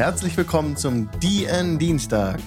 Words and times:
Herzlich 0.00 0.34
willkommen 0.38 0.78
zum 0.78 1.10
DN 1.20 1.78
Dienstag, 1.78 2.40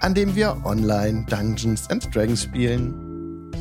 an 0.00 0.12
dem 0.12 0.34
wir 0.34 0.60
online 0.64 1.24
Dungeons 1.26 1.88
and 1.88 2.12
Dragons 2.12 2.42
spielen. 2.42 3.52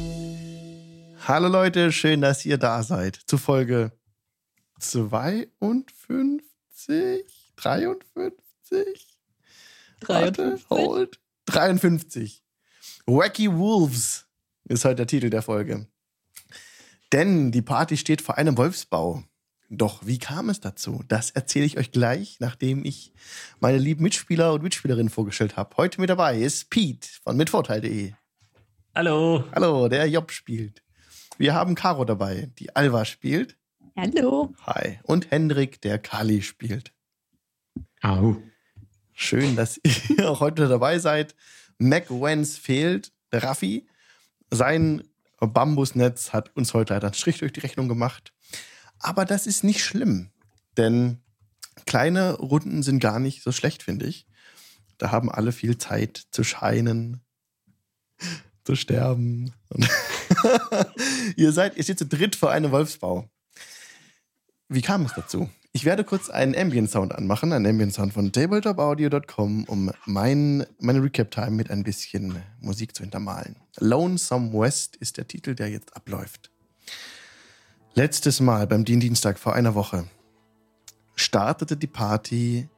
Hallo 1.28 1.47
Leute, 1.47 1.92
schön, 1.92 2.21
dass 2.21 2.44
ihr 2.44 2.57
da 2.57 2.81
seid. 2.81 3.20
Zu 3.28 3.38
Folge 3.38 3.92
52, 4.79 7.54
53, 7.56 9.20
53. 10.00 10.70
hold. 10.72 11.20
53. 11.46 12.44
Wacky 13.06 13.56
Wolves 13.56 14.26
ist 14.64 14.86
heute 14.86 14.96
der 14.96 15.08
Titel 15.08 15.30
der 15.30 15.44
Folge. 15.44 15.86
Denn 17.12 17.52
die 17.52 17.62
Party 17.62 17.96
steht 17.96 18.23
vor 18.23 18.40
einem 18.40 18.58
Wolfsbau. 18.58 19.23
Doch 19.70 20.05
wie 20.05 20.17
kam 20.17 20.49
es 20.49 20.59
dazu? 20.59 21.04
Das 21.08 21.30
erzähle 21.30 21.66
ich 21.66 21.77
euch 21.77 21.91
gleich, 21.91 22.38
nachdem 22.40 22.84
ich 22.84 23.14
meine 23.59 23.78
lieben 23.78 24.02
Mitspieler 24.02 24.54
und 24.54 24.64
Mitspielerinnen 24.64 25.12
vorgestellt 25.12 25.58
habe. 25.58 25.78
Heute 25.78 26.02
mit 26.02 26.09
dabei 26.09 26.40
ist 26.40 26.72
Pete 26.72 27.08
von 27.23 27.38
mitvorteil.de. 27.38 28.14
Hallo. 28.95 29.44
Hallo, 29.54 29.88
der 29.88 30.09
Job 30.09 30.32
spielt. 30.32 30.82
Wir 31.38 31.54
haben 31.54 31.76
Caro 31.76 32.04
dabei, 32.04 32.50
die 32.58 32.76
Alva 32.76 33.05
spielt. 33.05 33.58
Hallo. 33.95 34.55
Hi. 34.66 35.00
Und 35.04 35.30
Hendrik, 35.30 35.80
der 35.81 36.00
Kali 36.00 36.42
spielt. 36.42 36.92
Au. 38.02 38.38
Schön, 39.14 39.56
dass 39.56 39.80
ihr 40.09 40.31
auch 40.31 40.40
heute 40.40 40.67
dabei 40.67 40.98
seid. 40.98 41.36
Mac 41.78 42.09
Wens 42.09 42.58
fehlt, 42.58 43.12
der 43.31 43.44
Raffi. 43.44 43.88
Sein 44.50 45.04
Bambusnetz 45.40 46.34
hat 46.34 46.56
uns 46.56 46.73
heute 46.73 46.95
leider 46.95 47.08
einen 47.08 47.14
Strich 47.14 47.38
durch 47.38 47.54
die 47.54 47.59
Rechnung 47.59 47.88
gemacht. 47.88 48.34
Aber 48.99 49.26
das 49.26 49.48
ist 49.48 49.63
nicht 49.63 49.84
schlimm, 49.84 50.30
denn 50.77 51.20
kleine 51.85 52.35
Runden 52.35 52.84
sind 52.84 52.99
gar 52.99 53.20
nicht 53.20 53.44
so 53.44 53.52
schlecht, 53.52 53.84
finde 53.84 54.05
ich. 54.05 54.28
Da 54.97 55.11
haben 55.11 55.31
alle 55.31 55.52
viel 55.52 55.78
Zeit 55.78 56.28
zu 56.31 56.44
scheinen, 56.44 57.22
zu 58.64 58.75
sterben. 58.75 59.53
Ihr 61.36 61.52
seid, 61.52 61.78
ihr 61.78 61.83
steht 61.83 62.00
zu 62.00 62.06
dritt 62.06 62.36
vor 62.36 62.52
einem 62.52 62.72
Wolfsbau. 62.72 63.30
Wie 64.67 64.81
kam 64.81 65.06
es 65.06 65.13
dazu? 65.13 65.50
Ich 65.72 65.86
werde 65.86 66.03
kurz 66.03 66.30
einen 66.30 66.56
Ambient 66.56 66.89
Sound 66.89 67.13
anmachen, 67.13 67.53
einen 67.53 67.66
Ambient 67.67 67.94
Sound 67.94 68.13
von 68.13 68.31
tabletopaudio.com, 68.31 69.66
um 69.66 69.91
mein, 70.06 70.66
meine 70.80 71.02
Recap-Time 71.02 71.52
mit 71.52 71.69
ein 71.69 71.84
bisschen 71.84 72.41
Musik 72.59 72.95
zu 72.95 73.03
hintermalen. 73.03 73.56
Lonesome 73.80 74.52
West 74.53 74.95
ist 74.95 75.17
der 75.17 75.28
Titel, 75.28 75.56
der 75.56 75.69
jetzt 75.69 75.95
abläuft. 75.95 76.52
Letztes 77.95 78.40
Mal 78.40 78.68
beim 78.68 78.86
Dienstag 78.86 79.40
vor 79.40 79.54
einer 79.54 79.73
Woche 79.73 80.06
startete 81.16 81.76
die 81.76 81.88
Party 81.88 82.70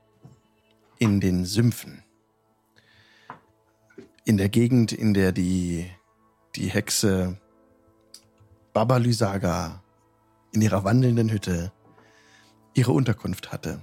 in 1.00 1.20
den 1.20 1.46
Sümpfen. 1.46 2.04
In 4.24 4.38
der 4.38 4.50
Gegend, 4.50 4.94
in 4.94 5.14
der 5.14 5.32
die, 5.32 5.86
die 6.56 6.70
Hexe 6.70 7.38
Baba 8.74 8.98
Lysaga 8.98 9.84
in 10.54 10.62
ihrer 10.62 10.84
wandelnden 10.86 11.30
Hütte 11.30 11.72
ihre 12.74 12.94
Unterkunft 12.94 13.52
hatte. 13.52 13.82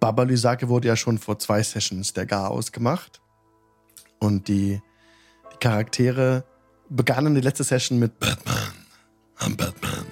Baba 0.00 0.22
Lysaga 0.22 0.68
wurde 0.68 0.88
ja 0.88 0.96
schon 0.96 1.18
vor 1.18 1.38
zwei 1.40 1.62
Sessions 1.62 2.12
der 2.12 2.24
Gar 2.24 2.50
ausgemacht. 2.50 3.20
Und 4.20 4.48
die, 4.48 4.80
die 5.52 5.56
Charaktere 5.58 6.44
begannen 6.88 7.34
die 7.34 7.40
letzte 7.40 7.64
Session 7.64 7.98
mit 7.98 8.18
Batman. 8.20 8.83
I'm 9.38 9.56
Batman. 9.56 10.06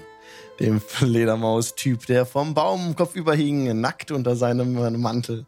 Dem 0.60 0.80
Fledermaus-Typ, 0.80 2.06
der 2.06 2.26
vom 2.26 2.54
Baum 2.54 2.94
kopfüber 2.94 3.34
hing, 3.34 3.80
nackt 3.80 4.10
unter 4.10 4.36
seinem 4.36 4.76
äh, 4.76 4.90
Mantel. 4.90 5.46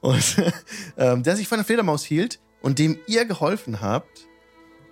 Und 0.00 0.36
ähm, 0.96 1.22
der 1.22 1.36
sich 1.36 1.48
von 1.48 1.56
einer 1.58 1.64
Fledermaus 1.64 2.04
hielt 2.04 2.40
und 2.60 2.78
dem 2.78 2.98
ihr 3.06 3.24
geholfen 3.24 3.80
habt, 3.80 4.26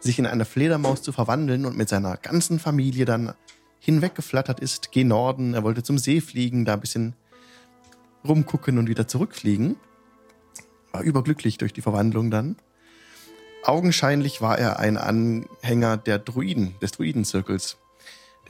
sich 0.01 0.19
in 0.19 0.27
eine 0.27 0.45
Fledermaus 0.45 1.03
zu 1.03 1.13
verwandeln 1.13 1.67
und 1.67 1.77
mit 1.77 1.89
seiner 1.89 2.17
ganzen 2.17 2.59
Familie 2.59 3.05
dann 3.05 3.35
hinweggeflattert 3.79 4.61
ist, 4.61 4.93
geh 4.93 5.05
Norden, 5.05 5.55
er 5.55 5.63
wollte 5.63 5.83
zum 5.83 5.99
See 5.99 6.21
fliegen, 6.21 6.65
da 6.65 6.75
ein 6.75 6.81
bisschen 6.81 7.15
rumgucken 8.27 8.79
und 8.79 8.89
wieder 8.89 9.09
zurückfliegen. 9.09 9.77
War 10.93 11.03
überglücklich 11.03 11.59
durch 11.59 11.73
die 11.73 11.83
Verwandlung 11.83 12.31
dann. 12.31 12.57
Augenscheinlich 13.65 14.41
war 14.41 14.59
er 14.59 14.79
ein 14.79 14.97
Anhänger 14.97 15.97
der 15.97 16.19
Druiden, 16.19 16.75
des 16.81 16.93
Druidenzirkels. 16.93 17.79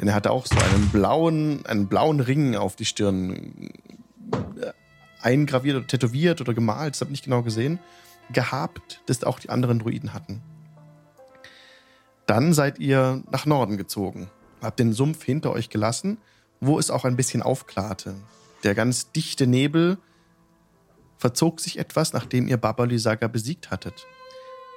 Denn 0.01 0.09
er 0.09 0.15
hatte 0.15 0.31
auch 0.31 0.47
so 0.47 0.59
einen 0.59 0.89
blauen, 0.89 1.67
einen 1.67 1.87
blauen 1.87 2.21
Ring 2.21 2.57
auf 2.57 2.75
die 2.75 2.87
Stirn 2.87 3.71
äh, 4.33 4.73
eingraviert 5.21 5.77
oder 5.77 5.87
tätowiert 5.87 6.41
oder 6.41 6.55
gemalt, 6.55 6.95
das 6.95 7.03
habe 7.03 7.11
ich 7.11 7.19
nicht 7.19 7.25
genau 7.25 7.43
gesehen, 7.43 7.79
gehabt, 8.33 9.03
das 9.07 9.25
auch 9.25 9.39
die 9.39 9.51
anderen 9.51 9.79
Druiden 9.79 10.15
hatten. 10.15 10.41
Dann 12.25 12.55
seid 12.55 12.79
ihr 12.79 13.23
nach 13.31 13.45
Norden 13.45 13.77
gezogen, 13.77 14.31
habt 14.63 14.79
den 14.79 14.95
Sumpf 14.95 15.23
hinter 15.23 15.53
euch 15.53 15.69
gelassen, 15.69 16.17
wo 16.61 16.79
es 16.79 16.91
auch 16.91 17.05
ein 17.05 17.17
bisschen 17.17 17.43
aufklarte. 17.43 18.15
Der 18.65 18.75
ganz 18.75 19.13
dichte 19.13 19.47
Nebel 19.47 19.99
verzog 21.19 21.61
sich 21.61 21.79
etwas, 21.79 22.15
nachdem 22.15 22.49
ihr 22.49 22.57
Baba 22.57 22.85
Lysaga 22.85 23.29
besiegt 23.29 23.71
hattet. 23.71 24.07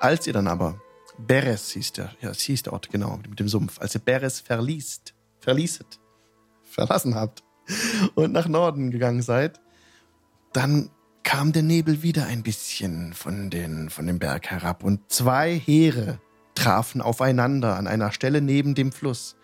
Als 0.01 0.27
ihr 0.27 0.33
dann 0.33 0.47
aber 0.47 0.81
Beres 1.17 1.71
hieß 1.71 1.93
der, 1.93 2.11
ja, 2.21 2.33
hieß 2.33 2.63
der 2.63 2.73
Ort, 2.73 2.89
genau, 2.89 3.19
mit 3.29 3.39
dem 3.39 3.47
Sumpf. 3.47 3.79
Als 3.79 3.95
ihr 3.95 4.01
Beres 4.01 4.39
verließt, 4.39 5.13
verließet, 5.39 5.99
verlassen 6.63 7.15
habt 7.15 7.43
und 8.15 8.31
nach 8.31 8.47
Norden 8.47 8.91
gegangen 8.91 9.21
seid, 9.21 9.59
dann 10.53 10.89
kam 11.23 11.53
der 11.53 11.63
Nebel 11.63 12.03
wieder 12.03 12.25
ein 12.25 12.43
bisschen 12.43 13.13
von, 13.13 13.49
den, 13.49 13.89
von 13.89 14.05
dem 14.05 14.19
Berg 14.19 14.49
herab 14.49 14.83
und 14.83 15.11
zwei 15.11 15.57
Heere 15.57 16.19
trafen 16.55 17.01
aufeinander 17.01 17.75
an 17.77 17.87
einer 17.87 18.11
Stelle 18.11 18.41
neben 18.41 18.75
dem 18.75 18.91
Fluss. 18.91 19.35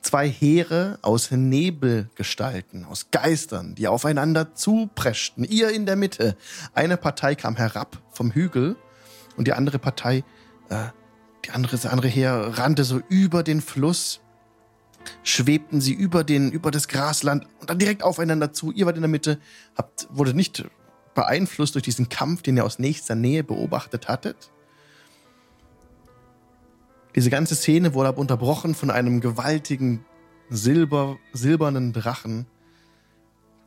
Zwei 0.00 0.28
Heere 0.28 0.98
aus 1.02 1.30
Nebelgestalten, 1.30 2.84
aus 2.84 3.10
Geistern, 3.10 3.74
die 3.74 3.88
aufeinander 3.88 4.54
zupreschten, 4.54 5.44
ihr 5.44 5.70
in 5.70 5.86
der 5.86 5.96
Mitte. 5.96 6.36
Eine 6.72 6.96
Partei 6.96 7.34
kam 7.34 7.56
herab 7.56 8.00
vom 8.12 8.30
Hügel 8.30 8.76
und 9.36 9.48
die 9.48 9.52
andere 9.52 9.80
Partei 9.80 10.24
äh, 10.70 10.86
andere, 11.54 11.72
das 11.72 11.86
andere 11.86 12.08
Heer 12.08 12.34
rannte 12.54 12.84
so 12.84 13.00
über 13.08 13.42
den 13.42 13.60
Fluss, 13.60 14.20
schwebten 15.22 15.80
sie 15.80 15.92
über, 15.92 16.24
den, 16.24 16.50
über 16.50 16.70
das 16.70 16.88
Grasland 16.88 17.46
und 17.60 17.70
dann 17.70 17.78
direkt 17.78 18.02
aufeinander 18.02 18.52
zu. 18.52 18.72
Ihr 18.72 18.86
wart 18.86 18.96
in 18.96 19.02
der 19.02 19.10
Mitte, 19.10 19.38
habt, 19.76 20.08
wurde 20.10 20.34
nicht 20.34 20.64
beeinflusst 21.14 21.74
durch 21.74 21.84
diesen 21.84 22.08
Kampf, 22.08 22.42
den 22.42 22.56
ihr 22.56 22.64
aus 22.64 22.78
nächster 22.78 23.14
Nähe 23.14 23.44
beobachtet 23.44 24.08
hattet. 24.08 24.50
Diese 27.14 27.30
ganze 27.30 27.56
Szene 27.56 27.94
wurde 27.94 28.10
aber 28.10 28.18
unterbrochen 28.18 28.74
von 28.74 28.90
einem 28.90 29.20
gewaltigen 29.20 30.04
Silber, 30.50 31.18
silbernen 31.32 31.92
Drachen, 31.92 32.46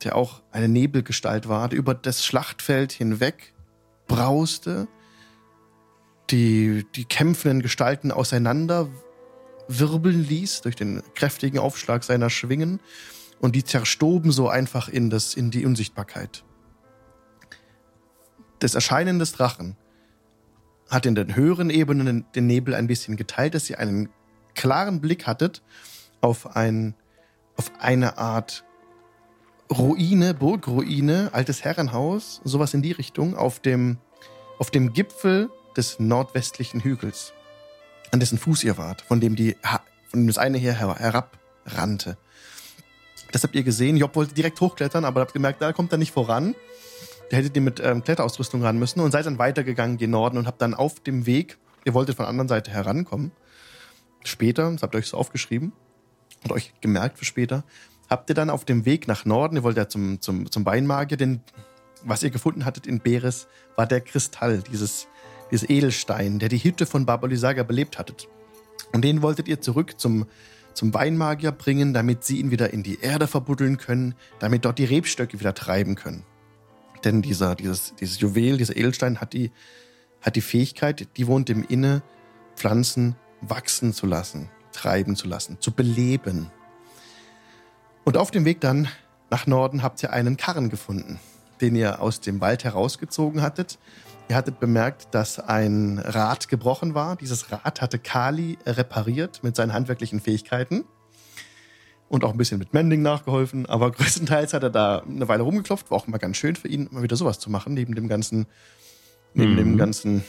der 0.04 0.16
auch 0.16 0.42
eine 0.50 0.68
Nebelgestalt 0.68 1.48
war, 1.48 1.68
der 1.68 1.78
über 1.78 1.94
das 1.94 2.24
Schlachtfeld 2.24 2.92
hinweg 2.92 3.52
brauste 4.06 4.88
die, 6.32 6.86
die 6.94 7.04
kämpfenden 7.04 7.62
Gestalten 7.62 8.10
auseinander 8.10 8.88
wirbeln 9.68 10.26
ließ 10.26 10.62
durch 10.62 10.74
den 10.74 11.02
kräftigen 11.14 11.58
Aufschlag 11.58 12.02
seiner 12.02 12.30
Schwingen 12.30 12.80
und 13.40 13.54
die 13.54 13.64
zerstoben 13.64 14.32
so 14.32 14.48
einfach 14.48 14.88
in, 14.88 15.10
das, 15.10 15.34
in 15.34 15.50
die 15.50 15.64
Unsichtbarkeit. 15.64 16.44
Das 18.58 18.74
Erscheinen 18.74 19.18
des 19.18 19.32
Drachen 19.32 19.76
hat 20.88 21.06
in 21.06 21.14
den 21.14 21.36
höheren 21.36 21.70
Ebenen 21.70 22.24
den 22.34 22.46
Nebel 22.46 22.74
ein 22.74 22.86
bisschen 22.86 23.16
geteilt, 23.16 23.54
dass 23.54 23.68
ihr 23.68 23.78
einen 23.78 24.08
klaren 24.54 25.00
Blick 25.00 25.26
hattet 25.26 25.62
auf, 26.20 26.54
ein, 26.56 26.94
auf 27.56 27.72
eine 27.78 28.18
Art 28.18 28.64
Ruine, 29.70 30.34
Burgruine, 30.34 31.30
altes 31.32 31.64
Herrenhaus, 31.64 32.40
sowas 32.44 32.74
in 32.74 32.82
die 32.82 32.92
Richtung, 32.92 33.36
auf 33.36 33.58
dem, 33.60 33.98
auf 34.58 34.70
dem 34.70 34.92
Gipfel 34.92 35.50
des 35.76 35.98
nordwestlichen 35.98 36.80
Hügels, 36.80 37.32
an 38.10 38.20
dessen 38.20 38.38
Fuß 38.38 38.64
ihr 38.64 38.78
wart, 38.78 39.02
von 39.02 39.20
dem, 39.20 39.36
die, 39.36 39.56
von 40.08 40.20
dem 40.20 40.26
das 40.26 40.38
eine 40.38 40.58
her 40.58 40.78
herabrannte. 40.78 42.16
Das 43.32 43.42
habt 43.42 43.54
ihr 43.54 43.62
gesehen. 43.62 43.96
Job 43.96 44.14
wollte 44.14 44.34
direkt 44.34 44.60
hochklettern, 44.60 45.04
aber 45.04 45.22
habt 45.22 45.32
gemerkt, 45.32 45.62
da 45.62 45.72
kommt 45.72 45.90
er 45.92 45.98
nicht 45.98 46.12
voran. 46.12 46.54
Da 47.30 47.38
hättet 47.38 47.56
ihr 47.56 47.62
mit 47.62 47.80
ähm, 47.80 48.04
Kletterausrüstung 48.04 48.62
ran 48.62 48.78
müssen 48.78 49.00
und 49.00 49.10
seid 49.10 49.24
dann 49.24 49.38
weitergegangen 49.38 49.96
gen 49.96 50.10
Norden 50.10 50.36
und 50.36 50.46
habt 50.46 50.60
dann 50.60 50.74
auf 50.74 51.00
dem 51.00 51.24
Weg, 51.24 51.56
ihr 51.86 51.94
wolltet 51.94 52.16
von 52.16 52.24
der 52.24 52.28
anderen 52.28 52.48
Seite 52.48 52.70
herankommen. 52.70 53.32
Später, 54.22 54.70
das 54.70 54.82
habt 54.82 54.94
ihr 54.94 54.98
euch 54.98 55.08
so 55.08 55.16
aufgeschrieben 55.16 55.72
und 56.44 56.52
euch 56.52 56.74
gemerkt 56.82 57.18
für 57.18 57.24
später, 57.24 57.64
habt 58.10 58.28
ihr 58.28 58.34
dann 58.34 58.50
auf 58.50 58.66
dem 58.66 58.84
Weg 58.84 59.08
nach 59.08 59.24
Norden, 59.24 59.56
ihr 59.56 59.62
wollt 59.62 59.78
ja 59.78 59.88
zum, 59.88 60.20
zum, 60.20 60.50
zum 60.50 60.66
Weinmagier, 60.66 61.16
denn 61.16 61.40
was 62.04 62.22
ihr 62.22 62.30
gefunden 62.30 62.66
hattet 62.66 62.86
in 62.86 63.00
Beres, 63.00 63.48
war 63.76 63.86
der 63.86 64.02
Kristall, 64.02 64.62
dieses 64.70 65.08
dieses 65.52 65.68
Edelstein, 65.68 66.38
der 66.38 66.48
die 66.48 66.58
Hütte 66.58 66.86
von 66.86 67.06
Baba 67.06 67.28
Lysaga 67.28 67.62
belebt 67.62 67.98
hattet. 67.98 68.26
Und 68.92 69.04
den 69.04 69.22
wolltet 69.22 69.46
ihr 69.46 69.60
zurück 69.60 70.00
zum, 70.00 70.26
zum 70.74 70.92
Weinmagier 70.94 71.52
bringen, 71.52 71.92
damit 71.94 72.24
sie 72.24 72.40
ihn 72.40 72.50
wieder 72.50 72.72
in 72.72 72.82
die 72.82 73.00
Erde 73.00 73.26
verbuddeln 73.26 73.76
können, 73.76 74.14
damit 74.38 74.64
dort 74.64 74.78
die 74.78 74.84
Rebstöcke 74.84 75.38
wieder 75.38 75.54
treiben 75.54 75.94
können. 75.94 76.24
Denn 77.04 77.20
dieser, 77.20 77.54
dieses, 77.54 77.94
dieses 77.96 78.18
Juwel, 78.20 78.56
dieser 78.56 78.76
Edelstein 78.76 79.20
hat 79.20 79.34
die, 79.34 79.50
hat 80.22 80.36
die 80.36 80.40
Fähigkeit, 80.40 81.08
die 81.16 81.26
wohnt 81.26 81.50
im 81.50 81.64
Inne, 81.64 82.02
Pflanzen 82.56 83.16
wachsen 83.40 83.92
zu 83.92 84.06
lassen, 84.06 84.48
treiben 84.72 85.16
zu 85.16 85.28
lassen, 85.28 85.58
zu 85.60 85.72
beleben. 85.72 86.50
Und 88.04 88.16
auf 88.16 88.30
dem 88.30 88.44
Weg 88.44 88.60
dann 88.60 88.88
nach 89.30 89.46
Norden 89.46 89.82
habt 89.82 90.02
ihr 90.02 90.12
einen 90.12 90.36
Karren 90.36 90.70
gefunden, 90.70 91.18
den 91.60 91.76
ihr 91.76 92.00
aus 92.00 92.20
dem 92.20 92.40
Wald 92.40 92.64
herausgezogen 92.64 93.42
hattet. 93.42 93.78
Ihr 94.28 94.36
hattet 94.36 94.60
bemerkt, 94.60 95.14
dass 95.14 95.38
ein 95.38 95.98
Rad 95.98 96.48
gebrochen 96.48 96.94
war. 96.94 97.16
Dieses 97.16 97.52
Rad 97.52 97.80
hatte 97.80 97.98
Kali 97.98 98.58
repariert 98.64 99.42
mit 99.42 99.56
seinen 99.56 99.72
handwerklichen 99.72 100.20
Fähigkeiten 100.20 100.84
und 102.08 102.24
auch 102.24 102.32
ein 102.32 102.36
bisschen 102.36 102.58
mit 102.58 102.74
Mending 102.74 103.02
nachgeholfen. 103.02 103.66
Aber 103.66 103.90
größtenteils 103.90 104.52
hat 104.54 104.62
er 104.62 104.70
da 104.70 104.98
eine 105.00 105.28
Weile 105.28 105.42
rumgeklopft. 105.42 105.90
War 105.90 105.98
auch 105.98 106.06
immer 106.06 106.18
ganz 106.18 106.36
schön 106.36 106.56
für 106.56 106.68
ihn, 106.68 106.88
mal 106.90 107.02
wieder 107.02 107.16
sowas 107.16 107.38
zu 107.38 107.50
machen, 107.50 107.74
neben 107.74 107.94
dem 107.94 108.08
ganzen, 108.08 108.46
neben 109.34 109.52
mhm. 109.52 109.56
dem 109.56 109.76
ganzen, 109.78 110.24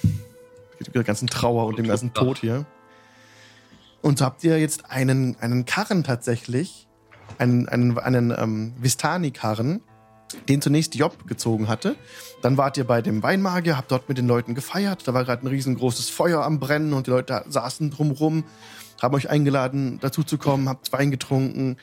der 0.93 1.03
ganzen 1.03 1.27
Trauer 1.27 1.65
und 1.65 1.77
dem 1.77 1.87
ganzen 1.87 2.13
Tod 2.13 2.39
hier. 2.39 2.65
Und 4.01 4.19
so 4.19 4.25
habt 4.25 4.43
ihr 4.43 4.59
jetzt 4.59 4.91
einen, 4.91 5.37
einen 5.39 5.65
Karren 5.65 6.03
tatsächlich, 6.03 6.87
einen, 7.37 7.69
einen, 7.69 7.97
einen 7.97 8.33
ähm, 8.37 8.73
Vistani-Karren, 8.79 9.81
den 10.49 10.61
zunächst 10.61 10.95
Job 10.95 11.27
gezogen 11.27 11.67
hatte. 11.67 11.95
Dann 12.41 12.57
wart 12.57 12.77
ihr 12.77 12.83
bei 12.83 13.01
dem 13.01 13.23
Weinmagier, 13.23 13.77
habt 13.77 13.91
dort 13.91 14.09
mit 14.09 14.17
den 14.17 14.27
Leuten 14.27 14.55
gefeiert. 14.55 15.07
Da 15.07 15.13
war 15.13 15.23
gerade 15.23 15.45
ein 15.45 15.47
riesengroßes 15.47 16.09
Feuer 16.09 16.43
am 16.43 16.59
Brennen 16.59 16.93
und 16.93 17.07
die 17.07 17.11
Leute 17.11 17.45
saßen 17.47 17.91
drumrum, 17.91 18.43
haben 19.01 19.15
euch 19.15 19.29
eingeladen, 19.29 19.99
dazu 20.01 20.23
zu 20.23 20.37
kommen, 20.37 20.69
habt 20.69 20.91
Wein 20.91 21.11
getrunken 21.11 21.77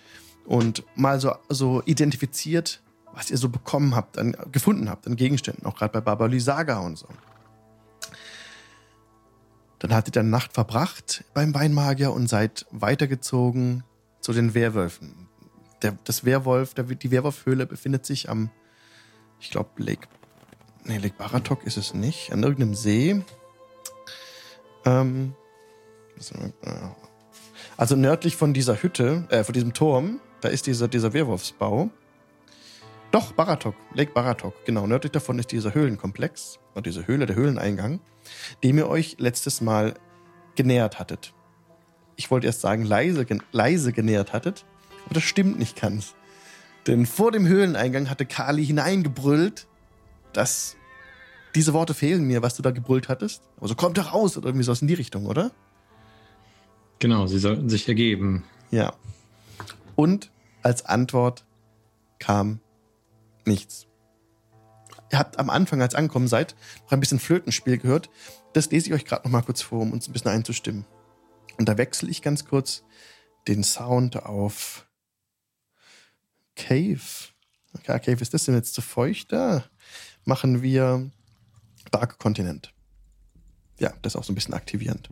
und 0.45 0.85
mal 0.97 1.21
so, 1.21 1.35
so 1.49 1.83
identifiziert, 1.85 2.83
was 3.13 3.31
ihr 3.31 3.39
so 3.39 3.49
bekommen 3.49 3.95
habt, 3.95 4.19
an, 4.19 4.37
gefunden 4.53 4.91
habt 4.91 5.07
an 5.07 5.17
Gegenständen, 5.17 5.67
auch 5.67 5.77
gerade 5.77 5.93
bei 5.93 6.01
Baba 6.01 6.27
Lysaga 6.27 6.79
und 6.79 6.99
so. 6.99 7.09
Dann 9.79 9.95
hattet 9.95 10.17
ihr 10.17 10.21
eine 10.21 10.29
Nacht 10.29 10.53
verbracht 10.53 11.25
beim 11.33 11.55
Weinmagier 11.55 12.13
und 12.13 12.29
seid 12.29 12.67
weitergezogen 12.71 13.83
zu 14.21 14.33
den 14.33 14.53
Werwölfen. 14.53 15.30
Der, 15.83 15.97
das 16.05 16.25
Werwolf, 16.25 16.75
der, 16.75 16.85
die 16.85 17.11
Werwolfhöhle 17.11 17.67
befindet 17.67 18.05
sich 18.07 18.29
am, 18.29 18.51
ich 19.41 19.51
glaube, 19.51 19.71
Lake, 19.77 20.09
nee, 20.85 20.99
Lake 20.99 21.15
Baratok 21.17 21.65
ist 21.65 21.77
es 21.77 21.95
nicht, 21.95 22.33
an 22.33 22.43
irgendeinem 22.43 22.75
See. 22.75 23.23
Ähm, 24.85 25.35
also 27.77 27.97
nördlich 27.97 28.37
von 28.37 28.53
dieser 28.53 28.83
Hütte, 28.83 29.27
äh, 29.31 29.43
von 29.45 29.55
diesem 29.55 29.73
Turm, 29.73 30.21
da 30.41 30.49
ist 30.49 30.67
dieser, 30.67 30.89
dieser 30.89 31.13
Werwolfsbau. 31.13 31.91
Doch, 33.11 33.33
Baratok, 33.33 33.75
Lake 33.95 34.13
Baratok, 34.13 34.65
genau. 34.65 34.87
Nördlich 34.87 35.13
davon 35.13 35.39
ist 35.39 35.51
dieser 35.51 35.75
Höhlenkomplex, 35.75 36.59
oder 36.73 36.83
diese 36.83 37.07
Höhle, 37.07 37.27
der 37.27 37.37
Höhleneingang 37.37 38.01
dem 38.63 38.79
ihr 38.79 38.89
euch 38.89 39.17
letztes 39.19 39.61
Mal 39.61 39.95
genähert 40.57 40.99
hattet. 40.99 41.33
Ich 42.17 42.31
wollte 42.31 42.47
erst 42.47 42.61
sagen, 42.61 42.85
leise, 42.85 43.27
leise 43.53 43.93
genähert 43.93 44.33
hattet, 44.33 44.65
aber 45.11 45.15
das 45.15 45.25
stimmt 45.25 45.59
nicht 45.59 45.81
ganz. 45.81 46.15
Denn 46.87 47.05
vor 47.05 47.33
dem 47.33 47.45
Höhleneingang 47.49 48.09
hatte 48.09 48.27
Kali 48.27 48.65
hineingebrüllt, 48.65 49.67
dass 50.33 50.77
diese 51.57 51.73
Worte 51.73 51.95
fehlen 51.95 52.29
mir, 52.29 52.43
was 52.43 52.55
du 52.55 52.63
da 52.63 52.71
gebrüllt 52.71 53.09
hattest. 53.09 53.43
Aber 53.57 53.67
so 53.67 53.75
kommt 53.75 53.99
doch 53.99 54.15
raus 54.15 54.37
oder 54.37 54.47
irgendwie 54.47 54.65
so 54.65 54.73
in 54.73 54.87
die 54.87 54.95
Richtung, 54.95 55.27
oder? 55.27 55.51
Genau, 57.01 57.27
sie 57.27 57.41
sollten 57.41 57.69
sich 57.69 57.89
ergeben. 57.89 58.45
Ja. 58.71 58.95
Und 59.97 60.31
als 60.63 60.87
Antwort 60.87 61.45
kam 62.21 62.61
nichts. 63.45 63.89
Ihr 65.11 65.19
habt 65.19 65.41
am 65.41 65.51
Anfang, 65.51 65.83
als 65.83 65.95
ihr 65.95 65.99
angekommen 65.99 66.29
seid, 66.29 66.55
noch 66.85 66.93
ein 66.93 67.01
bisschen 67.01 67.19
Flötenspiel 67.19 67.79
gehört. 67.79 68.11
Das 68.53 68.71
lese 68.71 68.87
ich 68.87 68.95
euch 68.95 69.05
gerade 69.05 69.25
noch 69.25 69.33
mal 69.33 69.43
kurz 69.43 69.61
vor, 69.61 69.81
um 69.81 69.93
uns 69.93 70.09
ein 70.09 70.13
bisschen 70.13 70.31
einzustimmen. 70.31 70.87
Und 71.59 71.69
da 71.69 71.77
wechsle 71.79 72.09
ich 72.09 72.23
ganz 72.23 72.45
kurz 72.45 72.85
den 73.49 73.65
Sound 73.65 74.25
auf 74.25 74.87
Cave. 76.57 77.01
Okay, 77.75 77.99
Cave, 78.01 78.21
ist 78.21 78.35
das 78.35 78.45
denn 78.45 78.55
jetzt 78.55 78.75
zu 78.75 78.83
feucht? 78.83 79.33
Da 79.33 79.65
machen 80.25 80.63
wir 80.63 81.11
Dark 81.91 82.19
Continent. 82.19 82.73
Ja, 83.79 83.93
das 84.03 84.15
ist 84.15 84.21
auch 84.21 84.25
so 84.25 84.33
ein 84.33 84.35
bisschen 84.35 84.55
aktivierend. 84.55 85.09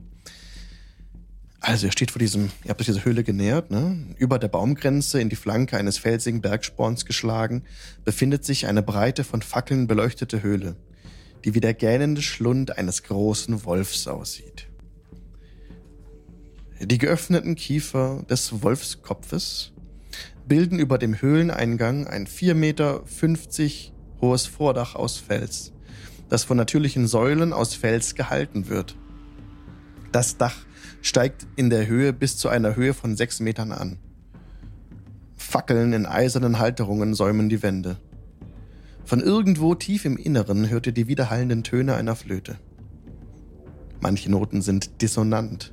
Also 1.60 1.86
ihr 1.86 1.92
steht 1.92 2.12
vor 2.12 2.20
diesem, 2.20 2.50
ihr 2.62 2.70
habt 2.70 2.80
euch 2.80 2.86
diese 2.86 3.04
Höhle 3.04 3.24
genähert, 3.24 3.70
ne? 3.70 4.14
Über 4.16 4.38
der 4.38 4.48
Baumgrenze 4.48 5.20
in 5.20 5.28
die 5.28 5.36
Flanke 5.36 5.76
eines 5.76 5.98
felsigen 5.98 6.40
Bergsporns 6.40 7.04
geschlagen, 7.04 7.64
befindet 8.04 8.44
sich 8.44 8.66
eine 8.66 8.82
breite 8.82 9.24
von 9.24 9.42
Fackeln 9.42 9.88
beleuchtete 9.88 10.42
Höhle, 10.42 10.76
die 11.44 11.54
wie 11.54 11.60
der 11.60 11.74
gähnende 11.74 12.22
Schlund 12.22 12.78
eines 12.78 13.02
großen 13.02 13.64
Wolfs 13.64 14.06
aussieht. 14.06 14.68
Die 16.80 16.98
geöffneten 16.98 17.56
Kiefer 17.56 18.22
des 18.30 18.62
Wolfskopfes 18.62 19.72
bilden 20.48 20.78
über 20.78 20.98
dem 20.98 21.20
Höhleneingang 21.20 22.06
ein 22.06 22.26
4,50 22.26 22.54
Meter 22.54 23.02
hohes 24.20 24.46
Vordach 24.46 24.94
aus 24.94 25.18
Fels, 25.18 25.72
das 26.28 26.44
von 26.44 26.56
natürlichen 26.56 27.06
Säulen 27.06 27.52
aus 27.52 27.74
Fels 27.74 28.14
gehalten 28.14 28.68
wird. 28.68 28.96
Das 30.10 30.38
Dach 30.38 30.56
steigt 31.02 31.46
in 31.56 31.70
der 31.70 31.86
Höhe 31.86 32.12
bis 32.12 32.36
zu 32.36 32.48
einer 32.48 32.74
Höhe 32.76 32.94
von 32.94 33.16
sechs 33.16 33.40
Metern 33.40 33.72
an. 33.72 33.98
Fackeln 35.36 35.92
in 35.92 36.06
eisernen 36.06 36.58
Halterungen 36.58 37.14
säumen 37.14 37.48
die 37.48 37.62
Wände. 37.62 37.98
Von 39.04 39.20
irgendwo 39.20 39.74
tief 39.74 40.04
im 40.04 40.16
Inneren 40.16 40.68
hört 40.68 40.86
ihr 40.86 40.92
die 40.92 41.08
widerhallenden 41.08 41.62
Töne 41.62 41.94
einer 41.94 42.16
Flöte. 42.16 42.58
Manche 44.00 44.30
Noten 44.30 44.60
sind 44.62 45.00
dissonant, 45.00 45.72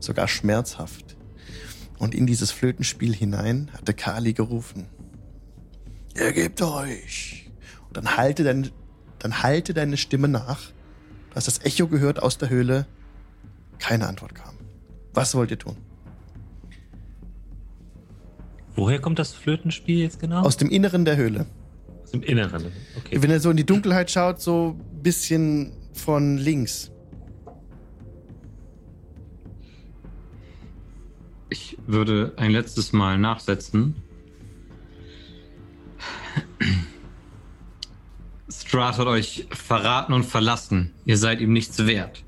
sogar 0.00 0.28
schmerzhaft. 0.28 1.13
Und 1.98 2.14
in 2.14 2.26
dieses 2.26 2.50
Flötenspiel 2.50 3.14
hinein 3.14 3.70
hatte 3.72 3.94
Kali 3.94 4.32
gerufen. 4.32 4.86
Ergebt 6.14 6.60
euch! 6.62 7.50
Und 7.88 7.96
dann 7.96 8.16
halte, 8.16 8.44
dein, 8.44 8.70
dann 9.18 9.42
halte 9.42 9.74
deine 9.74 9.96
Stimme 9.96 10.28
nach. 10.28 10.70
Du 11.30 11.36
hast 11.36 11.46
das 11.46 11.64
Echo 11.64 11.88
gehört 11.88 12.22
aus 12.22 12.38
der 12.38 12.48
Höhle. 12.48 12.86
Keine 13.78 14.06
Antwort 14.06 14.34
kam. 14.34 14.54
Was 15.12 15.34
wollt 15.34 15.50
ihr 15.50 15.58
tun? 15.58 15.76
Woher 18.76 19.00
kommt 19.00 19.18
das 19.18 19.32
Flötenspiel 19.32 19.98
jetzt 19.98 20.18
genau? 20.20 20.42
Aus 20.42 20.56
dem 20.56 20.68
Inneren 20.68 21.04
der 21.04 21.16
Höhle. 21.16 21.46
Aus 22.02 22.10
dem 22.10 22.22
Inneren, 22.22 22.72
okay. 22.96 23.22
Wenn 23.22 23.30
ihr 23.30 23.40
so 23.40 23.50
in 23.50 23.56
die 23.56 23.66
Dunkelheit 23.66 24.10
schaut, 24.10 24.40
so 24.40 24.76
ein 24.78 25.02
bisschen 25.02 25.72
von 25.92 26.38
links. 26.38 26.90
Ich 31.54 31.78
würde 31.86 32.34
ein 32.36 32.50
letztes 32.50 32.92
Mal 32.92 33.16
nachsetzen. 33.16 33.94
Strat 38.50 38.98
hat 38.98 39.06
euch 39.06 39.46
verraten 39.50 40.12
und 40.12 40.24
verlassen. 40.24 40.92
Ihr 41.04 41.16
seid 41.16 41.40
ihm 41.40 41.52
nichts 41.52 41.86
wert 41.86 42.24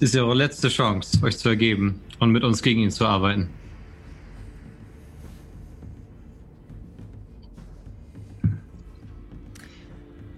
ist 0.00 0.16
eure 0.16 0.34
letzte 0.34 0.68
Chance, 0.68 1.22
euch 1.22 1.36
zu 1.36 1.50
ergeben 1.50 2.00
und 2.18 2.30
mit 2.30 2.42
uns 2.42 2.62
gegen 2.62 2.80
ihn 2.80 2.90
zu 2.90 3.06
arbeiten. 3.06 3.50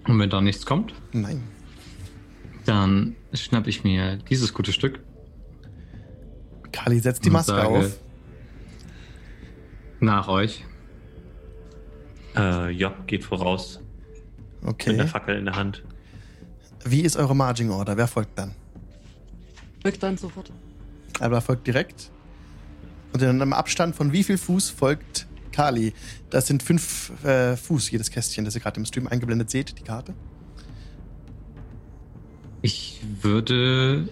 Und 0.05 0.19
wenn 0.19 0.29
da 0.29 0.41
nichts 0.41 0.65
kommt? 0.65 0.93
Nein. 1.13 1.41
Dann 2.65 3.15
schnapp 3.33 3.67
ich 3.67 3.85
mir 3.85 4.17
dieses 4.17 4.53
gute 4.53 4.73
Stück. 4.73 4.99
Kali 6.73 6.99
setzt 6.99 7.23
die 7.23 7.29
Maske 7.29 7.65
auf. 7.65 7.99
Nach 10.01 10.27
euch. 10.27 10.65
Äh, 12.35 12.71
ja, 12.71 12.93
geht 13.07 13.23
voraus. 13.23 13.79
Okay. 14.65 14.89
Mit 14.89 14.99
der 14.99 15.07
Fackel 15.07 15.37
in 15.37 15.45
der 15.45 15.55
Hand. 15.55 15.83
Wie 16.83 17.01
ist 17.01 17.15
eure 17.15 17.35
Marging 17.35 17.69
Order? 17.69 17.95
Wer 17.95 18.07
folgt 18.07 18.37
dann? 18.37 18.53
Folgt 19.81 20.03
dann 20.03 20.17
sofort. 20.17 20.51
Aber 21.19 21.39
folgt 21.39 21.67
direkt. 21.67 22.11
Und 23.13 23.21
in 23.21 23.29
einem 23.29 23.53
Abstand 23.53 23.95
von 23.95 24.11
wie 24.11 24.23
viel 24.23 24.37
Fuß 24.37 24.71
folgt 24.71 25.27
Kali? 25.51 25.93
Das 26.29 26.47
sind 26.47 26.63
fünf 26.63 27.11
äh, 27.23 27.55
Fuß, 27.55 27.91
jedes 27.91 28.09
Kästchen, 28.09 28.43
das 28.43 28.55
ihr 28.55 28.61
gerade 28.61 28.79
im 28.79 28.85
Stream 28.85 29.07
eingeblendet 29.07 29.51
seht, 29.51 29.77
die 29.77 29.83
Karte. 29.83 30.13
Ich 32.61 33.01
würde 33.21 34.09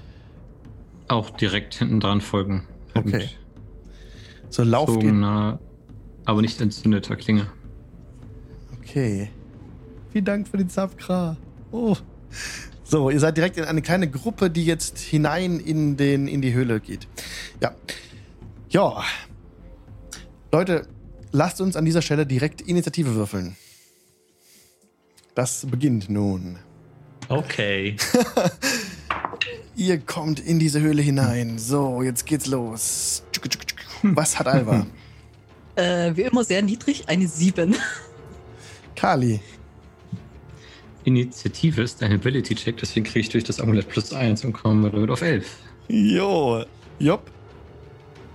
auch 1.12 1.30
direkt 1.30 1.76
hinten 1.76 2.00
dran 2.00 2.22
folgen. 2.22 2.68
Okay. 2.94 3.30
So 4.50 4.64
lauft 4.64 5.02
ihr. 5.04 5.60
Aber 6.26 6.42
nicht 6.42 6.62
entzündeter 6.62 7.16
Klinge. 7.16 7.48
Okay. 8.80 9.30
Vielen 10.12 10.26
Dank 10.26 10.48
für 10.48 10.58
den 10.58 10.70
Zapkra. 10.70 11.38
Oh. 11.72 11.96
So, 12.84 13.10
ihr 13.10 13.20
seid 13.20 13.38
direkt 13.38 13.58
in 13.58 13.64
eine 13.64 13.82
kleine 13.82 14.10
Gruppe, 14.10 14.50
die 14.50 14.66
jetzt 14.66 15.00
hinein 15.00 15.60
in, 15.60 15.96
den, 15.96 16.28
in 16.28 16.42
die 16.42 16.54
Höhle 16.54 16.80
geht. 16.80 17.08
Ja. 17.62 17.74
Ja. 18.70 19.04
Leute, 20.52 20.88
lasst 21.32 21.62
uns 21.62 21.76
an 21.76 21.86
dieser 21.86 22.02
Stelle 22.02 22.26
direkt 22.26 22.62
Initiative 22.62 23.16
würfeln. 23.16 23.56
Das 25.34 25.66
beginnt 25.70 26.10
nun. 26.10 26.60
Okay. 27.30 27.96
Ihr 29.82 29.98
kommt 29.98 30.40
in 30.40 30.60
diese 30.60 30.80
Höhle 30.80 31.02
hinein. 31.02 31.58
So, 31.58 32.04
jetzt 32.04 32.28
geht's 32.28 32.46
los. 32.46 33.24
Was 34.04 34.38
hat 34.38 34.48
Alva? 34.48 34.86
Äh, 35.74 36.18
wie 36.18 36.24
immer 36.24 36.44
sehr 36.44 36.62
niedrig, 36.62 37.08
eine 37.08 37.26
7. 37.26 37.74
Kali. 38.96 39.40
Initiative 41.06 41.82
ist 41.82 42.04
ein 42.04 42.12
Ability-Check, 42.12 42.76
deswegen 42.76 43.06
kriege 43.06 43.22
ich 43.22 43.30
durch 43.30 43.46
das 43.46 43.62
Amulett 43.62 43.88
plus 43.88 44.12
1 44.12 44.44
und 44.44 44.52
komme 44.52 44.92
damit 44.92 45.10
auf 45.10 45.22
11. 45.22 45.48
Jo. 45.88 46.66
Jopp. 47.00 47.32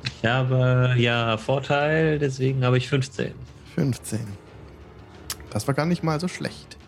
Ich 0.02 0.26
habe 0.26 0.94
ja 0.96 1.36
Vorteil, 1.36 2.18
deswegen 2.18 2.64
habe 2.64 2.78
ich 2.78 2.88
15. 2.88 3.32
15. 3.74 4.20
Das 5.50 5.68
war 5.68 5.74
gar 5.74 5.84
nicht 5.84 6.02
mal 6.02 6.18
so 6.18 6.26
schlecht. 6.26 6.78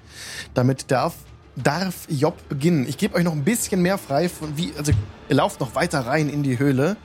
Damit 0.55 0.91
darf, 0.91 1.15
darf 1.63 2.07
Job 2.09 2.37
beginnen. 2.49 2.87
Ich 2.89 2.99
gebe 2.99 3.15
euch 3.15 3.25
noch 3.25 3.33
ein 3.33 3.45
bisschen 3.45 3.83
mehr 3.83 3.99
frei 3.99 4.29
von 4.29 4.57
wie, 4.57 4.73
also 4.77 4.93
ihr 5.29 5.37
lauft 5.37 5.61
noch 5.61 5.75
weiter 5.75 6.01
rein 6.01 6.29
in 6.29 6.43
die 6.43 6.59
Höhle, 6.59 6.97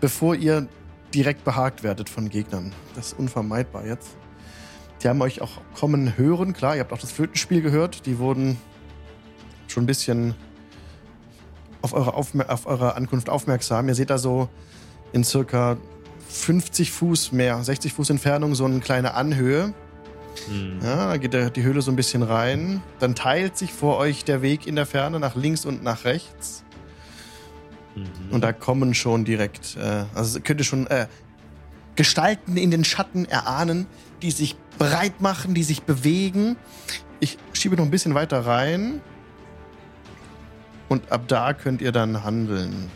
bevor 0.00 0.34
ihr 0.34 0.68
direkt 1.14 1.44
behagt 1.44 1.82
werdet 1.82 2.08
von 2.08 2.28
Gegnern. 2.28 2.72
Das 2.94 3.08
ist 3.08 3.18
unvermeidbar 3.18 3.86
jetzt. 3.86 4.16
Die 5.02 5.08
haben 5.08 5.20
euch 5.20 5.40
auch 5.40 5.60
kommen 5.74 6.16
hören, 6.16 6.52
klar, 6.52 6.76
ihr 6.76 6.80
habt 6.80 6.92
auch 6.92 6.98
das 6.98 7.12
Flötenspiel 7.12 7.60
gehört. 7.60 8.06
Die 8.06 8.18
wurden 8.18 8.58
schon 9.68 9.84
ein 9.84 9.86
bisschen 9.86 10.34
auf 11.82 11.92
eure, 11.92 12.14
Aufmer 12.14 12.48
auf 12.48 12.66
eure 12.66 12.96
Ankunft 12.96 13.28
aufmerksam. 13.28 13.88
Ihr 13.88 13.94
seht 13.94 14.10
da 14.10 14.18
so 14.18 14.48
in 15.12 15.24
circa 15.24 15.76
50 16.28 16.90
Fuß 16.90 17.32
mehr, 17.32 17.62
60 17.62 17.92
Fuß 17.92 18.10
Entfernung 18.10 18.54
so 18.54 18.64
eine 18.64 18.80
kleine 18.80 19.14
Anhöhe. 19.14 19.74
Hm. 20.48 20.78
Ja, 20.82 21.08
da 21.08 21.16
geht 21.16 21.32
der, 21.32 21.50
die 21.50 21.62
Höhle 21.62 21.82
so 21.82 21.90
ein 21.90 21.96
bisschen 21.96 22.22
rein. 22.22 22.82
Dann 22.98 23.14
teilt 23.14 23.56
sich 23.56 23.72
vor 23.72 23.98
euch 23.98 24.24
der 24.24 24.42
Weg 24.42 24.66
in 24.66 24.76
der 24.76 24.86
Ferne 24.86 25.20
nach 25.20 25.36
links 25.36 25.64
und 25.64 25.82
nach 25.82 26.04
rechts. 26.04 26.64
Mhm. 27.94 28.32
Und 28.32 28.40
da 28.42 28.52
kommen 28.52 28.94
schon 28.94 29.24
direkt, 29.24 29.76
äh, 29.76 30.04
also 30.14 30.40
könnt 30.40 30.60
ihr 30.60 30.64
schon 30.64 30.86
äh, 30.88 31.06
Gestalten 31.96 32.56
in 32.56 32.70
den 32.70 32.84
Schatten 32.84 33.24
erahnen, 33.24 33.86
die 34.22 34.30
sich 34.30 34.56
breit 34.78 35.20
machen, 35.20 35.54
die 35.54 35.62
sich 35.62 35.82
bewegen. 35.82 36.56
Ich 37.20 37.38
schiebe 37.52 37.76
noch 37.76 37.84
ein 37.84 37.90
bisschen 37.90 38.14
weiter 38.14 38.44
rein. 38.46 39.00
Und 40.88 41.10
ab 41.10 41.22
da 41.28 41.52
könnt 41.52 41.80
ihr 41.80 41.92
dann 41.92 42.24
handeln. 42.24 42.90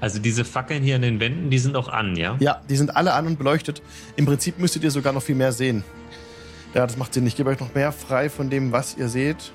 Also 0.00 0.18
diese 0.18 0.44
Fackeln 0.44 0.82
hier 0.82 0.96
an 0.96 1.02
den 1.02 1.20
Wänden, 1.20 1.50
die 1.50 1.58
sind 1.58 1.76
auch 1.76 1.88
an, 1.88 2.16
ja? 2.16 2.36
Ja, 2.40 2.62
die 2.68 2.76
sind 2.76 2.96
alle 2.96 3.12
an 3.12 3.26
und 3.26 3.38
beleuchtet. 3.38 3.82
Im 4.16 4.24
Prinzip 4.24 4.58
müsstet 4.58 4.82
ihr 4.84 4.90
sogar 4.90 5.12
noch 5.12 5.22
viel 5.22 5.34
mehr 5.34 5.52
sehen. 5.52 5.84
Ja, 6.74 6.86
das 6.86 6.96
macht 6.96 7.14
Sinn. 7.14 7.26
Ich 7.26 7.36
gebe 7.36 7.50
euch 7.50 7.58
noch 7.58 7.74
mehr 7.74 7.92
frei 7.92 8.30
von 8.30 8.48
dem, 8.48 8.72
was 8.72 8.96
ihr 8.96 9.08
seht. 9.08 9.52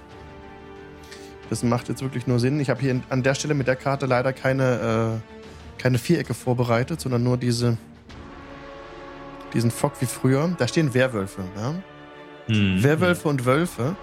Das 1.49 1.63
macht 1.63 1.87
jetzt 1.89 2.01
wirklich 2.01 2.27
nur 2.27 2.39
Sinn. 2.39 2.59
Ich 2.59 2.69
habe 2.69 2.81
hier 2.81 3.01
an 3.09 3.23
der 3.23 3.35
Stelle 3.35 3.53
mit 3.53 3.67
der 3.67 3.75
Karte 3.75 4.05
leider 4.05 4.33
keine, 4.33 5.21
äh, 5.21 5.81
keine 5.81 5.97
Vierecke 5.97 6.33
vorbereitet, 6.33 6.99
sondern 6.99 7.23
nur 7.23 7.37
diese, 7.37 7.77
diesen 9.53 9.71
Fock 9.71 9.93
wie 10.01 10.07
früher. 10.07 10.53
Da 10.57 10.67
stehen 10.67 10.93
Werwölfe. 10.93 11.43
Ja? 11.55 11.75
Hm. 12.47 12.83
Werwölfe 12.83 13.29
und 13.29 13.45
Wölfe 13.45 13.95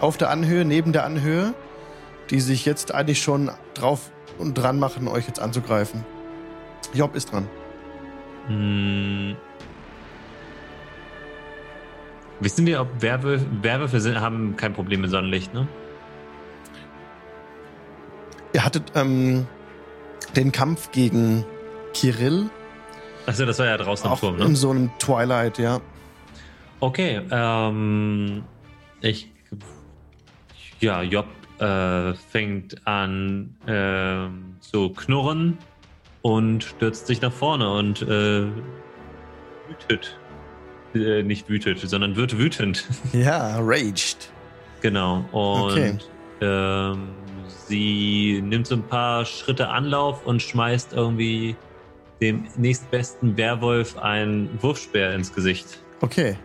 auf 0.00 0.16
der 0.16 0.30
Anhöhe, 0.30 0.64
neben 0.64 0.92
der 0.92 1.04
Anhöhe, 1.04 1.54
die 2.30 2.40
sich 2.40 2.64
jetzt 2.64 2.92
eigentlich 2.92 3.22
schon 3.22 3.50
drauf 3.74 4.10
und 4.38 4.54
dran 4.54 4.78
machen, 4.78 5.06
euch 5.06 5.26
jetzt 5.26 5.40
anzugreifen. 5.40 6.04
Job 6.92 7.14
ist 7.14 7.32
dran. 7.32 7.48
Hm. 8.48 9.36
Wissen 12.40 12.66
wir, 12.66 12.80
ob 12.80 12.88
Werwölfe, 13.00 13.46
Werwölfe 13.62 14.00
sind, 14.00 14.20
haben 14.20 14.56
kein 14.56 14.72
Problem 14.74 15.00
mit 15.00 15.10
Sonnenlicht, 15.10 15.54
ne? 15.54 15.66
Ihr 18.52 18.64
hattet 18.64 18.92
ähm, 18.94 19.46
den 20.34 20.52
Kampf 20.52 20.90
gegen 20.92 21.44
Kirill 21.92 22.50
Achso, 23.26 23.44
das 23.44 23.58
war 23.58 23.66
ja 23.66 23.76
draußen 23.76 24.06
am 24.06 24.12
auch 24.12 24.20
Turm, 24.20 24.40
in 24.40 24.48
ne? 24.50 24.56
so 24.56 24.70
einem 24.70 24.90
Twilight, 24.98 25.58
ja. 25.58 25.80
Okay, 26.78 27.20
ähm, 27.30 28.44
ich, 29.00 29.30
ja, 30.78 31.02
Job 31.02 31.26
äh, 31.58 32.14
fängt 32.14 32.86
an 32.86 33.56
ähm, 33.66 34.56
zu 34.60 34.90
knurren 34.90 35.58
und 36.22 36.62
stürzt 36.62 37.08
sich 37.08 37.20
nach 37.20 37.32
vorne 37.32 37.68
und 37.68 38.02
äh, 38.02 38.46
wütet. 39.68 40.16
Äh, 40.94 41.22
nicht 41.22 41.48
wütet, 41.48 41.78
sondern 41.80 42.16
wird 42.16 42.38
wütend. 42.38 42.84
Ja, 43.12 43.58
raged. 43.60 44.30
Genau. 44.80 45.24
Und 45.32 45.72
Okay. 45.72 45.98
ähm, 46.40 47.08
sie 47.46 48.40
nimmt 48.42 48.66
so 48.66 48.76
ein 48.76 48.86
paar 48.86 49.24
Schritte 49.24 49.68
Anlauf 49.68 50.24
und 50.26 50.40
schmeißt 50.42 50.92
irgendwie 50.92 51.56
dem 52.20 52.46
nächstbesten 52.56 53.36
Werwolf 53.36 53.98
einen 53.98 54.48
Wurfspeer 54.62 55.14
ins 55.14 55.34
Gesicht. 55.34 55.78
Okay. 56.00 56.36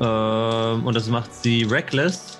Ähm, 0.00 0.86
und 0.86 0.94
das 0.94 1.08
macht 1.08 1.34
sie 1.34 1.64
reckless. 1.64 2.38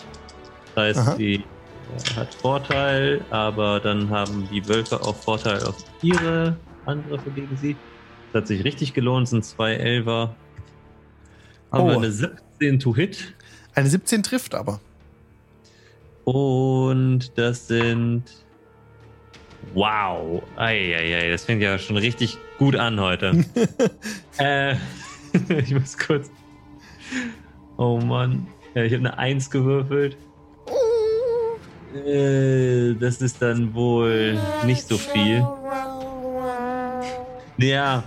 Das 0.74 0.84
heißt, 0.84 0.98
Aha. 1.00 1.16
sie 1.16 1.34
äh, 1.34 2.14
hat 2.16 2.34
Vorteil, 2.34 3.24
aber 3.30 3.80
dann 3.80 4.08
haben 4.10 4.48
die 4.50 4.66
Wölfe 4.68 5.00
auch 5.00 5.16
Vorteil 5.16 5.62
auf 5.64 5.76
ihre 6.02 6.56
Angriffe 6.84 7.30
gegen 7.30 7.56
sie. 7.56 7.76
Das 8.32 8.42
hat 8.42 8.48
sich 8.48 8.64
richtig 8.64 8.94
gelohnt, 8.94 9.24
es 9.24 9.30
sind 9.30 9.44
zwei 9.44 9.74
Elfer. 9.74 10.34
Haben 11.72 11.84
Oh. 11.84 11.88
wir 11.88 11.96
eine 11.96 12.10
17 12.10 12.78
to 12.80 12.94
hit. 12.94 13.34
Eine 13.74 13.88
17 13.88 14.22
trifft 14.22 14.54
aber. 14.54 14.80
Und 16.24 17.36
das 17.38 17.68
sind. 17.68 18.24
Wow. 19.74 20.42
Eieiei, 20.56 21.30
das 21.30 21.44
fängt 21.44 21.62
ja 21.62 21.78
schon 21.78 21.96
richtig 21.96 22.38
gut 22.58 22.76
an 22.76 23.00
heute. 23.00 23.44
äh, 24.38 24.74
ich 25.60 25.72
muss 25.72 25.96
kurz. 25.98 26.30
Oh 27.76 27.98
Mann. 27.98 28.46
Ja, 28.74 28.82
ich 28.84 28.92
habe 28.92 29.00
eine 29.00 29.18
1 29.18 29.50
gewürfelt. 29.50 30.16
Äh, 31.94 32.94
das 32.94 33.22
ist 33.22 33.40
dann 33.40 33.74
wohl 33.74 34.38
nicht 34.64 34.86
so 34.86 34.98
viel. 34.98 35.46
Ja, 37.58 38.04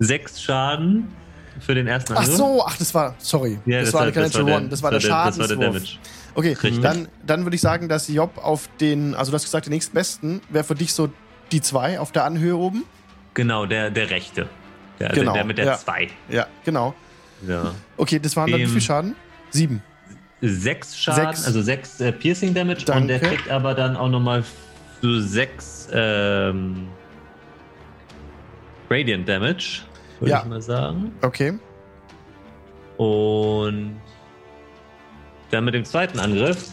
6 0.00 0.40
Schaden 0.42 1.08
für 1.60 1.74
den 1.74 1.86
ersten 1.86 2.12
Ach 2.14 2.18
Angriff. 2.20 2.36
so, 2.36 2.64
ach, 2.66 2.76
das 2.76 2.94
war, 2.94 3.14
sorry. 3.18 3.58
Ja, 3.66 3.80
das, 3.80 3.92
war 3.92 4.02
eine 4.02 4.12
Natural 4.12 4.44
der- 4.44 4.56
One. 4.56 4.68
Das 4.68 4.82
war 4.82 4.90
der 4.90 5.00
das 5.00 5.38
war 5.38 5.48
der. 5.48 5.56
Damage. 5.56 5.98
Okay, 6.34 6.48
Richtig. 6.52 6.80
dann, 6.80 7.08
dann 7.26 7.44
würde 7.44 7.56
ich 7.56 7.60
sagen, 7.60 7.88
dass 7.88 8.06
Job 8.08 8.38
auf 8.38 8.68
den, 8.80 9.14
also 9.14 9.32
du 9.32 9.34
hast 9.34 9.44
gesagt, 9.44 9.66
den 9.66 9.72
nächstbesten 9.72 10.40
wäre 10.50 10.62
für 10.64 10.76
dich 10.76 10.92
so 10.92 11.10
die 11.50 11.60
zwei 11.60 11.98
auf 11.98 12.12
der 12.12 12.24
Anhöhe 12.24 12.56
oben. 12.56 12.84
Genau, 13.34 13.66
der, 13.66 13.90
der 13.90 14.10
rechte. 14.10 14.48
Der, 15.00 15.08
Genau, 15.10 15.32
der, 15.32 15.42
der 15.42 15.44
mit 15.44 15.58
der 15.58 15.64
ja. 15.64 15.78
2. 15.78 16.08
Ja, 16.28 16.46
genau. 16.64 16.94
Ja. 17.46 17.72
Okay, 17.96 18.18
das 18.18 18.36
waren 18.36 18.50
dann 18.50 18.60
wie 18.60 18.66
viel 18.66 18.80
Schaden? 18.80 19.14
Sieben. 19.50 19.82
Sechs 20.40 20.96
Schaden, 20.96 21.26
Sechs. 21.26 21.46
also 21.46 21.62
sechs 21.62 22.00
äh, 22.00 22.12
Piercing 22.12 22.54
Damage 22.54 22.84
Danke. 22.84 23.00
und 23.02 23.08
der 23.08 23.18
kriegt 23.20 23.50
aber 23.50 23.74
dann 23.74 23.96
auch 23.96 24.08
nochmal 24.08 24.44
für 25.00 25.20
sechs 25.22 25.88
ähm, 25.92 26.86
Radiant 28.90 29.28
Damage, 29.28 29.82
würde 30.20 30.30
Ja. 30.30 30.40
ich 30.40 30.44
mal 30.46 30.62
sagen. 30.62 31.12
Okay. 31.22 31.58
Und 32.96 34.00
dann 35.50 35.64
mit 35.64 35.74
dem 35.74 35.84
zweiten 35.84 36.18
Angriff 36.18 36.70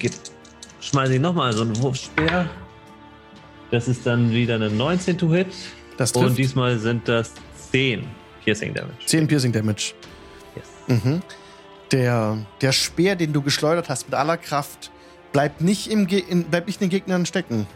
schmeiße 0.82 1.16
ich 1.16 1.22
nochmal 1.22 1.54
so 1.54 1.62
einen 1.62 1.80
Wurfspeer. 1.82 2.50
Das 3.72 3.88
ist 3.88 4.06
dann 4.06 4.32
wieder 4.32 4.56
eine 4.56 4.70
19 4.70 5.18
to 5.18 5.32
hit. 5.34 5.48
Das 5.98 6.12
Und 6.12 6.24
trifft. 6.26 6.38
diesmal 6.38 6.78
sind 6.78 7.08
das 7.08 7.34
10 7.72 8.06
Piercing 8.44 8.74
Damage. 8.74 9.06
10 9.06 9.28
Piercing 9.28 9.52
Damage. 9.52 9.94
Yes. 10.56 11.04
Mhm. 11.04 11.22
Der, 11.92 12.38
der 12.62 12.72
Speer, 12.72 13.16
den 13.16 13.32
du 13.32 13.42
geschleudert 13.42 13.90
hast 13.90 14.08
mit 14.10 14.16
aller 14.16 14.38
Kraft, 14.38 14.92
bleibt 15.32 15.62
nicht, 15.62 15.90
im 15.92 16.08
Ge 16.08 16.20
in, 16.20 16.46
bleibt 16.46 16.68
nicht 16.68 16.82
in 16.82 16.90
den 16.90 16.92
Gegnern 16.92 17.26
stecken. 17.26 17.68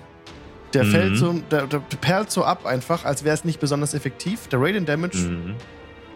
Der 0.74 0.84
Mhm. 0.84 0.92
fällt 0.92 1.18
so, 1.18 1.34
der, 1.52 1.66
der 1.68 1.80
perlt 1.80 2.30
so 2.32 2.44
ab 2.44 2.66
einfach, 2.66 3.04
als 3.06 3.24
wäre 3.24 3.34
es 3.34 3.44
nicht 3.44 3.60
besonders 3.60 3.94
effektiv. 3.94 4.48
Der 4.50 4.60
Radiant 4.62 4.88
Damage 4.88 5.18
Mhm. 5.18 5.56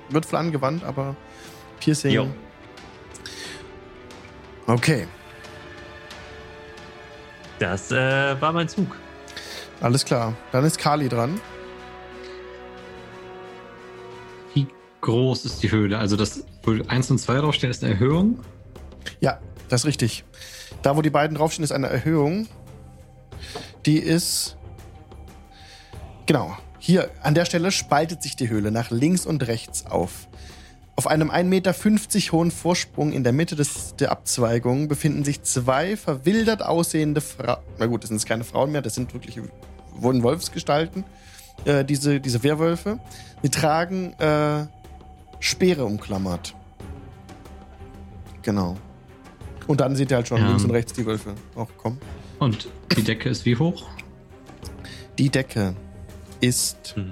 wird 0.10 0.26
voll 0.26 0.40
angewandt, 0.40 0.84
aber 0.84 1.16
Piercing. 1.80 2.12
Jo. 2.12 2.28
Okay, 4.68 5.08
Das 7.60 7.92
äh, 7.92 8.40
war 8.42 8.52
mein 8.54 8.68
Zug. 8.68 8.96
alles 9.82 10.04
klar. 10.06 10.34
Dann 10.52 10.64
ist 10.66 10.78
Kali 10.78 11.08
dran. 11.10 11.40
Wie 14.54 14.68
groß 15.02 15.46
ist 15.46 15.64
die 15.64 15.72
Höhle? 15.72 15.98
Also 15.98 16.16
das, 16.16 16.46
wo 16.64 16.72
1 16.88 17.12
und 17.12 17.18
2 17.20 17.36
draufstehen, 17.40 17.72
ist 17.72 17.84
eine 17.84 17.94
Erhöhung. 17.94 18.40
Ja, 19.20 19.40
das 19.70 19.82
ist 19.82 19.86
richtig. 19.88 20.24
Da, 20.82 20.96
wo 20.96 21.02
die 21.02 21.10
beiden 21.10 21.36
draufstehen, 21.38 21.64
ist 21.64 21.72
eine 21.72 21.88
Erhöhung. 21.88 22.48
Die 23.86 23.98
ist. 24.00 24.58
Genau. 26.25 26.56
Hier 26.80 27.10
an 27.22 27.34
der 27.34 27.46
Stelle 27.46 27.72
spaltet 27.72 28.22
sich 28.24 28.36
die 28.36 28.50
Höhle 28.50 28.72
nach 28.72 28.92
links 28.92 29.25
und 29.25 29.48
rechts 29.48 29.86
auf. 29.86 30.28
Auf 30.96 31.08
einem 31.08 31.32
1,50 31.32 31.44
Meter 31.46 31.74
hohen 32.34 32.52
Vorsprung 32.52 33.13
in 33.13 33.24
der 33.24 33.34
Mitte 33.34 33.56
des, 33.56 33.96
der 33.96 34.12
Abzweigung 34.12 34.88
befinden 34.88 35.24
sich 35.24 35.42
zwei 35.44 35.98
verwildert 35.98 36.62
aussehende 36.62 37.20
Frauen. 37.22 37.58
Na 37.80 37.88
gut, 37.88 38.04
das 38.04 38.10
sind 38.10 38.18
jetzt 38.18 38.28
keine 38.28 38.44
Frauen 38.44 38.72
mehr, 38.72 38.82
das 38.82 38.96
sind 38.96 39.13
wirklich 39.13 39.40
wurden 39.96 40.24
Wolfsgestalten, 40.24 41.04
äh, 41.66 41.84
diese, 41.86 42.20
diese 42.20 42.44
Werwölfe. 42.44 43.00
Sie 43.42 43.50
tragen 43.50 44.13
äh, 44.20 44.66
Speere 45.40 45.86
umklammert. 45.86 46.54
Genau. 48.44 48.75
Und 49.68 49.80
dann 49.82 49.96
seht 49.96 50.12
ihr 50.12 50.18
halt 50.18 50.28
schon 50.28 50.40
Ja. 50.40 50.48
links 50.48 50.63
und 50.63 50.72
rechts 50.72 50.94
die 50.94 51.06
Wölfe 51.06 51.34
auch 51.56 51.70
kommen. 51.78 52.00
Und 52.44 52.68
die 52.98 53.04
Decke 53.04 53.30
ist 53.30 53.46
wie 53.46 53.56
hoch? 53.56 53.86
Die 55.18 55.30
Decke 55.30 55.74
ist 56.42 56.94
Äh. 56.98 57.04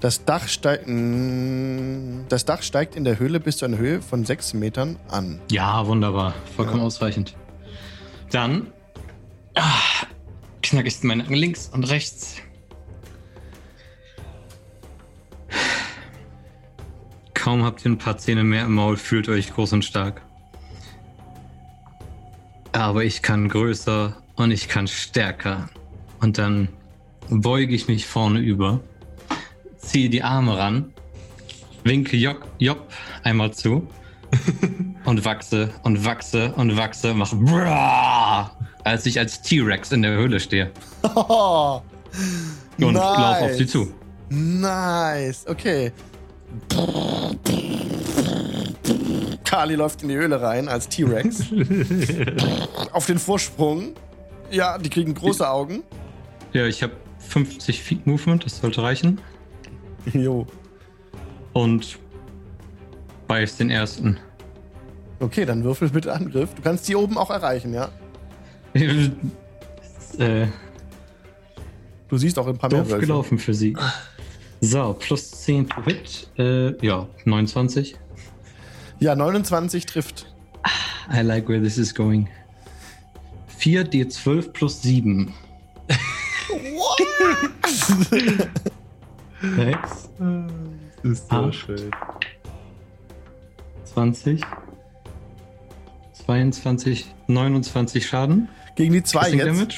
Das 0.00 0.24
Dach, 0.24 0.48
steigt, 0.48 0.86
das 0.86 2.44
Dach 2.46 2.62
steigt 2.62 2.96
in 2.96 3.04
der 3.04 3.18
Höhle 3.18 3.40
bis 3.40 3.58
zu 3.58 3.66
einer 3.66 3.76
Höhe 3.76 4.00
von 4.00 4.24
sechs 4.24 4.54
Metern 4.54 4.96
an. 5.08 5.38
Ja, 5.50 5.86
wunderbar. 5.86 6.32
Vollkommen 6.56 6.80
Ja. 6.80 6.86
ausreichend. 6.86 7.36
Dann 8.30 8.68
ah, 9.54 10.06
knack 10.62 10.86
ich 10.86 11.02
meine 11.02 11.22
Nacken 11.24 11.36
links 11.36 11.68
und 11.68 11.84
rechts. 11.84 12.36
Kaum 17.38 17.62
habt 17.62 17.84
ihr 17.84 17.92
ein 17.92 17.98
paar 17.98 18.18
Zähne 18.18 18.42
mehr 18.42 18.64
im 18.64 18.74
Maul, 18.74 18.96
fühlt 18.96 19.28
euch 19.28 19.54
groß 19.54 19.72
und 19.74 19.84
stark. 19.84 20.22
Aber 22.72 23.04
ich 23.04 23.22
kann 23.22 23.48
größer 23.48 24.16
und 24.34 24.50
ich 24.50 24.68
kann 24.68 24.88
stärker. 24.88 25.68
Und 26.20 26.36
dann 26.36 26.68
beuge 27.30 27.76
ich 27.76 27.86
mich 27.86 28.06
vorne 28.06 28.40
über, 28.40 28.80
ziehe 29.76 30.10
die 30.10 30.22
Arme 30.24 30.58
ran, 30.58 30.92
winke 31.84 32.16
Job, 32.16 32.44
Job 32.58 32.88
einmal 33.22 33.52
zu 33.54 33.86
und 35.04 35.24
wachse 35.24 35.70
und 35.84 36.04
wachse 36.04 36.52
und 36.56 36.76
wachse, 36.76 37.14
mache 37.14 37.36
Bra, 37.36 38.50
als 38.82 39.06
ich 39.06 39.16
als 39.18 39.40
T-Rex 39.42 39.92
in 39.92 40.02
der 40.02 40.12
Höhle 40.16 40.40
stehe 40.40 40.72
Oh, 41.14 41.80
und 42.80 42.94
Nice. 42.94 42.94
laufe 43.18 43.44
auf 43.44 43.54
sie 43.54 43.66
zu. 43.66 43.94
nice. 44.28 45.46
Okay. 45.48 45.92
Kali 49.44 49.74
läuft 49.74 50.02
in 50.02 50.08
die 50.08 50.14
Höhle 50.16 50.40
rein 50.40 50.68
als 50.68 50.88
T-Rex. 50.88 51.44
Auf 52.92 53.06
den 53.06 53.18
Vorsprung. 53.18 53.94
Ja, 54.50 54.78
die 54.78 54.90
kriegen 54.90 55.14
große 55.14 55.48
Augen. 55.48 55.82
Ja, 56.52 56.66
ich 56.66 56.82
habe 56.82 56.92
50 57.18 57.82
Feet 57.82 58.06
Movement, 58.06 58.44
das 58.44 58.58
sollte 58.58 58.82
reichen. 58.82 59.20
Jo. 60.12 60.46
Und 61.52 61.98
beiß 63.26 63.56
den 63.56 63.70
ersten. 63.70 64.18
Okay, 65.20 65.44
dann 65.44 65.64
würfel 65.64 65.90
bitte 65.90 66.12
Angriff. 66.12 66.54
Du 66.54 66.62
kannst 66.62 66.88
die 66.88 66.94
oben 66.96 67.18
auch 67.18 67.30
erreichen, 67.30 67.74
ja? 67.74 67.88
äh, 68.74 70.46
Du 72.08 72.16
siehst 72.16 72.38
auch 72.38 72.46
ein 72.46 72.56
paar 72.56 72.70
mehr 72.70 72.88
Wölfe. 72.88 73.00
gelaufen 73.00 73.38
für 73.38 73.52
sie. 73.52 73.76
So, 74.60 74.94
plus 74.98 75.30
10 75.30 75.68
pro 75.68 75.82
Hit. 75.84 76.28
Äh, 76.38 76.84
ja, 76.84 77.06
29. 77.24 77.96
Ja, 79.00 79.14
29 79.14 79.86
trifft. 79.86 80.32
I 81.12 81.20
like 81.22 81.48
where 81.48 81.62
this 81.62 81.78
is 81.78 81.94
going. 81.94 82.28
4 83.46 83.84
D12 83.84 84.52
plus 84.52 84.82
7. 84.82 85.32
Sechs, 89.40 90.08
Das 91.02 91.12
ist 91.12 91.32
Ah. 91.32 91.52
schön. 91.52 91.90
20, 93.84 94.40
22, 96.26 97.14
29 97.28 98.06
Schaden. 98.06 98.48
Gegen 98.74 98.92
die 98.92 99.02
2 99.02 99.20
Piercing 99.20 99.38
jetzt. 99.38 99.48
Damage? 99.48 99.74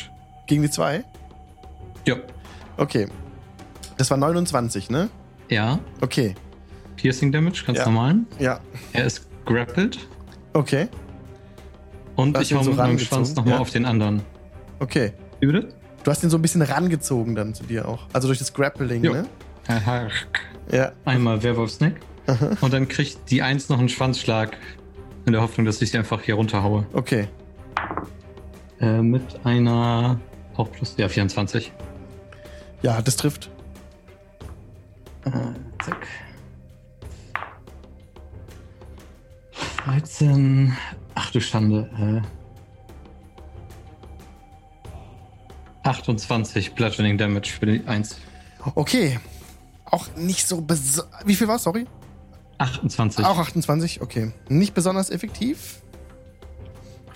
Gegen 0.47 0.63
die 0.63 0.71
2? 0.71 1.05
Ja. 2.07 2.17
Okay. 2.77 3.07
Das 4.01 4.11
war 4.11 4.17
29, 4.17 4.89
ne? 4.89 5.11
Ja. 5.51 5.79
Okay. 6.01 6.35
Piercing 6.97 7.33
Damage, 7.33 7.65
ganz 7.67 7.77
Ja. 7.77 7.85
normal. 7.85 8.21
Ja. 8.39 8.61
Er 8.95 9.05
ist 9.05 9.29
grappled. 9.45 9.99
Okay. 10.55 10.89
Und 12.17 12.41
ich 12.41 12.55
hau 12.55 12.63
so 12.63 12.71
mit 12.71 12.79
meinem 12.79 12.99
Schwanz 12.99 13.35
nochmal 13.35 13.57
ja. 13.57 13.61
auf 13.61 13.69
den 13.69 13.85
anderen. 13.85 14.23
Okay. 14.79 15.13
Wie 15.41 15.49
bitte? 15.49 15.69
Du 16.03 16.11
hast 16.11 16.25
ihn 16.25 16.31
so 16.31 16.39
ein 16.39 16.43
bisschen 16.43 16.63
rangezogen 16.63 17.35
dann 17.35 17.53
zu 17.53 17.65
dir 17.65 17.87
auch. 17.87 18.07
Also 18.15 18.27
durch 18.29 18.39
das 18.39 18.55
Grappling, 18.55 19.05
Jo. 19.05 19.13
ne? 19.13 19.27
Ja. 20.73 20.93
Einmal 21.05 21.43
Werwolf-Snack. 21.43 21.97
Und 22.63 22.73
dann 22.73 22.89
kriegt 22.89 23.31
die 23.31 23.43
Eins 23.43 23.69
noch 23.69 23.79
einen 23.79 23.91
Schwanzschlag. 23.91 24.57
In 25.27 25.35
der 25.35 25.43
Hoffnung, 25.43 25.67
dass 25.67 25.83
ich 25.83 25.91
sie 25.91 25.99
einfach 25.99 26.23
hier 26.23 26.37
runterhaue. 26.37 26.87
Okay. 26.95 27.29
Äh, 28.81 29.03
mit 29.03 29.45
einer. 29.45 30.19
Auch 30.57 30.73
plus. 30.73 30.95
Ja, 30.97 31.11
24. 31.11 31.71
Ja, 32.81 33.03
das 33.03 33.17
trifft. 33.17 33.51
Äh, 35.25 35.85
zack. 35.85 36.07
13. 39.85 40.77
Ach 41.15 41.31
du 41.31 41.41
Schande. 41.41 42.23
Äh. 42.23 42.23
28 45.89 46.75
Bludgeoning 46.75 47.19
Damage 47.19 47.51
für 47.59 47.67
die 47.67 47.87
1. 47.87 48.17
Okay. 48.75 49.19
Auch 49.87 50.07
nicht 50.17 50.47
so 50.47 50.61
beso 50.61 51.03
Wie 51.25 51.35
viel 51.35 51.49
war 51.49 51.59
Sorry? 51.59 51.87
28. 52.59 53.25
Auch 53.25 53.39
28, 53.39 54.03
okay. 54.03 54.33
Nicht 54.49 54.75
besonders 54.75 55.11
effektiv. 55.11 55.83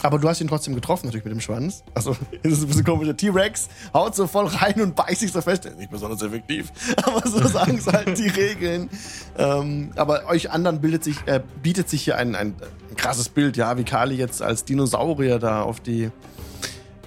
Aber 0.04 0.18
du 0.18 0.28
hast 0.28 0.38
ihn 0.42 0.48
trotzdem 0.48 0.74
getroffen, 0.74 1.06
natürlich 1.06 1.24
mit 1.24 1.32
dem 1.32 1.40
Schwanz. 1.40 1.82
Also, 1.94 2.14
das 2.42 2.52
ist 2.52 2.62
ein 2.64 2.68
bisschen 2.68 2.84
komisch. 2.84 3.06
Der 3.06 3.16
T-Rex 3.16 3.70
haut 3.94 4.14
so 4.14 4.26
voll 4.26 4.44
rein 4.48 4.78
und 4.82 4.94
beißt 4.94 5.20
sich 5.20 5.32
so 5.32 5.40
fest. 5.40 5.66
Nicht 5.78 5.90
besonders 5.90 6.20
effektiv. 6.20 6.70
Aber 7.04 7.26
so 7.26 7.42
sagen 7.48 7.78
es 7.78 7.86
halt 7.86 8.18
die 8.18 8.28
Regeln. 8.28 8.90
Ähm, 9.38 9.92
aber 9.96 10.26
euch 10.26 10.50
anderen 10.50 10.82
bildet 10.82 11.04
sich, 11.04 11.16
äh, 11.24 11.40
bietet 11.62 11.88
sich 11.88 12.02
hier 12.02 12.18
ein, 12.18 12.34
ein, 12.34 12.54
ein 12.90 12.96
krasses 12.96 13.30
Bild, 13.30 13.56
ja, 13.56 13.78
wie 13.78 13.84
Kali 13.84 14.14
jetzt 14.16 14.42
als 14.42 14.66
Dinosaurier 14.66 15.38
da 15.38 15.62
auf 15.62 15.80
die, 15.80 16.10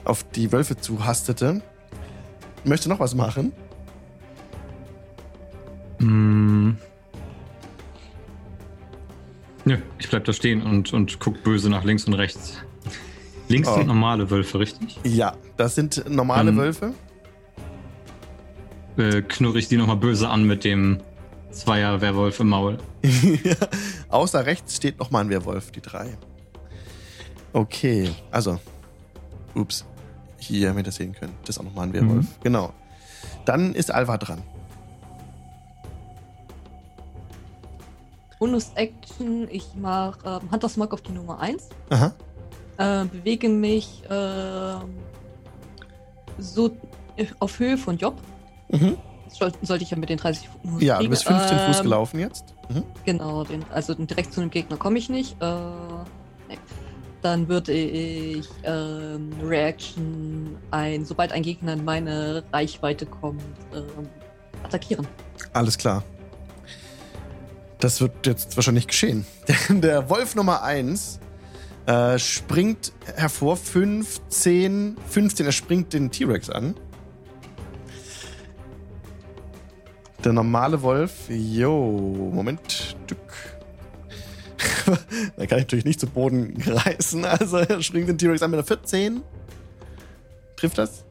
auf 0.04 0.24
die 0.24 0.52
Wölfe 0.52 0.76
zuhastete. 0.78 1.62
Möchte 2.64 2.90
noch 2.90 3.00
was 3.00 3.14
machen? 3.14 3.52
Mm. 6.00 6.72
Nö, 9.66 9.78
ich 10.00 10.10
bleib 10.10 10.26
da 10.26 10.34
stehen 10.34 10.64
und, 10.64 10.94
und 10.94 11.20
guck 11.20 11.44
böse 11.44 11.70
nach 11.70 11.84
links 11.84 12.06
und 12.06 12.16
rechts. 12.16 12.58
Links 13.48 13.70
Oh. 13.70 13.76
sind 13.76 13.88
normale 13.88 14.30
Wölfe, 14.30 14.60
richtig? 14.60 15.00
Ja, 15.04 15.34
das 15.56 15.76
sind 15.76 16.10
normale 16.10 16.50
Ähm, 16.50 16.58
Wölfe. 16.58 16.94
Äh, 18.98 19.22
knurre 19.22 19.60
ich 19.60 19.68
die 19.68 19.78
nochmal 19.78 19.98
böse 19.98 20.28
an 20.30 20.44
mit 20.46 20.64
dem 20.64 21.00
Zweier-Werwolf 21.52 22.40
im 22.40 22.50
Maul. 22.50 22.78
Außer 24.10 24.46
rechts 24.46 24.76
steht 24.76 25.00
nochmal 25.00 25.24
ein 25.24 25.30
Werwolf, 25.30 25.72
die 25.72 25.82
drei. 25.82 26.18
Okay, 27.54 28.10
also. 28.32 28.60
Ups. 29.56 29.86
Hier, 30.40 30.70
wenn 30.72 30.78
ihr 30.80 30.84
das 30.84 30.96
sehen 30.96 31.14
könnt. 31.14 31.34
Das 31.44 31.56
ist 31.56 31.60
auch 31.60 31.64
nochmal 31.64 31.88
ein 31.88 31.94
Werwolf. 31.94 32.26
Mhm. 32.26 32.44
Genau. 32.44 32.74
Dann 33.46 33.74
ist 33.76 33.92
Alva 33.92 34.18
dran. 34.18 34.42
Bonus-Action, 38.40 39.48
ich 39.50 39.74
mache 39.76 40.20
ähm, 40.44 40.52
Hunters 40.52 40.78
Mark 40.78 40.94
auf 40.94 41.02
die 41.02 41.12
Nummer 41.12 41.40
1. 41.40 41.70
Aha. 41.90 42.14
Äh, 42.78 43.06
bewege 43.06 43.50
mich 43.50 44.04
ähm, 44.10 44.82
so 46.38 46.70
äh, 47.16 47.26
auf 47.40 47.60
Höhe 47.60 47.78
von 47.78 47.98
Job. 47.98 48.16
Mhm. 48.70 48.98
Soll, 49.30 49.52
sollte 49.62 49.84
ich 49.84 49.92
ja 49.92 49.98
mit 49.98 50.10
den 50.10 50.18
30 50.18 50.48
Fuß 50.48 50.82
Ja, 50.82 50.96
du 50.96 51.00
kriegen. 51.00 51.10
bist 51.12 51.26
15 51.26 51.60
Fuß 51.60 51.78
Ähm, 51.78 51.84
gelaufen 51.84 52.20
jetzt. 52.20 52.54
Mhm. 52.70 52.84
Genau, 53.06 53.44
den, 53.44 53.64
also 53.72 53.94
direkt 53.94 54.34
zu 54.34 54.42
einem 54.42 54.50
Gegner 54.50 54.78
komme 54.78 54.98
ich 55.00 55.10
nicht. 55.10 55.36
Äh, 55.42 55.56
nee. 56.50 56.58
Dann 57.22 57.48
würde 57.50 57.74
ich 57.74 58.48
ähm, 58.64 59.32
Reaction 59.44 60.56
ein, 60.72 61.04
sobald 61.04 61.32
ein 61.32 61.42
Gegner 61.42 61.74
in 61.74 61.84
meine 61.84 62.44
Reichweite 62.54 63.06
kommt, 63.06 63.42
ähm, 63.74 64.08
attackieren. 64.64 65.08
Alles 65.54 65.78
klar. 65.78 66.04
Das 67.80 68.02
wird 68.02 68.26
jetzt 68.26 68.56
wahrscheinlich 68.56 68.88
geschehen. 68.88 69.26
Denn 69.70 69.82
der 69.82 70.10
Wolf 70.10 70.36
Nummer 70.36 70.64
1 70.64 71.20
äh, 71.88 72.20
springt 72.20 72.92
hervor. 73.16 73.58
15, 73.58 74.98
15, 75.10 75.46
er 75.46 75.52
springt 75.52 75.94
den 75.94 76.12
T-Rex 76.12 76.50
an. 76.50 76.76
Der 80.24 80.34
normale 80.34 80.82
Wolf, 80.82 81.30
jo, 81.30 82.32
Moment, 82.34 82.72
Stück. 82.72 83.18
da 84.86 84.96
kann 85.46 85.60
ich 85.60 85.66
natürlich 85.66 85.86
nicht 85.86 86.00
zu 86.00 86.08
Boden 86.08 86.62
reißen. 86.66 87.24
Also 87.24 87.58
er 87.58 87.82
springt 87.82 88.10
den 88.10 88.18
T-Rex 88.18 88.42
an 88.42 88.52
mit 88.52 88.60
einer 88.60 88.68
14. 88.68 89.22
Trifft 90.58 90.78
das? 90.78 91.06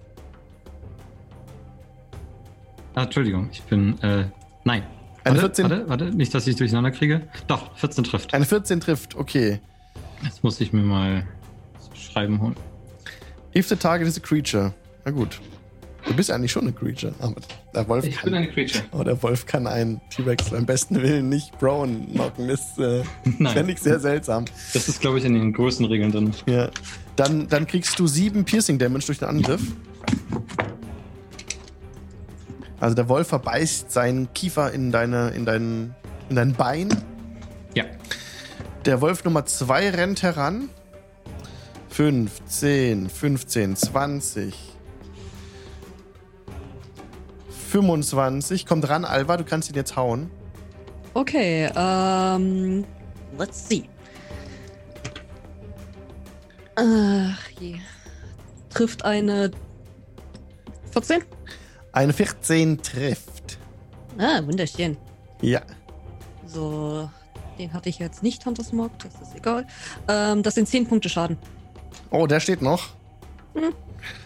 Ah, 2.94 3.04
Entschuldigung, 3.04 3.48
ich 3.52 3.62
bin. 3.62 4.00
Äh, 4.02 4.26
nein. 4.64 4.82
Eine 5.24 5.42
warte, 5.42 5.62
14? 5.62 5.70
Warte, 5.70 5.88
warte, 5.88 6.04
nicht, 6.06 6.34
dass 6.34 6.46
ich 6.46 6.56
durcheinander 6.56 6.90
kriege. 6.90 7.28
Doch, 7.46 7.76
14 7.76 8.04
trifft. 8.04 8.34
Eine 8.34 8.44
14 8.44 8.80
trifft, 8.80 9.14
okay. 9.14 9.60
Jetzt 10.22 10.42
muss 10.42 10.60
ich 10.60 10.72
mir 10.72 10.82
mal 10.82 11.26
das 11.74 12.00
Schreiben 12.00 12.40
holen. 12.40 12.56
If 13.54 13.68
the 13.68 13.76
target 13.76 14.06
is 14.08 14.16
a 14.16 14.20
creature. 14.20 14.72
Na 15.04 15.10
gut. 15.10 15.40
Du 16.06 16.14
bist 16.14 16.30
eigentlich 16.30 16.52
schon 16.52 16.62
eine 16.62 16.72
Creature. 16.72 17.12
Aber 17.18 17.34
der 17.74 17.88
Wolf 17.88 18.04
Ich 18.04 18.14
kann, 18.16 18.26
bin 18.26 18.34
eine 18.34 18.48
Creature. 18.48 18.84
oh, 18.92 19.02
der 19.02 19.20
Wolf 19.24 19.44
kann 19.46 19.66
einen 19.66 20.00
T-Rex 20.10 20.50
beim 20.50 20.64
besten 20.64 21.02
Willen 21.02 21.28
nicht 21.28 21.58
Brown 21.58 22.06
knocken. 22.12 22.46
Das 22.46 22.78
äh, 22.78 23.02
fände 23.52 23.72
ich 23.72 23.80
sehr 23.80 23.98
seltsam. 23.98 24.44
Das 24.72 24.88
ist, 24.88 25.00
glaube 25.00 25.18
ich, 25.18 25.24
in 25.24 25.34
den 25.34 25.52
größten 25.52 25.84
Regeln 25.86 26.12
drin. 26.12 26.30
Ja. 26.46 26.70
Dann, 27.16 27.48
dann 27.48 27.66
kriegst 27.66 27.98
du 27.98 28.06
sieben 28.06 28.44
Piercing 28.44 28.78
Damage 28.78 29.06
durch 29.06 29.18
den 29.18 29.28
Angriff. 29.28 29.62
Also 32.78 32.94
der 32.94 33.08
Wolf 33.08 33.26
verbeißt 33.28 33.90
seinen 33.90 34.32
Kiefer 34.32 34.72
in, 34.72 34.92
deine, 34.92 35.30
in, 35.30 35.44
dein, 35.44 35.94
in 36.28 36.36
dein 36.36 36.52
Bein. 36.52 36.88
Ja. 37.74 37.84
Der 38.86 39.00
Wolf 39.00 39.24
Nummer 39.24 39.44
2 39.44 39.90
rennt 39.90 40.22
heran. 40.22 40.68
5, 41.88 42.44
10, 42.46 43.10
15, 43.10 43.74
20. 43.74 44.54
25. 47.72 48.64
Kommt 48.64 48.88
ran, 48.88 49.04
Alva, 49.04 49.38
du 49.38 49.44
kannst 49.44 49.70
ihn 49.70 49.74
jetzt 49.74 49.96
hauen. 49.96 50.30
Okay, 51.14 51.68
ähm. 51.74 52.84
Let's 53.36 53.68
see. 53.68 53.88
Ach 56.76 57.50
je. 57.58 57.78
Trifft 58.70 59.04
eine 59.04 59.50
14? 60.92 61.24
Eine 61.90 62.12
14 62.12 62.80
trifft. 62.82 63.58
Ah, 64.16 64.40
wunderschön. 64.44 64.96
Ja. 65.42 65.62
So, 66.46 67.10
den 67.58 67.72
hatte 67.72 67.88
ich 67.88 67.98
jetzt 67.98 68.22
nicht, 68.22 68.44
Hunters 68.46 68.72
Mock, 68.72 68.92
das 68.98 69.14
ist 69.20 69.36
egal. 69.36 69.66
Ähm, 70.08 70.42
das 70.42 70.54
sind 70.54 70.68
10 70.68 70.86
Punkte 70.86 71.08
Schaden. 71.08 71.38
Oh, 72.10 72.26
der 72.26 72.40
steht 72.40 72.62
noch. 72.62 72.90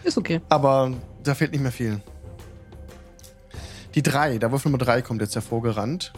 Ist 0.03 0.17
okay. 0.17 0.41
Aber 0.49 0.93
da 1.23 1.35
fehlt 1.35 1.51
nicht 1.51 1.61
mehr 1.61 1.71
viel. 1.71 2.01
Die 3.95 4.03
3, 4.03 4.37
der 4.37 4.51
Wolf 4.51 4.65
Nummer 4.65 4.77
3 4.77 5.01
kommt 5.01 5.21
jetzt 5.21 5.35
hervorgerannt. 5.35 6.13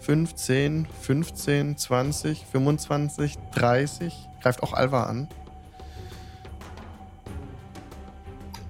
15, 0.00 0.86
15, 1.02 1.76
20, 1.76 2.46
25, 2.46 3.36
30. 3.54 4.14
Greift 4.42 4.62
auch 4.62 4.72
Alva 4.72 5.04
an. 5.04 5.28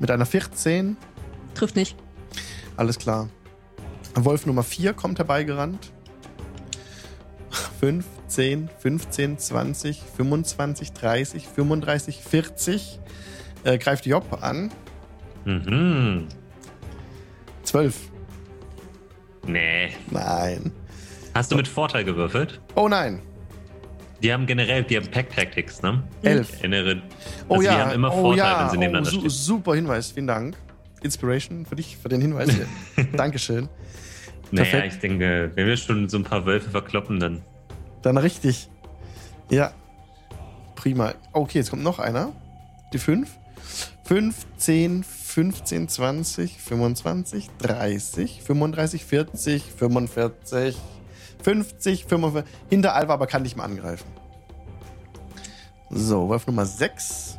Mit 0.01 0.11
einer 0.11 0.27
14. 0.27 0.97
Trifft 1.55 1.77
nicht. 1.77 1.97
Alles 2.77 2.99
klar. 2.99 3.29
Wolf 4.15 4.47
Nummer 4.47 4.65
4 4.65 4.95
kommt 4.95 5.19
herbeigerannt. 5.19 5.93
15, 7.51 8.69
15, 8.79 9.39
20, 9.39 10.03
25, 10.17 10.93
30, 10.93 11.49
35, 11.49 12.23
40. 12.23 13.01
Äh, 13.65 13.79
greift 13.79 14.07
Job 14.07 14.39
an. 14.41 14.71
Mhm. 15.45 16.29
12. 17.65 17.97
Nee. 19.47 19.91
Nein. 20.11 20.73
Hast 21.35 21.53
du 21.53 21.57
mit 21.57 21.69
Vorteil 21.69 22.05
gewürfelt? 22.05 22.61
Oh 22.75 22.89
nein. 22.89 23.23
Die 24.23 24.33
haben 24.33 24.47
generell, 24.47 24.83
die 24.83 24.97
haben 24.97 25.11
Pack 25.11 25.35
Tactics, 25.35 25.83
ne? 25.83 26.03
11. 26.23 26.49
Ich 26.49 26.59
erinnere. 26.59 27.03
Oh 27.49 27.55
also 27.55 27.67
ja. 27.67 27.75
Die 27.75 27.81
haben 27.81 27.93
immer 27.93 28.13
oh 28.13 28.21
Vorteil, 28.21 28.45
ja. 28.45 28.63
wenn 28.63 28.71
sie 28.71 28.77
oh, 28.77 28.81
nebeneinander 28.81 29.11
su 29.11 29.19
stehen. 29.19 29.31
super 29.31 29.75
Hinweis. 29.75 30.13
Vielen 30.13 30.27
Dank. 30.27 30.57
Inspiration 31.03 31.65
für 31.65 31.77
dich, 31.77 31.97
für 31.97 32.09
den 32.09 32.21
Hinweis 32.21 32.51
hier. 32.51 32.67
Dankeschön. 33.17 33.69
Naja, 34.51 34.71
perfekt. 34.71 34.95
ich 34.95 35.01
denke, 35.01 35.51
wenn 35.55 35.67
wir 35.67 35.77
schon 35.77 36.09
so 36.09 36.19
ein 36.19 36.25
paar 36.25 36.47
Wölfe 36.47 36.71
verkloppen, 36.71 37.21
dann. 37.21 37.43
Dann 38.03 38.17
richtig. 38.17 38.69
Ja. 39.51 39.73
Prima. 40.75 41.15
Okay, 41.33 41.59
jetzt 41.59 41.71
kommt 41.71 41.83
noch 41.83 41.99
einer. 41.99 42.33
Die 42.93 42.99
5. 42.99 43.29
15, 44.05 45.05
15, 45.05 45.89
20, 45.89 46.59
25, 46.61 47.51
30, 47.59 48.43
35, 48.43 49.05
40, 49.05 49.63
45, 49.63 50.77
50, 51.45 52.05
45. 52.07 52.45
Hinter 52.69 52.95
Alva 52.95 53.15
aber 53.15 53.29
kann 53.29 53.43
nicht 53.43 53.57
mehr 53.57 53.65
angreifen. 53.65 54.09
So, 55.91 56.29
Wolf 56.29 56.47
Nummer 56.47 56.67
6. 56.67 57.39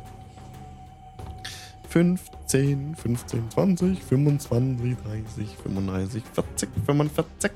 15, 2.52 2.94
15, 2.96 3.50
20, 3.50 4.02
25, 4.02 4.96
30, 5.06 5.56
35, 5.64 6.22
40, 6.34 6.68
45, 6.84 7.50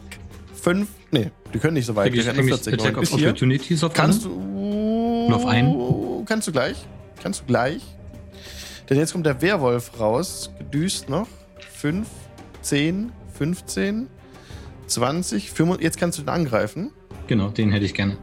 5. 0.55 0.89
Nee, 1.11 1.31
die 1.53 1.59
können 1.59 1.75
nicht 1.75 1.85
so 1.85 1.95
weit. 1.95 2.15
Die 2.15 2.19
ich 2.21 2.25
40 2.25 2.75
Attack 2.75 2.97
noch. 2.97 3.03
of. 3.03 3.13
Opportunities 3.13 3.85
auf 3.85 3.93
Kannst 3.93 4.25
du. 4.25 5.29
Auf 5.31 5.45
einen? 5.45 6.25
Kannst 6.25 6.49
du 6.49 6.53
gleich. 6.53 6.87
Kannst 7.23 7.43
du 7.43 7.45
gleich. 7.45 7.83
Denn 8.89 8.97
jetzt 8.97 9.13
kommt 9.13 9.27
der 9.27 9.43
Werwolf 9.43 10.01
raus. 10.01 10.51
Gedüst 10.57 11.11
noch. 11.11 11.29
5, 11.75 12.09
10, 12.63 13.13
15, 13.35 14.07
20, 14.87 15.51
25. 15.51 15.85
Jetzt 15.85 15.99
kannst 15.99 16.17
du 16.17 16.23
ihn 16.23 16.31
angreifen. 16.31 16.91
Genau, 17.27 17.49
den 17.51 17.71
hätte 17.71 17.85
ich 17.85 17.93
gerne. 17.93 18.17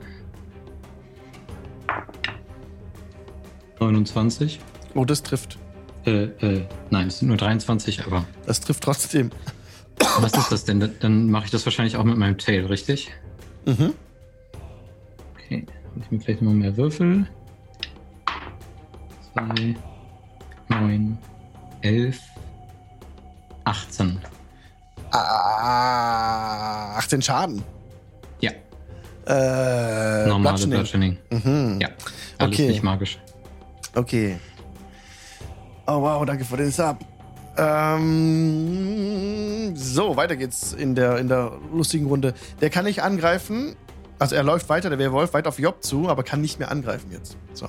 29. 3.79 4.59
Oh, 4.95 5.05
das 5.05 5.21
trifft. 5.21 5.59
Äh, 6.05 6.23
äh, 6.45 6.65
nein, 6.89 7.07
es 7.07 7.19
sind 7.19 7.29
nur 7.29 7.37
23, 7.37 8.05
aber 8.05 8.25
Das 8.45 8.59
trifft 8.59 8.83
trotzdem. 8.83 9.31
was 10.19 10.33
ist 10.33 10.51
das 10.51 10.65
denn? 10.65 10.91
Dann- 10.99 11.29
mache 11.29 11.45
ich 11.45 11.51
das 11.51 11.65
wahrscheinlich 11.65 11.95
auch 11.97 12.03
mit 12.03 12.17
meinem 12.17 12.37
Tail, 12.37 12.65
richtig? 12.65 13.11
Mhm. 13.65 13.93
Okay, 15.35 15.65
ich 16.01 16.11
mir 16.11 16.19
vielleicht 16.19 16.41
noch 16.41 16.51
mehr 16.53 16.75
Würfel. 16.75 17.25
2, 19.33 19.75
9, 20.69 21.17
11, 21.81 22.19
18. 23.63 24.19
Ah, 25.11 26.97
18 26.97 27.21
Schaden. 27.21 27.63
Ja, 28.41 28.51
Äh, 29.25 30.27
normale. 30.27 30.67
Bludgeoning. 30.67 31.17
Mhm. 31.29 31.79
Ja, 31.81 31.89
alles 32.39 32.55
Okay. 32.55 32.67
nicht 32.69 32.83
magisch. 32.83 33.19
Okay. 33.95 34.37
Oh 35.85 36.01
wow, 36.01 36.25
danke 36.25 36.45
für 36.45 36.55
den 36.55 36.71
Sub. 36.71 36.99
Ähm, 37.57 38.95
so, 39.75 40.15
weiter 40.15 40.37
geht's 40.37 40.73
in 40.73 40.95
der, 40.95 41.17
in 41.17 41.27
der 41.27 41.59
lustigen 41.73 42.05
Runde. 42.07 42.33
Der 42.61 42.69
kann 42.69 42.85
nicht 42.85 43.03
angreifen. 43.03 43.75
Also 44.17 44.35
er 44.35 44.43
läuft 44.43 44.69
weiter, 44.69 44.89
der 44.89 44.97
Werwolf, 44.97 45.33
weit 45.33 45.45
auf 45.47 45.59
Job 45.59 45.83
zu, 45.83 46.07
aber 46.07 46.23
kann 46.23 46.39
nicht 46.39 46.57
mehr 46.57 46.71
angreifen 46.71 47.11
jetzt. 47.11 47.35
So. 47.53 47.67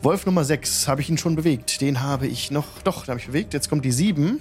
Wolf 0.00 0.24
Nummer 0.24 0.44
6, 0.44 0.88
habe 0.88 1.02
ich 1.02 1.10
ihn 1.10 1.18
schon 1.18 1.36
bewegt. 1.36 1.82
Den 1.82 2.00
habe 2.00 2.26
ich 2.26 2.50
noch. 2.50 2.66
Doch, 2.84 3.04
den 3.04 3.10
habe 3.10 3.20
ich 3.20 3.26
bewegt. 3.26 3.52
Jetzt 3.52 3.68
kommt 3.68 3.84
die 3.84 3.92
7. 3.92 4.40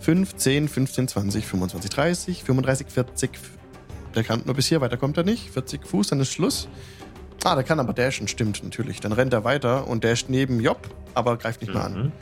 15, 0.00 0.68
15, 0.68 1.08
20, 1.08 1.46
25, 1.46 1.90
30, 1.90 2.44
35, 2.44 2.88
40. 2.88 3.30
Der 4.14 4.22
kann 4.22 4.42
nur 4.44 4.54
bis 4.54 4.66
hier, 4.66 4.82
weiter 4.82 4.98
kommt 4.98 5.16
er 5.16 5.24
nicht. 5.24 5.50
40 5.50 5.86
Fuß, 5.86 6.08
dann 6.08 6.20
ist 6.20 6.30
Schluss. 6.30 6.68
Ah, 7.42 7.54
der 7.54 7.64
kann 7.64 7.80
aber 7.80 7.92
dashen, 7.92 8.28
stimmt 8.28 8.62
natürlich. 8.62 9.00
Dann 9.00 9.12
rennt 9.12 9.32
er 9.32 9.44
weiter 9.44 9.86
und 9.86 10.04
dasht 10.04 10.28
neben 10.28 10.60
Job, 10.60 10.88
aber 11.14 11.36
greift 11.36 11.60
nicht 11.60 11.74
mehr 11.74 11.84
an. 11.84 12.04
Mhm. 12.04 12.12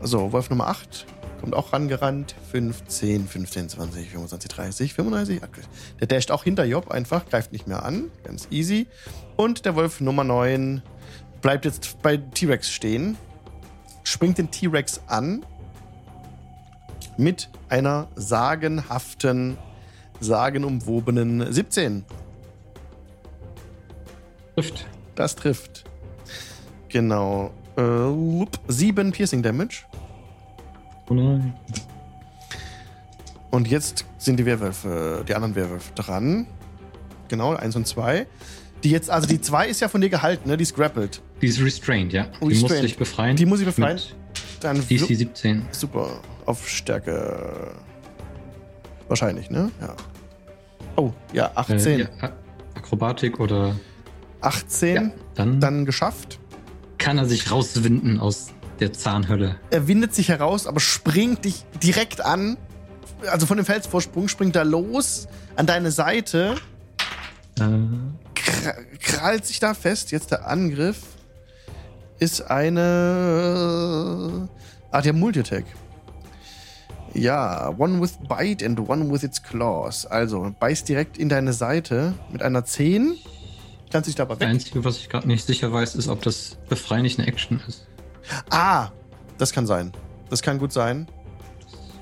So, 0.00 0.32
Wolf 0.32 0.50
Nummer 0.50 0.68
8 0.68 1.06
kommt 1.40 1.54
auch 1.54 1.72
rangerannt. 1.72 2.34
15, 2.52 3.28
15, 3.28 3.68
20, 3.68 4.10
25, 4.10 4.50
30, 4.50 4.94
35. 4.94 5.40
Der 6.00 6.06
dasht 6.06 6.30
auch 6.30 6.42
hinter 6.42 6.64
Job 6.64 6.90
einfach, 6.90 7.28
greift 7.28 7.52
nicht 7.52 7.66
mehr 7.66 7.84
an. 7.84 8.10
Ganz 8.22 8.48
easy. 8.50 8.86
Und 9.36 9.66
der 9.66 9.76
Wolf 9.76 10.00
Nummer 10.00 10.24
9 10.24 10.82
bleibt 11.42 11.66
jetzt 11.66 12.00
bei 12.02 12.16
T-Rex 12.16 12.70
stehen. 12.70 13.18
Springt 14.04 14.38
den 14.38 14.50
T-Rex 14.50 15.02
an. 15.06 15.44
Mit 17.18 17.50
einer 17.68 18.08
sagenhaften, 18.16 19.58
sagenumwobenen 20.20 21.52
17. 21.52 22.04
Trifft. 24.54 24.86
Das 25.14 25.36
trifft. 25.36 25.84
Genau. 26.88 27.52
Äh, 27.76 27.82
wupp, 27.82 28.58
sieben 28.68 29.12
Piercing 29.12 29.42
Damage. 29.42 29.84
Oh 31.08 31.14
nein. 31.14 31.54
Und 33.50 33.68
jetzt 33.68 34.04
sind 34.18 34.38
die 34.38 34.46
Werwölfe, 34.46 35.24
die 35.28 35.34
anderen 35.34 35.54
Werwölfe 35.54 35.92
dran. 35.94 36.46
Genau, 37.28 37.54
eins 37.54 37.76
und 37.76 37.86
zwei. 37.86 38.26
Die 38.82 38.90
jetzt, 38.90 39.10
also 39.10 39.26
die 39.26 39.40
zwei 39.40 39.68
ist 39.68 39.80
ja 39.80 39.88
von 39.88 40.00
dir 40.00 40.10
gehalten, 40.10 40.48
ne? 40.48 40.56
Die 40.56 40.62
ist 40.62 40.74
grappled. 40.74 41.22
Die 41.40 41.46
ist 41.46 41.60
restrained, 41.60 42.12
ja. 42.12 42.24
Die 42.24 42.46
Restrained. 42.46 42.62
musste 42.62 42.86
ich 42.86 42.96
befreien. 42.96 43.36
Die 43.36 43.46
muss 43.46 43.60
ich 43.60 43.66
befreien. 43.66 44.00
Dann 44.60 44.76
DC 44.76 45.06
17. 45.16 45.62
super. 45.70 46.20
Auf 46.46 46.68
Stärke. 46.68 47.72
Wahrscheinlich, 49.08 49.50
ne? 49.50 49.70
Ja. 49.80 49.96
Oh, 50.96 51.12
ja, 51.32 51.50
18. 51.54 51.78
Äh, 51.78 51.98
ja, 52.02 52.32
Akrobatik 52.74 53.40
oder. 53.40 53.74
18, 54.44 54.94
Ja, 54.94 55.02
dann, 55.34 55.60
dann 55.60 55.84
geschafft. 55.86 56.38
kann 56.98 57.18
er 57.18 57.26
sich 57.26 57.50
rauswinden 57.50 58.20
aus 58.20 58.48
der 58.80 58.92
Zahnhölle. 58.92 59.56
Er 59.70 59.86
windet 59.88 60.14
sich 60.14 60.28
heraus, 60.28 60.66
aber 60.66 60.80
springt 60.80 61.44
dich 61.44 61.64
direkt 61.82 62.20
an. 62.24 62.56
Also 63.30 63.46
von 63.46 63.56
dem 63.56 63.64
Felsvorsprung 63.66 64.28
springt 64.28 64.56
er 64.56 64.64
los 64.64 65.28
an 65.56 65.66
deine 65.66 65.90
Seite, 65.90 66.56
Äh, 67.58 67.62
kra- 68.34 68.74
krallt 69.00 69.46
sich 69.46 69.60
da 69.60 69.74
fest. 69.74 70.10
Jetzt 70.10 70.30
der 70.32 70.48
Angriff 70.48 70.98
ist 72.18 72.40
eine. 73.14 74.48
Ah, 74.90 75.00
der 75.02 75.12
Multitack. 75.12 75.64
Ja, 77.12 77.72
one 77.78 78.00
with 78.00 78.18
bite 78.28 78.66
and 78.66 78.80
one 78.88 79.10
with 79.12 79.22
its 79.22 79.40
claws. 79.42 80.04
Also, 80.04 80.52
beißt 80.58 80.88
direkt 80.88 81.16
in 81.16 81.28
deine 81.28 81.52
Seite 81.52 82.14
mit 82.32 82.42
einer 82.42 82.64
10. 82.64 83.14
Kannst 83.94 84.08
dich 84.08 84.16
da 84.16 84.24
aber 84.24 84.34
das 84.34 84.40
weg. 84.40 84.48
Einzige, 84.48 84.84
was 84.84 84.96
ich 84.96 85.08
gerade 85.08 85.28
nicht 85.28 85.46
sicher 85.46 85.72
weiß, 85.72 85.94
ist, 85.94 86.08
ob 86.08 86.20
das 86.22 86.58
Befreien 86.68 87.02
nicht 87.02 87.16
eine 87.20 87.28
Action 87.28 87.62
ist. 87.68 87.86
Ah, 88.50 88.88
das 89.38 89.52
kann 89.52 89.68
sein. 89.68 89.92
Das 90.30 90.42
kann 90.42 90.58
gut 90.58 90.72
sein. 90.72 91.06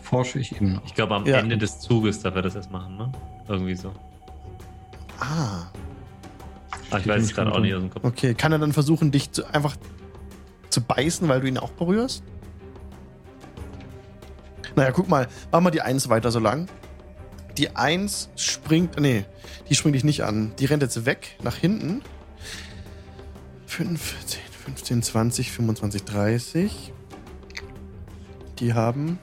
Forsche 0.01 0.39
ich 0.39 0.57
eben 0.57 0.73
noch. 0.73 0.85
Ich 0.87 0.95
glaube, 0.95 1.15
am 1.15 1.27
Ja. 1.27 1.37
Ende 1.37 1.59
des 1.59 1.81
Zuges 1.81 2.21
darf 2.21 2.35
er 2.35 2.41
das 2.41 2.55
erst 2.55 2.71
machen, 2.71 2.97
ne? 2.97 3.13
Irgendwie 3.47 3.75
so. 3.75 3.93
Ah, 5.21 5.65
Aber 6.89 6.97
ich 6.97 7.03
Steht 7.03 7.09
weiß 7.09 7.17
es 7.21 7.27
nicht 7.27 7.35
gerade 7.37 7.53
auch 7.53 7.61
nicht 7.61 7.75
aus 7.75 7.81
dem 7.83 7.91
Kopf. 7.91 8.05
okay. 8.05 8.33
Kann 8.33 8.53
er 8.53 8.59
dann 8.59 8.73
versuchen, 8.73 9.11
dich 9.13 9.31
zu, 9.33 9.45
einfach 9.53 9.77
zu 10.71 10.81
beißen, 10.81 11.29
weil 11.29 11.43
du 11.43 11.47
ihn 11.49 11.59
auch 11.59 11.73
berührst? 11.73 12.23
Naja, 14.77 14.93
guck 14.93 15.11
mal. 15.11 15.29
Mach 15.51 15.61
mal 15.61 15.71
die 15.71 15.83
1 15.83 16.09
weiter 16.09 16.31
so 16.31 16.39
lang. 16.39 16.69
Die 17.59 17.77
1 17.77 18.31
springt. 18.37 18.99
Nee, 18.99 19.25
die 19.69 19.75
springt 19.75 19.95
dich 19.95 20.05
nicht 20.05 20.25
an. 20.25 20.53
Die 20.59 20.65
rennt 20.65 20.83
jetzt 20.83 21.05
weg 21.05 21.37
nach 21.43 21.57
hinten. 21.57 22.03
5, 23.67 24.27
10, 24.27 24.41
15, 24.65 25.03
20, 25.03 25.53
25, 25.53 26.05
30. 26.05 26.93
Die 28.59 28.75
haben. 28.75 29.19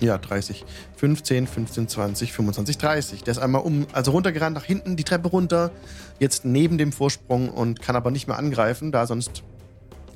Ja, 0.00 0.18
30. 0.18 0.64
15, 0.96 1.46
15, 1.46 1.88
20, 1.88 2.32
25, 2.32 2.78
30. 2.78 3.22
Der 3.24 3.32
ist 3.32 3.38
einmal 3.38 3.62
um, 3.62 3.86
also 3.92 4.10
runtergerannt 4.10 4.54
nach 4.54 4.64
hinten, 4.64 4.96
die 4.96 5.04
Treppe 5.04 5.28
runter, 5.28 5.70
jetzt 6.18 6.44
neben 6.44 6.76
dem 6.76 6.92
Vorsprung 6.92 7.48
und 7.48 7.80
kann 7.80 7.94
aber 7.96 8.10
nicht 8.10 8.26
mehr 8.26 8.36
angreifen, 8.36 8.92
da 8.92 9.06
sonst. 9.06 9.42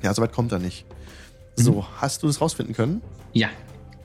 Ja, 0.03 0.13
soweit 0.13 0.31
kommt 0.31 0.51
er 0.51 0.59
nicht. 0.59 0.85
So, 1.55 1.85
hast 1.97 2.21
du 2.21 2.27
das 2.27 2.39
rausfinden 2.39 2.75
können? 2.75 3.01
Ja. 3.33 3.49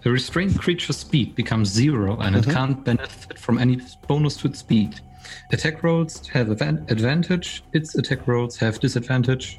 The 0.05 0.11
restrained 0.11 0.59
creature's 0.59 0.97
speed 0.99 1.35
becomes 1.37 1.69
zero 1.73 2.19
and 2.19 2.37
it 2.37 2.45
Mhm. 2.47 2.53
can't 2.53 2.85
benefit 2.85 3.39
from 3.39 3.59
any 3.59 3.81
bonus 4.09 4.37
to 4.39 4.49
its 4.49 4.59
speed. 4.61 5.01
Attack 5.53 5.83
rolls 5.85 6.23
have 6.35 6.51
advan- 6.51 6.91
advantage, 6.91 7.63
its 7.73 7.95
attack 7.97 8.27
rolls 8.27 8.61
have 8.61 8.81
disadvantage 8.81 9.59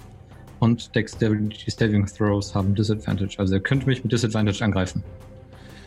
und 0.59 0.93
Dexterity 0.95 1.71
Saving 1.71 2.05
Throws 2.05 2.53
haben 2.53 2.75
Disadvantage. 2.75 3.39
Also 3.39 3.53
er 3.55 3.61
könnte 3.61 3.85
mich 3.87 4.03
mit 4.03 4.11
Disadvantage 4.11 4.61
angreifen. 4.63 5.01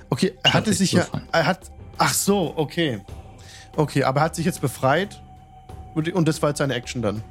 Okay, 0.09 0.33
er 0.42 0.55
hatte 0.55 0.73
sich 0.73 0.92
ja. 0.92 1.07
Er 1.33 1.47
hat. 1.47 1.71
Ach 1.99 2.14
so, 2.14 2.53
okay. 2.57 3.01
Okay, 3.77 4.05
aber 4.05 4.21
er 4.21 4.25
hat 4.27 4.37
sich 4.37 4.47
jetzt 4.47 4.61
befreit. 4.61 5.21
Und 5.95 6.11
und 6.14 6.27
das 6.29 6.40
war 6.40 6.51
jetzt 6.51 6.59
seine 6.59 6.75
Action 6.75 7.03
dann. 7.03 7.23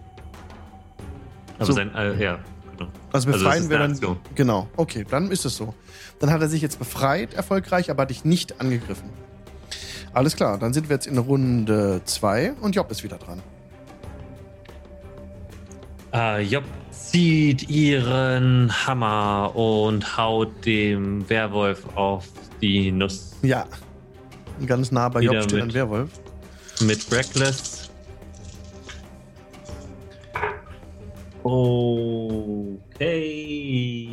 Aber 1.57 1.65
So. 1.65 1.73
sein, 1.73 1.93
äh, 1.95 2.21
ja, 2.21 2.39
genau. 2.77 2.89
Also 3.11 3.29
Also 3.29 3.31
das 3.31 3.39
befreien 3.43 3.69
wäre 3.69 3.83
eine 3.83 3.93
dann. 3.93 3.97
Aktion. 4.13 4.17
Genau, 4.35 4.67
okay, 4.77 5.05
dann 5.09 5.31
ist 5.31 5.45
es 5.45 5.55
so. 5.57 5.73
Dann 6.19 6.31
hat 6.31 6.41
er 6.41 6.49
sich 6.49 6.61
jetzt 6.61 6.79
befreit, 6.79 7.33
erfolgreich, 7.33 7.89
aber 7.91 8.03
hat 8.03 8.09
dich 8.09 8.23
nicht 8.25 8.59
angegriffen. 8.61 9.09
Alles 10.13 10.35
klar, 10.35 10.57
dann 10.57 10.73
sind 10.73 10.87
wir 10.89 10.95
jetzt 10.95 11.07
in 11.07 11.17
Runde 11.17 12.01
2 12.05 12.53
und 12.61 12.75
Job 12.75 12.89
ist 12.91 13.03
wieder 13.03 13.17
dran. 13.17 13.41
Äh, 16.13 16.41
Job 16.43 16.63
zieht 16.91 17.69
ihren 17.69 18.71
Hammer 18.87 19.51
und 19.55 20.17
haut 20.17 20.65
dem 20.65 21.27
Werwolf 21.29 21.83
auf 21.95 22.25
die 22.61 22.91
Nuss 22.91 23.33
Ja. 23.41 23.65
Ganz 24.65 24.91
nah 24.91 25.09
bei 25.09 25.19
Wieder 25.19 25.33
Job 25.33 25.43
steht 25.43 25.53
mit. 25.55 25.63
ein 25.63 25.73
Werwolf. 25.73 26.09
mit 26.81 27.11
Reckless. 27.11 27.84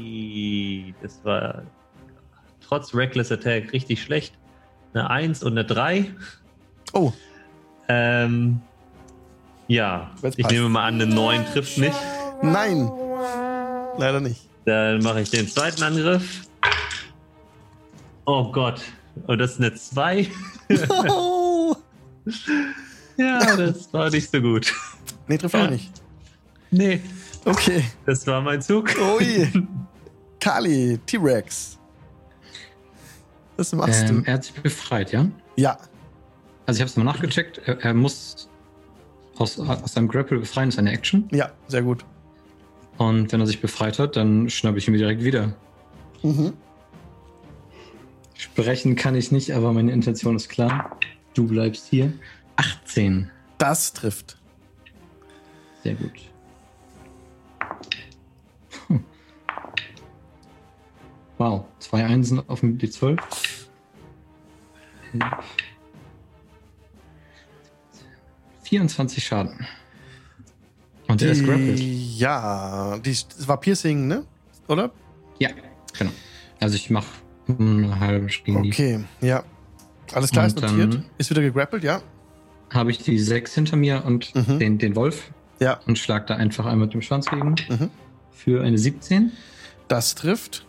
Okay. 0.02 0.94
Das 1.02 1.24
war 1.24 1.62
trotz 2.60 2.94
Reckless 2.94 3.32
Attack 3.32 3.72
richtig 3.72 4.02
schlecht. 4.02 4.34
Eine 4.94 5.08
1 5.10 5.42
und 5.42 5.52
eine 5.52 5.64
3. 5.64 6.12
Oh, 6.92 7.12
Ähm, 7.88 8.60
ja, 9.68 10.10
Jetzt 10.22 10.38
ich 10.38 10.44
passt. 10.44 10.54
nehme 10.54 10.68
mal 10.68 10.84
an, 10.86 10.94
eine 11.00 11.06
9 11.06 11.46
trifft 11.46 11.78
nicht. 11.78 11.96
nein. 12.42 12.90
Leider 13.98 14.20
nicht. 14.20 14.48
Dann 14.64 15.02
mache 15.02 15.20
ich 15.22 15.30
den 15.30 15.48
zweiten 15.48 15.82
Angriff. 15.82 16.42
Oh 18.26 18.50
Gott. 18.52 18.80
Und 19.26 19.38
das 19.38 19.52
ist 19.52 19.58
eine 19.60 19.74
2. 19.74 20.28
Oh. 21.08 21.74
Ja, 23.18 23.56
das 23.56 23.92
war 23.92 24.08
nicht 24.10 24.30
so 24.30 24.40
gut. 24.40 24.72
Nee, 25.28 25.36
trifft 25.36 25.54
auch 25.54 25.68
nicht. 25.68 25.90
Nee, 26.70 27.00
Okay. 27.44 27.84
das 28.06 28.26
war 28.26 28.40
mein 28.40 28.62
Zug. 28.62 28.90
Ui. 29.18 29.48
Kali, 30.40 30.98
T-Rex. 31.06 31.78
Was 33.56 33.72
machst 33.72 34.08
Ähm, 34.08 34.22
du? 34.24 34.28
er 34.30 34.34
hat 34.34 34.44
sich 34.44 34.54
befreit, 34.54 35.12
ja? 35.12 35.26
Ja. 35.56 35.76
Also 36.66 36.78
ich 36.78 36.80
habe 36.82 36.88
es 36.90 36.96
mal 36.96 37.04
nachgecheckt. 37.04 37.58
Er, 37.66 37.80
er 37.80 37.94
muss 37.94 38.48
aus, 39.36 39.58
aus 39.58 39.92
seinem 39.92 40.08
Grapple 40.08 40.38
befreien, 40.38 40.68
ist 40.68 40.78
eine 40.78 40.92
Action. 40.92 41.28
Ja, 41.32 41.50
sehr 41.68 41.82
gut. 41.82 42.04
Und 42.98 43.32
wenn 43.32 43.40
er 43.40 43.46
sich 43.46 43.60
befreit 43.60 43.98
hat, 43.98 44.16
dann 44.16 44.48
schnappe 44.48 44.78
ich 44.78 44.86
ihn 44.88 44.92
mir 44.92 44.98
direkt 44.98 45.24
wieder. 45.24 45.52
Mhm. 46.22 46.52
Sprechen 48.34 48.96
kann 48.96 49.14
ich 49.14 49.30
nicht, 49.32 49.52
aber 49.52 49.72
meine 49.72 49.92
Intention 49.92 50.36
ist 50.36 50.48
klar. 50.48 50.96
Du 51.34 51.46
bleibst 51.46 51.86
hier. 51.88 52.12
18. 52.56 53.30
Das 53.58 53.92
trifft. 53.92 54.38
Sehr 55.82 55.94
gut. 55.94 56.12
Wow, 61.42 61.64
zwei 61.80 62.04
Einsen 62.04 62.40
auf 62.48 62.60
dem 62.60 62.78
D12. 62.78 63.18
Elf. 65.12 65.22
24 68.62 69.24
Schaden. 69.26 69.66
Und 71.08 71.20
der 71.20 71.32
ist 71.32 71.44
grappled. 71.44 71.80
Ja, 71.80 72.96
die, 73.04 73.10
das 73.10 73.48
war 73.48 73.58
Piercing, 73.58 74.06
ne? 74.06 74.24
Oder? 74.68 74.92
Ja, 75.40 75.48
genau. 75.98 76.12
Also 76.60 76.76
ich 76.76 76.90
mache 76.90 77.06
eine 77.48 77.98
halbe 77.98 78.30
die. 78.30 78.68
Okay, 78.68 79.04
ja. 79.20 79.42
Alles 80.12 80.30
klar, 80.30 80.46
ist 80.46 80.62
Und, 80.62 80.70
notiert. 80.70 80.94
ähm, 80.94 81.04
ist 81.18 81.28
wieder 81.30 81.42
gegrappelt, 81.42 81.82
ja. 81.82 82.02
Habe 82.72 82.92
ich 82.92 82.98
die 82.98 83.18
6 83.18 83.52
hinter 83.54 83.76
mir 83.76 84.04
und 84.04 84.32
Mhm. 84.36 84.58
den, 84.60 84.78
den 84.78 84.94
Wolf 84.94 85.32
Ja, 85.58 85.80
und 85.88 85.98
schlag 85.98 86.28
da 86.28 86.36
einfach 86.36 86.66
einmal 86.66 86.86
mit 86.86 86.94
dem 86.94 87.02
Schwanz 87.02 87.26
gegen. 87.26 87.56
Mhm. 87.68 87.90
Für 88.30 88.62
eine 88.62 88.78
17. 88.78 89.32
das 89.88 90.14
trifft. 90.14 90.66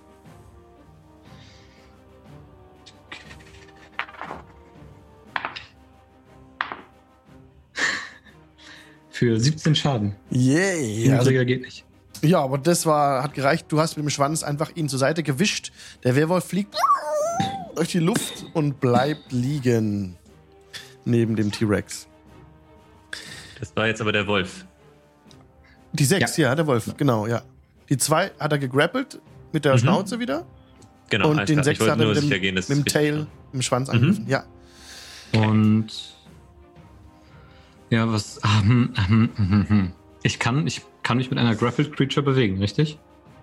Für 9.24 9.40
17 9.40 9.76
Schaden. 9.76 10.16
Yay. 10.32 11.10
Also, 11.12 11.30
Niedriger 11.30 11.46
geht 11.46 11.62
nicht. 11.62 11.86
ja, 12.22 12.40
aber 12.42 12.58
das 12.58 12.86
war, 12.86 13.24
hat 13.24 13.34
gereicht. 13.34 13.68
Du 13.70 13.80
hast 13.80 13.96
mit 13.96 14.06
dem 14.06 14.10
Schwanz 14.10 14.44
einfach 14.44 14.76
ihn 14.76 14.90
zur 14.90 15.00
Seite 15.00 15.24
gewischt. 15.24 15.72
Der 16.04 16.16
Werwolf 16.18 16.44
fliegt 16.46 16.76
durch 17.76 17.88
die 17.90 18.00
Luft 18.00 18.46
und 18.54 18.82
bleibt 18.82 19.32
liegen. 19.32 20.18
Neben 21.06 21.38
dem 21.38 21.52
T-Rex. 21.54 22.08
Das 23.62 23.74
war 23.78 23.88
jetzt 23.88 24.02
aber 24.02 24.12
der 24.12 24.28
Wolf. 24.28 24.66
Die 25.94 26.04
sechs, 26.06 26.36
ja. 26.38 26.54
der 26.54 26.68
Wolf, 26.68 26.96
genau, 26.98 27.28
ja. 27.28 27.44
Die 27.90 27.98
zwei 27.98 28.32
hat 28.40 28.52
er 28.52 28.58
gegrappelt 28.58 29.22
mit 29.54 29.64
der 29.64 29.74
Mhm. 29.76 29.78
Schnauze 29.80 30.20
wieder. 30.20 30.46
Genau, 31.10 31.30
und 31.30 31.38
den 31.48 31.56
klar. 31.62 31.64
sechs 31.64 31.80
hat 31.80 31.98
er 32.00 32.08
mit 32.08 32.18
dem, 32.18 32.30
gehen, 32.30 32.56
mit 32.56 32.68
dem 32.70 32.84
Tail, 32.86 33.28
dem 33.54 33.62
Schwanz 33.62 33.88
Mhm. 33.88 33.94
angegriffen. 33.96 34.28
Ja. 34.28 34.44
Und 35.34 36.13
ja, 37.94 38.12
was? 38.12 38.44
ah, 38.44 38.62
hm, 38.62 38.94
hm, 39.08 39.30
hm, 39.36 39.70
hm. 39.70 39.92
Ich 40.24 40.40
kann, 40.40 40.66
ich 40.66 40.82
kann 41.04 41.18
mich 41.18 41.30
mit 41.30 41.38
einer 41.38 41.56
Grappled 41.56 41.96
Creature 41.96 42.26
bewegen, 42.26 42.58
richtig? 42.58 42.98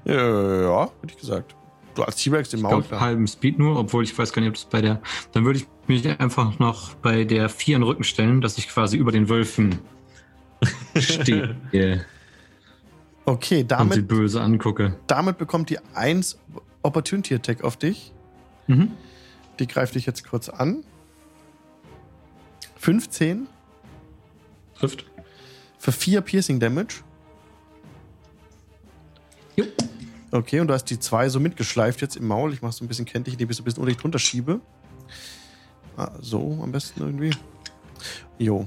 Ja, 0.05 0.63
ja, 0.63 0.91
hätte 1.03 1.15
ich 1.15 1.19
gesagt. 1.19 1.55
Du 1.95 2.03
als 2.03 2.17
T-Rex 2.17 2.53
im 2.55 2.63
Maul. 2.63 2.83
klar. 2.83 3.01
halben 3.01 3.27
Speed 3.27 3.59
nur, 3.59 3.79
obwohl 3.79 4.03
ich 4.05 4.17
weiß 4.17 4.33
gar 4.33 4.41
nicht, 4.41 4.49
ob 4.49 4.55
das 4.55 4.65
bei 4.65 4.81
der. 4.81 5.01
Dann 5.33 5.45
würde 5.45 5.59
ich 5.61 5.67
mich 5.87 6.07
einfach 6.21 6.59
noch 6.59 6.95
bei 6.95 7.25
der 7.25 7.49
4 7.49 7.77
in 7.77 7.83
den 7.83 7.89
Rücken 7.89 8.05
stellen, 8.05 8.41
dass 8.41 8.59
ich 8.59 8.69
quasi 8.69 8.97
über 8.97 9.13
den 9.13 9.29
Wölfen 9.29 9.79
stehe 10.97 11.57
Okay, 13.25 13.61
und 13.61 13.63
sie 13.63 13.67
damit, 13.69 14.09
böse 14.09 14.41
angucke. 14.41 14.97
damit 15.07 15.39
bekommt 15.39 15.71
die 15.71 15.79
1 15.95 16.39
Opportunity 16.83 17.35
Attack 17.35 17.63
auf 17.63 17.77
dich. 17.77 18.13
Mhm. 18.67 18.93
Die 19.59 19.67
greift 19.67 19.95
dich 19.95 20.07
jetzt 20.07 20.27
kurz 20.27 20.49
an. 20.49 20.83
15. 22.79 23.47
Trifft. 24.81 25.05
Für 25.79 25.93
4 25.93 26.21
Piercing 26.23 26.59
Damage. 26.59 27.03
Jo. 29.57 29.65
Okay, 30.33 30.61
und 30.61 30.69
du 30.69 30.75
hast 30.75 30.85
die 30.85 30.99
zwei 30.99 31.29
so 31.29 31.41
mitgeschleift 31.41 32.01
jetzt 32.01 32.17
im 32.17 32.27
Maul. 32.27 32.53
Ich 32.53 32.63
mach 32.63 32.73
so 32.73 32.85
ein 32.85 32.89
bisschen 32.89 33.05
kenntlich, 33.05 33.35
indem 33.35 33.51
ich 33.51 33.57
so 33.57 33.63
ein 33.63 33.65
bisschen 33.65 33.81
unter 33.81 33.93
dich 33.93 34.01
drunter 34.01 34.19
schiebe. 34.19 34.61
Ah, 35.97 36.13
so 36.21 36.61
am 36.63 36.73
besten 36.73 37.01
irgendwie. 37.01 37.31
Jo. 38.39 38.67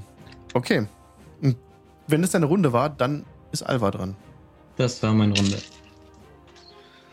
Okay. 0.52 0.86
Und 1.40 1.56
wenn 2.06 2.22
es 2.22 2.30
deine 2.30 2.46
Runde 2.46 2.72
war, 2.72 2.90
dann 2.90 3.24
ist 3.50 3.62
Alva 3.62 3.90
dran. 3.90 4.14
Das 4.76 5.02
war 5.02 5.12
meine 5.12 5.34
Runde. 5.34 5.58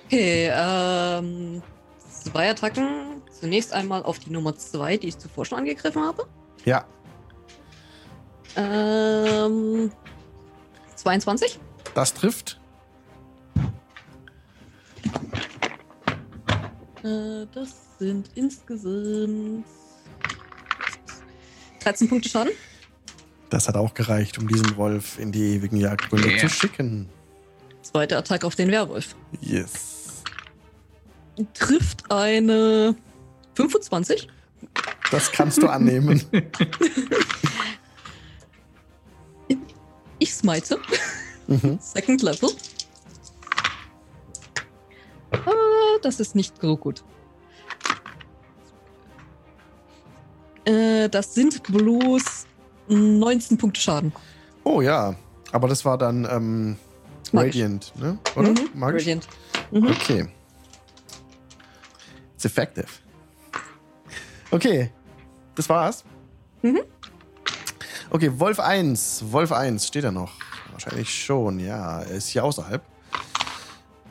Okay, 0.05 0.51
ähm, 0.53 1.63
zwei 2.09 2.51
Attacken. 2.51 3.21
Zunächst 3.39 3.73
einmal 3.73 4.03
auf 4.03 4.19
die 4.19 4.29
Nummer 4.29 4.55
2, 4.55 4.97
die 4.97 5.07
ich 5.07 5.17
zuvor 5.17 5.45
schon 5.45 5.59
angegriffen 5.59 6.03
habe. 6.03 6.27
Ja, 6.65 6.85
Ähm, 8.55 9.91
22. 10.95 11.59
das 11.93 12.13
trifft. 12.13 12.59
Äh, 17.03 17.45
das 17.53 17.69
sind 17.99 18.29
insgesamt 18.35 19.65
13 21.83 22.09
Punkte 22.09 22.29
Schaden. 22.29 22.51
Das 23.49 23.67
hat 23.67 23.75
auch 23.75 23.93
gereicht, 23.93 24.37
um 24.37 24.47
diesen 24.47 24.77
Wolf 24.77 25.19
in 25.19 25.31
die 25.31 25.55
ewigen 25.55 25.77
Jagdgründe 25.77 26.29
Yeah. 26.29 26.39
zu 26.39 26.49
schicken. 26.49 27.09
Zweite 27.81 28.17
Attacke 28.17 28.45
auf 28.47 28.55
den 28.55 28.69
Werwolf. 28.71 29.15
Yes. 29.41 30.23
Trifft 31.55 32.09
eine 32.11 32.95
25. 33.55 34.27
Das 35.09 35.31
kannst 35.31 35.61
du 35.61 35.67
annehmen. 35.67 36.23
Ich 40.31 40.37
smite. 40.37 40.79
mhm. 41.47 41.77
Second 41.81 42.21
Level. 42.21 42.49
Äh, 45.33 45.99
das 46.01 46.21
ist 46.21 46.35
nicht 46.35 46.55
so 46.61 46.77
gut. 46.77 47.03
Äh, 50.63 51.09
das 51.09 51.33
sind 51.33 51.61
bloß 51.63 52.45
19 52.87 53.57
Punkte 53.57 53.81
Schaden. 53.81 54.13
Oh 54.63 54.79
ja, 54.79 55.15
aber 55.51 55.67
das 55.67 55.83
war 55.83 55.97
dann 55.97 56.25
ähm. 56.31 56.77
Radiant, 57.33 57.93
ne? 57.97 58.17
oder? 58.35 58.49
Mhm, 58.49 58.69
Magisch? 58.73 59.01
Radiant. 59.01 59.27
Mhm. 59.71 59.87
Okay. 59.87 60.27
It's 62.35 62.45
effective. 62.45 62.87
Okay, 64.49 64.91
das 65.55 65.67
war's. 65.67 66.05
Mhm. 66.61 66.81
Okay, 68.13 68.29
Wolf 68.39 68.59
1. 68.59 69.23
Wolf 69.31 69.53
1, 69.53 69.87
steht 69.87 70.03
er 70.03 70.11
noch? 70.11 70.33
Wahrscheinlich 70.73 71.23
schon, 71.23 71.59
ja. 71.59 72.01
Er 72.01 72.11
ist 72.11 72.27
hier 72.27 72.43
außerhalb. 72.43 72.83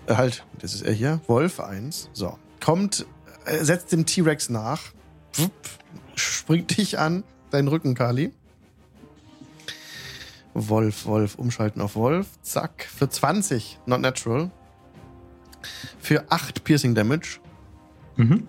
Äh, 0.07 0.15
halt, 0.15 0.43
das 0.59 0.73
ist 0.73 0.81
er 0.81 0.95
hier. 0.95 1.21
Wolf 1.27 1.61
1. 1.61 2.09
So. 2.15 2.39
Kommt, 2.65 3.05
äh, 3.45 3.63
setzt 3.63 3.93
dem 3.93 4.07
T-Rex 4.07 4.49
nach. 4.49 4.81
Wupp, 5.35 5.53
springt 6.15 6.79
dich 6.79 6.99
an. 6.99 7.25
Deinen 7.51 7.69
Rücken, 7.69 7.95
Kali. 7.95 8.33
Wolf, 10.55 11.05
Wolf, 11.05 11.35
umschalten 11.35 11.83
auf 11.83 11.95
Wolf. 11.95 12.27
Zack. 12.41 12.89
Für 12.91 13.11
20. 13.11 13.81
Not 13.85 14.01
natural. 14.01 14.51
Für 15.99 16.25
8 16.31 16.65
Piercing 16.65 16.95
Damage. 16.95 17.39
Mhm. 18.17 18.47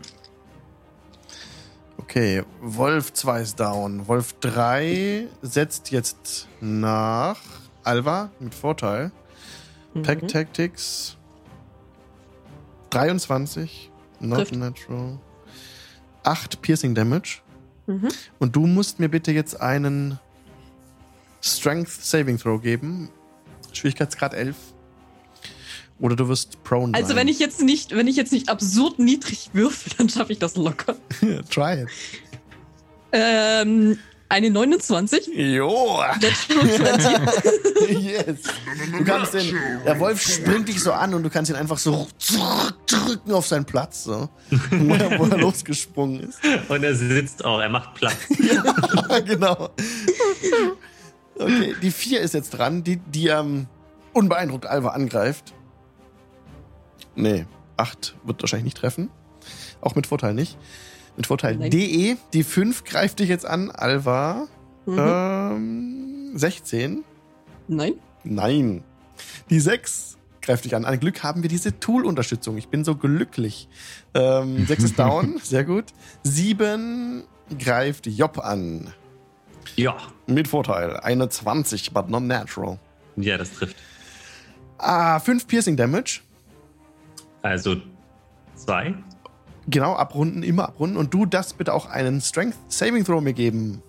Okay, 2.12 2.44
Wolf 2.60 3.14
2 3.14 3.42
ist 3.42 3.58
down. 3.58 4.06
Wolf 4.06 4.34
3 4.42 5.30
setzt 5.42 5.92
jetzt 5.92 6.50
nach 6.60 7.40
Alva 7.86 8.32
mit 8.42 8.54
Vorteil. 8.54 9.14
Mhm. 9.94 10.02
Pack 10.02 10.28
Tactics 10.28 11.16
23. 12.90 13.90
Not 14.20 14.40
Trifft. 14.40 14.56
natural. 14.58 15.20
8 16.24 16.62
Piercing 16.62 16.96
Damage. 16.96 17.40
Mhm. 17.88 18.10
Und 18.40 18.58
du 18.58 18.68
musst 18.68 19.00
mir 19.00 19.08
bitte 19.08 19.32
jetzt 19.32 19.62
einen 19.62 20.20
Strength 21.42 21.92
Saving 21.92 22.38
Throw 22.38 22.62
geben. 22.62 23.08
Schwierigkeitsgrad 23.72 24.34
11. 24.34 24.58
Oder 26.02 26.16
du 26.16 26.28
wirst 26.28 26.62
prone 26.64 26.94
Also 26.94 27.10
sein. 27.10 27.18
wenn 27.18 27.28
ich 27.28 27.40
jetzt 27.40 27.62
nicht, 27.62 27.96
wenn 27.96 28.08
ich 28.08 28.16
jetzt 28.16 28.32
nicht 28.34 28.50
absurd 28.50 29.00
niedrig 29.00 29.52
würfel, 29.54 29.94
dann 29.98 30.10
schaffe 30.10 30.34
ich 30.34 30.40
das 30.40 30.56
locker. 30.56 30.96
Try 31.50 31.84
it. 31.84 31.88
Ähm, 33.14 33.98
eine 34.30 34.50
29. 34.50 35.28
Jo! 35.36 36.02
Natural 36.22 36.70
20. 37.82 38.02
yes. 38.02 38.38
Du 38.98 39.04
kannst 39.04 39.34
den, 39.34 39.54
der 39.86 40.00
Wolf 40.00 40.22
springt 40.22 40.70
dich 40.70 40.82
so 40.82 40.94
an 40.94 41.14
und 41.14 41.24
du 41.24 41.30
kannst 41.30 41.52
ihn 41.52 41.58
einfach 41.58 41.78
so 41.78 42.08
zurückdrücken 42.18 43.34
auf 43.34 43.46
seinen 43.46 43.66
Platz, 43.66 44.06
so, 44.06 44.30
wo, 44.72 44.94
er, 44.94 45.20
wo 45.20 45.26
er 45.26 45.38
losgesprungen 45.38 46.22
ist. 46.22 46.40
Und 46.70 46.84
er 46.84 46.96
sitzt 46.96 47.44
auch, 47.44 47.60
er 47.60 47.68
macht 47.70 47.94
Platz. 47.96 48.16
Ja, 48.40 49.20
genau. 49.20 49.70
Okay, 51.36 51.76
die 51.82 51.92
vier 51.92 52.22
ist 52.22 52.34
jetzt 52.34 52.52
dran, 52.52 52.84
die, 52.86 52.98
die 52.98 53.28
ähm, 53.28 53.68
unbeeindruckt 54.14 54.66
Alva 54.66 54.90
angreift. 54.92 55.54
Nee, 57.22 57.46
acht 57.78 58.16
wird 58.24 58.42
wahrscheinlich 58.42 58.66
nicht 58.66 58.78
treffen. 58.78 59.10
Auch 59.80 59.96
mit 59.96 60.08
Vorteil 60.08 60.34
nicht. 60.34 60.58
Mit 61.18 61.28
Vorteil 61.28 61.56
Nein. 61.56 61.70
DE, 61.70 62.18
die 62.34 62.44
5 62.44 62.84
greift 62.84 63.20
dich 63.20 63.30
jetzt 63.30 63.46
an, 63.46 63.70
Alva. 63.70 64.48
Mhm. 64.88 64.98
Ähm, 64.98 66.32
16. 66.34 67.04
Nein. 67.68 67.94
Nein. 68.24 68.84
Die 69.52 69.60
6 69.60 70.18
greift 70.42 70.66
dich 70.66 70.76
an. 70.76 70.84
An 70.84 71.00
Glück 71.00 71.22
haben 71.22 71.44
wir 71.44 71.50
diese 71.50 71.80
Tool-Unterstützung. 71.80 72.58
Ich 72.58 72.70
bin 72.70 72.84
so 72.84 72.96
glücklich. 72.96 73.68
Ähm, 74.16 74.66
6 74.68 74.84
ist 74.84 74.98
down. 75.00 75.40
Sehr 75.44 75.64
gut. 75.64 75.86
7 76.24 77.24
greift 77.60 78.08
Job 78.08 78.40
an. 78.40 78.92
Ja. 79.76 79.96
Mit 80.26 80.48
Vorteil. 80.48 80.98
Eine 80.98 81.30
20, 81.30 81.94
but 81.94 82.10
not 82.10 82.24
natural. 82.24 82.80
Ja, 83.16 83.38
das 83.38 83.54
trifft. 83.54 83.76
Ah, 84.80 85.20
5 85.20 85.46
Piercing 85.46 85.78
Damage. 85.78 86.22
Also 87.42 87.78
zwei. 88.56 88.94
Genau, 89.68 89.94
abrunden, 89.94 90.44
immer 90.44 90.68
abrunden. 90.70 90.98
Und 90.98 91.14
du 91.14 91.26
darfst 91.26 91.58
bitte 91.58 91.74
auch 91.74 91.88
einen 91.88 92.22
Strength 92.22 92.58
Saving 92.68 93.04
Throw 93.06 93.22
mir 93.22 93.34
geben. 93.34 93.82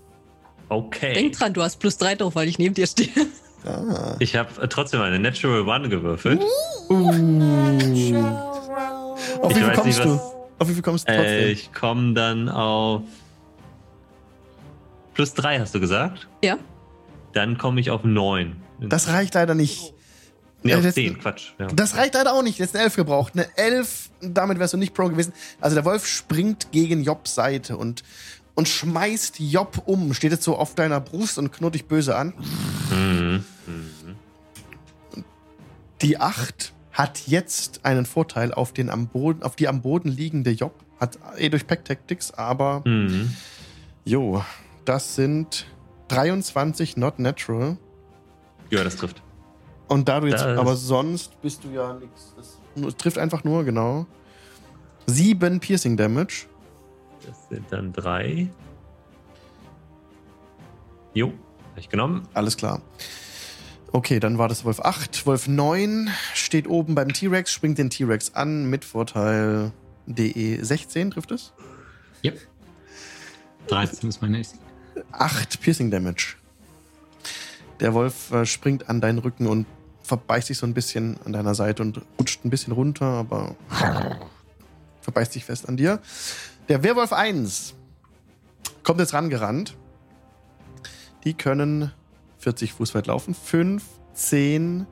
Okay. 0.68 1.12
Denk 1.14 1.32
dran, 1.34 1.52
du 1.52 1.62
hast 1.62 1.78
plus 1.80 1.98
3 1.98 2.14
drauf, 2.16 2.34
weil 2.34 2.48
ich 2.48 2.58
neben 2.58 2.74
dir 2.74 2.86
stehe. 2.86 3.08
Ah. 3.64 4.16
Ich 4.18 4.34
habe 4.34 4.68
trotzdem 4.68 5.00
eine 5.02 5.20
Natural 5.20 5.60
One 5.68 5.88
gewürfelt. 5.88 6.40
Auf 6.40 6.90
wie 6.90 8.12
Ich 9.50 9.56
viel 9.56 9.66
weiß 9.68 9.76
kommst 9.76 9.84
nicht, 9.86 10.04
du? 10.04 10.14
was- 10.14 10.32
Auf 10.58 10.68
wie 10.68 10.72
viel 10.74 10.82
kommst 10.82 11.08
du 11.08 11.12
trotzdem? 11.14 11.32
Äh, 11.32 11.48
ich 11.50 11.72
komme 11.72 12.12
dann 12.14 12.48
auf 12.48 13.02
plus 15.14 15.34
drei, 15.34 15.60
hast 15.60 15.76
du 15.76 15.80
gesagt? 15.80 16.26
Ja. 16.42 16.58
Dann 17.34 17.56
komme 17.56 17.80
ich 17.80 17.90
auf 17.92 18.02
neun. 18.02 18.56
das 18.80 19.06
reicht 19.08 19.34
leider 19.34 19.54
nicht. 19.54 19.94
Nee, 20.62 20.72
äh, 20.72 20.92
zehn, 20.92 21.18
Quatsch. 21.18 21.52
Ja. 21.58 21.66
Das 21.68 21.96
reicht 21.96 22.14
leider 22.14 22.32
auch 22.34 22.42
nicht. 22.42 22.58
Jetzt 22.58 22.74
eine 22.74 22.84
11 22.84 22.96
gebraucht. 22.96 23.32
Eine 23.34 23.46
11, 23.56 24.10
damit 24.20 24.58
wärst 24.58 24.74
du 24.74 24.78
nicht 24.78 24.94
Pro 24.94 25.08
gewesen. 25.08 25.32
Also 25.60 25.74
der 25.74 25.84
Wolf 25.84 26.06
springt 26.06 26.72
gegen 26.72 27.02
Jobs 27.02 27.34
Seite 27.34 27.76
und, 27.76 28.02
und 28.54 28.68
schmeißt 28.68 29.40
Job 29.40 29.82
um. 29.86 30.14
Steht 30.14 30.32
jetzt 30.32 30.44
so 30.44 30.56
auf 30.56 30.74
deiner 30.74 31.00
Brust 31.00 31.38
und 31.38 31.52
knurrt 31.52 31.74
dich 31.74 31.86
böse 31.86 32.16
an. 32.16 32.34
Mhm. 32.90 33.44
Die 36.02 36.18
8 36.18 36.72
hat 36.92 37.26
jetzt 37.26 37.80
einen 37.84 38.06
Vorteil 38.06 38.52
auf, 38.52 38.72
den 38.72 38.90
am 38.90 39.06
Boden, 39.06 39.42
auf 39.42 39.56
die 39.56 39.68
am 39.68 39.82
Boden 39.82 40.08
liegende 40.08 40.50
Job. 40.50 40.74
Hat 41.00 41.18
eh 41.38 41.48
durch 41.48 41.66
Pack 41.66 41.84
Tactics, 41.84 42.32
aber 42.32 42.82
Mhm. 42.84 43.34
jo, 44.04 44.44
das 44.84 45.14
sind 45.14 45.66
23 46.08 46.96
not 46.96 47.18
natural. 47.18 47.76
Ja, 48.70 48.84
das 48.84 48.96
trifft. 48.96 49.22
Und 49.88 50.08
da 50.08 50.20
du 50.20 50.26
jetzt, 50.28 50.42
Das- 50.44 50.58
aber 50.58 50.76
sonst 50.76 51.40
bist 51.42 51.64
du 51.64 51.70
ja 51.70 51.92
nichts. 51.94 52.34
Es 52.86 52.96
trifft 52.96 53.18
einfach 53.18 53.44
nur, 53.44 53.64
genau. 53.64 54.06
7 55.06 55.60
Piercing 55.60 55.96
Damage. 55.96 56.46
Das 57.26 57.48
sind 57.48 57.66
dann 57.70 57.92
drei. 57.92 58.48
Jo, 61.14 61.28
hab 61.72 61.78
ich 61.78 61.88
genommen. 61.88 62.26
Alles 62.34 62.56
klar. 62.56 62.80
Okay, 63.92 64.20
dann 64.20 64.38
war 64.38 64.48
das 64.48 64.64
Wolf 64.64 64.80
8. 64.80 65.26
Wolf 65.26 65.46
9 65.48 66.08
steht 66.32 66.66
oben 66.66 66.94
beim 66.94 67.12
T-Rex, 67.12 67.52
springt 67.52 67.76
den 67.76 67.90
T-Rex 67.90 68.34
an 68.34 68.70
mit 68.70 68.84
Vorteil 68.86 69.72
DE 70.06 70.58
16, 70.62 71.10
trifft 71.10 71.30
es? 71.32 71.52
Yep. 72.24 72.40
13 73.66 74.08
ist 74.08 74.22
mein 74.22 74.32
nächstes. 74.32 74.58
8 75.12 75.60
Piercing 75.60 75.90
Damage. 75.90 76.36
Der 77.82 77.94
Wolf 77.94 78.30
äh, 78.30 78.46
springt 78.46 78.88
an 78.88 79.00
deinen 79.00 79.18
Rücken 79.18 79.48
und 79.48 79.66
verbeißt 80.04 80.46
sich 80.46 80.58
so 80.58 80.66
ein 80.66 80.72
bisschen 80.72 81.18
an 81.24 81.32
deiner 81.32 81.56
Seite 81.56 81.82
und 81.82 82.00
rutscht 82.18 82.44
ein 82.44 82.50
bisschen 82.50 82.72
runter, 82.72 83.06
aber 83.06 83.56
verbeißt 85.00 85.32
sich 85.32 85.44
fest 85.44 85.68
an 85.68 85.76
dir. 85.76 86.00
Der 86.68 86.84
Werwolf 86.84 87.12
1 87.12 87.74
kommt 88.84 89.00
jetzt 89.00 89.14
rangerannt. 89.14 89.76
Die 91.24 91.34
können 91.34 91.90
40 92.38 92.72
Fuß 92.72 92.94
weit 92.94 93.08
laufen. 93.08 93.34
5, 93.34 93.82
10, 94.14 94.86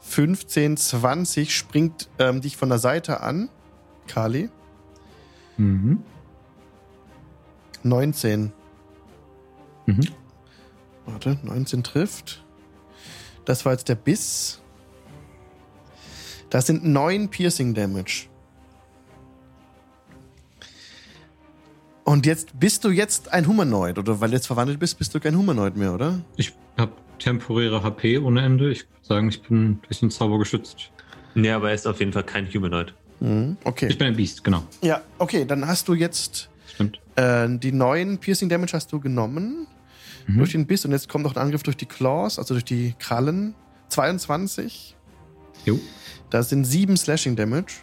15, 0.00 0.76
20 0.76 1.56
springt 1.56 2.10
ähm, 2.18 2.42
dich 2.42 2.58
von 2.58 2.68
der 2.68 2.78
Seite 2.78 3.22
an. 3.22 3.48
Kali. 4.06 4.50
Mhm. 5.56 6.02
19. 7.82 8.52
Mhm. 9.86 10.00
Warte, 11.10 11.38
19 11.42 11.82
trifft. 11.82 12.44
Das 13.44 13.64
war 13.64 13.72
jetzt 13.72 13.88
der 13.88 13.94
Biss. 13.94 14.60
Das 16.50 16.66
sind 16.66 16.84
9 16.84 17.28
Piercing 17.30 17.72
Damage. 17.74 18.26
Und 22.04 22.26
jetzt 22.26 22.58
bist 22.58 22.84
du 22.84 22.90
jetzt 22.90 23.32
ein 23.32 23.46
Humanoid, 23.46 23.98
oder 23.98 24.20
weil 24.20 24.30
du 24.30 24.36
jetzt 24.36 24.46
verwandelt 24.46 24.78
bist, 24.78 24.98
bist 24.98 25.14
du 25.14 25.20
kein 25.20 25.36
Humanoid 25.36 25.76
mehr, 25.76 25.92
oder? 25.94 26.20
Ich 26.36 26.54
habe 26.76 26.92
temporäre 27.18 27.82
HP 27.82 28.18
ohne 28.18 28.42
Ende. 28.42 28.70
Ich 28.70 28.80
würde 28.80 29.06
sagen, 29.06 29.28
ich 29.28 29.42
bin 29.42 29.80
durch 29.82 30.00
den 30.00 30.10
Zauber 30.10 30.38
geschützt. 30.38 30.90
Ja, 31.34 31.56
aber 31.56 31.68
er 31.68 31.74
ist 31.74 31.86
auf 31.86 32.00
jeden 32.00 32.12
Fall 32.12 32.24
kein 32.24 32.46
Humanoid. 32.52 32.94
Mhm. 33.20 33.56
Okay. 33.64 33.88
Ich 33.88 33.98
bin 33.98 34.08
ein 34.08 34.16
Biest, 34.16 34.44
genau. 34.44 34.62
Ja, 34.82 35.02
okay, 35.18 35.44
dann 35.44 35.66
hast 35.66 35.88
du 35.88 35.94
jetzt 35.94 36.48
Stimmt. 36.72 37.00
äh, 37.16 37.46
die 37.48 37.72
neuen 37.72 38.18
Piercing 38.18 38.48
Damage 38.48 38.72
hast 38.74 38.92
du 38.92 39.00
genommen 39.00 39.66
Mhm. 40.28 40.38
durch 40.38 40.52
den 40.52 40.66
Biss 40.66 40.84
und 40.84 40.92
jetzt 40.92 41.08
kommt 41.08 41.24
noch 41.24 41.34
ein 41.34 41.42
Angriff 41.42 41.62
durch 41.62 41.76
die 41.76 41.86
Claws, 41.86 42.38
also 42.38 42.54
durch 42.54 42.64
die 42.64 42.94
Krallen. 42.98 43.54
22. 43.88 44.94
Jo. 45.64 45.80
Das 46.30 46.50
sind 46.50 46.64
7 46.64 46.96
Slashing 46.96 47.34
Damage. 47.34 47.76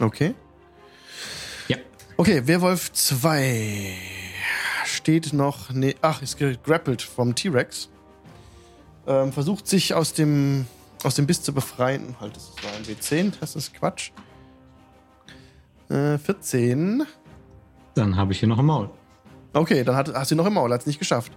Okay. 0.00 0.34
Ja. 1.68 1.76
Okay, 2.16 2.46
Werwolf 2.46 2.92
2 2.92 3.94
steht 4.84 5.32
noch. 5.32 5.70
Ne, 5.70 5.94
ach, 6.02 6.22
ist 6.22 6.36
gegrappelt 6.38 7.00
vom 7.00 7.34
T-Rex. 7.34 7.88
Ähm, 9.06 9.32
versucht 9.32 9.68
sich 9.68 9.94
aus 9.94 10.12
dem, 10.12 10.66
aus 11.04 11.14
dem 11.14 11.26
Biss 11.26 11.42
zu 11.42 11.52
befreien. 11.54 12.16
Halt, 12.20 12.34
das 12.34 12.50
war 12.62 12.72
ein 12.72 12.82
W10, 12.84 13.34
das 13.38 13.54
ist 13.54 13.72
Quatsch. 13.72 14.10
Äh, 15.88 16.18
14. 16.18 17.06
Dann 17.96 18.16
habe 18.16 18.32
ich 18.32 18.38
hier 18.40 18.48
noch 18.48 18.58
ein 18.60 18.64
Maul. 18.64 18.88
Okay, 19.52 19.82
dann 19.82 19.96
hat, 19.96 20.14
hast 20.14 20.30
du 20.30 20.34
ihn 20.34 20.38
noch 20.38 20.46
im 20.46 20.54
Maul, 20.54 20.72
hat 20.72 20.80
es 20.82 20.86
nicht 20.86 20.98
geschafft. 21.00 21.32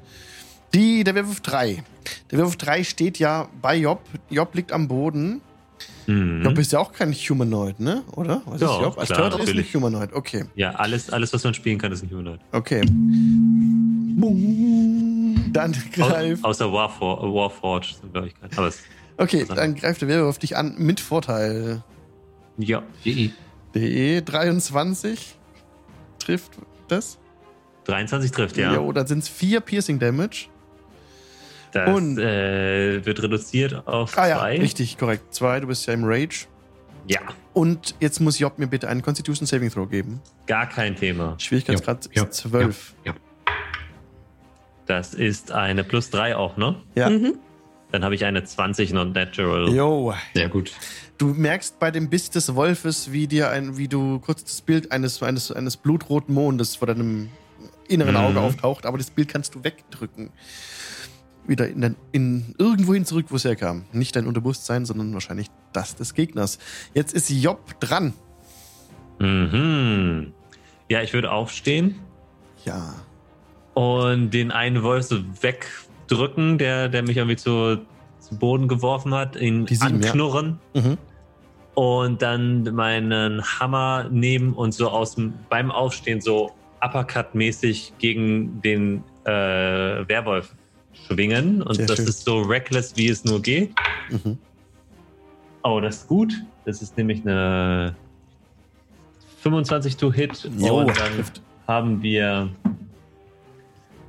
Die, 0.75 1.03
der 1.03 1.15
Werwolf 1.15 1.39
3. 1.41 1.83
Der 2.29 2.37
Werwolf 2.37 2.57
3 2.57 2.83
steht 2.83 3.17
ja 3.17 3.47
bei 3.61 3.75
Job. 3.77 4.01
Job 4.29 4.53
liegt 4.53 4.71
am 4.71 4.87
Boden. 4.87 5.41
Mhm. 6.05 6.43
Job 6.43 6.57
ist 6.59 6.71
ja 6.71 6.79
auch 6.79 6.91
kein 6.91 7.11
Humanoid, 7.13 7.79
ne? 7.79 8.03
Oder? 8.15 8.41
Was 8.45 8.61
Ja, 8.61 8.75
ist 8.75 8.81
Job? 8.83 8.97
Als 8.99 9.09
klar, 9.09 9.29
Turtle 9.31 9.45
ist 9.49 9.55
nicht 9.55 9.73
Humanoid. 9.73 10.13
Okay. 10.13 10.45
Ja, 10.55 10.71
alles, 10.71 11.09
alles, 11.09 11.33
was 11.33 11.43
man 11.43 11.53
spielen 11.53 11.77
kann, 11.79 11.91
ist 11.91 12.03
ein 12.03 12.09
Humanoid. 12.11 12.39
Okay. 12.51 12.81
Dann 15.51 15.73
Au 15.73 15.77
greift. 15.93 16.43
außer 16.43 16.71
Warfor 16.71 17.33
Warforged 17.33 17.97
sind, 18.01 18.13
glaube 18.13 18.27
ich, 18.27 18.39
kein. 18.39 18.49
Aber 18.57 18.67
es, 18.67 18.79
Okay, 19.17 19.45
dann 19.53 19.75
greift 19.75 20.01
der 20.01 20.07
Werwolf 20.07 20.37
dich 20.39 20.55
an 20.55 20.75
mit 20.77 20.99
Vorteil. 20.99 21.83
ja, 22.57 22.83
DE 23.75 24.21
23 24.21 25.35
trifft 26.29 26.51
das. 26.87 27.17
23 27.85 28.31
trifft, 28.31 28.57
ja. 28.57 28.73
Jo, 28.75 28.91
dann 28.91 29.07
sind 29.07 29.19
es 29.19 29.29
vier 29.29 29.61
Piercing 29.61 29.97
Damage. 29.99 30.47
Das 31.71 31.89
Und- 31.95 32.17
äh, 32.19 33.03
wird 33.05 33.21
reduziert 33.23 33.87
auf 33.87 34.17
Ah 34.17 34.27
ja, 34.27 34.37
zwei. 34.39 34.59
richtig, 34.59 34.97
korrekt. 34.97 35.33
Zwei, 35.33 35.59
du 35.59 35.67
bist 35.67 35.85
ja 35.87 35.93
im 35.93 36.03
Rage. 36.03 36.45
Ja, 37.07 37.21
Und 37.53 37.95
jetzt 37.99 38.19
muss 38.19 38.37
Job 38.37 38.59
mir 38.59 38.67
bitte 38.67 38.87
einen 38.87 39.01
Constitution 39.01 39.47
Saving 39.47 39.71
Throw 39.71 39.89
geben. 39.89 40.21
gar 40.45 40.67
kein 40.69 40.95
Thema. 40.95 41.35
Schwierigkeitsgrad 41.39 42.09
Ja, 42.13 42.23
ist 42.23 42.33
12. 42.35 42.93
Ja. 43.05 43.13
Das 44.85 45.13
ist 45.13 45.51
eine 45.51 45.83
plus 45.83 46.09
3 46.09 46.35
auch, 46.35 46.57
ne? 46.57 46.75
Ja. 46.95 47.09
Mhm. 47.09 47.35
Dann 47.91 48.03
habe 48.03 48.13
ich 48.15 48.25
eine 48.25 48.43
20 48.43 48.93
non-natural. 48.93 49.69
Jo. 49.69 50.13
Sehr 50.35 50.49
gut. 50.49 50.71
Du 51.19 51.27
merkst 51.27 51.79
bei 51.79 51.91
dem 51.91 52.09
Biss 52.09 52.29
des 52.29 52.55
Wolfes, 52.55 53.11
wie 53.11 53.27
dir 53.27 53.49
ein, 53.49 53.77
wie 53.77 53.89
du 53.89 54.19
kurz 54.19 54.41
das 54.43 54.61
Bild 54.61 54.91
eines, 54.93 55.21
eines, 55.21 55.51
eines 55.51 55.75
blutroten 55.75 56.33
Mondes 56.33 56.77
vor 56.77 56.87
deinem 56.87 57.29
inneren 57.89 58.13
Mhm. 58.15 58.21
Auge 58.21 58.39
auftaucht, 58.41 58.85
aber 58.85 58.97
das 58.97 59.09
Bild 59.11 59.27
kannst 59.27 59.53
du 59.53 59.63
wegdrücken. 59.63 60.29
Wieder 61.45 61.67
in, 61.67 61.81
dein, 61.81 61.95
in 62.13 62.55
irgendwohin 62.57 63.03
zurück, 63.05 63.25
wo 63.29 63.35
es 63.35 63.43
herkam. 63.43 63.83
Nicht 63.91 64.15
dein 64.15 64.27
Unterbewusstsein, 64.27 64.85
sondern 64.85 65.13
wahrscheinlich 65.13 65.47
das 65.73 65.95
des 65.95 66.13
Gegners. 66.13 66.57
Jetzt 66.93 67.13
ist 67.13 67.29
Job 67.29 67.77
dran. 67.81 68.13
Mhm. 69.19 70.31
Ja, 70.89 71.01
ich 71.01 71.11
würde 71.13 71.31
aufstehen 71.31 71.95
Ja. 72.63 72.95
und 73.73 74.29
den 74.31 74.51
einen 74.51 74.83
Wolf 74.83 75.05
so 75.07 75.17
wegdrücken, 75.41 76.57
der, 76.57 76.87
der 76.87 77.03
mich 77.03 77.17
irgendwie 77.17 77.35
zu, 77.35 77.81
zu 78.21 78.35
Boden 78.37 78.69
geworfen 78.69 79.13
hat, 79.13 79.35
ihn 79.35 79.65
Die 79.65 79.75
sieben, 79.75 80.01
ja. 80.01 80.07
anknurren 80.11 80.59
Mhm. 80.73 80.97
Und 81.75 82.21
dann 82.21 82.63
meinen 82.75 83.41
Hammer 83.43 84.07
nehmen 84.09 84.53
und 84.53 84.73
so 84.73 84.89
aus 84.89 85.15
dem, 85.15 85.33
beim 85.49 85.71
Aufstehen 85.71 86.19
so 86.21 86.51
Uppercut-mäßig 86.81 87.93
gegen 87.99 88.61
den 88.61 89.03
äh, 89.25 89.31
Werwolf 90.07 90.53
schwingen. 91.07 91.61
Und 91.61 91.75
Sehr 91.75 91.85
das 91.87 91.97
schön. 91.97 92.07
ist 92.07 92.25
so 92.25 92.41
reckless, 92.41 92.95
wie 92.97 93.09
es 93.09 93.23
nur 93.25 93.41
geht. 93.41 93.71
Mhm. 94.09 94.37
Oh, 95.63 95.79
das 95.79 95.97
ist 95.97 96.07
gut. 96.07 96.33
Das 96.65 96.81
ist 96.81 96.97
nämlich 96.97 97.21
eine 97.25 97.95
25 99.41 99.97
to 99.97 100.11
Hit. 100.11 100.49
Jo, 100.57 100.79
und 100.81 100.97
dann 100.99 101.13
trifft. 101.15 101.41
haben 101.67 102.01
wir 102.01 102.49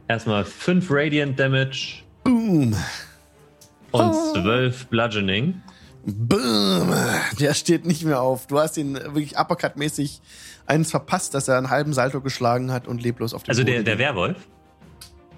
erstmal 0.09 0.45
5 0.45 0.87
Radiant 0.91 1.39
Damage 1.39 2.03
Boom. 2.25 2.75
und 3.93 4.01
Ah. 4.01 4.33
12 4.35 4.87
Bludgeoning. 4.87 5.61
Boom. 6.07 6.93
Der 7.39 7.55
steht 7.55 7.85
nicht 7.85 8.05
mehr 8.05 8.21
auf. 8.21 8.47
Du 8.47 8.59
hast 8.59 8.77
ihn 8.77 8.95
wirklich 8.95 9.39
uppercut-mäßig 9.39 10.21
eins 10.67 10.91
verpasst, 10.91 11.35
dass 11.35 11.49
er 11.49 11.59
einen 11.59 11.71
halben 11.71 11.93
Salto 11.93 12.21
geschlagen 12.21 12.73
hat 12.73 12.87
und 12.89 13.03
leblos 13.03 13.35
auf 13.35 13.43
dem 13.43 13.51
Also 13.51 13.63
Boden 13.63 13.73
der, 13.75 13.83
der. 13.83 13.99
Werwolf. 13.99 14.37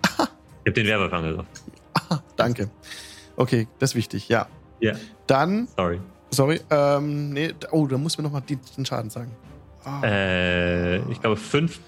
Ich 0.09 0.19
habe 0.71 0.73
den 0.73 0.87
Werwolf 0.87 1.13
angegriffen. 1.13 1.47
Danke. 2.37 2.71
Okay, 3.37 3.67
das 3.79 3.91
ist 3.91 3.95
wichtig, 3.97 4.29
ja. 4.29 4.47
Ja, 4.81 4.93
Dann, 5.27 5.67
sorry. 5.77 6.01
sorry, 6.31 6.61
ähm, 6.71 7.31
nee, 7.31 7.53
oh, 7.73 7.87
da 7.87 7.99
muss 7.99 8.17
mir 8.19 8.25
nochmal 8.25 8.43
den 8.43 8.85
Schaden 8.87 9.11
sagen. 9.11 9.33
Ah, 9.85 10.03
Äh, 10.05 10.99
ich 11.11 11.21
glaube 11.21 11.37
5 11.37 11.81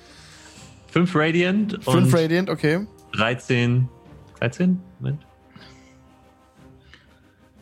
5 0.88 1.14
Radiant 1.14 1.74
und 1.74 1.82
Fünf 1.84 2.14
Radiant, 2.14 2.50
okay. 2.50 2.86
13. 3.12 3.88
13? 4.40 4.80
Moment. 5.00 5.24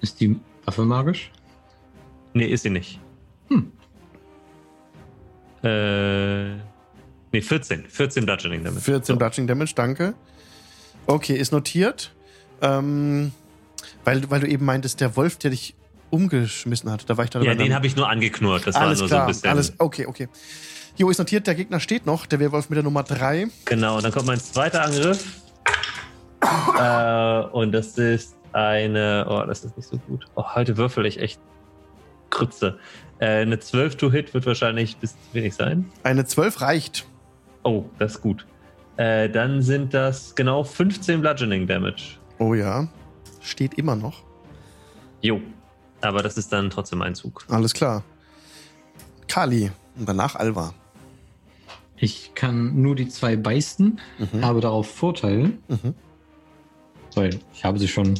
Ist 0.00 0.20
die 0.20 0.38
Waffe 0.64 0.84
magisch? 0.84 1.30
Nee, 2.34 2.46
ist 2.46 2.62
sie 2.62 2.70
nicht. 2.70 3.00
Hm. 3.48 3.72
Äh, 5.62 6.54
nee, 7.32 7.40
14. 7.40 7.84
14 7.88 8.24
Bludgeoning 8.24 8.64
damit. 8.64 8.82
14 8.82 9.14
So. 9.14 9.18
Bludgeoning 9.18 9.48
Damage, 9.48 9.72
danke. 9.74 10.14
Okay, 11.06 11.34
ist 11.34 11.52
notiert. 11.52 12.12
Ähm, 12.60 13.32
weil, 14.04 14.30
weil 14.30 14.40
du 14.40 14.46
eben 14.48 14.64
meintest, 14.64 15.00
der 15.00 15.16
Wolf, 15.16 15.36
der 15.38 15.50
dich 15.50 15.74
umgeschmissen 16.10 16.90
hat, 16.90 17.08
da 17.08 17.16
war 17.16 17.24
ich 17.24 17.30
da 17.30 17.40
Ja, 17.40 17.54
den 17.54 17.74
habe 17.74 17.86
ich 17.86 17.96
nur 17.96 18.08
angeknurrt. 18.08 18.66
Das 18.66 18.74
Alles 18.74 19.00
war 19.00 19.02
nur 19.02 19.08
klar, 19.08 19.20
so 19.20 19.22
ein 19.24 19.26
bisschen. 19.28 19.50
alles, 19.50 19.72
okay, 19.78 20.06
okay. 20.06 20.28
Jo, 20.96 21.08
ist 21.10 21.18
notiert, 21.18 21.46
der 21.46 21.54
Gegner 21.54 21.80
steht 21.80 22.04
noch, 22.06 22.26
der 22.26 22.38
Werwolf 22.38 22.68
mit 22.68 22.76
der 22.76 22.82
Nummer 22.82 23.02
3. 23.02 23.48
Genau, 23.64 23.96
und 23.96 24.04
dann 24.04 24.12
kommt 24.12 24.26
mein 24.26 24.38
zweiter 24.40 24.84
Angriff. 24.84 25.24
äh, 26.78 27.40
und 27.52 27.72
das 27.72 27.96
ist 27.96 28.36
eine. 28.52 29.26
Oh, 29.28 29.44
das 29.46 29.64
ist 29.64 29.76
nicht 29.76 29.88
so 29.88 29.96
gut. 29.98 30.26
Oh, 30.34 30.44
heute 30.54 30.76
würfel 30.76 31.06
ich 31.06 31.20
echt 31.20 31.40
Krütze. 32.30 32.78
Äh, 33.18 33.42
eine 33.42 33.58
12 33.58 33.96
to 33.96 34.10
Hit 34.10 34.32
wird 34.34 34.46
wahrscheinlich 34.46 34.96
bis 34.96 35.14
wenig 35.32 35.54
sein. 35.54 35.90
Eine 36.02 36.24
12 36.24 36.60
reicht. 36.60 37.06
Oh, 37.62 37.84
das 37.98 38.12
ist 38.16 38.22
gut. 38.22 38.46
Äh, 38.96 39.28
dann 39.30 39.62
sind 39.62 39.94
das 39.94 40.34
genau 40.34 40.64
15 40.64 41.20
Bludgeoning 41.20 41.66
Damage. 41.66 42.18
Oh 42.38 42.54
ja, 42.54 42.88
steht 43.40 43.74
immer 43.74 43.96
noch. 43.96 44.22
Jo. 45.20 45.40
Aber 46.00 46.22
das 46.22 46.36
ist 46.36 46.52
dann 46.52 46.68
trotzdem 46.70 47.00
ein 47.02 47.14
Zug. 47.14 47.44
Alles 47.48 47.72
klar. 47.72 48.02
Kali 49.28 49.70
und 49.96 50.08
danach 50.08 50.34
Alva. 50.34 50.74
Ich 51.96 52.32
kann 52.34 52.82
nur 52.82 52.96
die 52.96 53.08
zwei 53.08 53.36
beißen, 53.36 54.00
Mhm. 54.18 54.44
habe 54.44 54.60
darauf 54.60 54.90
Vorteil, 54.90 55.52
Mhm. 55.68 55.94
weil 57.14 57.38
ich 57.54 57.64
habe 57.64 57.78
sie 57.78 57.86
schon 57.86 58.14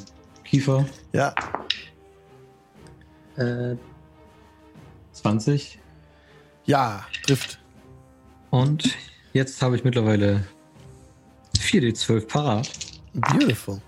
Kiefer. 0.52 0.84
Ja, 1.14 1.34
Äh, 3.38 3.76
20. 5.12 5.78
ja, 6.66 7.06
trifft. 7.24 7.58
Und 8.50 8.94
jetzt 9.32 9.62
habe 9.62 9.76
ich 9.76 9.84
mittlerweile 9.84 10.44
4d12 11.58 12.26
parat. 12.28 12.68
Beautiful. 13.14 13.80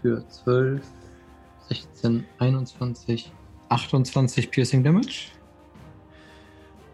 Für 0.00 0.26
12, 0.26 0.80
16, 1.68 2.24
21, 2.38 3.30
28 3.68 4.50
Piercing 4.50 4.82
Damage. 4.82 5.26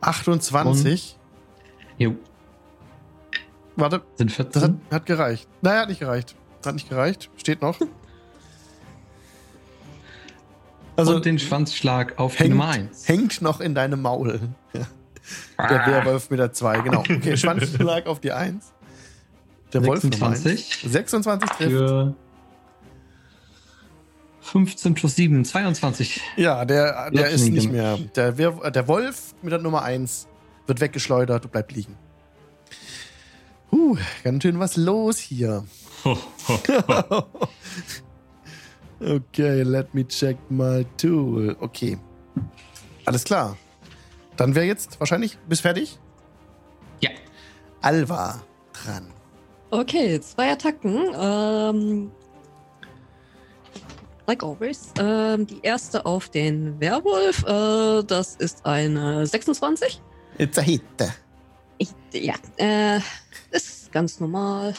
28. 0.01 1.17
Jo. 1.99 2.17
Warte, 3.77 4.03
Sind 4.17 4.33
das 4.33 4.39
hat, 4.41 4.53
14? 4.53 4.81
hat 4.91 5.07
gereicht. 5.07 5.49
Naja, 5.63 5.83
hat 5.83 5.89
nicht 5.91 6.01
gereicht. 6.01 6.35
Hat 6.67 6.75
nicht 6.75 6.89
gereicht. 6.89 7.31
Steht 7.37 7.63
noch. 7.63 7.79
Also 10.99 11.15
und 11.15 11.25
den 11.25 11.39
Schwanzschlag 11.39 12.19
auf 12.19 12.35
die 12.35 12.49
Nummer 12.49 12.73
hängt, 12.73 12.91
1. 12.91 13.09
hängt 13.09 13.41
noch 13.41 13.61
in 13.61 13.77
deinem 13.77 14.03
Maul. 14.03 14.41
Der. 14.75 15.87
Werwolf 15.87 16.29
mit 16.29 16.41
der 16.41 16.53
2, 16.53 16.81
genau. 16.81 17.01
Okay, 17.01 17.37
Schwanzschlag 17.37 18.07
auf 18.07 18.19
die 18.19 18.33
1. 18.33 18.73
Der 19.73 19.85
Wolf 19.85 20.03
Nummer 20.03 20.31
1. 20.31 20.43
26 20.43 20.91
26 20.91 21.51
trifft. 21.51 21.71
für 21.71 22.15
15 24.41 24.95
plus 24.95 25.15
7, 25.15 25.45
22. 25.45 26.21
Ja, 26.37 26.65
der, 26.65 27.13
der 27.13 27.29
ist 27.29 27.49
nicht 27.49 27.71
mehr. 27.71 27.97
Der, 28.17 28.33
der 28.33 28.89
Wolf 28.89 29.35
mit 29.41 29.53
der 29.53 29.61
Nummer 29.61 29.83
1 29.83 30.27
wird 30.67 30.81
weggeschleudert 30.81 31.45
und 31.45 31.53
bleibt 31.53 31.71
liegen. 31.71 31.97
Huh, 33.71 33.97
ganz 34.25 34.43
schön 34.43 34.59
was 34.59 34.77
los 34.77 35.19
hier. 35.19 35.65
okay, 39.01 39.63
let 39.63 39.93
me 39.95 40.05
check 40.05 40.37
my 40.51 40.85
tool. 40.97 41.57
Okay. 41.61 41.99
Alles 43.05 43.25
klar. 43.25 43.57
Dann 44.37 44.55
wäre 44.55 44.67
jetzt 44.67 45.01
wahrscheinlich, 45.01 45.39
bist 45.49 45.63
fertig? 45.63 45.99
Ja. 47.01 47.11
Alva 47.81 48.43
dran. 48.73 49.13
Okay, 49.71 50.21
zwei 50.21 50.53
Attacken. 50.53 51.09
Ähm, 51.19 52.11
like 54.27 54.43
always. 54.43 54.93
Ähm, 54.99 55.47
die 55.47 55.61
erste 55.63 56.07
auf 56.07 56.29
den 56.29 56.79
Werwolf. 56.81 57.45
Äh, 57.45 58.05
das 58.05 58.37
ist 58.37 58.65
eine 58.65 59.27
26. 59.27 60.01
It's 60.39 60.59
a 60.59 60.63
hit. 60.63 60.83
Ich, 61.79 61.91
ja, 62.13 62.35
äh, 62.57 63.01
ist 63.51 63.91
ganz 63.93 64.21
normal. 64.21 64.75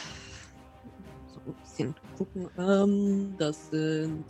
Bisschen 1.79 1.95
gucken. 2.17 2.49
Ähm, 2.57 3.35
das 3.37 3.69
sind 3.71 4.23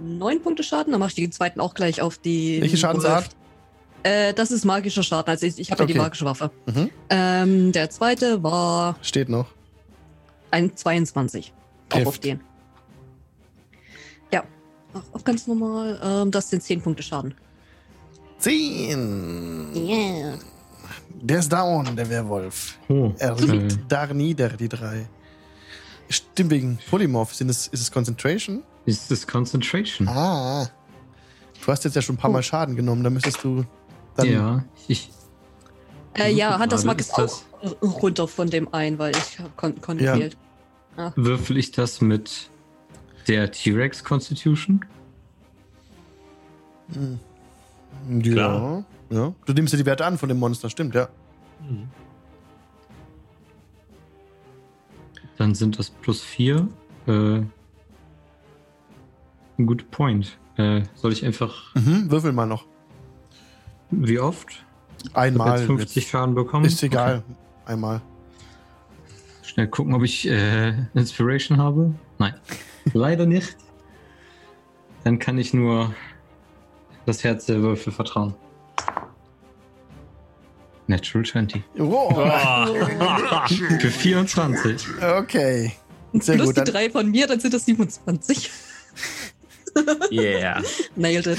neun 0.00 0.42
Punkte 0.42 0.62
Schaden. 0.62 0.92
Dann 0.92 1.00
mache 1.00 1.10
ich 1.10 1.14
den 1.16 1.32
zweiten 1.32 1.60
auch 1.60 1.74
gleich 1.74 2.00
auf 2.00 2.18
die. 2.18 2.60
Welche 2.60 2.76
Schadensart? 2.76 3.28
Äh, 4.02 4.34
das 4.34 4.50
ist 4.50 4.64
magischer 4.64 5.02
Schaden. 5.02 5.30
Also 5.30 5.46
ich, 5.46 5.58
ich 5.58 5.70
habe 5.70 5.82
ja 5.82 5.86
die 5.86 5.92
Okay. 5.94 6.02
magische 6.02 6.24
Waffe. 6.24 6.50
Mhm. 6.66 6.90
Ähm, 7.10 7.72
der 7.72 7.90
zweite 7.90 8.42
war 8.42 8.96
Steht 9.02 9.28
noch. 9.28 9.46
ein 10.50 10.74
22. 10.76 11.52
Auch 11.92 12.06
auf 12.06 12.18
den. 12.18 12.40
Ja, 14.32 14.44
auch 14.94 15.14
auf 15.14 15.24
ganz 15.24 15.46
normal. 15.46 16.00
Ähm, 16.02 16.30
das 16.30 16.50
sind 16.50 16.62
10 16.62 16.82
Punkte 16.82 17.02
Schaden. 17.02 17.34
Zehn. 18.38 19.70
Yeah. 19.74 20.38
Der 21.22 21.38
ist 21.38 21.50
down, 21.50 21.94
der 21.96 22.08
Werwolf. 22.10 22.78
Oh, 22.88 23.12
Er 23.18 23.34
liegt 23.36 23.78
da 23.88 24.06
nieder, 24.12 24.48
die 24.50 24.68
drei. 24.68 25.06
Stimmt, 26.14 26.50
wegen 26.50 26.78
Polymorph. 26.88 27.34
Sind 27.34 27.48
es, 27.48 27.66
ist 27.68 27.80
es 27.80 27.90
Concentration? 27.90 28.62
ist 28.86 29.10
das 29.10 29.26
Concentration? 29.26 30.06
Ah. 30.08 30.68
Du 31.64 31.72
hast 31.72 31.84
jetzt 31.84 31.96
ja 31.96 32.02
schon 32.02 32.16
ein 32.16 32.18
paar 32.18 32.30
Oh. 32.30 32.34
Mal 32.34 32.42
Schaden 32.42 32.76
genommen. 32.76 33.02
Da 33.02 33.10
müsstest 33.10 33.42
du 33.42 33.64
dann. 34.16 34.26
ja, 34.30 34.64
ich. 34.86 35.10
Äh, 36.14 36.32
ja, 36.32 36.56
gerade, 36.56 36.74
ist 36.76 36.84
ist 36.84 37.12
auch 37.18 38.02
runter 38.02 38.28
von 38.28 38.48
dem 38.48 38.72
einen, 38.72 38.98
weil 38.98 39.16
ich 39.16 39.38
hab 39.40 39.56
kon 39.56 39.98
Ja. 39.98 40.12
gefehlt. 40.12 40.36
Würfel 41.16 41.56
ich 41.56 41.72
das 41.72 42.00
mit 42.00 42.48
der 43.26 43.50
T-Rex 43.50 44.04
Constitution? 44.04 44.84
Ja. 46.90 48.20
Klar. 48.22 48.84
ja. 49.10 49.34
Du 49.46 49.52
nimmst 49.54 49.72
ja 49.72 49.78
die 49.78 49.86
Werte 49.86 50.04
an 50.04 50.18
von 50.18 50.28
dem 50.28 50.38
Monster, 50.38 50.70
stimmt, 50.70 50.94
ja. 50.94 51.08
Mhm. 51.68 51.88
Dann 55.36 55.54
sind 55.54 55.78
das 55.78 55.90
plus 55.90 56.22
4. 56.22 56.68
Äh, 57.06 57.10
ein 57.10 57.50
guter 59.66 59.84
Point. 59.90 60.38
Äh, 60.56 60.82
soll 60.94 61.12
ich 61.12 61.24
einfach. 61.24 61.74
Mhm, 61.74 62.10
würfel 62.10 62.32
mal 62.32 62.46
noch. 62.46 62.66
Wie 63.90 64.18
oft? 64.18 64.64
Einmal. 65.12 65.58
jetzt 65.58 65.66
50 65.66 65.96
jetzt. 65.96 66.10
Schaden 66.10 66.34
bekommen. 66.34 66.64
Ist 66.64 66.82
egal. 66.82 67.22
Einmal. 67.66 67.96
Okay. 67.96 68.04
Schnell 69.42 69.68
gucken, 69.68 69.94
ob 69.94 70.02
ich 70.02 70.28
äh, 70.28 70.74
Inspiration 70.94 71.58
habe. 71.58 71.94
Nein. 72.18 72.34
Leider 72.92 73.26
nicht. 73.26 73.56
Dann 75.04 75.18
kann 75.18 75.38
ich 75.38 75.52
nur 75.52 75.94
das 77.06 77.24
Herz 77.24 77.46
der 77.46 77.60
Würfel 77.60 77.92
vertrauen. 77.92 78.34
Natural 80.86 81.24
20. 81.24 81.62
Oh, 81.78 82.14
Für 83.80 83.90
24. 83.90 84.86
okay. 85.18 85.72
Sehr 86.12 86.34
Plus 86.36 86.54
gut. 86.54 86.56
die 86.58 86.70
drei 86.70 86.90
von 86.90 87.10
mir, 87.10 87.26
dann 87.26 87.40
sind 87.40 87.54
das 87.54 87.64
27. 87.64 88.50
Yeah. 90.12 90.62
Nailed 90.94 91.26
it. 91.26 91.38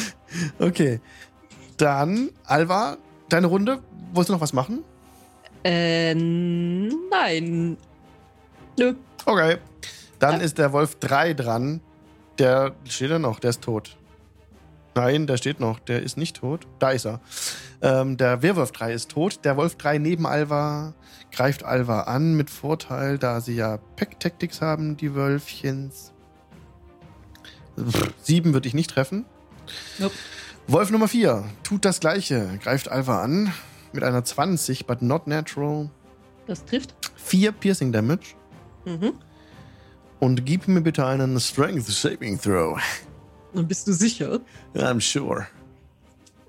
okay. 0.60 1.00
Dann, 1.78 2.32
Alva, 2.44 2.98
deine 3.30 3.48
Runde. 3.48 3.80
Wolltest 4.14 4.30
du 4.30 4.34
noch 4.34 4.42
was 4.42 4.52
machen? 4.52 4.84
Äh, 5.64 6.14
nein. 6.14 7.78
Nö. 8.78 8.94
Okay. 9.26 9.58
Dann 10.20 10.40
Ja. 10.40 10.46
ist 10.46 10.58
der 10.58 10.74
Wolf 10.74 10.96
3 11.00 11.34
dran. 11.34 11.80
Der 12.38 12.76
steht 12.90 13.12
er 13.12 13.20
noch, 13.20 13.40
der 13.40 13.52
ist 13.52 13.62
tot. 13.62 13.96
Nein, 14.96 15.28
der 15.28 15.36
steht 15.36 15.60
noch, 15.60 15.80
der 15.80 16.02
ist 16.02 16.16
nicht 16.18 16.38
tot. 16.38 16.68
Da 16.80 16.92
ist 16.92 17.06
er. 17.06 17.20
Ähm, 17.82 18.16
der 18.16 18.42
Werwolf 18.42 18.72
3 18.72 18.94
ist 18.94 19.12
tot. 19.12 19.42
Der 19.44 19.58
Wolf 19.58 19.76
3 19.76 19.98
neben 19.98 20.26
Alva 20.26 20.94
greift 21.34 21.66
Alva 21.66 22.02
an 22.04 22.36
mit 22.36 22.50
Vorteil, 22.50 23.18
da 23.18 23.42
sie 23.42 23.56
ja 23.56 23.78
Pack 23.98 24.22
Tactics 24.22 24.62
haben, 24.62 24.96
die 24.96 25.14
Wölfchens. 25.14 26.14
Pff, 27.78 28.14
Sieben 28.22 28.54
würde 28.54 28.70
ich 28.70 28.74
nicht 28.74 28.90
treffen. 28.90 29.26
Nope. 30.00 30.16
Wolf 30.68 30.90
Nummer 30.92 31.10
4 31.10 31.44
tut 31.64 31.84
das 31.84 32.00
gleiche, 32.00 32.58
greift 32.64 32.90
Alva 32.90 33.22
an 33.22 33.52
mit 33.92 34.04
einer 34.04 34.24
20, 34.24 34.88
but 34.88 35.02
not 35.02 35.28
natural. 35.28 35.90
Das 36.48 36.64
trifft. 36.64 36.96
4 37.18 37.52
Piercing 37.52 37.92
Damage. 37.92 38.36
Mhm. 38.86 39.14
Und 40.20 40.46
gib 40.46 40.70
mir 40.70 40.82
bitte 40.82 41.06
einen 41.06 41.38
Strength 41.40 41.88
Saving 41.88 42.40
Throw. 42.40 42.80
Und 43.56 43.68
bist 43.68 43.88
du 43.88 43.94
sicher? 43.94 44.40
I'm 44.76 45.00
sure. 45.02 45.48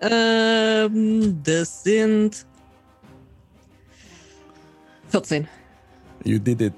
Ähm, 0.01 1.41
das 1.43 1.83
sind 1.85 2.45
14. 5.09 5.49
You 6.25 6.39
did 6.39 6.61
it. 6.61 6.75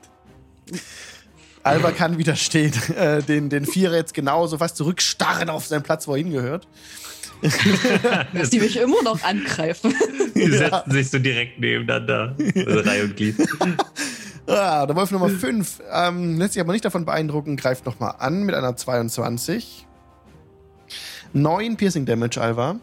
Alba 1.62 1.90
kann 1.92 2.18
widerstehen. 2.18 2.72
Äh, 2.96 3.22
den, 3.22 3.48
den 3.50 3.66
Vierer 3.66 3.96
jetzt 3.96 4.14
genauso 4.14 4.58
fast 4.58 4.76
zurückstarren 4.76 5.48
auf 5.50 5.66
seinen 5.66 5.82
Platz, 5.82 6.06
wo 6.06 6.12
er 6.12 6.18
hingehört. 6.18 6.68
Dass 8.34 8.50
die 8.50 8.58
mich 8.60 8.76
immer 8.76 9.02
noch 9.02 9.22
angreifen. 9.22 9.94
Die 10.34 10.40
Ja. 10.42 10.48
setzen 10.58 10.90
sich 10.92 11.10
so 11.10 11.18
direkt 11.18 11.58
nebeneinander. 11.60 12.36
Also 12.66 12.80
Reihe 12.80 13.04
und 13.04 13.16
Glied. 13.16 13.36
Ah, 14.50 14.86
der 14.86 14.96
Wolf 14.96 15.10
Nummer 15.10 15.28
5 15.28 15.82
ähm, 15.92 16.38
lässt 16.38 16.54
sich 16.54 16.62
aber 16.62 16.72
nicht 16.72 16.82
davon 16.82 17.04
beeindrucken, 17.04 17.58
greift 17.58 17.84
nochmal 17.84 18.14
an 18.18 18.44
mit 18.44 18.54
einer 18.54 18.74
22. 18.74 19.86
9 21.32 21.76
Piercing 21.76 22.06
Damage, 22.06 22.40
Alva. 22.40 22.76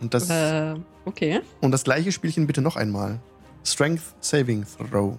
Und 0.00 0.14
das, 0.14 0.28
äh, 0.30 0.74
okay. 1.04 1.40
und 1.60 1.70
das 1.70 1.84
gleiche 1.84 2.10
Spielchen 2.12 2.46
bitte 2.46 2.60
noch 2.60 2.76
einmal. 2.76 3.20
Strength 3.64 4.02
Saving 4.20 4.64
Throw. 4.90 5.16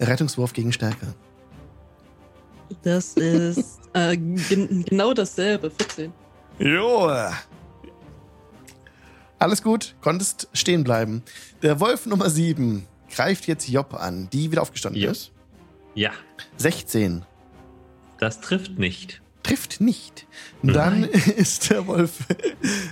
Rettungswurf 0.00 0.52
gegen 0.52 0.72
Stärke. 0.72 1.14
Das 2.82 3.14
ist 3.14 3.80
äh, 3.92 4.16
gen 4.16 4.84
genau 4.84 5.12
dasselbe. 5.14 5.70
14. 5.70 6.12
Jo. 6.58 7.10
Alles 9.38 9.62
gut, 9.62 9.94
konntest 10.00 10.48
stehen 10.52 10.84
bleiben. 10.84 11.22
Der 11.62 11.80
Wolf 11.80 12.06
Nummer 12.06 12.30
7 12.30 12.86
greift 13.14 13.46
jetzt 13.46 13.68
Job 13.68 13.94
an, 13.94 14.28
die 14.32 14.50
wieder 14.50 14.62
aufgestanden 14.62 15.02
Ja. 15.02 15.10
ist. 15.10 15.32
Ja, 15.94 16.10
16. 16.56 17.24
das 18.18 18.40
trifft 18.40 18.78
nicht. 18.78 19.20
Trifft 19.44 19.80
nicht. 19.80 20.26
Dann 20.62 21.04
ist 21.36 21.70
der 21.70 21.86
Wolf 21.86 22.18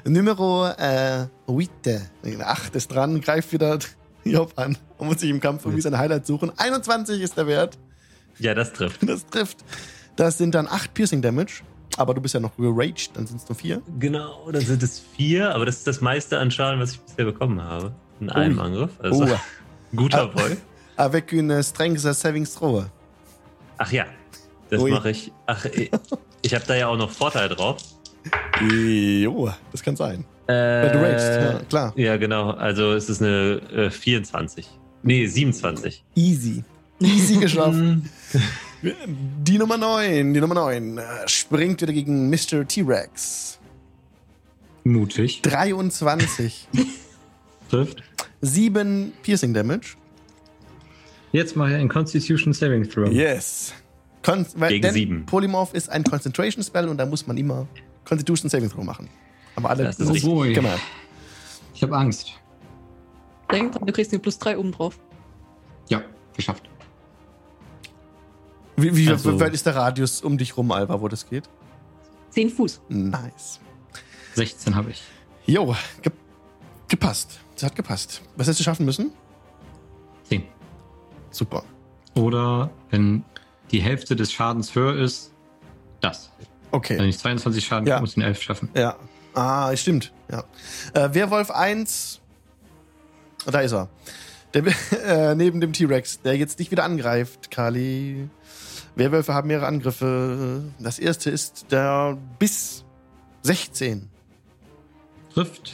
Numero 0.05 0.69
äh, 0.69 1.27
8 1.49 2.77
ist 2.77 2.89
dran, 2.95 3.21
greift 3.21 3.53
wieder 3.53 3.79
Job 4.25 4.53
an 4.57 4.79
und 4.99 5.07
muss 5.09 5.21
sich 5.21 5.31
im 5.31 5.41
Kampf 5.41 5.65
irgendwie 5.65 5.83
sein 5.83 5.99
Highlight 5.99 6.27
suchen. 6.27 6.53
21 6.57 7.21
ist 7.21 7.37
der 7.37 7.49
Wert. 7.49 7.77
Ja, 8.39 8.55
das 8.55 8.73
trifft. 8.73 9.01
Das 9.07 9.27
trifft. 9.27 9.59
Das 10.15 10.39
sind 10.39 10.55
dann 10.55 10.69
8 10.69 10.95
Piercing 10.95 11.23
Damage. 11.23 11.63
Aber 11.99 12.15
du 12.15 12.21
bist 12.23 12.33
ja 12.33 12.41
noch 12.41 12.57
geraged, 12.57 13.11
dann 13.15 13.27
sind 13.27 13.41
es 13.43 13.49
nur 13.49 13.57
4. 13.57 13.83
Genau, 13.99 14.51
dann 14.51 14.63
sind 14.65 14.83
es 14.83 14.99
vier, 15.15 15.55
aber 15.55 15.67
das 15.67 15.77
ist 15.79 15.87
das 15.87 16.01
meiste 16.01 16.39
an 16.39 16.51
Schaden, 16.51 16.81
was 16.81 16.93
ich 16.93 17.01
bisher 17.01 17.27
bekommen 17.27 17.61
habe. 17.63 17.93
In 18.19 18.31
einem 18.31 18.59
Angriff. 18.61 18.93
Also, 18.99 19.25
Oh. 19.27 19.39
guter 19.97 20.31
Ah. 20.31 20.35
Wolf. 20.35 20.57
Avec 20.97 21.33
une 21.33 21.63
strength 21.63 22.01
saving 22.01 22.47
throw. 22.47 22.85
Ach 23.77 23.93
ja, 23.93 24.07
das 24.71 24.81
mache 24.83 25.11
ich. 25.11 25.33
Ach, 25.47 25.67
ich, 26.43 26.55
habe 26.55 26.65
da 26.67 26.77
ja 26.77 26.89
auch 26.89 26.97
noch 26.97 27.11
Vorteil 27.11 27.49
drauf. 27.49 27.79
Jo, 28.61 29.51
das 29.71 29.83
kann 29.83 29.97
sein. 29.97 30.25
Äh, 30.47 30.53
Weil 30.53 30.91
du 30.91 31.03
ragest, 31.03 31.27
ja, 31.27 31.61
klar. 31.69 31.93
Ja, 31.97 32.17
genau. 32.17 32.51
Also 32.51 32.93
es 32.93 33.09
ist 33.09 33.23
eine 33.23 33.61
äh, 33.73 33.91
24. 33.91 34.69
Nee, 35.03 35.27
27. 35.27 36.05
Easy. 36.15 36.65
Easy 37.01 37.37
geschafft. 37.37 37.79
Die 38.83 39.59
Nummer 39.59 39.79
9, 39.79 40.35
die 40.35 40.41
Nummer 40.41 40.57
9 40.57 40.99
äh, 40.99 41.03
springt 41.27 41.81
wieder 41.81 41.93
gegen 41.93 42.29
Mr. 42.31 42.67
T-Rex. 42.67 43.61
Mutig. 44.83 45.41
23. 45.43 46.67
Trifft. 47.71 48.03
7 48.41 49.13
Piercing 49.23 49.55
Damage. 49.55 49.95
Jetzt 51.31 51.55
mache 51.55 51.71
ich 51.71 51.77
einen 51.77 51.89
Constitution 51.89 52.53
Saving 52.53 52.89
Throw. 52.89 53.09
Yes. 53.09 53.73
Kon 54.23 54.47
weil, 54.57 54.69
Gegen 54.71 54.83
denn 54.83 54.93
sieben. 54.95 55.27
Polymorph 55.27 55.75
ist 55.75 55.89
ein 55.91 56.05
Concentration 56.05 56.63
Spell 56.63 56.89
und 56.89 56.97
da 56.99 57.07
muss 57.07 57.27
man 57.27 57.37
immer 57.37 57.67
Constitution 58.05 58.49
Saving 58.49 58.71
Throw 58.71 58.85
machen. 58.85 59.09
Aber 59.57 59.71
alle 59.71 59.85
Das 59.85 59.99
ist 59.99 60.09
richtig. 60.11 60.55
Genau. 60.55 60.75
Ich 61.75 61.83
habe 61.83 61.97
Angst. 61.97 62.33
Denk 63.51 63.73
dran, 63.73 63.87
du 63.87 63.93
kriegst 63.93 64.13
den 64.13 64.21
plus 64.21 64.39
3 64.39 64.57
oben 64.59 64.73
drauf. 64.73 64.99
Ja, 65.89 66.03
geschafft. 66.37 66.69
Wie, 68.77 68.97
wie 68.97 69.09
Also- 69.11 69.39
weit 69.39 69.53
ist 69.53 69.67
der 69.67 69.77
Radius 69.77 70.23
um 70.23 70.39
dich 70.39 70.57
rum, 70.57 70.71
Alva, 70.73 71.01
wo 71.01 71.09
das 71.09 71.29
geht? 71.29 71.49
10 72.31 72.49
Fuß. 72.51 72.81
Nice. 72.89 73.61
16 74.35 74.75
habe 74.75 74.91
ich. 74.91 75.03
Jo, 75.47 75.75
ge 76.01 76.13
gepasst. 76.89 77.41
Das 77.55 77.65
hat 77.65 77.77
gepasst. 77.77 78.23
Was 78.37 78.47
hättest 78.47 78.61
du 78.61 78.65
schaffen 78.65 78.87
müssen? 78.87 79.13
10. 80.25 80.45
Super. 81.31 81.65
Oder 82.15 82.71
wenn 82.91 83.25
die 83.73 83.81
Hälfte 83.83 84.15
des 84.17 84.33
Schadens 84.33 84.75
höher 84.75 84.97
ist, 84.97 85.33
das. 86.01 86.31
Okay. 86.71 86.99
Wenn 86.99 87.09
ich 87.09 87.19
22 87.19 87.65
Schaden 87.65 87.87
Ja. 87.87 88.01
muss 88.01 88.11
ich 88.11 88.15
den 88.15 88.23
11 88.25 88.43
schaffen. 88.43 88.69
Ja. 88.75 88.97
Ah, 89.35 89.75
stimmt. 89.77 90.13
Ja. 90.31 90.45
Äh, 90.95 91.15
Werwolf 91.15 91.51
1. 91.51 92.21
Da 93.47 93.61
ist 93.61 93.73
er. 93.73 93.89
Der, 94.55 94.65
äh, 95.07 95.35
neben 95.35 95.61
dem 95.61 95.73
T-Rex, 95.73 96.21
der 96.23 96.37
jetzt 96.37 96.59
dich 96.59 96.71
wieder 96.71 96.85
angreift, 96.85 97.51
Kali. 97.51 98.29
Werwölfe 98.95 99.33
haben 99.33 99.49
mehrere 99.49 99.67
Angriffe. 99.67 100.65
Das 100.79 100.99
erste 100.99 101.31
ist 101.31 101.67
der 101.71 102.19
Biss 102.39 102.85
16. 103.43 104.11
Trifft. 105.33 105.73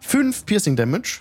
5 0.00 0.46
Piercing 0.46 0.76
Damage. 0.76 1.20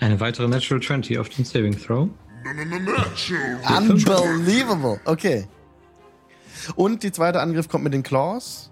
Eine 0.00 0.20
weitere 0.20 0.48
Natural 0.48 0.82
20 0.82 1.18
auf 1.18 1.28
den 1.28 1.44
Saving 1.44 1.78
Throw. 1.78 2.08
Unbelievable. 3.78 5.00
Okay. 5.04 5.46
Und 6.74 7.02
die 7.02 7.12
zweite 7.12 7.40
Angriff 7.40 7.68
kommt 7.68 7.84
mit 7.84 7.92
den 7.94 8.02
Claws. 8.02 8.70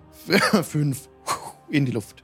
5 0.63 1.09
in 1.69 1.85
die 1.87 1.93
Luft. 1.93 2.23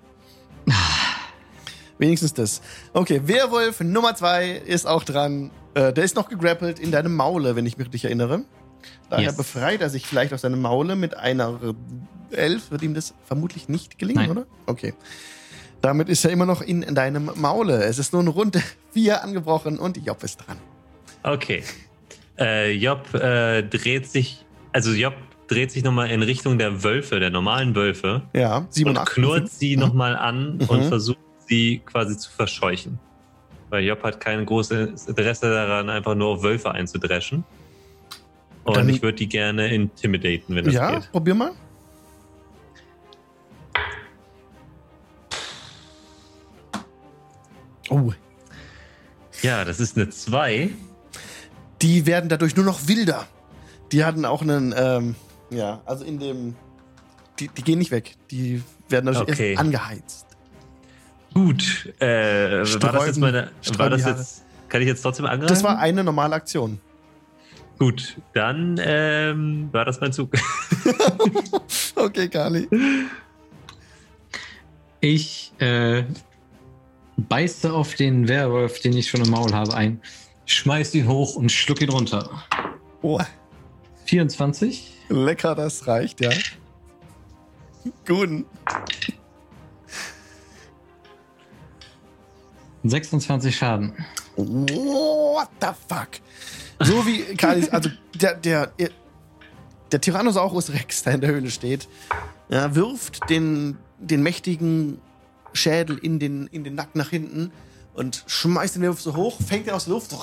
Wenigstens 1.98 2.32
das. 2.34 2.62
Okay, 2.94 3.20
Werwolf 3.26 3.80
Nummer 3.80 4.14
2 4.14 4.50
ist 4.52 4.86
auch 4.86 5.04
dran. 5.04 5.50
Äh, 5.74 5.92
der 5.92 6.04
ist 6.04 6.16
noch 6.16 6.28
gegrappelt 6.28 6.78
in 6.78 6.90
deinem 6.90 7.14
Maule, 7.14 7.56
wenn 7.56 7.66
ich 7.66 7.76
mich 7.76 7.86
richtig 7.86 8.04
erinnere. 8.06 8.42
Daher 9.10 9.26
Yes. 9.26 9.36
befreit 9.36 9.80
er 9.82 9.90
sich 9.90 10.06
vielleicht 10.06 10.32
aus 10.32 10.40
seinem 10.40 10.62
Maule 10.62 10.96
mit 10.96 11.16
einer 11.16 11.60
11. 12.30 12.70
Wird 12.70 12.82
ihm 12.82 12.94
das 12.94 13.12
vermutlich 13.26 13.68
nicht 13.68 13.98
gelingen, 13.98 14.20
Nein. 14.22 14.30
oder? 14.30 14.46
Okay. 14.66 14.94
Damit 15.82 16.08
ist 16.08 16.24
er 16.24 16.30
immer 16.30 16.46
noch 16.46 16.62
in 16.62 16.94
deinem 16.94 17.30
Maule. 17.36 17.84
Es 17.84 17.98
ist 17.98 18.12
nun 18.12 18.28
Runde 18.28 18.62
4 18.92 19.22
angebrochen 19.22 19.78
und 19.78 19.98
Job 19.98 20.22
ist 20.24 20.38
dran. 20.46 20.56
Okay. 21.22 21.62
Äh, 22.38 22.72
Job 22.72 23.12
äh, 23.14 23.62
dreht 23.62 24.06
sich, 24.06 24.44
also 24.72 24.90
Job 24.92 25.14
dreht 25.48 25.70
sich 25.72 25.82
nochmal 25.84 26.10
in 26.10 26.22
Richtung 26.22 26.58
der 26.58 26.82
Wölfe, 26.82 27.20
der 27.20 27.30
normalen 27.30 27.74
Wölfe 27.74 28.22
Ja, 28.32 28.58
und 28.58 28.72
87. 28.72 29.14
knurrt 29.14 29.48
sie 29.50 29.76
Mhm. 29.76 29.80
nochmal 29.82 30.16
an 30.16 30.56
Mhm. 30.56 30.62
und 30.68 30.84
versucht 30.84 31.18
sie 31.46 31.82
quasi 31.84 32.16
zu 32.16 32.30
verscheuchen. 32.30 32.98
Weil 33.68 33.84
Job 33.84 34.02
hat 34.02 34.20
kein 34.20 34.44
großes 34.46 35.06
Interesse 35.06 35.50
daran, 35.50 35.90
einfach 35.90 36.14
nur 36.14 36.28
auf 36.28 36.42
Wölfe 36.42 36.70
einzudreschen. 36.72 37.44
Und 38.64 38.76
Dann- 38.76 38.88
ich 38.88 39.02
würde 39.02 39.16
die 39.18 39.28
gerne 39.28 39.72
intimidaten, 39.74 40.54
wenn 40.54 40.64
das 40.64 40.74
Ja, 40.74 40.94
geht. 40.98 41.10
probier 41.12 41.34
mal. 41.34 41.52
Oh, 47.88 48.12
Ja, 49.42 49.64
das 49.64 49.80
ist 49.80 49.96
eine 49.96 50.10
2. 50.10 50.70
die 51.82 52.06
werden 52.06 52.28
dadurch 52.28 52.56
nur 52.56 52.64
noch 52.64 52.86
wilder. 52.88 53.26
Die 53.92 54.04
hatten 54.04 54.24
auch 54.24 54.42
einen, 54.42 54.74
ähm, 54.76 55.14
ja, 55.50 55.80
also 55.86 56.04
in 56.04 56.18
dem, 56.18 56.54
die, 57.38 57.48
die 57.48 57.62
gehen 57.62 57.78
nicht 57.78 57.90
weg. 57.90 58.16
Die 58.30 58.62
werden 58.88 59.06
dadurch 59.06 59.28
Okay. 59.32 59.50
erst 59.52 59.60
angeheizt. 59.60 60.26
Gut. 61.34 61.92
Äh, 61.98 62.06
war 62.06 62.58
das 62.60 62.70
Sträuben- 62.70 63.06
jetzt 63.06 63.18
meine. 63.18 63.42
War 63.44 63.48
sträuben 63.62 63.90
das 63.90 64.04
jetzt. 64.06 64.44
Kann 64.68 64.82
ich 64.82 64.88
jetzt 64.88 65.02
trotzdem 65.02 65.26
angreifen? 65.26 65.48
Das 65.52 65.62
war 65.64 65.78
eine 65.78 66.04
normale 66.04 66.34
Aktion. 66.34 66.80
Gut, 67.78 68.18
dann 68.34 68.78
ähm, 68.84 69.68
war 69.72 69.84
das 69.84 70.00
mein 70.00 70.12
Zug. 70.12 70.30
Okay, 71.96 72.28
Kali. 72.28 72.68
Ich 75.00 75.52
äh, 75.58 76.04
beiße 77.16 77.72
auf 77.72 77.94
den 77.94 78.28
Werwolf, 78.28 78.80
den 78.80 78.96
ich 78.96 79.08
schon 79.08 79.22
im 79.22 79.30
Maul 79.30 79.52
habe, 79.52 79.74
ein. 79.74 80.00
Schmeiß 80.50 80.96
ihn 80.96 81.06
hoch 81.06 81.36
und 81.36 81.52
schluck 81.52 81.80
ihn 81.80 81.90
runter. 81.90 82.28
Oh, 83.02 83.20
24. 84.06 84.92
lecker, 85.08 85.54
das 85.54 85.86
reicht, 85.86 86.20
ja. 86.20 86.30
Guten. 88.04 88.44
26 92.82 93.56
Schaden. 93.56 93.92
What 94.34 95.50
the 95.60 95.68
fuck? 95.88 96.08
So 96.80 97.06
wie 97.06 97.36
Kali, 97.36 97.68
also 97.70 97.90
der, 98.20 98.34
der, 98.34 98.72
der 99.92 100.00
Tyrannosaurus 100.00 100.72
Rex, 100.72 101.04
der 101.04 101.14
in 101.14 101.20
der 101.20 101.30
Höhle 101.30 101.50
steht, 101.50 101.88
ja, 102.48 102.74
wirft 102.74 103.30
den, 103.30 103.78
den 104.00 104.24
mächtigen 104.24 105.00
Schädel 105.52 105.96
in 105.98 106.18
den, 106.18 106.48
in 106.48 106.64
den 106.64 106.74
Nacken 106.74 106.98
nach 106.98 107.10
hinten 107.10 107.52
und 107.94 108.24
schmeißt 108.26 108.76
den 108.76 108.82
Werwolf 108.82 109.00
so 109.00 109.16
hoch, 109.16 109.38
fängt 109.40 109.66
ihn 109.66 109.72
aus 109.72 109.84
der 109.84 109.94
Luft, 109.94 110.14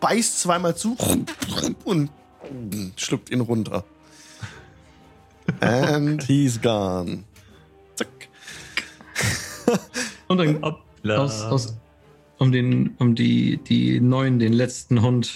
beißt 0.00 0.40
zweimal 0.40 0.76
zu 0.76 0.96
und 1.84 2.10
schluckt 2.96 3.30
ihn 3.30 3.40
runter. 3.40 3.84
And 5.60 6.22
he's 6.24 6.60
gone. 6.60 7.24
Zack. 7.94 8.28
Und 10.28 10.38
dann 10.38 10.62
aus, 10.62 11.42
aus, 11.42 11.76
um, 12.38 12.50
den, 12.52 12.94
um 12.98 13.14
die, 13.14 13.58
die 13.58 14.00
neuen, 14.00 14.38
den 14.38 14.52
letzten 14.52 15.02
Hund, 15.02 15.32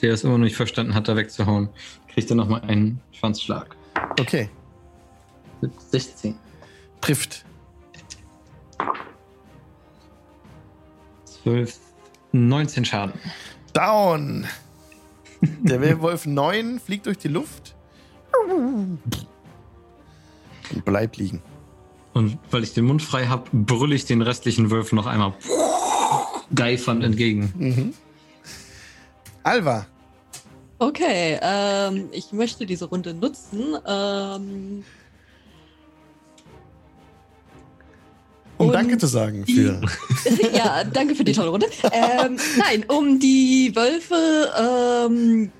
der 0.00 0.12
es 0.12 0.24
immer 0.24 0.38
noch 0.38 0.44
nicht 0.44 0.56
verstanden 0.56 0.94
hat, 0.94 1.08
da 1.08 1.16
wegzuhauen, 1.16 1.68
kriegt 2.08 2.30
er 2.30 2.36
nochmal 2.36 2.62
einen 2.62 3.00
Schwanzschlag. 3.12 3.76
Okay, 4.20 4.48
Mit 5.60 5.72
16. 5.90 6.34
trifft. 7.00 7.44
12, 11.42 11.78
19 12.32 12.84
Schaden. 12.84 13.20
Down. 13.72 14.46
Der 15.40 15.80
Werwolf 15.80 16.26
9 16.26 16.80
fliegt 16.80 17.06
durch 17.06 17.18
die 17.18 17.28
Luft 17.28 17.74
und 18.48 19.00
bleibt 20.84 21.16
liegen. 21.16 21.42
Und 22.12 22.38
weil 22.50 22.62
ich 22.62 22.74
den 22.74 22.84
Mund 22.84 23.02
frei 23.02 23.26
habe, 23.26 23.48
brülle 23.52 23.94
ich 23.94 24.04
den 24.04 24.22
restlichen 24.22 24.70
Wölfen 24.70 24.96
noch 24.96 25.06
einmal 25.06 25.34
geifernd 26.54 27.02
entgegen. 27.02 27.94
Alva, 29.42 29.86
Okay, 30.82 31.38
ähm, 31.40 32.08
ich 32.10 32.32
möchte 32.32 32.66
diese 32.66 32.86
Runde 32.86 33.14
nutzen. 33.14 33.76
Ähm, 33.86 34.82
um 38.62 38.68
Und 38.68 38.74
Danke 38.74 38.98
zu 38.98 39.06
sagen 39.06 39.44
die- 39.44 39.54
für. 39.54 39.80
ja, 40.54 40.84
danke 40.84 41.14
für 41.14 41.24
die 41.24 41.32
tolle 41.32 41.50
Runde. 41.50 41.66
Ähm, 41.92 42.38
nein, 42.56 42.84
um 42.88 43.18
die 43.18 43.72
Wölfe 43.74 44.52
ähm, 45.08 45.50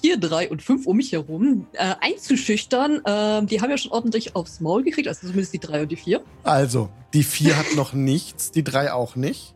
4, 0.00 0.16
3 0.18 0.50
und 0.50 0.62
5 0.62 0.86
um 0.86 0.96
mich 0.96 1.12
herum 1.12 1.66
äh, 1.74 1.94
einzuschüchtern. 2.00 3.00
Ähm, 3.06 3.46
die 3.46 3.60
haben 3.60 3.70
ja 3.70 3.78
schon 3.78 3.92
ordentlich 3.92 4.34
aufs 4.34 4.60
Maul 4.60 4.82
gekriegt, 4.82 5.06
also 5.08 5.20
zumindest 5.20 5.52
die 5.54 5.60
3 5.60 5.82
und 5.82 5.92
die 5.92 5.96
4. 5.96 6.20
Also, 6.42 6.88
die 7.14 7.22
4 7.22 7.56
hat 7.56 7.66
noch 7.76 7.92
nichts, 7.92 8.50
die 8.50 8.64
3 8.64 8.92
auch 8.92 9.14
nicht. 9.16 9.54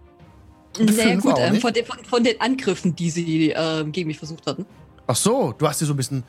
Und 0.79 0.95
Naja 0.97 1.11
fünf 1.11 1.23
gut, 1.25 1.35
ähm, 1.39 1.57
von, 1.61 1.73
den, 1.73 1.85
von, 1.87 1.97
von 2.05 2.23
den 2.23 2.41
Angriffen, 2.41 2.95
die 2.95 3.11
sie 3.11 3.51
ähm, 3.57 3.93
gegen 3.93 4.07
mich 4.09 4.19
versucht 4.19 4.47
hatten. 4.47 4.67
Ach 5.07 5.17
so, 5.17 5.55
du 5.57 5.67
hast 5.67 5.79
sie 5.79 5.87
so 5.87 5.95
ein 5.95 5.97
bisschen 5.97 6.23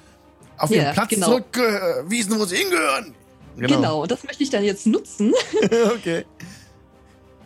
auf 0.57 0.69
Ja, 0.71 0.83
ihren 0.83 0.93
Platz 0.93 1.09
genau. 1.09 1.27
zurückgewiesen, 1.27 2.39
wo 2.39 2.45
sie 2.45 2.55
hingehören. 2.55 3.13
Genau. 3.57 4.01
und 4.03 4.11
das 4.11 4.23
möchte 4.23 4.43
ich 4.43 4.49
dann 4.49 4.63
jetzt 4.63 4.85
nutzen. 4.87 5.33
okay. 5.95 6.25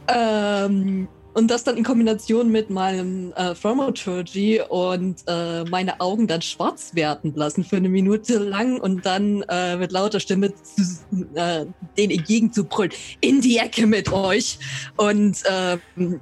Ähm, 0.08 1.08
Und 1.34 1.50
das 1.50 1.64
dann 1.64 1.78
in 1.78 1.84
Kombination 1.86 2.52
mit 2.52 2.70
meinem 2.70 3.32
äh, 3.38 3.54
Thaumaturgy 3.54 4.62
und 4.68 5.24
äh, 5.28 5.64
meine 5.64 6.02
Augen 6.02 6.28
dann 6.28 6.42
schwarz 6.42 6.94
werden 6.94 7.34
lassen 7.36 7.64
für 7.64 7.78
eine 7.78 7.88
Minute 7.88 8.38
lang 8.38 8.82
und 8.82 9.06
dann 9.06 9.42
äh, 9.48 9.78
mit 9.78 9.94
lauter 9.94 10.20
Stimme 10.20 10.54
zu, 10.56 11.26
äh, 11.36 11.66
denen 11.98 12.12
entgegenzubrüllen. 12.12 12.92
In 13.22 13.40
die 13.40 13.58
Ecke 13.58 13.88
mit 13.88 14.12
euch! 14.12 14.60
Und 14.98 15.42
ähm, 15.50 16.20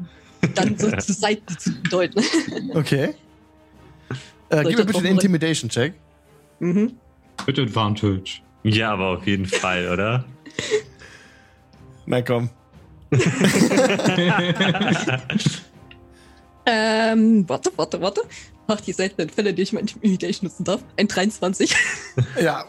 dann 0.54 0.78
so 0.78 0.92
zur 0.92 1.16
Seite 1.16 1.58
zu 1.58 1.72
deuten. 1.90 2.24
Okay. 2.76 3.16
Äh, 4.50 4.64
gib 4.64 4.78
mir 4.78 4.86
bitte 4.86 5.02
den 5.02 5.14
Intimidation-Check. 5.14 5.94
mhm. 6.60 6.98
Mit 7.48 7.58
Advantage. 7.58 8.42
Ja, 8.64 8.92
aber 8.92 9.18
auf 9.18 9.28
jeden 9.28 9.46
Fall, 9.46 9.90
oder? 9.90 10.26
Na 12.06 12.22
komm. 12.22 12.50
Ähm, 16.70 17.48
warte, 17.48 17.72
warte, 17.76 18.02
warte. 18.02 18.22
Ach, 18.68 18.80
die 18.82 18.94
seltenen 18.94 19.30
Fälle, 19.30 19.54
die 19.54 19.64
ich 19.64 19.74
mal 19.74 19.80
Intimidation 19.80 20.48
nutzen 20.48 20.64
darf. 20.64 20.84
Ein 20.98 21.08
23. 21.08 21.76
Ja. 22.42 22.66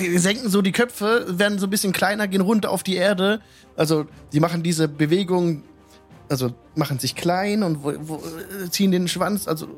Die 0.00 0.18
senken 0.18 0.48
so 0.48 0.62
die 0.62 0.72
Köpfe, 0.72 1.26
werden 1.28 1.58
so 1.58 1.66
ein 1.66 1.70
bisschen 1.70 1.92
kleiner, 1.92 2.26
gehen 2.26 2.40
runter 2.40 2.70
auf 2.70 2.82
die 2.82 2.96
Erde. 2.96 3.40
Also, 3.76 4.06
die 4.32 4.40
machen 4.40 4.62
diese 4.62 4.88
Bewegung, 4.88 5.62
also 6.28 6.52
machen 6.74 6.98
sich 6.98 7.14
klein 7.14 7.62
und 7.62 7.84
wo, 7.84 7.92
wo, 8.00 8.22
ziehen 8.70 8.90
den 8.90 9.06
Schwanz, 9.06 9.46
also 9.46 9.68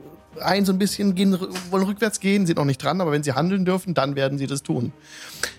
ein 0.41 0.65
so 0.65 0.73
ein 0.73 0.79
bisschen, 0.79 1.15
gehen, 1.15 1.39
wollen 1.71 1.85
rückwärts 1.85 2.21
gehen, 2.21 2.47
sind 2.47 2.57
noch 2.57 2.65
nicht 2.65 2.83
dran, 2.83 3.01
aber 3.01 3.13
wenn 3.13 3.23
sie 3.23 3.33
handeln 3.33 3.65
dürfen, 3.65 3.95
dann 3.95 4.17
werden 4.17 4.39
sie 4.39 4.47
das 4.47 4.63
tun. 4.63 4.93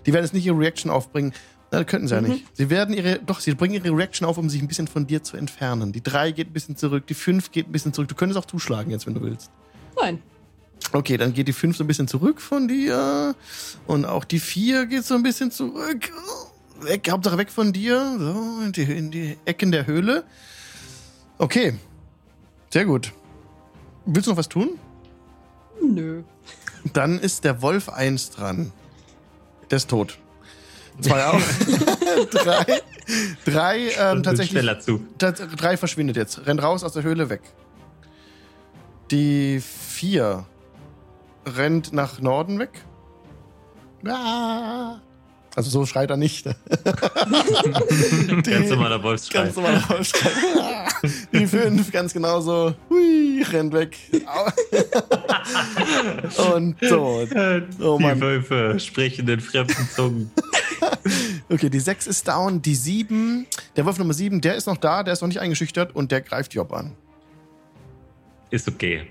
Die 0.05 0.13
werden 0.13 0.25
jetzt 0.25 0.33
nicht 0.33 0.45
ihre 0.45 0.57
Reaction 0.57 0.91
aufbringen. 0.91 1.33
Na, 1.71 1.83
könnten 1.83 2.07
sie 2.07 2.15
ja 2.15 2.21
nicht. 2.21 2.45
Sie 2.53 2.69
werden 2.69 2.95
ihre, 2.95 3.19
doch, 3.19 3.39
sie 3.39 3.53
bringen 3.53 3.75
ihre 3.75 3.95
Reaction 3.95 4.27
auf, 4.27 4.37
um 4.37 4.49
sich 4.49 4.61
ein 4.61 4.67
bisschen 4.67 4.87
von 4.87 5.05
dir 5.05 5.23
zu 5.23 5.37
entfernen. 5.37 5.91
Die 5.91 6.01
drei 6.01 6.31
geht 6.31 6.49
ein 6.49 6.53
bisschen 6.53 6.75
zurück, 6.75 7.05
die 7.07 7.13
fünf 7.13 7.51
geht 7.51 7.69
ein 7.69 7.71
bisschen 7.71 7.93
zurück. 7.93 8.07
Du 8.07 8.15
könntest 8.15 8.39
auch 8.39 8.45
zuschlagen 8.45 8.91
jetzt, 8.91 9.05
wenn 9.05 9.13
du 9.13 9.21
willst. 9.21 9.51
Nein. 9.99 10.19
Okay, 10.91 11.17
dann 11.17 11.33
geht 11.33 11.47
die 11.47 11.53
5 11.53 11.77
so 11.77 11.83
ein 11.83 11.87
bisschen 11.87 12.07
zurück 12.07 12.41
von 12.41 12.67
dir. 12.67 13.35
Und 13.85 14.05
auch 14.05 14.23
die 14.23 14.39
4 14.39 14.87
geht 14.87 15.05
so 15.05 15.13
ein 15.15 15.23
bisschen 15.23 15.51
zurück. 15.51 16.11
Weg, 16.81 17.11
Hauptsache 17.11 17.37
weg 17.37 17.51
von 17.51 17.73
dir. 17.73 18.15
So, 18.17 18.61
in 18.65 18.71
die, 18.71 18.83
in 18.83 19.11
die 19.11 19.37
Ecken 19.45 19.71
der 19.71 19.85
Höhle. 19.85 20.23
Okay. 21.37 21.75
Sehr 22.71 22.85
gut. 22.85 23.11
Willst 24.11 24.25
du 24.27 24.31
noch 24.31 24.37
was 24.37 24.49
tun? 24.49 24.79
Nö. 25.81 26.23
Dann 26.93 27.19
ist 27.19 27.43
der 27.43 27.61
Wolf 27.61 27.89
1 27.89 28.31
dran. 28.31 28.71
Der 29.69 29.77
ist 29.77 29.89
tot. 29.89 30.17
Zwei 30.99 31.25
auch. 31.27 31.39
drei. 32.31 32.81
Drei, 33.45 33.77
ähm, 33.99 34.23
tatsächlich. 34.23 34.49
Schneller 34.51 34.79
zu. 34.79 35.01
Drei 35.17 35.77
verschwindet 35.77 36.17
jetzt. 36.17 36.45
Rennt 36.47 36.61
raus 36.61 36.83
aus 36.83 36.93
der 36.93 37.03
Höhle 37.03 37.29
weg. 37.29 37.41
Die 39.11 39.61
vier 39.61 40.45
rennt 41.45 41.93
nach 41.93 42.19
Norden 42.19 42.59
weg. 42.59 42.83
Ah. 44.07 44.97
Also 45.55 45.69
so 45.71 45.85
schreit 45.85 46.09
er 46.09 46.17
nicht. 46.17 46.45
Die- 46.45 46.51
Ganz 48.51 48.69
normaler 48.69 49.01
Wolfsschrei. 49.03 49.43
Ganz 49.43 49.55
normaler 49.55 49.89
Wolfsschrei. 49.89 50.29
Die 51.33 51.47
fünf 51.47 51.91
ganz 51.91 52.13
genauso. 52.13 52.75
Hui, 52.89 53.43
rennt 53.51 53.73
weg. 53.73 53.97
Und 56.53 56.75
so. 56.81 57.25
Oh 57.81 57.97
die 57.97 58.03
Mann. 58.03 58.21
Wölfe 58.21 58.79
sprechen 58.79 59.27
in 59.27 59.39
fremden 59.39 59.89
Zungen. 59.95 60.31
Okay, 61.49 61.69
die 61.69 61.79
sechs 61.79 62.07
ist 62.07 62.27
down. 62.27 62.61
Die 62.61 62.75
sieben, 62.75 63.47
der 63.75 63.85
Wolf 63.85 63.97
Nummer 63.97 64.13
sieben, 64.13 64.41
der 64.41 64.55
ist 64.55 64.67
noch 64.67 64.77
da, 64.77 65.03
der 65.03 65.13
ist 65.13 65.21
noch 65.21 65.27
nicht 65.27 65.39
eingeschüchtert 65.39 65.95
und 65.95 66.11
der 66.11 66.21
greift 66.21 66.53
Job 66.53 66.71
an. 66.73 66.93
Ist 68.51 68.67
okay. 68.67 69.07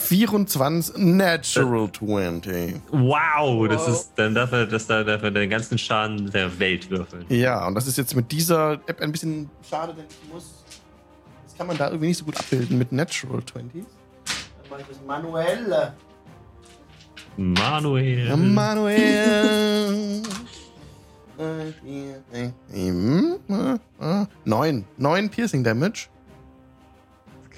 24 0.00 0.96
Natural 0.96 1.90
20. 1.92 2.80
Wow, 2.90 3.68
das 3.68 3.86
ist, 3.88 4.12
dann 4.16 4.34
darf 4.34 4.52
er, 4.52 4.66
das 4.66 4.86
da, 4.86 5.04
darf 5.04 5.22
er 5.22 5.30
den 5.30 5.50
ganzen 5.50 5.78
Schaden 5.78 6.30
der 6.30 6.58
Welt 6.58 6.90
würfeln. 6.90 7.26
Ja, 7.28 7.66
und 7.66 7.74
das 7.74 7.86
ist 7.86 7.98
jetzt 7.98 8.16
mit 8.16 8.32
dieser 8.32 8.72
App 8.86 9.00
ein 9.00 9.12
bisschen 9.12 9.50
schade, 9.68 9.94
denn 9.94 10.04
ich 10.08 10.32
muss. 10.32 10.64
Das 11.44 11.56
kann 11.56 11.66
man 11.66 11.76
da 11.76 11.88
irgendwie 11.88 12.08
nicht 12.08 12.18
so 12.18 12.24
gut 12.24 12.38
abbilden 12.38 12.78
mit 12.78 12.90
Natural 12.92 13.40
20s. 13.40 13.52
Dann 13.52 13.84
mache 14.70 14.80
ich 14.80 14.86
das 14.88 14.98
manuell. 15.06 15.92
Manuel. 17.36 18.30
Äh, 21.38 21.72
Neun. 24.44 24.84
Neun 24.98 25.30
Piercing 25.30 25.64
Damage. 25.64 26.08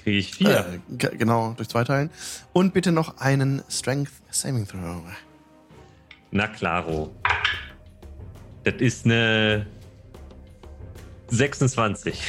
Kriege 0.03 0.17
ich 0.19 0.35
vier. 0.35 0.59
Äh, 0.59 0.79
ge- 0.97 1.15
genau, 1.17 1.53
durch 1.55 1.69
zwei 1.69 1.83
Teilen. 1.83 2.09
Und 2.51 2.73
bitte 2.73 2.91
noch 2.91 3.17
einen 3.19 3.61
Strength 3.69 4.11
Saving 4.31 4.67
Throw. 4.67 5.01
Na 6.31 6.47
klaro. 6.47 7.11
Das 8.63 8.75
ist 8.79 9.05
eine 9.05 9.65
26. 11.29 12.19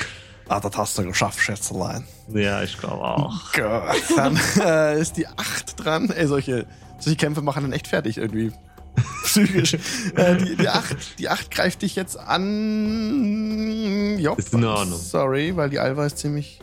Ah, 0.49 0.61
das 0.61 0.77
hast 0.77 0.99
du 0.99 1.05
geschafft, 1.05 1.41
Schätzelein. 1.41 2.05
Ja, 2.33 2.63
ich 2.63 2.79
glaube 2.79 3.03
auch. 3.03 3.53
Gott. 3.53 4.03
Dann 4.17 4.39
äh, 4.61 5.01
ist 5.01 5.17
die 5.17 5.27
8 5.27 5.83
dran. 5.85 6.11
Ey, 6.11 6.27
solche, 6.27 6.67
solche 6.99 7.17
Kämpfe 7.17 7.41
machen 7.43 7.63
dann 7.65 7.73
echt 7.73 7.87
fertig 7.89 8.19
irgendwie. 8.19 8.53
Psychisch. 9.25 9.75
äh, 10.17 10.37
die, 10.37 10.57
die, 10.57 10.69
8, 10.69 11.19
die 11.19 11.29
8 11.31 11.51
greift 11.51 11.81
dich 11.83 11.97
jetzt 11.97 12.19
an. 12.19 14.19
Jopp. 14.19 14.39
Ist 14.39 14.53
in 14.53 14.65
Ordnung. 14.65 14.99
Sorry, 14.99 15.57
weil 15.57 15.71
die 15.71 15.79
Alva 15.79 16.05
ist 16.07 16.19
ziemlich 16.19 16.61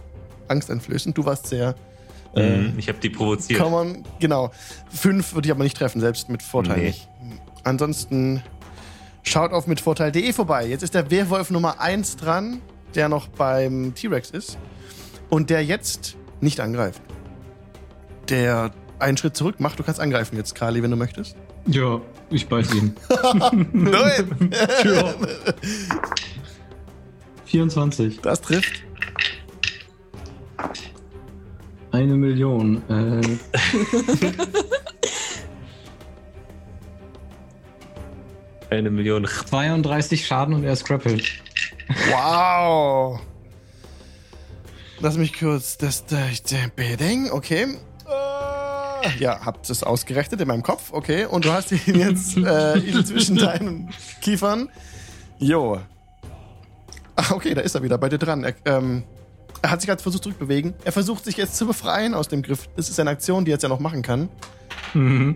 angsteinflößend. 0.52 1.18
Du 1.18 1.26
warst 1.26 1.48
sehr. 1.48 1.76
Äh, 2.36 2.68
ich 2.78 2.88
habe 2.88 3.00
die 3.00 3.10
provoziert. 3.10 3.60
Kann 3.60 3.72
man, 3.72 4.04
genau. 4.20 4.52
5 4.94 5.34
würde 5.34 5.48
ich 5.48 5.52
aber 5.52 5.64
nicht 5.64 5.76
treffen, 5.78 6.00
selbst 6.00 6.30
mit 6.30 6.42
Vorteil 6.44 6.78
Nee. 6.78 6.86
nicht. 6.88 7.08
Ansonsten 7.64 8.42
schaut 9.24 9.52
auf 9.52 9.68
mit 9.68 9.82
Vorteil.de 9.82 10.32
vorbei. 10.34 10.66
Jetzt 10.68 10.84
ist 10.84 10.94
der 10.96 11.12
Werwolf 11.12 11.50
Nummer 11.52 11.80
1 11.82 12.18
dran, 12.18 12.62
der 12.96 13.10
noch 13.10 13.28
beim 13.28 13.94
T-Rex 13.96 14.30
ist. 14.32 14.58
Und 15.30 15.50
der 15.50 15.64
jetzt 15.66 16.16
nicht 16.42 16.60
angreift. 16.60 17.02
Der 18.30 18.72
einen 19.00 19.18
Schritt 19.18 19.36
zurück 19.36 19.60
macht. 19.60 19.80
Du 19.80 19.84
kannst 19.84 20.00
angreifen 20.00 20.36
jetzt, 20.38 20.56
Kali, 20.56 20.82
wenn 20.84 20.92
du 20.92 20.98
möchtest. 20.98 21.36
Ja, 21.68 22.02
ich 22.30 22.48
beiß 22.48 22.74
ihn. 22.74 22.96
Nein! 23.74 24.52
Ja. 24.84 25.14
24. 27.46 28.20
Das 28.22 28.42
trifft. 28.42 28.84
Eine 31.92 32.16
Million. 32.16 32.82
Äh, 32.90 33.22
Eine 38.70 38.90
Million. 38.90 39.26
32 39.26 40.26
Schaden 40.26 40.54
und 40.54 40.64
er 40.64 40.74
ist 40.74 40.86
crippled. 40.86 41.24
Wow! 42.10 43.20
Lass 45.02 45.18
mich 45.18 45.38
kurz 45.38 45.78
das. 45.78 46.06
das- 46.06 46.44
das- 46.44 46.70
Beding, 46.76 47.30
okay. 47.32 47.64
Äh, 48.08 49.10
Ja, 49.20 49.44
habt 49.44 49.70
es 49.70 49.84
ausgerechnet 49.84 50.40
in 50.42 50.48
meinem 50.48 50.64
Kopf, 50.64 50.94
okay. 50.94 51.26
Und 51.26 51.44
du 51.46 51.52
hast 51.52 51.72
ihn 51.72 51.96
jetzt 52.00 52.38
äh, 52.38 53.04
zwischen 53.04 53.36
deinen 53.38 53.90
Kiefern. 54.22 54.70
Jo. 55.40 55.80
Ah, 57.16 57.32
okay, 57.32 57.54
da 57.56 57.62
ist 57.62 57.76
er 57.76 57.84
wieder 57.84 57.98
bei 57.98 58.08
dir 58.10 58.20
dran. 58.20 58.44
Er, 58.44 58.54
ähm, 58.66 59.04
er 59.62 59.72
hat 59.72 59.82
sich 59.82 59.88
gerade 59.88 60.02
versucht 60.02 60.24
zurückbewegen. 60.24 60.74
Er 60.84 60.92
versucht 60.92 61.26
sich 61.26 61.38
jetzt 61.38 61.56
zu 61.56 61.68
befreien 61.68 62.14
aus 62.14 62.28
dem 62.28 62.42
Griff. 62.42 62.68
Das 62.76 62.90
ist 62.90 63.00
eine 63.00 63.12
Aktion, 63.12 63.46
die 63.46 63.52
er 63.52 63.56
jetzt 63.56 63.64
ja 63.64 63.70
noch 63.70 63.80
machen 63.80 64.02
kann. 64.02 64.30
Mhm. 64.94 65.36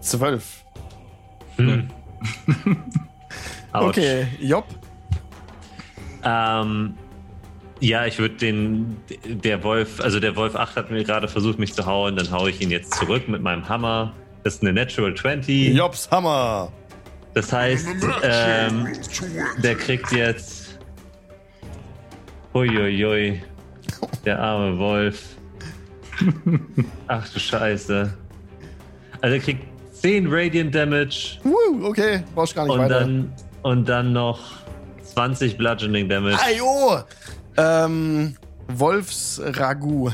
Zwölf. 0.00 0.64
Hm. 1.56 1.88
Autsch. 3.72 3.98
Okay, 3.98 4.26
Job. 4.40 4.66
Ähm, 6.24 6.94
ja, 7.80 8.04
ich 8.06 8.18
würde 8.18 8.34
den, 8.36 8.96
der 9.24 9.62
Wolf, 9.62 10.00
also 10.00 10.20
der 10.20 10.36
Wolf 10.36 10.54
8 10.54 10.76
hat 10.76 10.90
mir 10.90 11.04
gerade 11.04 11.28
versucht, 11.28 11.58
mich 11.58 11.72
zu 11.74 11.86
hauen, 11.86 12.16
dann 12.16 12.30
haue 12.30 12.50
ich 12.50 12.60
ihn 12.60 12.70
jetzt 12.70 12.94
zurück 12.94 13.28
mit 13.28 13.42
meinem 13.42 13.68
Hammer. 13.68 14.12
Das 14.44 14.56
ist 14.56 14.62
eine 14.62 14.72
Natural 14.72 15.14
20. 15.14 15.74
Jobs 15.74 16.10
Hammer. 16.10 16.72
Das 17.34 17.52
heißt, 17.52 17.86
ähm, 18.22 18.88
der 19.62 19.76
kriegt 19.76 20.10
jetzt. 20.12 20.78
Uiuiui. 22.52 23.40
Der 24.24 24.38
arme 24.38 24.78
Wolf. 24.78 25.36
Ach 27.08 27.28
du 27.28 27.38
Scheiße. 27.38 28.12
Also 29.20 29.34
er 29.36 29.40
kriegt 29.40 29.64
10 29.94 30.26
Radiant 30.30 30.74
Damage 30.74 31.38
Woo, 31.44 31.86
okay, 31.86 32.22
brauchst 32.34 32.54
gar 32.54 32.64
nicht 32.64 32.72
und 32.72 32.78
weiter. 32.80 33.00
dann, 33.00 33.32
und 33.62 33.88
dann 33.88 34.12
noch 34.12 34.40
20 35.14 35.56
Bludgeoning 35.58 36.08
Damage. 36.08 36.38
Ajo! 36.42 37.00
Ähm, 37.56 38.36
Wolfs 38.68 39.40
Ragout 39.44 40.12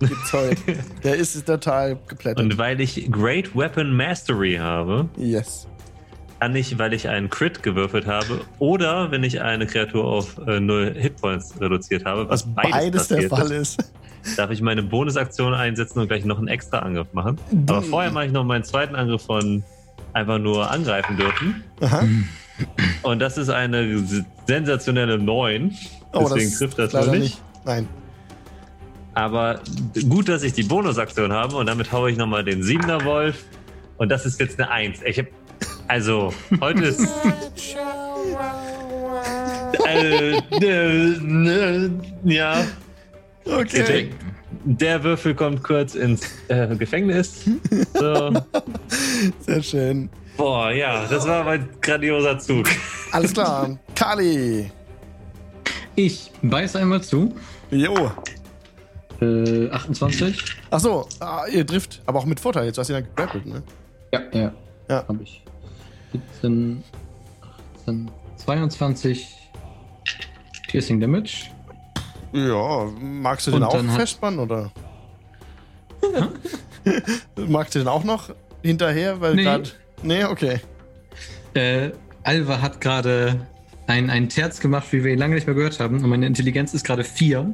gibt's 0.00 0.32
heute. 0.32 0.56
Der 1.04 1.16
ist 1.16 1.44
total 1.46 1.96
geplättet. 2.08 2.40
Und 2.40 2.58
weil 2.58 2.80
ich 2.80 3.10
Great 3.12 3.54
Weapon 3.56 3.94
Mastery 3.96 4.54
habe, 4.56 5.08
yes. 5.16 5.68
Kann 6.42 6.56
ich, 6.56 6.76
weil 6.76 6.92
ich 6.92 7.08
einen 7.08 7.30
Crit 7.30 7.62
gewürfelt 7.62 8.08
habe 8.08 8.40
oder 8.58 9.12
wenn 9.12 9.22
ich 9.22 9.42
eine 9.42 9.64
Kreatur 9.64 10.04
auf 10.04 10.38
äh, 10.48 10.58
0 10.58 10.92
Hitpoints 10.98 11.54
reduziert 11.60 12.04
habe, 12.04 12.28
was, 12.28 12.44
Was 12.44 12.54
beides, 12.54 12.72
beides 12.72 13.08
der 13.08 13.28
Fall 13.28 13.52
ist, 13.52 13.80
ist. 13.80 14.38
darf 14.38 14.50
ich 14.50 14.60
meine 14.60 14.82
Bonusaktion 14.82 15.54
einsetzen 15.54 16.00
und 16.00 16.08
gleich 16.08 16.24
noch 16.24 16.38
einen 16.38 16.48
extra 16.48 16.80
Angriff 16.80 17.06
machen. 17.12 17.38
Aber 17.68 17.80
Buh. 17.80 17.86
vorher 17.86 18.10
mache 18.10 18.26
ich 18.26 18.32
noch 18.32 18.42
meinen 18.42 18.64
zweiten 18.64 18.96
Angriff 18.96 19.22
von 19.22 19.62
einfach 20.14 20.40
nur 20.40 20.68
angreifen 20.68 21.16
dürfen. 21.16 21.62
Aha. 21.80 22.08
Und 23.02 23.20
das 23.20 23.38
ist 23.38 23.48
eine 23.48 24.04
sensationelle 24.48 25.18
9. 25.18 25.76
Oh, 26.12 26.24
Deswegen 26.24 26.50
trifft 26.50 26.76
das 26.76 26.92
leider 26.92 27.12
wohl 27.12 27.18
nicht. 27.20 27.40
Nein. 27.64 27.88
Aber 29.14 29.60
gut, 30.08 30.28
dass 30.28 30.42
ich 30.42 30.54
die 30.54 30.64
Bonusaktion 30.64 31.32
habe 31.32 31.54
und 31.54 31.66
damit 31.66 31.92
haue 31.92 32.10
ich 32.10 32.16
nochmal 32.16 32.42
den 32.42 32.64
7er 32.64 33.04
Wolf. 33.04 33.44
Und 33.98 34.08
das 34.08 34.26
ist 34.26 34.40
jetzt 34.40 34.58
eine 34.58 34.68
1. 34.68 35.02
Ich 35.04 35.20
hab, 35.20 35.26
also, 35.88 36.32
heute 36.60 36.84
ist. 36.84 37.06
äh, 39.86 40.36
äh, 40.60 41.12
äh, 41.14 41.90
ja, 42.24 42.64
Okay. 43.44 44.10
der 44.64 45.02
Würfel 45.02 45.34
kommt 45.34 45.62
kurz 45.62 45.94
ins 45.94 46.22
äh, 46.48 46.74
Gefängnis. 46.76 47.44
So. 47.94 48.32
Sehr 49.40 49.62
schön. 49.62 50.08
Boah, 50.36 50.70
ja, 50.70 51.06
das 51.08 51.26
war 51.26 51.44
mein 51.44 51.68
grandioser 51.80 52.38
Zug. 52.38 52.68
Alles 53.10 53.32
klar. 53.32 53.78
Kali. 53.94 54.70
Ich 55.96 56.30
beiß 56.42 56.76
einmal 56.76 57.02
zu. 57.02 57.34
Jo. 57.70 58.12
Äh, 59.20 59.68
28. 59.70 60.56
Achso, 60.70 61.06
ah, 61.20 61.44
ihr 61.50 61.66
trifft, 61.66 62.00
aber 62.06 62.20
auch 62.20 62.24
mit 62.24 62.40
Vorteil. 62.40 62.66
Jetzt 62.66 62.78
hast 62.78 62.88
du 62.88 62.94
ihn 62.94 63.00
ja 63.00 63.06
gegrappelt, 63.06 63.46
ne? 63.46 63.62
Ja, 64.12 64.20
ja. 64.32 64.52
Ja. 64.88 65.04
Hab 65.06 65.20
ich. 65.20 65.42
17, 66.12 66.82
18, 67.80 68.10
22 68.36 69.28
Piercing 70.68 71.00
Damage. 71.00 71.46
Ja, 72.32 72.86
magst 73.00 73.46
du 73.46 73.50
den 73.52 73.62
auch 73.62 73.84
festspannen 73.94 74.40
oder? 74.40 74.70
magst 77.36 77.74
du 77.74 77.78
den 77.80 77.88
auch 77.88 78.04
noch 78.04 78.30
hinterher? 78.62 79.20
Weil 79.20 79.34
Nee. 79.34 79.44
grad- 79.44 79.74
Nee, 80.02 80.24
okay. 80.24 80.60
Äh, 81.54 81.90
Alva 82.24 82.60
hat 82.60 82.80
gerade 82.80 83.46
ein, 83.86 84.10
ein 84.10 84.28
Terz 84.28 84.58
gemacht, 84.58 84.88
wie 84.90 85.04
wir 85.04 85.12
ihn 85.12 85.18
lange 85.18 85.34
nicht 85.36 85.46
mehr 85.46 85.54
gehört 85.54 85.78
haben. 85.78 86.02
Und 86.02 86.08
meine 86.10 86.26
Intelligenz 86.26 86.74
ist 86.74 86.84
gerade 86.84 87.04
4. 87.04 87.52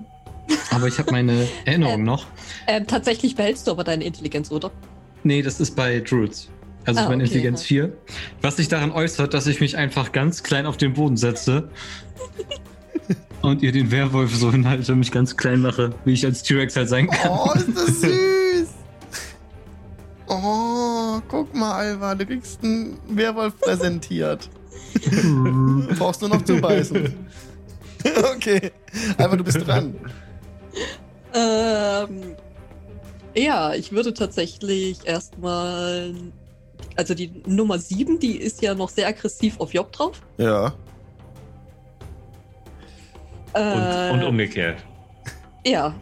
Aber 0.71 0.87
ich 0.87 0.99
habe 0.99 1.11
meine 1.11 1.47
Erinnerung 1.67 1.95
Ähm. 2.01 2.05
noch. 2.05 2.27
Ähm, 2.67 2.87
tatsächlich 2.87 3.35
behältst 3.37 3.67
du 3.67 3.73
aber 3.73 3.85
deine 3.85 4.05
Intelligenz, 4.05 4.51
oder? 4.51 4.71
Nee, 5.25 5.43
das 5.43 5.61
ist 5.61 5.75
bei 5.77 6.01
Druids. 6.01 6.49
Also 6.89 7.01
Ah, 7.01 7.03
ist 7.05 7.09
meine 7.11 7.23
okay, 7.23 7.29
Intelligenz 7.33 7.61
ja. 7.69 7.85
4. 7.85 7.93
Was 8.41 8.57
sich 8.57 8.69
daran 8.69 8.91
äußert, 8.93 9.35
dass 9.35 9.47
ich 9.47 9.61
mich 9.61 9.77
einfach 9.77 10.11
ganz 10.13 10.43
klein 10.43 10.65
auf 10.65 10.79
den 10.79 10.95
Boden 10.95 11.19
setze. 11.19 11.69
und 13.43 13.63
ihr 13.63 13.73
den 13.73 13.91
Werwolf 13.91 14.35
so 14.35 14.51
hinhalte 14.51 14.93
und 14.93 15.01
mich 15.01 15.13
ganz 15.13 15.37
klein 15.37 15.61
mache, 15.61 15.91
wie 16.07 16.13
ich 16.15 16.25
als 16.25 16.43
T-Rex 16.43 16.77
halt 16.77 16.89
sein 16.89 17.09
kann. 17.09 17.31
Oh, 17.31 17.53
ist 17.55 17.69
das 17.77 17.87
süß. 18.01 18.69
Oh, 20.29 21.21
guck 21.29 21.55
mal, 21.55 21.73
Alva, 21.75 22.15
du 22.15 22.25
kriegst 22.25 22.63
einen 22.65 22.99
Werwolf 23.09 23.59
präsentiert. 23.61 24.49
Du 25.11 25.87
brauchst 25.99 26.21
nur 26.23 26.31
noch 26.31 26.43
zubeißen. 26.43 27.15
okay. 28.35 28.71
Alva, 29.19 29.37
du 29.37 29.45
bist 29.45 29.67
dran. 29.67 29.95
Ähm, 31.35 32.35
ja, 33.35 33.75
ich 33.75 33.93
würde 33.93 34.15
tatsächlich 34.15 34.99
erstmal. 35.07 36.15
Also 36.99 37.15
die 37.15 37.31
Nummer 37.47 37.79
7, 37.79 38.19
die 38.19 38.37
ist 38.39 38.61
ja 38.61 38.75
noch 38.75 38.89
sehr 38.89 39.07
aggressiv 39.07 39.61
auf 39.61 39.73
Job 39.73 39.93
drauf. 39.93 40.21
Ja. 40.37 40.75
Und, 43.55 43.63
Äh, 43.63 44.11
und 44.13 44.25
umgekehrt. 44.25 44.79
Ja. 45.65 45.95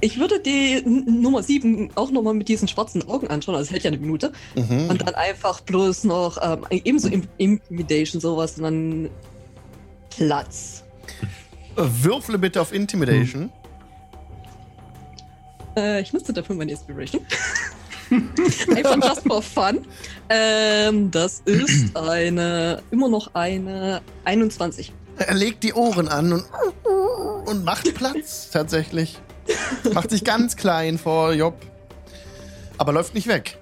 Ich 0.00 0.18
würde 0.18 0.40
die 0.40 0.82
N 0.84 1.22
Nummer 1.22 1.44
7 1.44 1.90
auch 1.94 2.10
nochmal 2.10 2.34
mit 2.34 2.48
diesen 2.48 2.66
schwarzen 2.66 3.06
Augen 3.08 3.28
anschauen, 3.28 3.54
also 3.54 3.68
es 3.68 3.70
hält 3.70 3.84
ja 3.84 3.90
eine 3.92 3.98
Minute. 3.98 4.32
Mhm. 4.56 4.88
Und 4.90 5.02
dann 5.02 5.14
einfach 5.14 5.60
bloß 5.60 6.02
noch 6.02 6.36
ähm, 6.42 6.66
ebenso 6.70 7.06
Im 7.06 7.28
Intimidation 7.36 8.20
sowas 8.20 8.56
und 8.56 8.64
dann 8.64 9.10
Platz. 10.10 10.82
Würfle 11.76 12.38
bitte 12.38 12.60
auf 12.60 12.72
Intimidation. 12.72 13.52
Äh, 15.76 16.00
ich 16.00 16.12
nutze 16.12 16.32
dafür 16.32 16.56
meine 16.56 16.72
Inspiration. 16.72 17.24
Einfach 18.76 18.96
just 19.08 19.22
for 19.26 19.42
fun. 19.42 19.86
Ähm, 20.28 21.10
das 21.10 21.42
ist 21.44 21.96
eine, 21.96 22.82
immer 22.90 23.08
noch 23.08 23.34
eine 23.34 24.00
21. 24.24 24.92
Er 25.16 25.34
legt 25.34 25.62
die 25.62 25.72
Ohren 25.74 26.08
an 26.08 26.32
und, 26.32 26.44
und 27.46 27.64
macht 27.64 27.92
Platz, 27.94 28.50
tatsächlich. 28.50 29.18
Macht 29.92 30.10
sich 30.10 30.24
ganz 30.24 30.56
klein 30.56 30.98
vor 30.98 31.32
Job. 31.32 31.54
Aber 32.78 32.92
läuft 32.92 33.14
nicht 33.14 33.26
weg. 33.26 33.58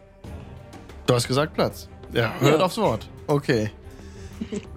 Du 1.06 1.14
hast 1.14 1.26
gesagt 1.26 1.54
Platz. 1.54 1.88
Ja, 2.12 2.34
hört 2.40 2.58
Ja. 2.60 2.64
aufs 2.64 2.76
Wort. 2.78 3.08
Okay. 3.26 3.70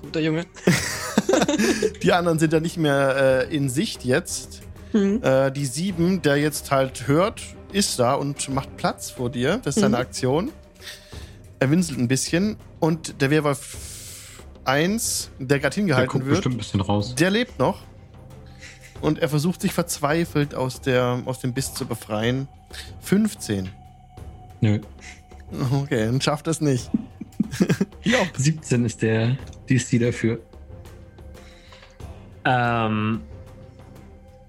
Guter 0.01 0.21
Junge. 0.21 0.45
Die 2.03 2.11
anderen 2.11 2.39
sind 2.39 2.51
ja 2.53 2.59
nicht 2.59 2.77
mehr 2.77 3.47
äh, 3.49 3.55
in 3.55 3.69
Sicht 3.69 4.03
jetzt. 4.03 4.61
Hm. 4.91 5.21
Äh, 5.23 5.51
die 5.51 5.65
sieben, 5.65 6.21
der 6.21 6.35
jetzt 6.37 6.71
halt 6.71 7.07
hört, 7.07 7.41
ist 7.73 7.99
da 7.99 8.15
und 8.15 8.49
macht 8.49 8.75
Platz 8.77 9.09
vor 9.11 9.29
dir. 9.29 9.57
Das 9.63 9.75
ist 9.75 9.81
seine 9.81 9.97
Mhm. 9.97 10.01
Aktion. 10.01 10.51
Er 11.59 11.69
winselt 11.69 11.99
ein 11.99 12.07
bisschen 12.07 12.57
und 12.79 13.21
der 13.21 13.29
Werwolf 13.29 14.41
1, 14.65 15.31
der 15.39 15.59
gerade 15.59 15.75
Der 15.75 15.81
hingehalten 15.81 16.11
guckt 16.11 16.25
wird, 16.25 16.35
bestimmt 16.37 16.55
ein 16.55 16.57
bisschen 16.59 16.81
raus. 16.81 17.15
der 17.15 17.29
lebt 17.29 17.59
noch. 17.59 17.81
Und 19.01 19.17
er 19.19 19.29
versucht 19.29 19.61
sich 19.61 19.73
verzweifelt 19.73 20.53
aus, 20.53 20.81
der, 20.81 21.21
aus 21.25 21.39
dem 21.39 21.53
Biss 21.53 21.73
zu 21.73 21.85
befreien. 21.87 22.47
15. 23.01 23.69
Nö. 24.61 24.79
Okay, 25.83 26.05
dann 26.05 26.21
schafft 26.21 26.47
es 26.47 26.61
nicht. 26.61 26.89
ja. 28.03 28.19
17 28.37 28.85
ist 28.85 29.01
der 29.01 29.37
DC 29.69 29.99
dafür. 29.99 30.39
Ähm, 32.45 33.21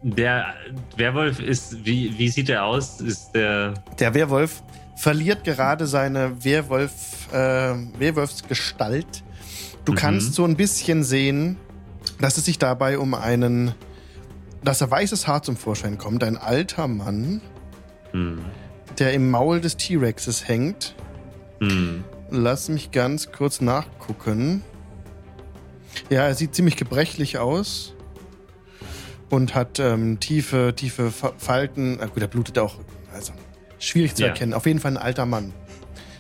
der 0.03 0.55
Werwolf 0.97 1.41
ist, 1.41 1.85
wie, 1.85 2.17
wie 2.19 2.29
sieht 2.29 2.49
er 2.49 2.65
aus? 2.65 3.01
Ist 3.01 3.33
der. 3.35 3.75
Der 3.99 4.15
Werwolf 4.15 4.63
verliert 4.97 5.45
gerade 5.45 5.87
seine 5.87 6.45
Werwolf, 6.45 6.93
äh, 7.33 7.75
Werwolfsgestalt. 7.99 9.23
Du 9.85 9.93
Mhm. 9.93 9.97
kannst 9.97 10.35
so 10.35 10.45
ein 10.45 10.57
bisschen 10.57 11.03
sehen, 11.05 11.57
dass 12.21 12.37
es 12.39 12.45
sich 12.45 12.59
dabei 12.59 12.99
um 12.99 13.15
einen, 13.15 13.75
dass 14.63 14.81
er 14.81 14.91
weißes 14.91 15.27
Haar 15.27 15.43
zum 15.43 15.57
Vorschein 15.57 15.99
kommt. 15.99 16.23
Ein 16.25 16.37
alter 16.37 16.87
Mann, 16.89 17.41
Hm, 18.13 18.41
der 18.99 19.13
im 19.15 19.31
Maul 19.31 19.61
des 19.61 19.77
T-Rexes 19.77 20.47
hängt. 20.47 20.95
hm, 21.61 22.05
Lass 22.31 22.69
mich 22.69 22.91
ganz 22.93 23.31
kurz 23.31 23.61
nachgucken. 23.61 24.63
Ja, 26.09 26.23
er 26.27 26.35
sieht 26.35 26.55
ziemlich 26.55 26.77
gebrechlich 26.77 27.37
aus 27.39 27.92
und 29.33 29.55
hat 29.55 29.79
ähm, 29.79 30.21
tiefe, 30.21 30.75
tiefe 30.77 31.11
Fa- 31.11 31.33
Falten. 31.39 31.99
Ah, 32.03 32.07
gut, 32.07 32.21
er 32.21 32.29
blutet 32.29 32.59
auch. 32.59 32.75
Also 33.15 33.33
schwierig 33.79 34.15
zu 34.15 34.23
Ja. 34.23 34.29
erkennen. 34.29 34.53
Auf 34.53 34.67
jeden 34.67 34.79
Fall 34.79 34.91
ein 34.93 34.97
alter 34.99 35.25
Mann, 35.25 35.55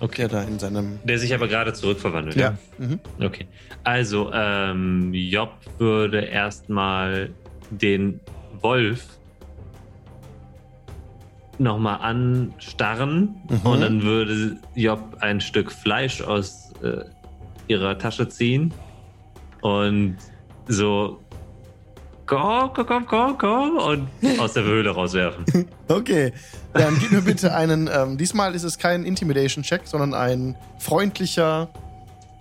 okay. 0.00 0.22
der 0.22 0.28
da 0.28 0.42
in 0.44 0.58
seinem. 0.58 0.98
Der 1.04 1.18
sich 1.18 1.34
aber 1.34 1.46
gerade 1.46 1.74
zurückverwandelt. 1.74 2.36
Ja. 2.36 2.56
Mhm. 2.78 3.00
Okay. 3.20 3.46
Also, 3.84 4.30
ähm, 4.32 5.12
Job 5.12 5.50
würde 5.76 6.22
erstmal 6.22 7.28
den 7.70 8.20
Wolf 8.62 9.04
nochmal 11.58 11.98
anstarren 12.00 13.36
Mhm. 13.50 13.60
und 13.70 13.80
dann 13.82 14.02
würde 14.02 14.56
Job 14.74 15.18
ein 15.20 15.38
Stück 15.42 15.70
Fleisch 15.70 16.22
aus 16.22 16.72
äh, 16.82 17.04
ihrer 17.68 17.98
Tasche 17.98 18.26
ziehen 18.30 18.72
und 19.60 20.16
so 20.66 21.20
komm, 22.26 22.70
komm, 22.74 22.86
komm, 22.86 23.06
komm, 23.06 23.38
komm 23.38 23.76
und 23.76 24.08
aus 24.40 24.52
der 24.54 24.64
Höhle 24.64 24.90
rauswerfen. 24.90 25.44
Okay, 25.88 26.32
dann 26.72 26.98
gib 26.98 27.12
mir 27.12 27.20
bitte 27.20 27.54
einen. 27.54 27.90
Ähm, 27.92 28.16
diesmal 28.16 28.54
ist 28.54 28.62
es 28.62 28.78
kein 28.78 29.04
Intimidation-Check, 29.04 29.82
sondern 29.84 30.14
ein 30.14 30.56
freundlicher. 30.78 31.68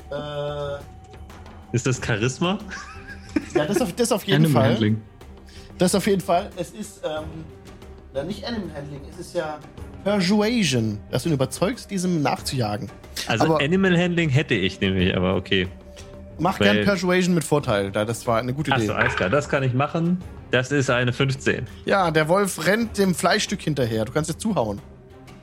Äh, 0.10 1.76
Ist 1.76 1.86
das 1.86 2.00
Charisma? 2.06 2.58
ja, 3.54 3.66
das 3.66 3.82
auf, 3.82 3.92
das 3.94 4.12
auf 4.14 4.24
jeden 4.24 4.46
Animal 4.46 4.62
Fall. 4.64 4.72
Handling. 4.72 5.02
Das 5.78 5.96
auf 5.96 6.08
jeden 6.08 6.22
Fall. 6.22 6.50
Es 6.56 6.72
ist, 6.72 7.02
ähm, 7.04 8.26
nicht 8.26 8.46
Animal 8.46 8.74
Handling, 8.74 9.02
es 9.12 9.20
ist 9.20 9.36
ja 9.36 9.60
Persuasion, 10.06 11.00
dass 11.12 11.24
du 11.24 11.30
ihn 11.30 11.34
überzeugst, 11.36 11.92
diesem 11.92 12.22
nachzujagen. 12.22 12.90
Also 13.28 13.44
Aber- 13.46 13.60
Animal 13.62 13.98
Handling 13.98 14.30
hätte 14.30 14.54
ich 14.54 14.80
nämlich, 14.80 15.16
aber 15.16 15.36
okay. 15.36 15.68
Mach 16.40 16.60
Weil- 16.60 16.74
gern 16.74 16.86
Persuasion 16.86 17.36
mit 17.36 17.44
Vorteil, 17.44 17.92
da 17.92 18.06
das 18.06 18.26
war 18.26 18.40
eine 18.40 18.54
gute 18.54 18.72
Idee. 18.72 18.82
Achso, 18.84 18.94
alles 18.94 19.16
klar, 19.16 19.30
das 19.30 19.48
kann 19.50 19.64
ich 19.64 19.74
machen. 19.74 20.18
Das 20.50 20.72
ist 20.72 20.90
eine 20.90 21.14
15. 21.14 21.68
Ja, 21.86 22.12
der 22.12 22.28
Wolf 22.28 22.66
rennt 22.66 22.98
dem 22.98 23.16
Fleischstück 23.16 23.62
hinterher. 23.62 24.06
Du 24.06 24.12
kannst 24.12 24.30
jetzt 24.30 24.42
zuhauen. 24.42 24.82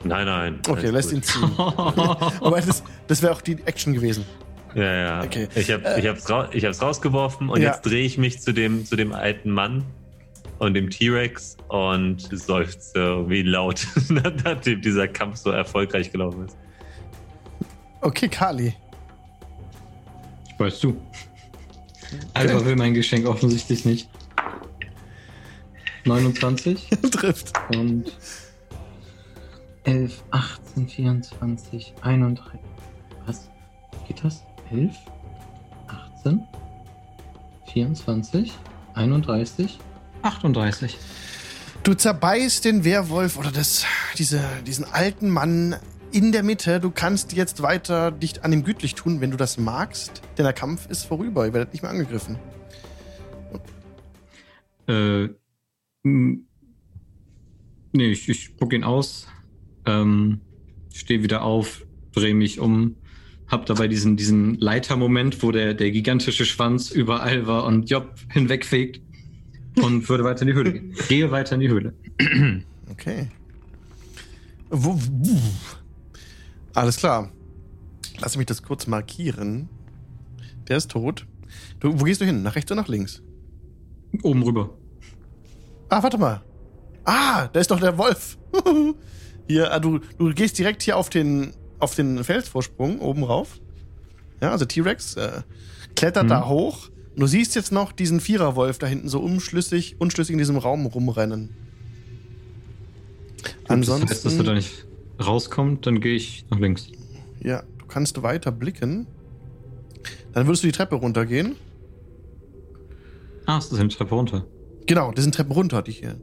Nein, 0.03 0.25
nein. 0.25 0.59
Okay, 0.67 0.89
lässt 0.91 1.09
gut. 1.09 1.17
ihn 1.19 1.23
ziehen. 1.23 1.51
Aber 1.57 2.61
das, 2.61 2.83
das 3.07 3.21
wäre 3.21 3.33
auch 3.33 3.41
die 3.41 3.57
Action 3.65 3.93
gewesen. 3.93 4.25
Ja, 4.75 4.83
ja. 4.93 5.23
Okay. 5.23 5.47
Ich 5.55 5.71
habe 5.71 5.83
ich 5.97 6.07
hab's, 6.07 6.29
ra 6.29 6.47
ich 6.51 6.63
hab's 6.63 6.81
rausgeworfen 6.81 7.49
und 7.49 7.59
Ja. 7.61 7.69
jetzt 7.71 7.81
drehe 7.85 8.03
ich 8.05 8.17
mich 8.17 8.39
zu 8.39 8.53
dem, 8.53 8.85
zu 8.85 8.95
dem 8.95 9.13
alten 9.13 9.49
Mann 9.49 9.83
und 10.59 10.73
dem 10.75 10.89
T-Rex 10.91 11.57
und 11.69 12.19
seufze 12.31 13.27
wie 13.29 13.41
laut, 13.41 13.87
nachdem 14.09 14.81
dieser 14.81 15.07
Kampf 15.07 15.37
so 15.37 15.49
erfolgreich 15.49 16.11
gelaufen 16.11 16.45
ist. 16.45 16.57
Okay, 18.01 18.27
Kali. 18.29 18.75
Weißt 20.59 20.83
du. 20.83 20.97
Alter 22.33 22.65
will 22.65 22.75
mein 22.75 22.93
Geschenk 22.93 23.25
offensichtlich 23.25 23.85
nicht. 23.85 24.09
29 26.05 26.89
Trifft. 27.11 27.53
und 27.75 28.11
11, 29.83 30.23
18, 30.31 30.89
24, 30.89 31.93
31. 32.01 32.59
Was? 33.25 33.49
Geht 34.07 34.23
das? 34.23 34.43
11, 34.71 34.95
18, 35.87 36.41
24, 37.71 38.51
31, 38.95 39.79
38. 40.21 40.97
Du 41.83 41.93
zerbeißt 41.93 42.65
den 42.65 42.83
Werwolf 42.83 43.37
oder 43.37 43.51
das, 43.51 43.85
diese, 44.17 44.41
diesen 44.67 44.85
alten 44.85 45.29
Mann 45.29 45.75
in 46.11 46.31
der 46.31 46.43
Mitte. 46.43 46.79
Du 46.79 46.91
kannst 46.91 47.33
jetzt 47.33 47.61
weiter 47.61 48.11
dich 48.11 48.43
an 48.43 48.53
ihm 48.53 48.63
gütlich 48.63 48.95
tun, 48.95 49.21
wenn 49.21 49.31
du 49.31 49.37
das 49.37 49.57
magst, 49.57 50.21
denn 50.37 50.43
der 50.43 50.53
Kampf 50.53 50.87
ist 50.89 51.05
vorüber. 51.05 51.45
Ihr 51.45 51.53
werdet 51.53 51.73
nicht 51.73 51.81
mehr 51.81 51.91
angegriffen. 51.91 52.37
Äh, 54.87 55.29
nee, 56.03 56.39
ich, 57.93 58.27
ich 58.27 58.43
spuck 58.45 58.73
ihn 58.73 58.83
aus, 58.83 59.27
ähm, 59.85 60.41
stehe 60.93 61.21
wieder 61.21 61.43
auf, 61.43 61.85
drehe 62.13 62.33
mich 62.33 62.59
um, 62.59 62.95
hab 63.47 63.65
dabei 63.65 63.87
diesen, 63.87 64.17
diesen 64.17 64.55
Leitermoment, 64.55 65.43
wo 65.43 65.51
der, 65.51 65.73
der 65.73 65.91
gigantische 65.91 66.45
Schwanz 66.45 66.91
überall 66.91 67.45
war 67.45 67.65
und 67.65 67.89
Job 67.89 68.15
hinwegfegt 68.29 69.01
und 69.75 70.07
würde 70.09 70.23
weiter 70.23 70.41
in 70.41 70.47
die 70.47 70.53
Höhle 70.53 70.73
gehen. 70.73 70.95
Gehe 71.07 71.31
weiter 71.31 71.55
in 71.55 71.61
die 71.61 71.69
Höhle. 71.69 71.93
Okay. 72.89 73.27
Wuh. 74.71 74.99
Alles 76.73 76.97
klar. 76.97 77.31
Lass 78.19 78.37
mich 78.37 78.45
das 78.45 78.63
kurz 78.63 78.87
markieren. 78.87 79.69
Der 80.67 80.77
ist 80.77 80.91
tot. 80.91 81.25
Du, 81.79 81.99
wo 81.99 82.03
gehst 82.03 82.21
du 82.21 82.25
hin? 82.25 82.43
Nach 82.43 82.55
rechts 82.55 82.71
oder 82.71 82.81
nach 82.81 82.87
links? 82.87 83.21
Oben 84.23 84.43
rüber. 84.43 84.71
Ah, 85.89 86.03
warte 86.03 86.17
mal. 86.17 86.43
Ah, 87.05 87.47
da 87.47 87.59
ist 87.59 87.71
doch 87.71 87.79
der 87.79 87.97
Wolf. 87.97 88.37
hier, 89.47 89.71
ah, 89.73 89.79
du, 89.79 89.99
du 90.17 90.33
gehst 90.33 90.59
direkt 90.59 90.83
hier 90.83 90.97
auf 90.97 91.09
den, 91.09 91.53
auf 91.79 91.95
den 91.95 92.23
Felsvorsprung 92.23 92.99
oben 92.99 93.23
rauf. 93.23 93.59
Ja, 94.41 94.51
also 94.51 94.65
T-Rex 94.65 95.15
äh, 95.15 95.41
klettert 95.95 96.25
Mhm. 96.25 96.29
da 96.29 96.47
hoch. 96.47 96.89
Und 97.15 97.21
du 97.21 97.27
siehst 97.27 97.55
jetzt 97.55 97.71
noch 97.71 97.91
diesen 97.91 98.19
Viererwolf 98.19 98.77
da 98.77 98.87
hinten 98.87 99.09
so 99.09 99.19
unschlüssig, 99.19 99.95
unschlüssig 99.99 100.33
in 100.33 100.37
diesem 100.39 100.57
Raum 100.57 100.85
rumrennen. 100.85 101.49
Ansonsten. 103.67 104.07
Das 104.07 104.17
heißt, 104.17 104.25
dass 104.25 104.37
er 104.37 104.43
da 104.43 104.53
nicht 104.53 104.85
rauskommt, 105.19 105.85
dann 105.85 105.99
gehe 105.99 106.15
ich 106.15 106.45
nach 106.49 106.59
links. 106.59 106.87
Ja, 107.41 107.63
du 107.77 107.85
kannst 107.85 108.21
weiter 108.23 108.51
blicken. 108.51 109.07
Dann 110.33 110.47
würdest 110.47 110.63
du 110.63 110.67
die 110.67 110.73
Treppe 110.73 110.95
runtergehen. 110.95 111.55
Ah, 113.45 113.57
es 113.57 113.71
ist 113.71 113.79
eine 113.79 113.89
Treppe 113.89 114.15
runter. 114.15 114.45
Genau, 114.85 115.11
das 115.11 115.23
sind 115.23 115.35
Treppen 115.35 115.51
runter, 115.51 115.81
die 115.81 115.91
hier. 115.91 116.15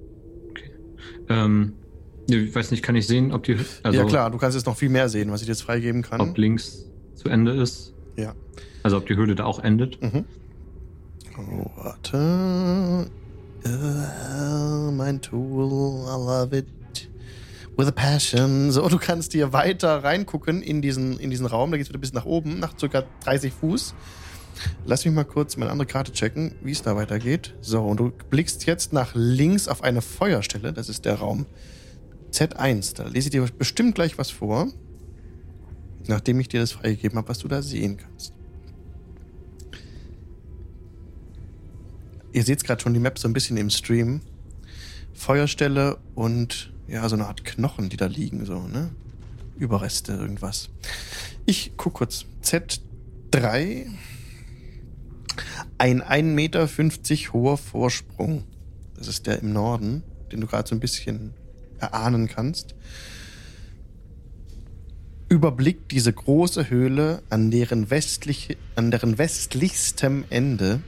Ähm, 1.28 1.74
ich 2.28 2.54
weiß 2.54 2.70
nicht, 2.70 2.82
kann 2.82 2.96
ich 2.96 3.06
sehen, 3.06 3.32
ob 3.32 3.44
die. 3.44 3.56
Also, 3.82 3.98
ja 3.98 4.04
klar, 4.04 4.30
du 4.30 4.38
kannst 4.38 4.56
jetzt 4.56 4.66
noch 4.66 4.76
viel 4.76 4.88
mehr 4.88 5.08
sehen, 5.08 5.30
was 5.30 5.40
ich 5.40 5.46
dir 5.46 5.52
jetzt 5.52 5.62
freigeben 5.62 6.02
kann. 6.02 6.20
Ob 6.20 6.36
links 6.38 6.84
zu 7.14 7.28
Ende 7.28 7.52
ist. 7.52 7.94
Ja. 8.16 8.34
Also 8.82 8.98
ob 8.98 9.06
die 9.06 9.16
Höhle 9.16 9.34
da 9.34 9.44
auch 9.44 9.58
endet. 9.58 10.00
Mhm. 10.00 10.24
Oh, 11.38 11.70
warte. 11.76 13.10
Äh, 13.64 14.90
mein 14.92 15.20
Tool, 15.20 15.66
I 16.04 16.16
love 16.16 16.56
it. 16.56 16.66
With 17.76 17.88
a 17.88 17.92
passion. 17.92 18.72
So, 18.72 18.88
du 18.88 18.96
kannst 18.96 19.32
hier 19.32 19.52
weiter 19.52 20.02
reingucken 20.02 20.62
in 20.62 20.80
diesen, 20.80 21.18
in 21.18 21.28
diesen 21.28 21.44
Raum. 21.44 21.70
Da 21.70 21.76
geht's 21.76 21.90
wieder 21.90 21.98
bis 21.98 22.14
nach 22.14 22.24
oben, 22.24 22.58
nach 22.58 22.74
ca. 22.76 23.04
30 23.24 23.52
Fuß. 23.52 23.94
Lass 24.86 25.04
mich 25.04 25.12
mal 25.12 25.24
kurz 25.24 25.58
meine 25.58 25.70
andere 25.70 25.86
Karte 25.86 26.12
checken, 26.12 26.54
wie 26.62 26.72
es 26.72 26.80
da 26.80 26.96
weitergeht. 26.96 27.54
So, 27.60 27.84
und 27.84 28.00
du 28.00 28.12
blickst 28.30 28.64
jetzt 28.64 28.94
nach 28.94 29.10
links 29.14 29.68
auf 29.68 29.82
eine 29.82 30.00
Feuerstelle. 30.00 30.72
Das 30.72 30.88
ist 30.88 31.04
der 31.04 31.16
Raum 31.16 31.44
Z1. 32.32 32.96
Da 32.96 33.04
lese 33.08 33.28
ich 33.28 33.32
dir 33.32 33.46
bestimmt 33.58 33.94
gleich 33.94 34.16
was 34.16 34.30
vor. 34.30 34.68
Nachdem 36.06 36.40
ich 36.40 36.48
dir 36.48 36.60
das 36.60 36.72
freigegeben 36.72 37.18
habe, 37.18 37.28
was 37.28 37.40
du 37.40 37.48
da 37.48 37.60
sehen 37.60 37.98
kannst. 37.98 38.32
Ihr 42.32 42.42
seht 42.42 42.64
gerade 42.64 42.80
schon 42.82 42.94
die 42.94 43.00
Map 43.00 43.18
so 43.18 43.28
ein 43.28 43.34
bisschen 43.34 43.56
im 43.58 43.68
Stream. 43.68 44.20
Feuerstelle 45.12 45.98
und 46.14 46.72
ja, 46.88 47.08
so 47.08 47.16
eine 47.16 47.26
Art 47.26 47.44
Knochen, 47.44 47.88
die 47.88 47.96
da 47.96 48.06
liegen, 48.06 48.44
so, 48.44 48.60
ne? 48.66 48.90
Überreste, 49.58 50.12
irgendwas. 50.12 50.70
Ich 51.46 51.72
guck 51.76 51.94
kurz. 51.94 52.26
Z3. 52.42 53.86
Ein 55.78 56.02
1,50 56.02 56.22
Meter 56.22 56.68
hoher 57.32 57.56
Vorsprung. 57.56 58.44
Das 58.94 59.08
ist 59.08 59.26
der 59.26 59.40
im 59.40 59.52
Norden, 59.52 60.02
den 60.30 60.40
du 60.40 60.46
gerade 60.46 60.68
so 60.68 60.74
ein 60.74 60.80
bisschen 60.80 61.34
erahnen 61.78 62.28
kannst. 62.28 62.74
Überblickt 65.28 65.90
diese 65.90 66.12
große 66.12 66.70
Höhle 66.70 67.22
an 67.30 67.50
deren, 67.50 67.90
westliche, 67.90 68.56
an 68.76 68.90
deren 68.90 69.18
westlichstem 69.18 70.24
Ende 70.30 70.80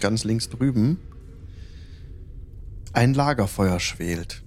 ganz 0.00 0.24
links 0.24 0.48
drüben 0.48 0.98
ein 2.96 3.12
Lagerfeuer 3.12 3.78
schwelt. 3.78 4.42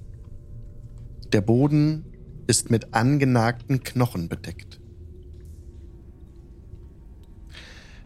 Der 1.31 1.41
Boden 1.41 2.05
ist 2.47 2.71
mit 2.71 2.93
angenagten 2.93 3.83
Knochen 3.83 4.29
bedeckt. 4.29 4.79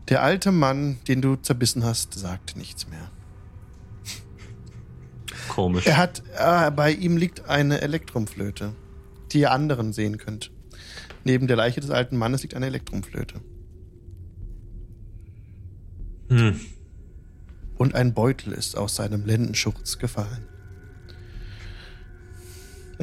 Der 0.09 0.21
alte 0.21 0.51
Mann, 0.51 0.97
den 1.07 1.21
du 1.21 1.37
zerbissen 1.37 1.85
hast, 1.85 2.13
sagt 2.13 2.57
nichts 2.57 2.89
mehr. 2.89 3.09
Komisch. 5.47 5.87
Er 5.87 5.97
hat, 5.97 6.23
äh, 6.37 6.71
bei 6.71 6.91
ihm 6.91 7.15
liegt 7.15 7.47
eine 7.47 7.81
Elektrumflöte, 7.81 8.73
die 9.31 9.39
ihr 9.39 9.51
anderen 9.51 9.93
sehen 9.93 10.17
könnt. 10.17 10.51
Neben 11.23 11.47
der 11.47 11.55
Leiche 11.55 11.79
des 11.79 11.89
alten 11.89 12.17
Mannes 12.17 12.41
liegt 12.41 12.55
eine 12.55 12.65
Elektrumflöte. 12.65 13.39
Hm. 16.29 16.59
Und 17.75 17.95
ein 17.95 18.13
Beutel 18.13 18.51
ist 18.51 18.77
aus 18.77 18.95
seinem 18.95 19.25
Lendenschurz 19.25 19.99
gefallen. 19.99 20.47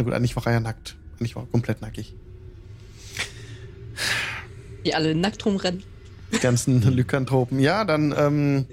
Na 0.00 0.04
gut, 0.04 0.14
eigentlich 0.14 0.34
war 0.34 0.46
er 0.46 0.52
ja 0.54 0.60
nackt. 0.60 0.96
Eigentlich 1.18 1.36
war 1.36 1.42
er 1.42 1.46
komplett 1.48 1.82
nackig. 1.82 2.14
Die 4.86 4.94
alle 4.94 5.14
nackt 5.14 5.44
rumrennen. 5.44 5.82
Die 6.32 6.38
ganzen 6.38 6.80
Lykanthropen. 6.96 7.58
Ja, 7.60 7.84
dann, 7.84 8.14
ähm, 8.16 8.64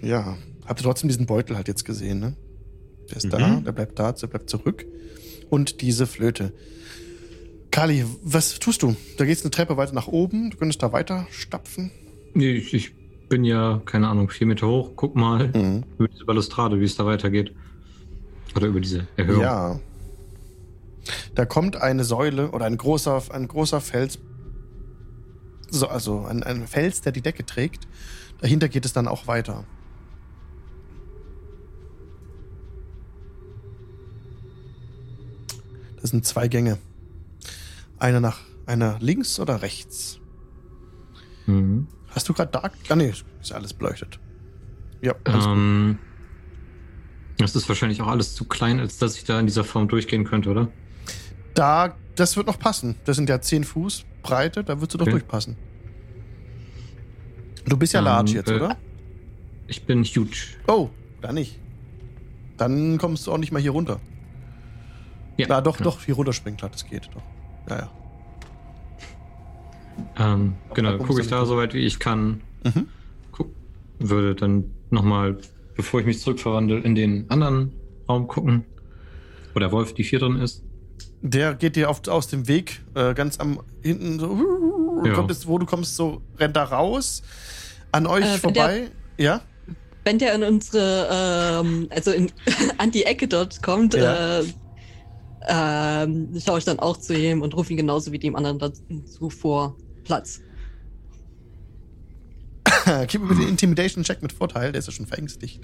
ja, 0.00 0.38
habt 0.64 0.80
ihr 0.80 0.84
trotzdem 0.84 1.08
diesen 1.08 1.26
Beutel 1.26 1.54
halt 1.54 1.68
jetzt 1.68 1.84
gesehen, 1.84 2.18
ne? 2.18 2.34
Der 3.10 3.16
ist 3.18 3.30
da, 3.30 3.38
Mhm. 3.46 3.64
der 3.64 3.72
bleibt 3.72 3.98
da, 3.98 4.10
der 4.12 4.26
bleibt 4.26 4.48
zurück. 4.48 4.86
Und 5.50 5.82
diese 5.82 6.06
Flöte. 6.06 6.54
Kali, 7.70 8.06
was 8.22 8.58
tust 8.58 8.82
du? 8.82 8.96
Da 9.18 9.26
geht's 9.26 9.42
eine 9.42 9.50
Treppe 9.50 9.76
weiter 9.76 9.92
nach 9.92 10.08
oben. 10.08 10.48
Du 10.50 10.56
könntest 10.56 10.82
da 10.82 10.92
weiter 10.94 11.26
stapfen. 11.30 11.90
Nee, 12.32 12.52
ich, 12.52 12.72
ich 12.72 12.92
bin 13.28 13.44
ja, 13.44 13.82
keine 13.84 14.08
Ahnung, 14.08 14.30
vier 14.30 14.46
Meter 14.46 14.66
hoch. 14.66 14.92
Guck 14.96 15.14
mal 15.14 15.48
Mhm. 15.48 15.84
über 15.98 16.08
diese 16.08 16.24
Balustrade, 16.24 16.80
wie 16.80 16.84
es 16.84 16.96
da 16.96 17.04
weitergeht. 17.04 17.52
Oder 18.54 18.66
über 18.66 18.80
diese 18.80 19.06
Erhöhung. 19.16 19.42
Ja. 19.42 19.80
Da 21.34 21.44
kommt 21.46 21.76
eine 21.76 22.04
Säule 22.04 22.50
oder 22.50 22.66
ein 22.66 22.76
großer, 22.76 23.22
ein 23.30 23.48
großer 23.48 23.80
Fels. 23.80 24.18
So, 25.70 25.88
also 25.88 26.24
ein, 26.24 26.42
ein 26.42 26.66
Fels, 26.66 27.00
der 27.00 27.12
die 27.12 27.20
Decke 27.22 27.44
trägt. 27.44 27.86
Dahinter 28.40 28.68
geht 28.68 28.84
es 28.84 28.92
dann 28.92 29.08
auch 29.08 29.26
weiter. 29.26 29.64
Das 36.00 36.10
sind 36.10 36.24
zwei 36.24 36.48
Gänge. 36.48 36.78
Eine 37.98 38.20
nach 38.20 38.40
einer 38.66 38.98
links 39.00 39.40
oder 39.40 39.62
rechts. 39.62 40.20
Mhm. 41.46 41.88
Hast 42.10 42.28
du 42.28 42.34
gerade 42.34 42.52
Dark? 42.52 42.72
Ah, 42.88 42.96
nee, 42.96 43.12
ist 43.40 43.52
alles 43.52 43.72
beleuchtet. 43.72 44.18
Ja, 45.00 45.14
alles 45.24 45.44
gut. 45.44 45.54
Ähm, 45.54 45.98
das 47.38 47.54
ist 47.56 47.68
wahrscheinlich 47.68 48.02
auch 48.02 48.08
alles 48.08 48.34
zu 48.34 48.44
klein, 48.44 48.80
als 48.80 48.98
dass 48.98 49.16
ich 49.16 49.24
da 49.24 49.38
in 49.40 49.46
dieser 49.46 49.64
Form 49.64 49.88
durchgehen 49.88 50.24
könnte, 50.24 50.50
oder? 50.50 50.68
Da, 51.54 51.94
das 52.16 52.36
wird 52.36 52.46
noch 52.46 52.58
passen. 52.58 52.96
Das 53.04 53.16
sind 53.16 53.28
ja 53.28 53.40
10 53.40 53.64
Fuß 53.64 54.04
Breite, 54.22 54.64
da 54.64 54.76
würdest 54.78 54.94
du 54.94 54.98
doch 54.98 55.04
Okay. 55.06 55.12
durchpassen. 55.12 55.56
Du 57.66 57.76
bist 57.76 57.92
ja 57.92 58.00
Ähm, 58.00 58.04
large 58.06 58.32
jetzt, 58.32 58.50
äh, 58.50 58.54
oder? 58.56 58.76
Ich 59.66 59.84
bin 59.84 60.02
huge. 60.04 60.36
Oh, 60.66 60.88
dann 61.20 61.34
nicht. 61.34 61.58
Dann 62.56 62.98
kommst 62.98 63.26
du 63.26 63.32
auch 63.32 63.38
nicht 63.38 63.52
mal 63.52 63.60
hier 63.62 63.70
runter. 63.72 64.00
Ja, 65.36 65.46
Na, 65.48 65.60
doch, 65.60 65.78
ja. 65.78 65.84
doch, 65.84 66.02
hier 66.02 66.14
runterspringen, 66.16 66.56
klar, 66.58 66.70
das 66.70 66.84
geht 66.84 67.08
doch. 67.14 67.22
Ja, 67.70 67.78
ja. 67.78 67.90
Ähm, 70.32 70.54
genau, 70.74 70.96
gucke 70.98 71.20
ich 71.20 71.28
da 71.28 71.40
mit. 71.40 71.48
soweit 71.48 71.74
wie 71.74 71.80
ich 71.84 71.98
kann. 71.98 72.40
Mhm. 72.64 72.88
Guck, 73.32 73.50
würde 73.98 74.34
dann 74.34 74.64
nochmal, 74.90 75.38
bevor 75.78 76.00
ich 76.00 76.06
mich 76.06 76.20
zurückverwandle, 76.20 76.80
in 76.80 76.94
den 76.96 77.30
anderen 77.30 77.72
Raum 78.08 78.26
gucken. 78.26 78.64
Wo 79.54 79.60
der 79.60 79.70
Wolf, 79.72 79.94
die 79.94 80.02
vier 80.04 80.18
drin 80.18 80.36
ist. 80.36 80.62
Der 81.22 81.54
geht 81.54 81.76
dir 81.76 81.88
auf, 81.88 82.06
aus 82.08 82.26
dem 82.26 82.48
Weg, 82.48 82.82
äh, 82.94 83.14
ganz 83.14 83.38
am 83.38 83.60
hinten 83.82 84.18
so, 84.18 84.36
Ja. 85.04 85.14
kommt 85.14 85.30
jetzt, 85.30 85.46
wo 85.46 85.56
du 85.56 85.66
kommst, 85.66 85.94
so 85.96 86.20
rennt 86.36 86.56
da 86.56 86.64
raus, 86.64 87.22
an 87.92 88.06
euch 88.08 88.24
Äh, 88.24 88.38
vorbei. 88.38 88.90
Ja? 89.18 89.40
Wenn 90.04 90.18
der 90.18 90.34
in 90.34 90.42
unsere, 90.42 91.08
ähm, 91.64 91.86
also 91.90 92.10
in, 92.10 92.30
an 92.78 92.90
die 92.90 93.04
Ecke 93.04 93.28
dort 93.28 93.62
kommt, 93.62 93.94
Ja. 93.94 94.40
äh, 94.40 94.44
ähm, 95.48 96.30
schaue 96.44 96.58
ich 96.58 96.64
dann 96.64 96.80
auch 96.80 96.96
zu 96.96 97.14
ihm 97.16 97.42
und 97.42 97.56
rufe 97.56 97.70
ihn 97.72 97.76
genauso 97.76 98.10
wie 98.10 98.18
dem 98.18 98.34
anderen 98.34 98.58
dazu 98.58 99.30
vor 99.30 99.76
Platz. 100.04 100.40
Gib 103.06 103.22
mir 103.22 103.28
bitte 103.28 103.40
den 103.40 103.50
Intimidation-Check 103.50 104.22
mit 104.22 104.32
Vorteil, 104.32 104.72
der 104.72 104.80
ist 104.80 104.86
ja 104.86 104.92
schon 104.92 105.06
verängstigt. 105.06 105.60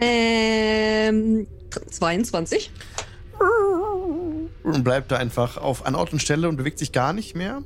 Ähm, 0.00 1.46
22. 1.90 2.70
Und 4.62 4.84
bleibt 4.84 5.10
da 5.10 5.16
einfach 5.16 5.56
auf 5.56 5.86
an 5.86 5.94
Ort 5.94 6.12
und 6.12 6.20
Stelle 6.20 6.48
und 6.48 6.56
bewegt 6.56 6.78
sich 6.78 6.92
gar 6.92 7.12
nicht 7.12 7.34
mehr. 7.34 7.62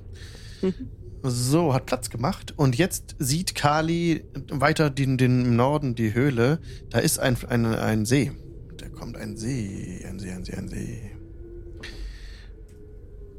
Mhm. 0.61 0.89
So, 1.25 1.73
hat 1.73 1.87
Platz 1.87 2.11
gemacht. 2.11 2.55
Und 2.57 2.77
jetzt 2.77 3.17
sieht 3.19 3.55
Kali 3.55 4.25
weiter 4.51 4.91
den, 4.91 5.19
den 5.19 5.45
im 5.45 5.57
Norden 5.57 5.95
die 5.95 6.15
Höhle. 6.15 6.61
Da 6.91 6.99
ist 6.99 7.19
ein, 7.19 7.37
ein, 7.49 7.67
ein 7.67 8.05
See. 8.05 8.33
Da 8.77 8.89
kommt 8.89 9.17
ein 9.17 9.37
See, 9.37 10.05
ein 10.09 10.19
See, 10.19 10.31
ein 10.31 10.45
See, 10.45 10.55
ein 10.55 10.69
See. 10.69 11.11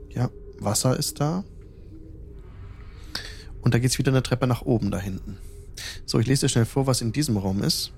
Ja, 0.10 0.30
Wasser 0.60 0.98
ist 0.98 1.20
da. 1.20 1.44
Und 3.64 3.74
da 3.74 3.80
geht's 3.80 3.98
wieder 3.98 4.12
eine 4.12 4.22
Treppe 4.22 4.46
nach 4.46 4.62
oben 4.62 4.92
da 4.92 5.00
hinten. 5.00 5.38
So, 6.06 6.20
ich 6.20 6.28
lese 6.28 6.46
dir 6.46 6.50
schnell 6.50 6.66
vor, 6.66 6.86
was 6.86 7.02
in 7.02 7.14
diesem 7.14 7.38
Raum 7.38 7.64
ist. 7.64 7.94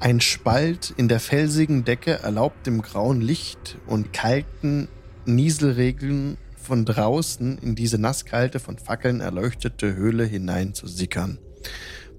Ein 0.00 0.20
Spalt 0.20 0.92
in 0.96 1.08
der 1.08 1.20
felsigen 1.20 1.84
Decke 1.84 2.18
erlaubt 2.18 2.66
dem 2.66 2.82
grauen 2.82 3.20
Licht 3.20 3.78
und 3.86 4.12
kalten 4.12 4.88
Nieselregeln 5.24 6.36
von 6.56 6.84
draußen 6.84 7.58
in 7.58 7.76
diese 7.76 7.98
nasskalte, 7.98 8.58
von 8.58 8.78
Fackeln 8.78 9.20
erleuchtete 9.20 9.94
Höhle 9.94 10.24
hinein 10.24 10.74
zu 10.74 10.86
sickern, 10.86 11.38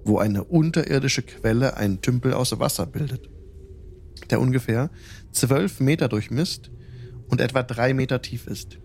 wo 0.04 0.18
eine 0.18 0.44
unterirdische 0.44 1.22
Quelle 1.22 1.76
einen 1.76 2.00
Tümpel 2.00 2.32
aus 2.32 2.58
Wasser 2.58 2.86
bildet, 2.86 3.28
der 4.30 4.40
ungefähr 4.40 4.90
zwölf 5.30 5.80
Meter 5.80 6.08
durchmisst 6.08 6.70
und 7.28 7.40
etwa 7.40 7.62
drei 7.62 7.94
Meter 7.94 8.22
tief 8.22 8.46
ist. 8.46 8.78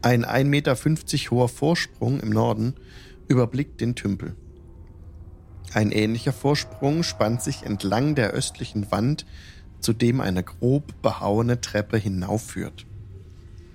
Ein 0.00 0.24
1,50 0.24 0.44
Meter 0.44 0.76
hoher 1.30 1.48
Vorsprung 1.48 2.20
im 2.20 2.30
Norden 2.30 2.74
überblickt 3.26 3.80
den 3.80 3.96
Tümpel. 3.96 4.36
Ein 5.74 5.90
ähnlicher 5.90 6.32
Vorsprung 6.32 7.02
spannt 7.02 7.42
sich 7.42 7.64
entlang 7.64 8.14
der 8.14 8.30
östlichen 8.30 8.90
Wand, 8.92 9.26
zu 9.80 9.92
dem 9.92 10.20
eine 10.20 10.44
grob 10.44 11.02
behauene 11.02 11.60
Treppe 11.60 11.98
hinaufführt. 11.98 12.86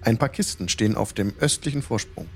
Ein 0.02 0.18
paar 0.18 0.30
Kisten 0.30 0.70
stehen 0.70 0.96
auf 0.96 1.12
dem 1.12 1.34
östlichen 1.40 1.82
Vorsprung. 1.82 2.28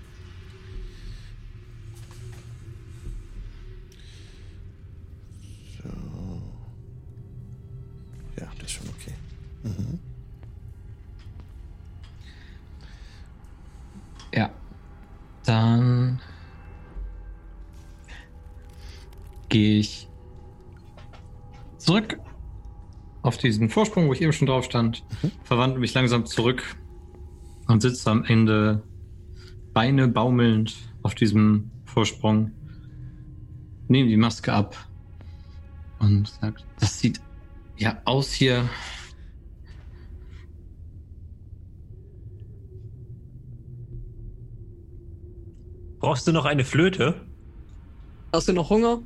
Auf 23.37 23.43
diesen 23.43 23.69
Vorsprung, 23.69 24.07
wo 24.07 24.13
ich 24.13 24.21
eben 24.21 24.33
schon 24.33 24.47
drauf 24.47 24.65
stand, 24.65 25.03
verwandle 25.43 25.79
mich 25.79 25.93
langsam 25.93 26.25
zurück 26.25 26.63
und 27.67 27.81
sitze 27.81 28.09
am 28.09 28.23
Ende 28.23 28.81
Beine 29.73 30.07
baumelnd 30.07 30.75
auf 31.03 31.13
diesem 31.13 31.69
Vorsprung, 31.85 32.51
nehme 33.87 34.09
die 34.09 34.17
Maske 34.17 34.51
ab 34.51 34.75
und 35.99 36.27
sagt, 36.27 36.65
das 36.79 36.97
sieht 36.99 37.21
ja 37.77 38.01
aus 38.05 38.31
hier. 38.31 38.67
Brauchst 45.99 46.27
du 46.27 46.31
noch 46.31 46.45
eine 46.45 46.65
Flöte? 46.65 47.21
Hast 48.33 48.47
du 48.47 48.53
noch 48.53 48.71
Hunger? 48.71 48.99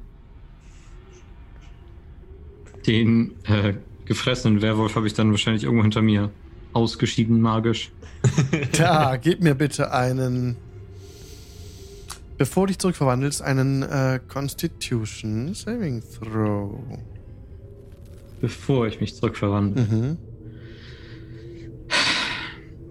Den 2.88 3.36
äh, 3.44 3.74
gefressenen 4.12 4.62
Werwolf 4.62 4.96
habe 4.96 5.08
ich 5.08 5.14
dann 5.14 5.32
wahrscheinlich 5.32 5.64
irgendwo 5.64 5.84
hinter 5.84 6.02
mir 6.02 6.32
ausgeschieden, 6.74 7.40
magisch. 7.40 7.92
Da, 8.78 9.16
gib 9.16 9.42
mir 9.42 9.56
bitte 9.56 9.92
einen. 9.94 10.58
Bevor 12.38 12.68
du 12.68 12.72
dich 12.72 12.80
zurückverwandelst, 12.80 13.42
einen 13.42 13.84
äh, 13.84 14.20
Constitution 14.28 15.54
Saving 15.54 16.04
Throw. 16.04 16.78
Bevor 18.42 18.88
ich 18.88 19.00
mich 19.00 19.16
zurückverwandle. 19.16 19.84
Mhm. 19.84 20.18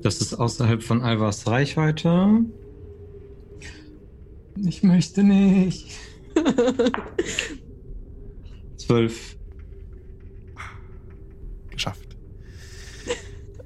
Das 0.02 0.22
ist 0.22 0.32
außerhalb 0.32 0.82
von 0.82 1.02
Alvars 1.02 1.46
Reichweite. 1.46 2.44
Ich 4.56 4.82
möchte 4.82 5.22
nicht. 5.22 5.90
Zwölf. 8.78 9.36
Geschafft. 11.70 12.16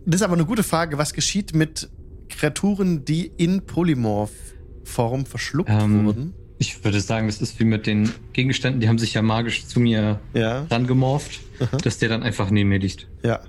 Das 0.07 0.16
ist 0.16 0.22
aber 0.22 0.34
eine 0.34 0.44
gute 0.44 0.62
Frage. 0.62 0.98
Was 0.98 1.12
geschieht 1.14 1.55
mit 1.55 1.88
Kreaturen, 2.28 3.05
die 3.05 3.26
in 3.26 3.64
Polymorph-Form 3.64 5.26
verschluckt 5.26 5.70
Ähm, 5.70 6.05
wurden? 6.05 6.34
Ich 6.59 6.84
würde 6.84 7.00
sagen, 7.00 7.26
das 7.26 7.40
ist 7.40 7.59
wie 7.59 7.64
mit 7.64 7.86
den 7.86 8.11
Gegenständen, 8.32 8.80
die 8.80 8.88
haben 8.88 8.98
sich 8.98 9.14
ja 9.14 9.22
magisch 9.22 9.66
zu 9.66 9.80
mir 9.80 10.20
Ja, 10.34 10.64
rangemorpht, 10.70 11.40
Aha. 11.61 11.76
dass 11.78 11.98
der 11.98 12.09
dann 12.09 12.22
einfach 12.22 12.50
neben 12.50 12.68
mir 12.68 12.78
liegt. 12.78 13.09
ja. 13.22 13.40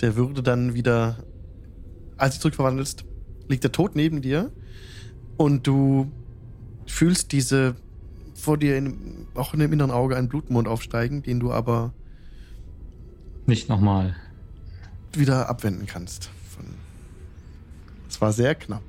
Der 0.00 0.14
würde 0.14 0.44
dann 0.44 0.74
wieder, 0.74 1.24
als 2.16 2.36
du 2.36 2.42
zurückverwandelst, 2.42 3.04
liegt 3.48 3.64
er 3.64 3.72
tot 3.72 3.96
neben 3.96 4.22
dir 4.22 4.52
und 5.36 5.66
du 5.66 6.12
fühlst 6.86 7.32
diese 7.32 7.74
vor 8.34 8.58
dir 8.58 8.76
in, 8.76 9.26
auch 9.34 9.54
in 9.54 9.58
dem 9.58 9.72
inneren 9.72 9.90
Auge 9.90 10.16
einen 10.16 10.28
Blutmond 10.28 10.68
aufsteigen, 10.68 11.24
den 11.24 11.40
du 11.40 11.50
aber 11.50 11.92
Nicht 13.46 13.68
nochmal. 13.68 14.14
Wieder 15.12 15.48
abwenden 15.48 15.86
kannst. 15.86 16.30
Es 18.08 18.20
war 18.20 18.32
sehr 18.32 18.54
knapp. 18.54 18.82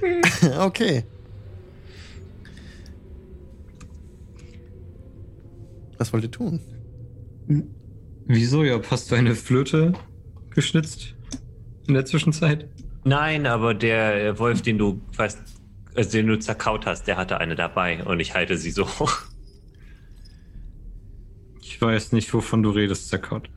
okay. 0.58 1.04
Was 5.96 6.12
wollt 6.12 6.24
ihr 6.24 6.30
tun? 6.30 6.60
Wieso, 8.26 8.62
ja? 8.62 8.80
Hast 8.90 9.10
du 9.10 9.14
eine 9.14 9.34
Flöte 9.34 9.92
geschnitzt 10.50 11.14
in 11.86 11.94
der 11.94 12.04
Zwischenzeit? 12.04 12.68
Nein, 13.04 13.46
aber 13.46 13.74
der 13.74 14.26
äh, 14.26 14.38
Wolf, 14.38 14.62
den 14.62 14.78
du 14.78 15.00
weißt, 15.16 15.40
also 15.94 16.10
den 16.10 16.26
du 16.26 16.38
zerkaut 16.38 16.86
hast, 16.86 17.04
der 17.04 17.16
hatte 17.16 17.38
eine 17.38 17.56
dabei 17.56 18.04
und 18.04 18.20
ich 18.20 18.34
halte 18.34 18.58
sie 18.58 18.70
so 18.70 18.86
hoch. 18.86 19.22
Ich 21.60 21.80
weiß 21.80 22.12
nicht, 22.12 22.32
wovon 22.34 22.62
du 22.62 22.70
redest, 22.70 23.08
Zerkott. 23.08 23.48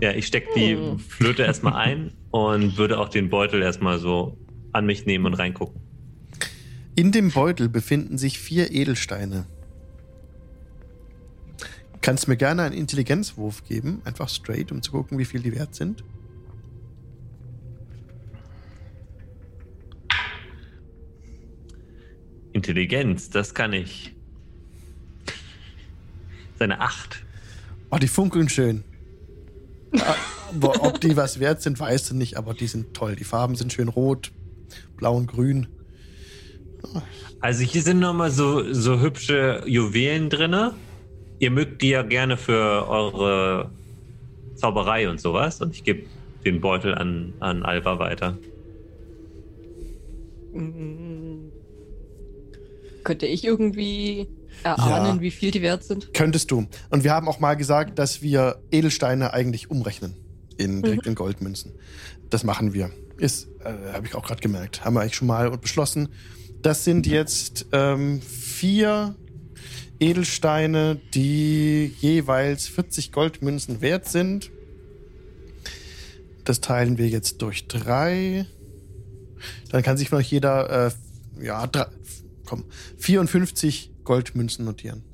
Ja, 0.00 0.12
ich 0.12 0.26
steck 0.26 0.48
die 0.54 0.76
Hm. 0.76 0.98
Flöte 0.98 1.42
erstmal 1.42 1.74
ein 1.74 2.12
und 2.30 2.76
würde 2.76 2.98
auch 2.98 3.08
den 3.08 3.30
Beutel 3.30 3.62
erstmal 3.62 3.98
so 3.98 4.38
an 4.72 4.86
mich 4.86 5.06
nehmen 5.06 5.26
und 5.26 5.34
reingucken. 5.34 5.80
In 6.96 7.12
dem 7.12 7.30
Beutel 7.30 7.68
befinden 7.68 8.18
sich 8.18 8.38
vier 8.38 8.72
Edelsteine. 8.72 9.46
Kannst 12.02 12.28
mir 12.28 12.36
gerne 12.36 12.62
einen 12.62 12.74
Intelligenzwurf 12.74 13.64
geben, 13.64 14.00
einfach 14.04 14.28
straight, 14.28 14.72
um 14.72 14.82
zu 14.82 14.92
gucken, 14.92 15.18
wie 15.18 15.24
viel 15.24 15.40
die 15.40 15.54
wert 15.54 15.74
sind. 15.74 16.02
Intelligenz, 22.52 23.30
das 23.30 23.54
kann 23.54 23.72
ich. 23.72 24.14
Seine 26.58 26.80
Acht. 26.80 27.24
Oh, 27.90 27.98
die 27.98 28.08
funkeln 28.08 28.48
schön. 28.48 28.84
Ja, 29.92 30.16
Aber 30.54 30.84
ob 30.84 31.00
die 31.00 31.16
was 31.16 31.40
wert 31.40 31.62
sind, 31.62 31.78
weißt 31.78 32.10
du 32.10 32.14
nicht, 32.16 32.36
aber 32.36 32.54
die 32.54 32.66
sind 32.66 32.94
toll. 32.94 33.16
Die 33.16 33.24
Farben 33.24 33.54
sind 33.54 33.72
schön 33.72 33.88
rot, 33.88 34.32
blau 34.96 35.16
und 35.16 35.26
grün. 35.26 35.66
Also 37.40 37.62
hier 37.64 37.82
sind 37.82 38.00
nochmal 38.00 38.30
so, 38.30 38.72
so 38.72 39.00
hübsche 39.00 39.62
Juwelen 39.66 40.30
drinne. 40.30 40.74
Ihr 41.38 41.50
mögt 41.50 41.82
die 41.82 41.90
ja 41.90 42.02
gerne 42.02 42.36
für 42.36 42.88
eure 42.88 43.70
Zauberei 44.56 45.08
und 45.08 45.20
sowas. 45.20 45.60
Und 45.60 45.74
ich 45.74 45.84
gebe 45.84 46.04
den 46.44 46.60
Beutel 46.60 46.94
an, 46.94 47.34
an 47.40 47.62
Alba 47.62 47.98
weiter. 47.98 48.38
Könnte 53.04 53.26
ich 53.26 53.44
irgendwie 53.44 54.28
erahnen, 54.62 55.16
Ja. 55.16 55.20
wie 55.20 55.30
viel 55.30 55.50
die 55.50 55.62
wert 55.62 55.84
sind? 55.84 56.12
Könntest 56.14 56.50
du. 56.50 56.66
Und 56.90 57.04
wir 57.04 57.12
haben 57.12 57.28
auch 57.28 57.40
mal 57.40 57.54
gesagt, 57.54 57.98
dass 57.98 58.22
wir 58.22 58.62
Edelsteine 58.70 59.32
eigentlich 59.32 59.70
umrechnen. 59.70 60.14
In, 60.56 60.82
direkt 60.82 61.06
in 61.06 61.14
Goldmünzen. 61.14 61.72
Das 62.28 62.44
machen 62.44 62.74
wir. 62.74 62.90
Ist, 63.16 63.48
äh, 63.64 63.92
habe 63.94 64.06
ich 64.06 64.14
auch 64.14 64.26
gerade 64.26 64.40
gemerkt. 64.42 64.84
Haben 64.84 64.94
wir 64.94 65.00
eigentlich 65.00 65.14
schon 65.16 65.28
mal 65.28 65.50
beschlossen. 65.56 66.10
Das 66.60 66.84
sind 66.84 67.06
jetzt 67.06 67.66
ähm, 67.72 68.20
vier 68.20 69.14
Edelsteine, 70.00 70.98
die 71.14 71.94
jeweils 72.00 72.68
40 72.68 73.12
Goldmünzen 73.12 73.80
wert 73.80 74.08
sind. 74.08 74.50
Das 76.44 76.60
teilen 76.60 76.98
wir 76.98 77.08
jetzt 77.08 77.42
durch 77.42 77.66
drei. 77.66 78.46
Dann 79.70 79.82
kann 79.82 79.96
sich 79.96 80.10
noch 80.10 80.20
jeder, 80.20 80.88
äh, 80.88 81.44
ja, 81.44 81.66
drei, 81.66 81.86
komm, 82.44 82.64
54 82.98 83.89
Goldmünzen 84.04 84.64
notieren. 84.64 85.04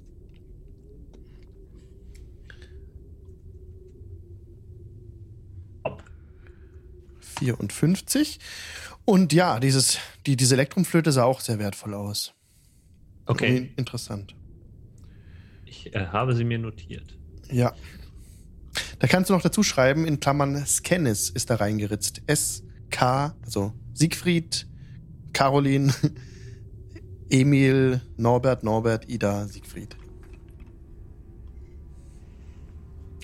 Hopp. 5.84 6.02
54. 7.20 8.38
Und 9.04 9.32
ja, 9.32 9.60
dieses, 9.60 9.98
die, 10.26 10.36
diese 10.36 10.54
Elektrumflöte 10.54 11.12
sah 11.12 11.24
auch 11.24 11.40
sehr 11.40 11.58
wertvoll 11.58 11.94
aus. 11.94 12.32
Okay, 13.26 13.56
In- 13.58 13.74
Interessant. 13.76 14.34
ich 15.64 15.94
äh, 15.94 16.06
habe 16.06 16.34
sie 16.34 16.44
mir 16.44 16.58
notiert. 16.58 17.16
Ja. 17.50 17.74
Da 18.98 19.06
kannst 19.06 19.30
du 19.30 19.34
noch 19.34 19.42
dazu 19.42 19.62
schreiben, 19.62 20.06
in 20.06 20.20
Klammern 20.20 20.64
Scannis 20.66 21.30
ist 21.30 21.50
da 21.50 21.56
reingeritzt. 21.56 22.22
S-K, 22.26 23.34
also 23.42 23.72
Siegfried, 23.94 24.66
Caroline, 25.32 25.92
Emil, 27.30 28.00
Norbert, 28.16 28.62
Norbert, 28.62 29.08
Ida, 29.08 29.46
Siegfried. 29.46 29.96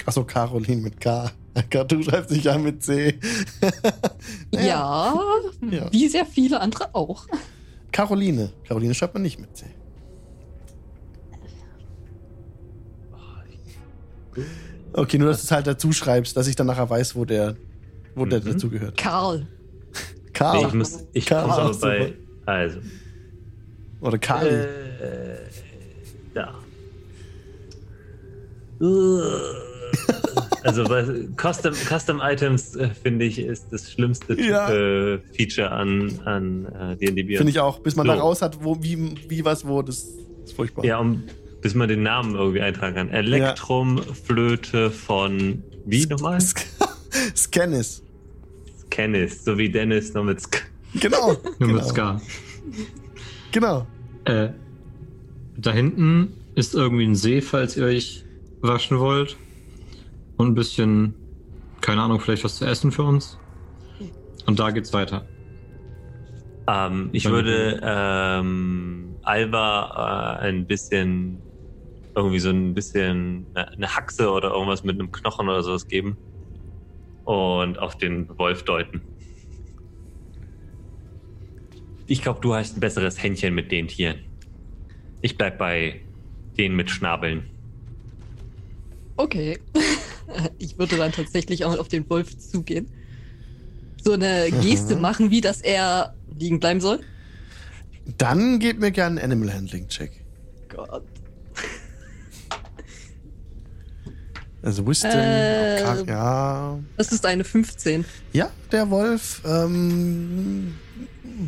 Achso, 0.04 0.24
Caroline 0.24 0.82
mit 0.82 1.00
K. 1.00 1.30
Du 1.86 2.02
schreibst 2.02 2.30
dich 2.30 2.44
ja 2.44 2.56
mit 2.58 2.82
C. 2.82 3.18
Ja, 4.52 5.14
Ja. 5.70 5.92
wie 5.92 6.08
sehr 6.08 6.24
viele 6.26 6.60
andere 6.60 6.94
auch. 6.94 7.26
Caroline. 7.92 8.52
Caroline 8.66 8.94
schreibt 8.94 9.14
man 9.14 9.22
nicht 9.22 9.38
mit 9.38 9.56
C. 9.56 9.66
Okay, 14.94 15.18
nur 15.18 15.28
dass 15.28 15.38
du 15.40 15.44
es 15.44 15.50
halt 15.50 15.66
dazu 15.66 15.92
schreibst, 15.92 16.36
dass 16.36 16.46
ich 16.46 16.56
dann 16.56 16.66
nachher 16.66 16.88
weiß, 16.88 17.16
wo 17.16 17.24
der, 17.24 17.56
wo 18.14 18.24
der 18.26 18.40
Mhm. 18.40 18.44
dazugehört. 18.44 18.96
Karl. 18.98 19.46
Karl. 20.32 20.60
Nee, 20.62 20.66
ich 20.68 20.74
muss, 20.74 20.98
ich 21.12 21.26
Karl, 21.26 21.46
muss 21.46 21.56
aber 21.58 21.74
super. 21.74 21.86
bei. 21.88 22.14
Also. 22.46 22.78
Oder 24.02 24.18
Kali. 24.18 24.48
Äh, 24.50 24.66
da. 26.34 26.54
Also 30.64 30.88
was, 30.88 31.08
Custom, 31.36 31.74
Custom 31.74 32.20
Items, 32.22 32.76
äh, 32.76 32.88
finde 32.90 33.24
ich, 33.24 33.38
ist 33.38 33.66
das 33.72 33.90
schlimmste 33.90 34.34
Ja. 34.40 34.70
äh, 34.70 35.18
Feature 35.36 35.70
an, 35.70 36.20
an 36.24 36.66
äh, 36.66 36.96
D&D 36.96 37.22
Beyond. 37.22 37.38
Finde 37.38 37.50
ich 37.50 37.60
auch. 37.60 37.78
Bis 37.80 37.96
man 37.96 38.06
So. 38.06 38.12
da 38.12 38.18
raus 38.20 38.42
hat, 38.42 38.62
wo, 38.62 38.82
wie, 38.82 39.14
wie 39.28 39.44
was 39.44 39.66
wo, 39.66 39.82
das 39.82 40.04
ist 40.44 40.52
furchtbar. 40.54 40.84
Ja, 40.84 40.98
um, 40.98 41.24
bis 41.60 41.74
man 41.74 41.88
den 41.88 42.02
Namen 42.02 42.34
irgendwie 42.34 42.60
eintragen 42.60 42.94
kann. 42.96 43.10
Elektrum, 43.10 44.02
Flöte 44.02 44.90
von, 44.90 45.62
wie 45.84 46.06
nochmal? 46.06 46.38
Scannis. 47.36 48.02
Kennis, 48.90 49.44
so 49.44 49.56
wie 49.58 49.70
Dennis 49.70 50.12
noch 50.14 50.24
mit 50.24 50.40
Sk 50.40 50.64
Genau. 51.00 51.28
Nur 51.58 51.68
mit 51.68 51.78
genau. 51.78 51.82
Ska. 51.82 52.20
Genau. 53.52 53.86
Äh, 54.24 54.48
da 55.56 55.72
hinten 55.72 56.32
ist 56.54 56.74
irgendwie 56.74 57.04
ein 57.04 57.14
See, 57.14 57.40
falls 57.40 57.76
ihr 57.76 57.84
euch 57.84 58.24
waschen 58.60 58.98
wollt. 58.98 59.36
Und 60.36 60.48
ein 60.48 60.54
bisschen, 60.54 61.14
keine 61.80 62.02
Ahnung, 62.02 62.20
vielleicht 62.20 62.44
was 62.44 62.56
zu 62.56 62.64
essen 62.64 62.90
für 62.90 63.04
uns. 63.04 63.38
Und 64.46 64.58
da 64.58 64.70
geht's 64.70 64.92
weiter. 64.92 65.26
Ähm, 66.66 67.10
ich 67.12 67.24
Meine 67.24 67.36
würde 67.36 67.80
ähm, 67.82 69.16
Alba 69.22 70.38
äh, 70.40 70.48
ein 70.48 70.66
bisschen, 70.66 71.38
irgendwie 72.14 72.38
so 72.38 72.50
ein 72.50 72.74
bisschen 72.74 73.46
eine, 73.54 73.72
eine 73.72 73.96
Haxe 73.96 74.30
oder 74.30 74.50
irgendwas 74.52 74.84
mit 74.84 74.98
einem 74.98 75.12
Knochen 75.12 75.48
oder 75.48 75.62
sowas 75.62 75.86
geben 75.86 76.16
und 77.24 77.78
auf 77.78 77.96
den 77.98 78.28
Wolf 78.38 78.64
deuten. 78.64 79.02
Ich 82.12 82.20
glaube, 82.20 82.40
du 82.42 82.54
hast 82.54 82.76
ein 82.76 82.80
besseres 82.80 83.22
Händchen 83.22 83.54
mit 83.54 83.72
den 83.72 83.88
Tieren. 83.88 84.18
Ich 85.22 85.38
bleib 85.38 85.56
bei 85.56 86.02
denen 86.58 86.76
mit 86.76 86.90
Schnabeln. 86.90 87.44
Okay. 89.16 89.58
Ich 90.58 90.78
würde 90.78 90.96
dann 90.96 91.12
tatsächlich 91.12 91.64
auch 91.64 91.76
auf 91.78 91.88
den 91.88 92.08
Wolf 92.08 92.38
zugehen. 92.38 92.86
So 94.02 94.12
eine 94.12 94.50
Geste 94.62 94.94
Mhm. 94.94 95.00
machen, 95.02 95.30
wie 95.30 95.40
dass 95.42 95.60
er 95.60 96.14
liegen 96.38 96.58
bleiben 96.60 96.80
soll. 96.80 97.00
Dann 98.18 98.58
gebt 98.58 98.80
mir 98.80 98.90
gerne 98.92 99.20
einen 99.20 99.32
Animal 99.32 99.54
Handling 99.54 99.88
Check. 99.88 100.24
Gott. 100.68 101.04
Also 104.62 104.86
Wisdom. 104.86 105.10
Äh, 105.12 106.04
ja. 106.06 106.78
Das 106.96 107.10
ist 107.12 107.26
eine 107.26 107.44
15. 107.44 108.04
Ja, 108.32 108.50
der 108.70 108.88
Wolf 108.90 109.42
ähm, 109.44 110.74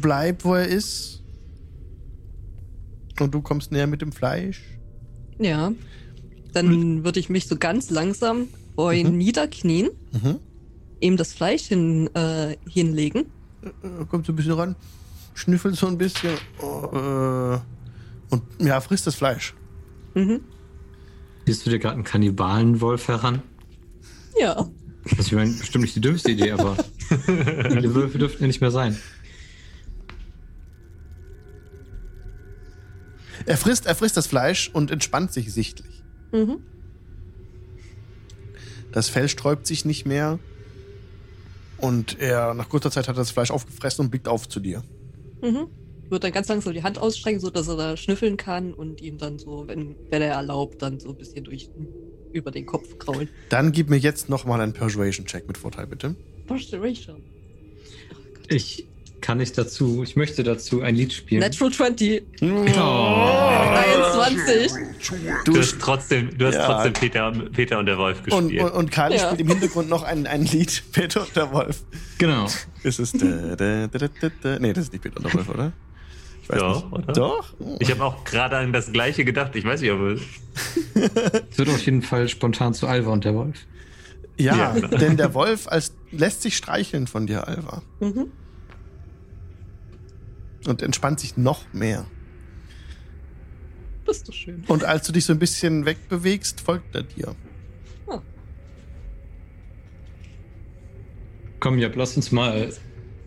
bleibt, 0.01 0.45
wo 0.45 0.55
er 0.55 0.67
ist. 0.67 1.23
Und 3.21 3.33
du 3.35 3.41
kommst 3.43 3.71
näher 3.73 3.87
mit 3.87 4.03
dem 4.03 4.13
Fleisch. 4.13 4.63
Ja. 5.39 5.73
Dann 6.53 7.05
würde 7.05 7.21
ich 7.21 7.29
mich 7.29 7.47
so 7.47 7.57
ganz 7.57 7.91
langsam 7.91 8.49
vor 8.75 8.93
ihn 8.93 9.13
Mhm. 9.13 9.19
niederknien, 9.19 9.91
Mhm. 10.13 10.39
ihm 11.01 11.17
das 11.17 11.33
Fleisch 11.33 11.65
hin, 11.65 12.09
äh, 12.15 12.57
hinlegen. 12.69 13.27
Äh, 13.63 14.05
kommt 14.09 14.27
so 14.27 14.33
ein 14.33 14.37
bisschen 14.37 14.53
ran, 14.53 14.77
schnüffelt 15.35 15.77
so 15.77 15.87
ein 15.87 15.99
bisschen 15.99 16.35
oh, 16.61 16.89
äh, 16.93 17.59
und 18.31 18.43
ja, 18.61 18.81
frisst 18.81 19.07
das 19.07 19.15
Fleisch. 19.17 19.55
Mhm. 20.15 20.41
Siehst 21.47 21.67
du 21.67 21.71
dir 21.71 21.79
gerade 21.79 21.95
einen 21.95 22.05
Kannibalenwolf 22.05 23.09
heran? 23.09 23.43
Ja. 24.41 24.69
Das 25.17 25.31
wäre 25.31 25.47
bestimmt 25.47 25.83
nicht 25.83 25.97
die 25.97 26.01
dümmste 26.01 26.31
Idee, 26.33 26.53
aber 26.53 26.77
viele 27.27 27.95
Wölfe 27.95 28.19
dürften 28.19 28.43
ja 28.45 28.47
nicht 28.47 28.61
mehr 28.61 28.71
sein. 28.71 28.97
Er 33.47 33.57
frisst, 33.57 33.87
er 33.87 33.95
frisst 33.95 34.17
das 34.17 34.27
Fleisch 34.27 34.71
und 34.73 34.91
entspannt 34.91 35.33
sich 35.33 35.53
sichtlich. 35.53 36.03
Mhm. 36.33 36.59
Das 38.93 39.09
Fell 39.09 39.29
sträubt 39.29 39.67
sich 39.67 39.85
nicht 39.85 40.07
mehr. 40.07 40.39
Und 41.79 42.19
er, 42.21 42.55
nach 42.55 42.69
kurzer 42.69 42.91
Zeit 42.91 43.09
hat 43.09 43.17
er 43.17 43.21
das 43.21 43.31
Fleisch 43.31 43.51
aufgefressen 43.51 44.05
und 44.05 44.11
blickt 44.11 44.29
auf 44.29 44.49
zu 44.49 44.61
dir. 44.61 44.83
Mhm. 45.43 45.67
Wird 46.09 46.25
dann 46.25 46.33
ganz 46.33 46.49
langsam 46.49 46.73
die 46.73 46.83
Hand 46.83 46.99
ausstrecken, 46.99 47.41
so 47.41 47.51
dass 47.51 47.69
er 47.69 47.77
da 47.77 47.97
schnüffeln 47.97 48.37
kann 48.37 48.73
und 48.73 49.01
ihm 49.01 49.19
dann 49.19 49.39
so, 49.39 49.67
wenn, 49.67 49.97
wenn 50.11 50.23
er 50.23 50.35
erlaubt, 50.35 50.81
dann 50.81 51.01
so 51.01 51.11
ein 51.11 51.17
bisschen 51.17 51.45
durch 51.45 51.71
über 52.33 52.51
den 52.51 52.67
Kopf 52.67 52.99
kraulen. 52.99 53.29
Dann 53.49 53.73
gib 53.73 53.91
mir 53.91 53.97
jetzt 53.97 54.29
nochmal 54.29 54.61
einen 54.61 54.73
Persuasion-Check 54.73 55.47
mit 55.47 55.59
Vorteil, 55.59 55.87
bitte. 55.87 56.15
Persuasion. 56.47 57.23
Ich 58.49 58.87
kann 59.25 59.39
nicht 59.39 59.57
dazu, 59.57 60.03
ich 60.03 60.17
möchte 60.17 60.43
dazu 60.43 60.83
ein 60.83 60.95
Lied 60.95 61.13
spielen. 61.15 61.41
Natural 61.41 61.73
20. 61.73 62.23
Oh. 62.43 62.47
21. 62.47 64.71
Du 65.45 65.57
hast 65.59 65.77
trotzdem, 65.81 66.37
du 66.37 66.47
hast 66.47 66.55
Ja. 66.57 66.67
trotzdem 66.67 66.93
Peter, 66.93 67.33
Peter 67.53 67.79
und 67.79 67.87
der 67.87 67.97
Wolf 67.97 68.19
und, 68.31 68.49
gespielt. 68.49 68.63
und, 68.63 68.71
und 68.73 68.91
Kali 68.91 69.17
Ja. 69.17 69.27
spielt 69.27 69.41
im 69.41 69.49
Hintergrund 69.49 69.89
noch 69.89 70.03
ein, 70.03 70.27
ein 70.27 70.45
Lied, 70.45 70.83
Peter 70.93 71.23
und 71.23 71.35
der 71.35 71.51
Wolf. 71.53 71.83
Genau. 72.19 72.47
Ist 72.83 72.99
es. 73.01 73.13
Da, 73.13 73.57
da, 73.57 73.87
da, 73.87 73.99
da, 73.99 74.09
da, 74.21 74.29
da. 74.43 74.59
Nee, 74.59 74.75
das 74.75 74.85
ist 74.85 74.93
nicht 74.93 75.03
Peter 75.03 75.17
und 75.17 75.25
der 75.25 75.33
Wolf, 75.35 75.49
oder? 75.49 75.73
Ich 76.43 76.51
weiß 76.51 76.59
Doch, 76.59 76.85
nicht. 76.85 76.93
oder? 76.93 77.13
Doch? 77.15 77.55
Oh. 77.59 77.77
ich 77.81 77.91
habe 77.91 78.05
auch 78.05 78.25
gerade 78.25 78.59
an 78.59 78.73
das 78.75 78.93
gleiche 78.93 79.25
gedacht. 79.25 79.57
Ich 79.57 79.65
weiß 79.65 79.81
nicht, 79.81 79.93
ob 79.93 80.01
es. 80.01 80.21
Es 81.51 81.59
wird 81.59 81.69
auf 81.71 81.81
jeden 81.87 82.03
Fall 82.03 82.29
spontan 82.29 82.75
zu 82.75 82.87
Alva 82.87 83.11
und 83.13 83.25
der 83.25 83.35
Wolf. 83.35 83.57
Ja, 84.37 84.77
Ja, 84.77 84.81
denn 84.89 85.17
der 85.17 85.33
Wolf 85.35 85.67
als, 85.69 85.93
lässt 86.13 86.43
sich 86.43 86.57
streicheln 86.57 87.07
von 87.07 87.27
dir, 87.27 87.49
Alva. 87.49 87.83
Mhm. 88.01 88.27
Und 90.67 90.83
entspannt 90.83 91.21
sich 91.21 91.37
noch 91.37 91.63
mehr. 91.73 92.07
Das 94.07 94.19
ist 94.19 94.29
doch 94.29 94.35
schön. 94.35 94.65
Und 94.67 94.85
als 94.85 95.07
du 95.07 95.13
dich 95.13 95.25
so 95.25 95.33
ein 95.33 95.39
bisschen 95.39 95.87
wegbewegst, 95.87 96.61
folgt 96.61 96.95
er 96.95 97.03
dir. 97.03 97.35
Komm, 101.65 101.79
Jab, 101.79 101.97
lass 101.97 102.15
uns 102.15 102.31
mal 102.31 102.75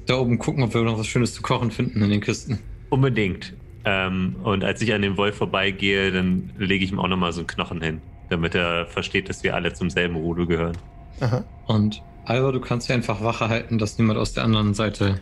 da 0.06 0.20
oben 0.20 0.38
gucken, 0.38 0.64
ob 0.64 0.72
wir 0.76 0.84
noch 0.84 1.00
was 1.00 1.08
Schönes 1.08 1.34
zu 1.34 1.42
kochen 1.42 1.72
finden 1.72 2.04
in 2.04 2.12
den 2.12 2.22
Kisten. 2.22 2.60
Unbedingt. 2.92 3.56
Ähm, 3.84 4.36
und 4.44 4.64
als 4.64 4.80
ich 4.84 4.94
an 4.94 5.02
dem 5.02 5.18
Wolf 5.18 5.38
vorbeigehe, 5.38 6.12
dann 6.12 6.52
lege 6.60 6.86
ich 6.86 6.92
ihm 6.92 7.00
auch 7.00 7.08
nochmal 7.08 7.34
so 7.34 7.40
einen 7.40 7.48
Knochen 7.48 7.82
hin, 7.82 8.00
damit 8.30 8.54
er 8.54 8.86
versteht, 8.86 9.28
dass 9.28 9.42
wir 9.42 9.56
alle 9.56 9.74
zum 9.74 9.90
selben 9.90 10.16
Rudel 10.18 10.46
gehören. 10.46 10.78
Aha. 11.20 11.44
Und 11.66 12.04
Alva, 12.26 12.52
du 12.52 12.60
kannst 12.60 12.90
ja 12.90 12.96
einfach 12.96 13.24
Wache 13.24 13.50
halten, 13.50 13.80
dass 13.80 13.98
niemand 13.98 14.20
aus 14.20 14.34
der 14.34 14.44
anderen 14.44 14.76
Seite 14.76 15.20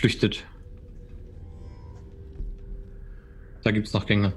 flüchtet. 0.00 0.46
Da 3.62 3.70
gibt 3.70 3.86
es 3.86 3.92
noch 3.92 4.06
Gänge. 4.06 4.32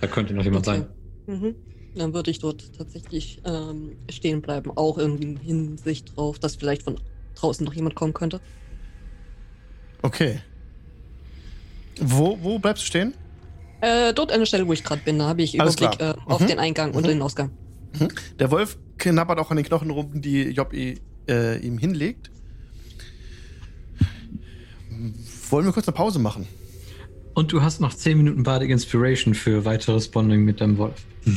Da 0.00 0.06
könnte 0.06 0.32
noch 0.34 0.44
jemand 0.44 0.66
Okay. 0.66 0.84
sein. 1.26 1.40
Mhm. 1.40 1.54
Dann 1.94 2.14
würde 2.14 2.30
ich 2.30 2.38
dort 2.38 2.72
tatsächlich 2.72 3.42
ähm, 3.44 3.96
stehen 4.10 4.40
bleiben, 4.40 4.70
auch 4.74 4.96
in 4.96 5.36
Hinsicht 5.36 6.16
drauf, 6.16 6.38
dass 6.38 6.56
vielleicht 6.56 6.82
von 6.82 6.98
draußen 7.34 7.64
noch 7.64 7.74
jemand 7.74 7.94
kommen 7.94 8.14
könnte. 8.14 8.40
Okay. 10.00 10.40
Wo, 12.00 12.38
wo 12.42 12.58
bleibst 12.58 12.82
du 12.82 12.86
stehen? 12.86 13.14
Äh, 13.82 14.14
dort 14.14 14.32
an 14.32 14.38
der 14.38 14.46
Stelle, 14.46 14.66
wo 14.66 14.72
ich 14.72 14.82
gerade 14.82 15.02
bin, 15.02 15.18
da 15.18 15.26
habe 15.28 15.42
ich 15.42 15.60
Alles 15.60 15.76
Überblick 15.76 16.00
äh, 16.00 16.14
auf 16.26 16.40
Mhm. 16.40 16.46
den 16.46 16.58
Eingang 16.58 16.94
und 16.94 17.02
Mhm. 17.04 17.08
den 17.08 17.22
Ausgang. 17.22 17.50
Der 18.38 18.50
Wolf 18.50 18.78
knabbert 18.96 19.38
auch 19.38 19.50
an 19.50 19.58
den 19.58 19.66
Knochenrumpen, 19.66 20.22
die 20.22 20.44
Job 20.44 20.72
äh, 20.72 20.96
ihm 21.58 21.76
hinlegt. 21.76 22.31
Wollen 25.50 25.66
wir 25.66 25.72
kurz 25.72 25.88
eine 25.88 25.96
Pause 25.96 26.18
machen? 26.18 26.46
Und 27.34 27.52
du 27.52 27.62
hast 27.62 27.80
noch 27.80 27.94
10 27.94 28.18
Minuten 28.18 28.42
Bardic 28.42 28.70
Inspiration 28.70 29.34
für 29.34 29.64
weiteres 29.64 30.08
Bonding 30.08 30.44
mit 30.44 30.60
deinem 30.60 30.78
Wolf. 30.78 30.94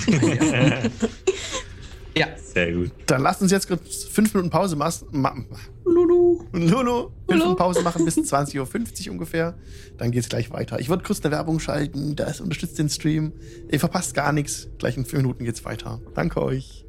Ja. 2.17 2.27
Sehr 2.37 2.71
gut. 2.71 2.91
Dann 3.07 3.21
lasst 3.21 3.41
uns 3.41 3.51
jetzt 3.51 3.67
kurz 3.67 4.05
fünf 4.05 4.33
Minuten 4.33 4.49
Pause 4.49 4.75
machen. 4.75 5.07
Ma 5.11 5.35
Lulu. 5.83 6.45
Lulu, 6.53 6.53
fünf 6.53 6.71
Lulu. 6.71 7.11
Minuten 7.27 7.55
Pause 7.57 7.81
machen 7.81 8.05
bis 8.05 8.17
20.50 8.17 9.07
Uhr 9.07 9.11
ungefähr. 9.11 9.57
Dann 9.97 10.11
geht's 10.11 10.29
gleich 10.29 10.49
weiter. 10.51 10.79
Ich 10.79 10.87
würde 10.89 11.03
kurz 11.03 11.23
eine 11.23 11.31
Werbung 11.33 11.59
schalten. 11.59 12.15
Das 12.15 12.39
unterstützt 12.39 12.79
den 12.79 12.89
Stream. 12.89 13.33
Ihr 13.69 13.79
verpasst 13.79 14.13
gar 14.13 14.31
nichts. 14.31 14.69
Gleich 14.77 14.95
in 14.95 15.05
fünf 15.05 15.23
Minuten 15.23 15.43
geht's 15.43 15.65
weiter. 15.65 15.99
Danke 16.13 16.41
euch. 16.41 16.85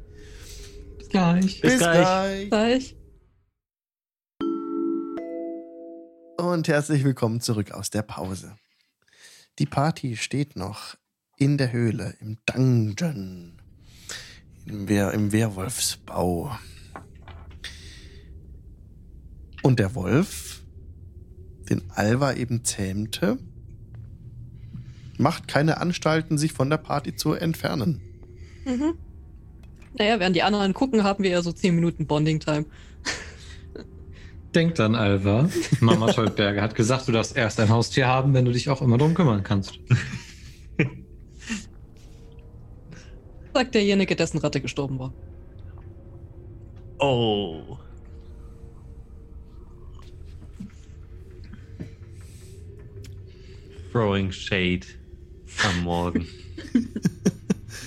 Bis 0.97 1.09
gleich. 1.09 1.61
Bis 1.61 1.77
gleich. 1.77 2.49
Gleich. 2.49 2.96
Und 6.37 6.67
herzlich 6.67 7.03
willkommen 7.03 7.41
zurück 7.41 7.71
aus 7.71 7.89
der 7.89 8.03
Pause. 8.03 8.55
Die 9.57 9.65
Party 9.65 10.15
steht 10.15 10.55
noch 10.55 10.95
in 11.35 11.57
der 11.57 11.71
Höhle, 11.71 12.13
im 12.21 12.37
Dungeon, 12.45 13.53
im, 14.67 14.87
Wehr, 14.87 15.13
im 15.13 15.31
Werwolfsbau. 15.31 16.55
Und 19.63 19.79
der 19.79 19.95
Wolf, 19.95 20.61
den 21.71 21.81
Alva 21.89 22.33
eben 22.33 22.63
zähmte, 22.63 23.39
macht 25.17 25.47
keine 25.47 25.81
Anstalten, 25.81 26.37
sich 26.37 26.53
von 26.53 26.69
der 26.69 26.77
Party 26.77 27.15
zu 27.15 27.33
entfernen. 27.33 27.99
Mhm. 28.63 28.93
Naja, 29.97 30.19
während 30.19 30.35
die 30.35 30.43
anderen 30.43 30.75
gucken, 30.75 31.03
haben 31.03 31.23
wir 31.23 31.31
ja 31.31 31.41
so 31.41 31.51
10 31.51 31.73
Minuten 31.73 32.05
Bonding-Time. 32.05 32.65
Denk 34.57 34.73
dann, 34.73 34.95
Alva. 34.95 35.47
Mama 35.81 36.07
Toldberger 36.13 36.63
hat 36.63 36.73
gesagt, 36.73 37.07
du 37.07 37.11
darfst 37.11 37.37
erst 37.37 37.59
ein 37.59 37.69
Haustier 37.69 38.07
haben, 38.07 38.33
wenn 38.33 38.43
du 38.43 38.51
dich 38.51 38.71
auch 38.71 38.81
immer 38.81 38.97
darum 38.97 39.13
kümmern 39.13 39.43
kannst. 39.43 39.79
Sagt 43.53 43.75
derjenige, 43.75 44.15
dessen 44.15 44.39
Ratte 44.39 44.59
gestorben 44.59 44.97
war. 44.97 45.13
Oh. 46.97 47.77
Throwing 53.91 54.31
Shade 54.31 54.87
am 55.69 55.83
Morgen. 55.83 56.25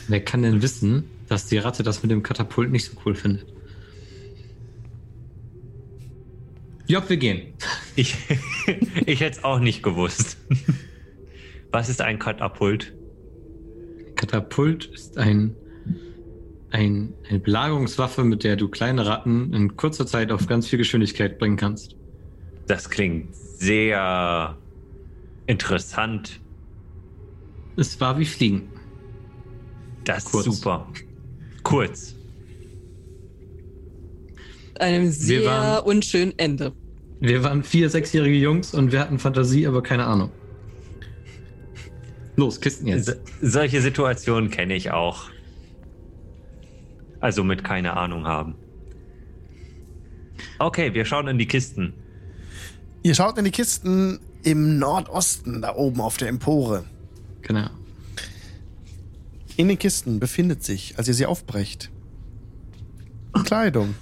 Wer 0.06 0.24
kann 0.24 0.42
denn 0.42 0.62
wissen, 0.62 1.10
dass 1.28 1.46
die 1.46 1.58
Ratte 1.58 1.82
das 1.82 2.04
mit 2.04 2.12
dem 2.12 2.22
Katapult 2.22 2.70
nicht 2.70 2.84
so 2.84 2.92
cool 3.04 3.16
findet? 3.16 3.59
Job, 6.90 7.08
wir 7.08 7.16
gehen. 7.18 7.52
Ich, 7.94 8.16
ich 9.06 9.20
hätte 9.20 9.38
es 9.38 9.44
auch 9.44 9.60
nicht 9.60 9.82
gewusst. 9.82 10.38
Was 11.70 11.88
ist 11.88 12.00
ein 12.00 12.18
Katapult? 12.18 12.92
Katapult 14.16 14.86
ist 14.86 15.16
ein, 15.16 15.54
ein, 16.70 17.14
eine 17.28 17.38
Belagerungswaffe, 17.38 18.24
mit 18.24 18.42
der 18.42 18.56
du 18.56 18.68
kleine 18.68 19.06
Ratten 19.06 19.52
in 19.54 19.76
kurzer 19.76 20.04
Zeit 20.04 20.32
auf 20.32 20.48
ganz 20.48 20.66
viel 20.66 20.78
Geschwindigkeit 20.78 21.38
bringen 21.38 21.56
kannst. 21.56 21.94
Das 22.66 22.90
klingt 22.90 23.34
sehr 23.36 24.58
interessant. 25.46 26.40
Es 27.76 28.00
war 28.00 28.18
wie 28.18 28.24
Fliegen. 28.24 28.68
Das 30.04 30.24
Kurz. 30.24 30.46
ist 30.48 30.56
super. 30.56 30.88
Kurz. 31.62 32.16
Einem 34.78 35.10
sehr 35.10 35.44
waren- 35.44 35.84
unschönen 35.84 36.36
Ende. 36.36 36.72
Wir 37.20 37.44
waren 37.44 37.62
vier, 37.62 37.90
sechsjährige 37.90 38.36
Jungs 38.36 38.72
und 38.72 38.92
wir 38.92 39.00
hatten 39.00 39.18
Fantasie, 39.18 39.66
aber 39.66 39.82
keine 39.82 40.06
Ahnung. 40.06 40.30
Los, 42.36 42.60
Kisten 42.60 42.86
jetzt. 42.86 43.06
So, 43.06 43.12
solche 43.42 43.82
Situationen 43.82 44.50
kenne 44.50 44.74
ich 44.74 44.90
auch. 44.90 45.28
Also 47.20 47.44
mit 47.44 47.62
keine 47.62 47.96
Ahnung 47.96 48.26
haben. 48.26 48.54
Okay, 50.58 50.94
wir 50.94 51.04
schauen 51.04 51.28
in 51.28 51.38
die 51.38 51.46
Kisten. 51.46 51.92
Ihr 53.02 53.14
schaut 53.14 53.36
in 53.36 53.44
die 53.44 53.50
Kisten 53.50 54.20
im 54.42 54.78
Nordosten, 54.78 55.60
da 55.60 55.74
oben 55.74 56.00
auf 56.00 56.16
der 56.16 56.28
Empore. 56.28 56.84
Genau. 57.42 57.68
In 59.56 59.68
den 59.68 59.78
Kisten 59.78 60.20
befindet 60.20 60.64
sich, 60.64 60.96
als 60.96 61.08
ihr 61.08 61.14
sie 61.14 61.26
aufbrecht, 61.26 61.90
Kleidung. 63.44 63.94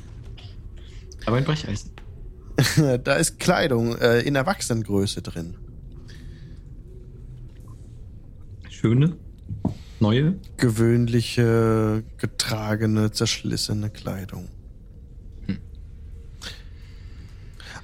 Aber 1.26 1.36
ein 1.36 1.44
Brecheisen. 1.44 1.97
da 3.04 3.14
ist 3.14 3.38
Kleidung 3.38 3.96
äh, 3.98 4.20
in 4.20 4.34
Erwachsenengröße 4.34 5.22
drin. 5.22 5.56
Schöne, 8.68 9.16
neue. 10.00 10.36
Gewöhnliche, 10.56 12.04
getragene, 12.16 13.10
zerschlissene 13.12 13.90
Kleidung. 13.90 14.48
Hm. 15.46 15.58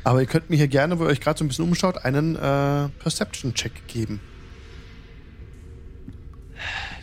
Aber 0.03 0.21
ihr 0.21 0.27
könnt 0.27 0.51
mir 0.51 0.57
hier 0.57 0.69
gerne, 0.69 0.99
wo 0.99 1.05
ihr 1.05 1.11
euch 1.11 1.21
gerade 1.21 1.39
so 1.39 1.45
ein 1.45 1.49
bisschen 1.49 1.65
umschaut, 1.65 1.99
einen 2.05 2.37
äh, 2.37 2.89
Perception-Check 2.99 3.87
geben. 3.89 4.21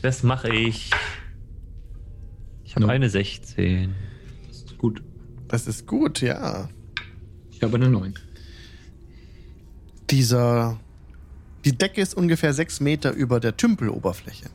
Das 0.02 0.24
mache 0.24 0.54
ich. 0.54 0.90
Ich 2.64 2.76
habe 2.76 2.86
No. 2.86 2.92
eine 2.92 3.10
16. 3.10 3.94
Das 4.48 4.58
ist 4.58 4.78
gut. 4.78 5.04
Das 5.48 5.68
ist 5.68 5.86
gut, 5.86 6.22
ja. 6.22 6.70
Ich 7.62 7.64
habe 7.64 7.76
eine 7.76 7.90
9. 7.90 8.16
Dieser. 10.10 10.80
Die 11.64 11.78
Decke 11.78 12.02
ist 12.02 12.16
ungefähr 12.16 12.56
sechs 12.56 12.80
Meter 12.80 13.12
über 13.12 13.40
der 13.40 13.56
Tümpeloberfläche. 13.56 14.50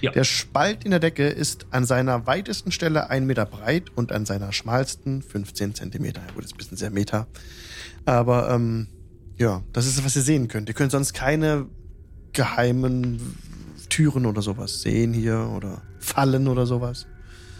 Ja. 0.00 0.12
Der 0.12 0.24
Spalt 0.24 0.84
in 0.84 0.90
der 0.92 1.00
Decke 1.00 1.28
ist 1.28 1.66
an 1.70 1.84
seiner 1.84 2.26
weitesten 2.26 2.72
Stelle 2.72 3.10
ein 3.10 3.26
Meter 3.26 3.44
breit 3.44 3.90
und 3.94 4.10
an 4.10 4.24
seiner 4.24 4.52
schmalsten 4.52 5.20
15 5.20 5.74
Zentimeter. 5.74 6.22
Ja, 6.26 6.32
gut, 6.32 6.46
ist 6.46 6.54
ein 6.54 6.56
bisschen 6.56 6.78
sehr 6.78 6.88
Meter. 6.88 7.26
Aber 8.06 8.48
ähm, 8.52 8.86
ja, 9.36 9.62
das 9.74 9.86
ist, 9.86 10.02
was 10.02 10.16
ihr 10.16 10.22
sehen 10.22 10.48
könnt. 10.48 10.70
Ihr 10.70 10.74
könnt 10.74 10.92
sonst 10.92 11.12
keine 11.12 11.66
geheimen 12.32 13.20
Türen 13.90 14.24
oder 14.24 14.40
sowas 14.40 14.80
sehen 14.80 15.12
hier 15.12 15.50
oder 15.54 15.82
Fallen 15.98 16.48
oder 16.48 16.64
sowas. 16.64 17.06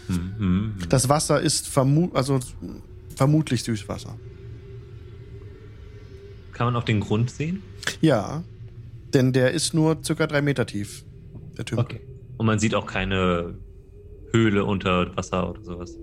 Mhm. 0.07 0.73
Das 0.89 1.07
Wasser 1.07 1.39
ist 1.39 1.67
vermu 1.67 2.09
also 2.15 2.39
vermutlich 3.15 3.63
Süßwasser. 3.63 4.17
Kann 6.59 6.73
man 6.73 6.75
auch 6.75 6.83
den 6.83 6.99
Grund 6.99 7.31
sehen? 7.31 7.63
Ja, 8.01 8.43
denn 9.13 9.31
der 9.31 9.51
ist 9.51 9.73
nur 9.73 9.99
circa 10.03 10.27
drei 10.27 10.41
Meter 10.41 10.65
tief, 10.65 11.05
der 11.57 11.63
Tümpel. 11.63 12.01
Und 12.35 12.45
man 12.45 12.59
sieht 12.59 12.75
auch 12.75 12.85
keine 12.85 13.53
Höhle 14.33 14.65
unter 14.65 15.15
Wasser 15.15 15.49
oder 15.49 15.63
sowas. 15.63 15.95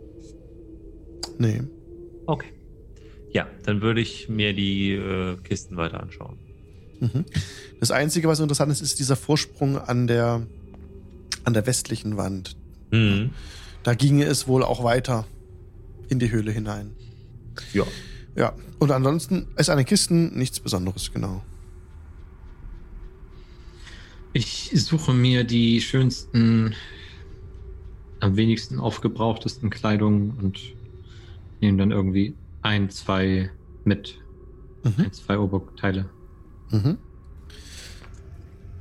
Nee. 1.37 1.61
Okay. 2.25 2.55
Ja, 3.33 3.47
dann 3.65 3.83
würde 3.83 4.01
ich 4.01 4.31
mir 4.31 4.55
die 4.55 4.93
äh, 4.93 5.37
Kisten 5.45 5.77
weiter 5.77 6.01
anschauen. 6.03 6.39
Mhm. 7.01 7.27
Das 7.79 7.91
Einzige, 7.91 8.27
was 8.27 8.41
interessant 8.41 8.73
ist, 8.73 8.81
ist 8.81 8.99
dieser 8.99 9.17
Vorsprung 9.17 9.77
an 9.77 10.07
der, 10.07 10.47
an 11.45 11.53
der 11.53 11.67
westlichen 11.67 12.17
Wand. 12.17 12.57
Mhm. 12.93 13.29
Da 13.83 13.93
ginge 13.93 14.25
es 14.25 14.49
wohl 14.49 14.63
auch 14.63 14.83
weiter 14.83 15.27
in 16.09 16.19
die 16.19 16.31
Höhle 16.31 16.51
hinein. 16.51 16.93
Ja. 17.75 17.85
Ja, 18.37 18.53
und 18.79 18.91
ansonsten 18.93 19.49
ist 19.57 19.71
an 19.71 19.79
den 19.79 19.87
Kisten 19.87 20.37
nichts 20.39 20.61
Besonderes, 20.61 21.13
genau. 21.13 21.43
Ich 24.35 24.71
suche 24.75 25.15
mir 25.15 25.45
die 25.45 25.81
schönsten, 25.81 26.75
am 28.21 28.37
wenigsten 28.37 28.79
aufgebrauchtesten 28.79 29.71
Kleidung 29.71 30.35
und 30.43 30.61
nehme 31.63 31.79
dann 31.79 31.91
irgendwie 31.91 32.35
ein, 32.61 32.91
zwei 32.91 33.51
mit. 33.85 34.19
Mhm. 34.85 35.05
Ein, 35.05 35.13
zwei 35.13 35.39
Oberteile. 35.39 36.11
Mhm. 36.71 36.99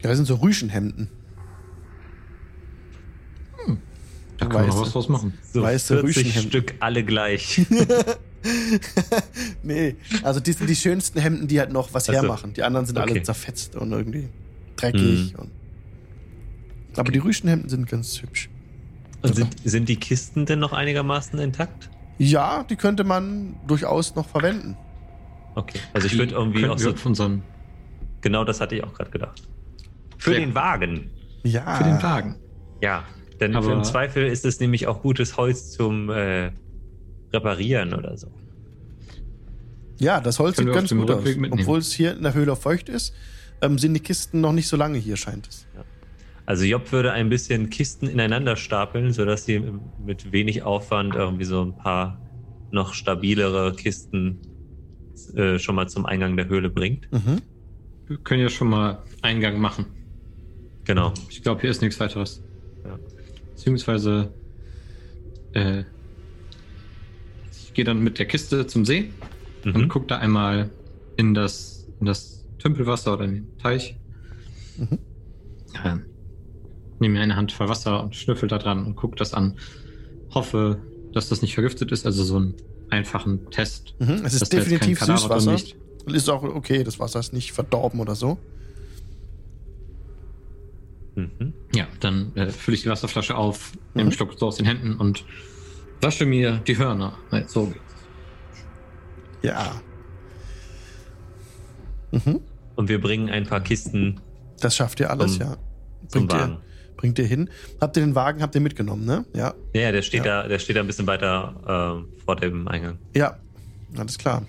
Ja, 0.02 0.10
das 0.10 0.18
sind 0.18 0.26
so 0.26 0.36
Rüschenhemden. 0.36 1.10
Da 4.38 4.46
kann 4.48 4.62
man 4.62 4.68
Weiße. 4.68 4.82
was 4.82 4.92
draus 4.92 5.08
machen. 5.08 5.34
So 5.54 5.62
Weiße 5.62 6.02
40 6.02 6.04
Rüschenhemden. 6.04 6.50
Stück 6.50 6.76
alle 6.82 7.06
gleich. 7.06 7.66
nee, 9.64 9.96
also 10.24 10.40
die 10.40 10.52
sind 10.54 10.70
die 10.70 10.76
schönsten 10.76 11.20
Hemden, 11.20 11.48
die 11.48 11.60
halt 11.60 11.72
noch 11.72 11.94
was 11.94 12.04
Ach 12.10 12.14
so. 12.14 12.22
hermachen. 12.22 12.54
Die 12.54 12.64
anderen 12.64 12.86
sind 12.86 12.98
alle 12.98 13.12
Okay. 13.12 13.24
zerfetzt 13.24 13.76
und 13.76 13.92
irgendwie 13.92 14.30
dreckig. 14.76 15.34
Mhm. 15.34 15.40
Und 15.40 15.52
aber 16.98 17.12
die 17.12 17.20
Rüschenhemden 17.20 17.70
sind 17.70 17.90
ganz 17.90 18.22
hübsch. 18.22 18.50
Und 19.22 19.36
sind, 19.36 19.56
sind 19.66 19.90
die 19.90 19.98
Kisten 19.98 20.46
denn 20.46 20.60
noch 20.60 20.72
einigermaßen 20.72 21.38
intakt? 21.40 21.90
Ja, 22.18 22.64
die 22.64 22.76
könnte 22.78 23.04
man 23.04 23.56
durchaus 23.68 24.16
noch 24.16 24.28
verwenden. 24.30 24.78
Okay. 25.56 25.80
Also 25.94 26.08
ich 26.08 26.18
würde 26.18 26.34
irgendwie 26.36 26.66
auch 26.68 26.78
so. 26.78 26.92
auf 26.92 27.06
unseren, 27.06 27.44
Genau 28.22 28.44
das 28.46 28.62
hatte 28.62 28.76
ich 28.76 28.84
auch 28.84 28.94
gerade 28.94 29.12
gedacht. 29.12 29.44
Für 30.18 30.32
Sehr 30.32 30.40
den. 30.40 30.56
Wagen. 30.56 31.12
Ja. 31.44 31.76
für 31.76 31.84
den 31.84 32.02
Wagen. 32.02 32.36
Ja. 32.82 33.04
Denn 33.40 33.56
Aber- 33.56 33.74
im 33.74 33.84
Zweifel 33.84 34.26
ist 34.26 34.46
es 34.46 34.60
nämlich 34.60 34.88
auch 34.88 35.02
gutes 35.02 35.36
Holz 35.38 35.72
zum 35.72 36.10
äh, 36.10 36.52
Reparieren 37.34 37.94
oder 37.94 38.18
so. 38.18 38.32
Ja, 40.00 40.20
das 40.20 40.40
Holz 40.40 40.58
Können 40.58 40.68
sieht 40.68 40.76
ganz 40.76 40.90
gut 40.92 41.10
aus. 41.10 41.20
Rückweg 41.20 41.38
mitnehmen. 41.38 41.62
Obwohl 41.62 41.80
es 41.80 41.94
hier 41.94 42.16
in 42.16 42.24
der 42.24 42.34
Höhle 42.34 42.56
feucht 42.56 42.90
ist, 42.90 43.14
ähm, 43.62 43.78
sind 43.78 43.94
die 43.94 44.00
Kisten 44.00 44.42
noch 44.42 44.54
nicht 44.54 44.68
so 44.68 44.78
lange 44.78 44.98
hier, 44.98 45.18
scheint 45.18 45.48
es. 45.48 45.66
Also 46.46 46.64
Job 46.64 46.92
würde 46.92 47.12
ein 47.12 47.30
bisschen 47.30 47.70
Kisten 47.70 48.08
ineinander 48.08 48.56
stapeln, 48.56 49.12
sodass 49.14 49.46
sie 49.46 49.64
mit 50.06 50.32
wenig 50.32 50.64
Aufwand 50.64 51.16
irgendwie 51.16 51.46
so 51.46 51.62
ein 51.64 51.76
paar 51.76 52.22
noch 52.72 52.94
stabilere 52.94 53.74
Kisten 53.76 54.42
äh, 55.36 55.58
schon 55.58 55.76
mal 55.76 55.88
zum 55.88 56.06
Eingang 56.06 56.38
der 56.38 56.48
Höhle 56.48 56.70
bringt. 56.70 57.12
Mhm. 57.12 57.42
Wir 58.08 58.18
können 58.18 58.42
ja 58.42 58.50
schon 58.50 58.70
mal 58.70 59.02
Eingang 59.22 59.60
machen. 59.60 59.88
Genau. 60.84 61.14
Ich 61.30 61.42
glaube, 61.42 61.62
hier 61.62 61.72
ist 61.72 61.82
nichts 61.82 62.00
weiteres. 62.00 62.44
Ja. 62.84 63.00
Beziehungsweise, 63.56 64.32
äh, 65.54 65.84
ich 67.52 67.74
gehe 67.74 67.86
dann 67.86 68.04
mit 68.04 68.20
der 68.20 68.28
Kiste 68.28 68.68
zum 68.68 68.86
See 68.86 69.10
und 69.66 69.76
Mhm. 69.76 69.88
gucke 69.90 70.08
da 70.08 70.18
einmal 70.20 70.70
in 71.18 71.34
das, 71.34 71.88
in 72.00 72.06
das 72.06 72.46
Tümpelwasser 72.60 73.14
oder 73.14 73.26
in 73.26 73.34
den 73.34 73.58
Teich. 73.58 73.98
Mhm. 74.78 75.00
Ja, 75.74 76.00
nehme 77.00 77.16
mir 77.16 77.22
eine 77.22 77.36
Hand 77.36 77.52
voll 77.52 77.68
Wasser 77.70 78.02
und 78.04 78.16
schnüffel 78.16 78.48
da 78.48 78.58
dran 78.58 78.86
und 78.86 78.96
gucke 78.96 79.16
das 79.16 79.34
an. 79.34 79.58
Hoffe, 80.34 80.80
dass 81.14 81.30
das 81.30 81.42
nicht 81.42 81.54
vergiftet 81.54 81.92
ist, 81.92 82.06
also 82.06 82.24
so 82.24 82.38
einen 82.38 82.54
einfachen 82.90 83.50
Test. 83.52 83.96
Mhm. 84.00 84.22
Es 84.24 84.34
ist 84.34 84.52
definitiv 84.54 85.00
Süßwasser. 85.00 85.56
liegt. 85.56 85.76
Ist 86.08 86.30
auch 86.30 86.44
okay, 86.44 86.84
das 86.84 87.00
Wasser 87.00 87.20
ist 87.20 87.34
nicht 87.34 87.52
verdorben 87.52 88.00
oder 88.00 88.16
so. 88.16 88.38
Mhm. 91.16 91.54
Ja, 91.74 91.88
dann 92.00 92.36
äh, 92.36 92.50
fülle 92.50 92.76
ich 92.76 92.84
die 92.84 92.90
Wasserflasche 92.90 93.36
auf, 93.36 93.72
nehme 93.74 93.80
Mhm. 93.94 94.00
einen 94.02 94.12
Schluck 94.12 94.34
so 94.38 94.48
aus 94.48 94.58
den 94.58 94.66
Händen 94.66 94.96
und 94.98 95.26
wasche 96.02 96.26
mir 96.26 96.62
die 96.68 96.78
Hörner. 96.78 97.18
So. 97.48 97.74
Ja. 99.46 99.72
Mhm. 102.12 102.42
Und 102.76 102.90
wir 102.90 103.00
bringen 103.02 103.30
ein 103.30 103.46
paar 103.46 103.62
Kisten 103.62 104.20
Das 104.60 104.76
schafft 104.76 105.00
ihr 105.00 105.10
alles, 105.10 105.34
Zum- 105.34 105.42
ja. 105.42 105.58
zum 106.08 106.28
Bringt 106.28 106.34
ihr, 106.34 106.40
Wagen. 106.40 106.58
bringt 106.98 107.20
ihr 107.20 107.26
hin. 107.26 107.50
Habt 107.82 107.98
ihr 107.98 108.04
den 108.06 108.16
Wagen, 108.16 108.42
habt 108.42 108.56
ihr 108.56 108.62
mitgenommen, 108.62 109.06
ne? 109.06 109.26
Ja. 109.34 109.54
Ja, 109.74 109.82
ja, 109.82 109.92
der 109.92 110.02
steht 110.02 110.26
Ja. 110.26 110.44
da, 110.44 110.48
der 110.48 110.60
steht 110.60 110.76
da 110.76 110.80
ein 110.82 110.88
bisschen 110.88 111.08
weiter 111.08 112.06
äh, 112.08 112.22
vor 112.24 112.36
dem 112.38 112.68
Eingang. 112.68 112.98
Ja, 113.16 113.38
alles 113.98 114.18
klar. 114.18 114.44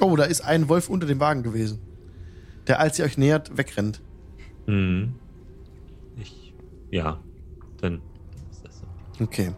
Oh, 0.00 0.14
da 0.16 0.24
ist 0.24 0.40
ein 0.42 0.68
Wolf 0.68 0.88
unter 0.88 1.06
dem 1.06 1.20
Wagen 1.20 1.42
gewesen. 1.42 1.80
Der, 2.66 2.78
als 2.80 2.98
ihr 2.98 3.04
euch 3.04 3.18
nähert, 3.18 3.56
wegrennt. 3.56 4.00
Mhm. 4.66 5.14
Ich, 6.20 6.54
ja, 6.90 7.18
dann 7.80 8.00
ist 8.52 8.64
das 8.64 8.78
so. 8.78 9.24
Okay. 9.24 9.50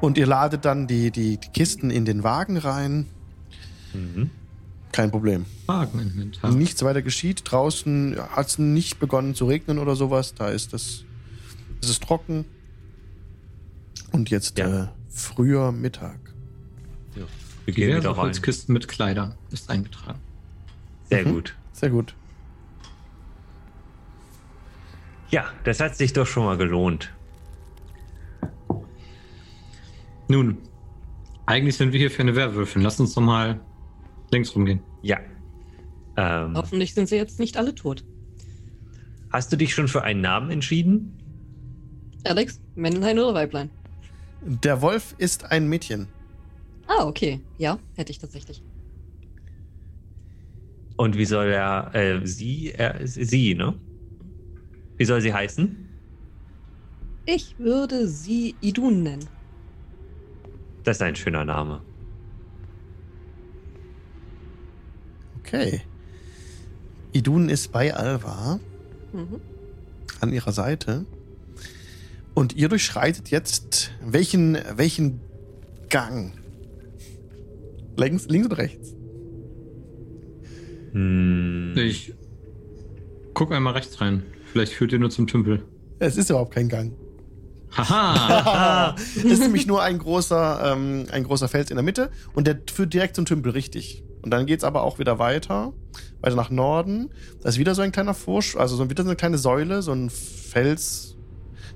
Und 0.00 0.16
ihr 0.18 0.26
ladet 0.26 0.64
dann 0.64 0.86
die, 0.86 1.10
die, 1.10 1.38
die 1.38 1.48
Kisten 1.48 1.90
in 1.90 2.04
den 2.04 2.22
Wagen 2.22 2.56
rein. 2.58 3.06
Mhm. 3.94 4.30
Kein 4.92 5.10
Problem. 5.10 5.44
Wageninventar. 5.66 6.50
Nichts 6.52 6.82
weiter 6.82 7.02
geschieht. 7.02 7.42
Draußen 7.44 8.16
hat 8.30 8.46
es 8.48 8.58
nicht 8.58 8.98
begonnen 8.98 9.34
zu 9.34 9.46
regnen 9.46 9.78
oder 9.78 9.96
sowas. 9.96 10.34
Da 10.34 10.48
ist 10.48 10.72
es, 10.74 11.04
es 11.82 11.90
ist 11.90 12.02
trocken. 12.02 12.44
Und 14.12 14.30
jetzt 14.30 14.58
Ja. 14.58 14.84
äh, 14.84 14.88
früher 15.10 15.72
Mittag. 15.72 16.18
Ja. 17.14 17.24
Wir 17.66 17.74
gehen 17.74 17.88
wieder 17.88 17.96
Diverse 18.00 18.16
rein. 18.16 18.24
Holzkisten 18.26 18.72
mit 18.72 18.88
Kleidern 18.88 19.34
ist 19.50 19.68
eingetragen. 19.68 20.18
Sehr 21.10 21.26
Mhm. 21.26 21.32
gut. 21.34 21.54
Sehr 21.72 21.90
gut. 21.90 22.14
Ja, 25.30 25.44
das 25.64 25.80
hat 25.80 25.94
sich 25.96 26.14
doch 26.14 26.26
schon 26.26 26.44
mal 26.46 26.56
gelohnt. 26.56 27.12
Nun, 30.28 30.58
eigentlich 31.46 31.76
sind 31.76 31.92
wir 31.92 31.98
hier 32.00 32.10
für 32.10 32.22
eine 32.22 32.34
Werwölfin. 32.34 32.82
Lass 32.82 32.98
uns 33.00 33.14
doch 33.14 33.22
mal 33.22 33.60
links 34.30 34.54
rumgehen. 34.54 34.80
Ja. 35.02 35.18
Ähm, 36.16 36.54
Hoffentlich 36.56 36.94
sind 36.94 37.08
sie 37.08 37.16
jetzt 37.16 37.38
nicht 37.38 37.56
alle 37.56 37.74
tot. 37.74 38.04
hast 39.30 39.52
du 39.52 39.56
dich 39.56 39.74
schon 39.74 39.88
für 39.88 40.02
einen 40.02 40.20
Namen 40.20 40.50
entschieden? 40.50 41.14
Alex, 42.24 42.60
Männlein 42.74 43.18
oder 43.18 43.34
Weiblein? 43.34 43.70
Der 44.42 44.82
Wolf 44.82 45.14
ist 45.18 45.50
ein 45.50 45.68
Mädchen. 45.68 46.08
Ah, 46.86 47.04
okay. 47.06 47.40
Ja, 47.58 47.78
hätte 47.96 48.10
ich 48.12 48.18
tatsächlich. 48.18 48.62
Und 50.96 51.16
wie 51.16 51.24
soll 51.24 51.46
er, 51.48 51.94
äh, 51.94 52.26
sie, 52.26 52.72
er, 52.72 53.06
sie, 53.06 53.54
ne? 53.54 53.74
Wie 54.96 55.04
soll 55.04 55.20
sie 55.20 55.32
heißen? 55.32 55.76
Ich 57.26 57.56
würde 57.58 58.08
sie 58.08 58.56
Idun 58.60 59.02
nennen. 59.04 59.28
Das 60.82 60.96
ist 60.96 61.02
ein 61.02 61.14
schöner 61.14 61.44
Name. 61.44 61.82
Okay. 65.48 65.80
Idun 67.12 67.48
ist 67.48 67.72
bei 67.72 67.94
Alva 67.94 68.60
Mhm. 69.12 69.40
an 70.20 70.32
ihrer 70.32 70.52
Seite. 70.52 71.06
Und 72.34 72.54
ihr 72.54 72.68
durchschreitet 72.68 73.30
jetzt 73.30 73.90
welchen, 74.04 74.58
welchen 74.76 75.20
Gang? 75.88 76.32
Links, 77.96 78.26
links 78.28 78.46
und 78.48 78.52
rechts. 78.58 78.94
Hm. 80.92 81.74
Ich 81.76 82.14
guck 83.34 83.52
einmal 83.52 83.72
rechts 83.72 84.00
rein. 84.00 84.22
Vielleicht 84.52 84.72
führt 84.74 84.92
ihr 84.92 84.98
nur 84.98 85.10
zum 85.10 85.26
Tümpel. 85.26 85.62
Es 85.98 86.16
ist 86.16 86.30
überhaupt 86.30 86.54
kein 86.54 86.68
Gang. 86.68 86.92
Haha! 87.76 88.94
es 89.16 89.16
ist 89.24 89.40
nämlich 89.40 89.66
nur 89.66 89.82
ein 89.82 89.98
großer, 89.98 90.72
ähm, 90.72 91.06
ein 91.12 91.24
großer 91.24 91.48
Fels 91.48 91.70
in 91.70 91.76
der 91.76 91.84
Mitte 91.84 92.10
und 92.34 92.46
der 92.46 92.58
führt 92.72 92.94
direkt 92.94 93.16
zum 93.16 93.24
Tümpel, 93.24 93.52
richtig. 93.52 94.02
Und 94.22 94.30
dann 94.30 94.46
geht's 94.46 94.64
aber 94.64 94.82
auch 94.82 94.98
wieder 94.98 95.18
weiter, 95.18 95.72
weiter 96.20 96.36
nach 96.36 96.50
Norden. 96.50 97.10
Da 97.42 97.48
ist 97.48 97.58
wieder 97.58 97.74
so 97.74 97.82
ein 97.82 97.92
kleiner 97.92 98.14
Vorsch, 98.14 98.56
also 98.56 98.76
so 98.76 98.90
wieder 98.90 99.02
so 99.02 99.08
eine 99.08 99.16
kleine 99.16 99.38
Säule, 99.38 99.82
so 99.82 99.92
ein 99.92 100.10
Fels, 100.10 101.16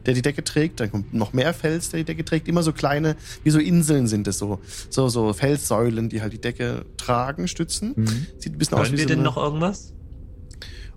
der 0.06 0.14
die 0.14 0.22
Decke 0.22 0.42
trägt. 0.42 0.80
Dann 0.80 0.90
kommt 0.90 1.14
noch 1.14 1.32
mehr 1.32 1.54
Fels, 1.54 1.90
der 1.90 2.00
die 2.00 2.04
Decke 2.04 2.24
trägt. 2.24 2.48
Immer 2.48 2.62
so 2.62 2.72
kleine, 2.72 3.16
wie 3.44 3.50
so 3.50 3.58
Inseln 3.58 4.06
sind 4.08 4.26
es 4.26 4.38
so. 4.38 4.60
So, 4.90 5.08
so 5.08 5.32
Felssäulen, 5.32 6.08
die 6.08 6.20
halt 6.20 6.32
die 6.32 6.40
Decke 6.40 6.84
tragen, 6.96 7.48
stützen. 7.48 7.94
Mhm. 7.96 8.26
Sieht 8.38 8.54
ein 8.54 8.58
bisschen 8.58 8.78
aus 8.78 8.86
Hören 8.86 8.92
wie 8.92 8.98
wir 8.98 9.04
so 9.04 9.14
denn 9.14 9.22
noch 9.22 9.36
irgendwas? 9.36 9.94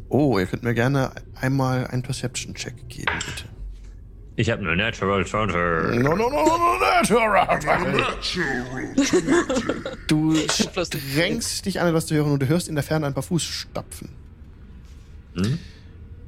Oh, 0.10 0.38
ihr 0.40 0.46
könnt 0.46 0.64
mir 0.64 0.74
gerne 0.74 1.12
einmal 1.40 1.88
einen 1.88 2.04
Perception-Check 2.04 2.90
geben, 2.90 3.12
bitte. 3.26 3.55
Ich 4.38 4.50
habe 4.50 4.62
eine 4.62 4.76
Natural 4.76 5.26
20. 5.26 6.04
No, 6.04 6.16
no, 6.16 6.16
no, 6.16 6.30
no, 6.30 6.58
no, 6.58 6.78
natural. 6.80 7.58
Du 10.08 10.36
strengst 10.36 11.66
dich 11.66 11.80
an, 11.80 11.88
etwas 11.88 12.08
zu 12.08 12.16
hören 12.16 12.32
und 12.32 12.42
du 12.42 12.48
hörst 12.48 12.68
in 12.68 12.76
der 12.76 12.84
Ferne 12.84 13.08
ein 13.08 13.14
paar 13.14 13.24
Fußstapfen. 13.24 14.10
Hm? 15.36 15.60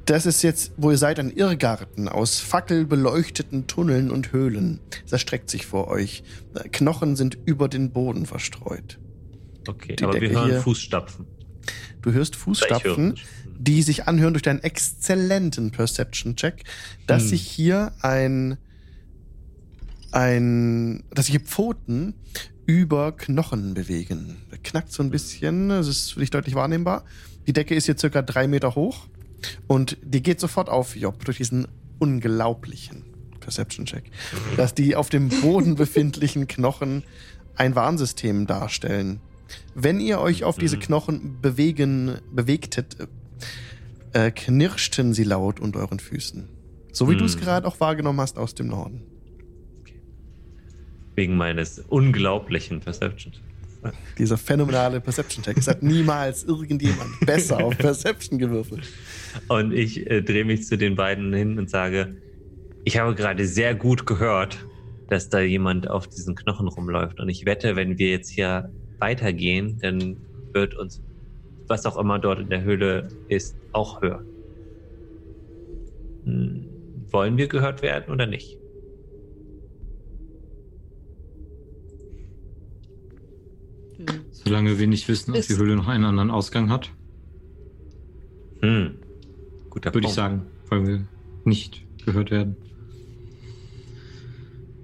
Das 0.06 0.24
ist 0.24 0.42
jetzt, 0.42 0.72
wo 0.78 0.90
ihr 0.90 0.96
seid, 0.96 1.18
ein 1.18 1.30
Irrgarten 1.30 2.08
aus 2.08 2.40
fackelbeleuchteten 2.40 3.66
Tunneln 3.66 4.10
und 4.10 4.32
Höhlen. 4.32 4.80
Das 5.02 5.12
erstreckt 5.12 5.50
sich 5.50 5.66
vor 5.66 5.88
euch. 5.88 6.22
Knochen 6.72 7.14
sind 7.14 7.36
über 7.44 7.68
den 7.68 7.90
Boden 7.90 8.24
verstreut. 8.24 8.98
Okay, 9.68 9.96
Die 9.96 10.04
aber 10.04 10.14
wir 10.14 10.20
Decke 10.20 10.34
hören 10.34 10.50
hier. 10.50 10.60
Fußstapfen. 10.62 11.26
Du 12.08 12.14
hörst 12.14 12.36
Fußstapfen, 12.36 13.16
die 13.58 13.82
sich 13.82 14.08
anhören 14.08 14.32
durch 14.32 14.42
deinen 14.42 14.62
exzellenten 14.62 15.72
Perception-Check, 15.72 16.64
dass 17.06 17.24
Hm. 17.24 17.28
sich 17.28 17.42
hier 17.42 17.92
ein, 18.00 18.56
ein, 20.10 21.04
dass 21.10 21.26
sich 21.26 21.34
hier 21.34 21.44
Pfoten 21.44 22.14
über 22.64 23.12
Knochen 23.12 23.74
bewegen. 23.74 24.38
Da 24.50 24.56
knackt 24.56 24.90
so 24.90 25.02
ein 25.02 25.10
bisschen, 25.10 25.68
das 25.68 25.86
ist 25.86 26.14
für 26.14 26.20
dich 26.20 26.30
deutlich 26.30 26.54
wahrnehmbar. 26.54 27.04
Die 27.46 27.52
Decke 27.52 27.74
ist 27.74 27.84
hier 27.84 27.98
circa 27.98 28.22
drei 28.22 28.48
Meter 28.48 28.74
hoch 28.74 29.06
und 29.66 29.98
die 30.02 30.22
geht 30.22 30.40
sofort 30.40 30.70
auf 30.70 30.96
Job 30.96 31.26
durch 31.26 31.36
diesen 31.36 31.68
unglaublichen 31.98 33.04
Perception-Check, 33.40 34.04
dass 34.56 34.74
die 34.74 34.96
auf 34.96 35.10
dem 35.10 35.28
Boden 35.28 35.74
befindlichen 35.74 36.46
Knochen 36.46 37.02
ein 37.54 37.74
Warnsystem 37.74 38.46
darstellen. 38.46 39.20
Wenn 39.74 40.00
ihr 40.00 40.20
euch 40.20 40.44
auf 40.44 40.58
diese 40.58 40.76
Mhm. 40.76 40.80
Knochen 40.80 41.40
bewegen, 41.40 42.16
bewegtet, 42.32 42.96
äh, 44.12 44.30
knirschten 44.30 45.14
sie 45.14 45.24
laut 45.24 45.60
unter 45.60 45.80
euren 45.80 46.00
Füßen. 46.00 46.48
So 46.92 47.08
wie 47.10 47.16
du 47.16 47.24
es 47.24 47.36
Mhm. 47.36 47.40
gerade 47.40 47.66
auch 47.66 47.78
wahrgenommen 47.80 48.20
hast 48.20 48.38
aus 48.38 48.54
dem 48.54 48.66
Norden. 48.68 49.02
Wegen 51.14 51.36
meines 51.36 51.80
unglaublichen 51.88 52.80
Perception. 52.80 53.32
Dieser 54.18 54.36
phänomenale 54.36 55.00
Perception-Check. 55.00 55.56
Es 55.56 55.68
hat 55.68 55.82
niemals 55.82 56.44
irgendjemand 56.44 57.10
besser 57.26 57.64
auf 57.64 57.76
Perception 57.78 58.38
gewürfelt. 58.38 58.82
Und 59.48 59.72
ich 59.72 60.08
äh, 60.10 60.20
drehe 60.22 60.44
mich 60.44 60.66
zu 60.66 60.76
den 60.76 60.96
beiden 60.96 61.32
hin 61.32 61.58
und 61.58 61.70
sage, 61.70 62.16
ich 62.84 62.98
habe 62.98 63.14
gerade 63.14 63.46
sehr 63.46 63.74
gut 63.74 64.04
gehört, 64.06 64.58
dass 65.08 65.28
da 65.28 65.40
jemand 65.40 65.88
auf 65.88 66.08
diesen 66.08 66.34
Knochen 66.34 66.66
rumläuft. 66.68 67.20
Und 67.20 67.28
ich 67.28 67.46
wette, 67.46 67.76
wenn 67.76 67.98
wir 67.98 68.10
jetzt 68.10 68.30
hier 68.30 68.70
weitergehen, 69.00 69.78
dann 69.80 70.26
wird 70.52 70.76
uns, 70.76 71.00
was 71.68 71.86
auch 71.86 71.96
immer 71.96 72.18
dort 72.18 72.40
in 72.40 72.50
der 72.50 72.62
Höhle 72.62 73.08
ist, 73.28 73.56
auch 73.72 74.00
hören. 74.02 74.26
Hm, 76.24 76.66
wollen 77.10 77.36
wir 77.36 77.48
gehört 77.48 77.82
werden 77.82 78.12
oder 78.12 78.26
nicht? 78.26 78.58
Hm. 83.96 84.06
Solange 84.30 84.78
wir 84.78 84.86
nicht 84.86 85.08
wissen, 85.08 85.34
ob 85.34 85.42
die 85.42 85.56
Höhle 85.56 85.76
noch 85.76 85.88
einen 85.88 86.04
anderen 86.04 86.30
Ausgang 86.30 86.70
hat, 86.70 86.90
Hm. 88.60 88.98
Guter 89.70 89.94
würde 89.94 90.08
ich 90.08 90.14
Punkt. 90.14 90.16
sagen, 90.16 90.46
wollen 90.68 90.86
wir 90.86 91.06
nicht 91.44 91.86
gehört 92.04 92.30
werden. 92.30 92.56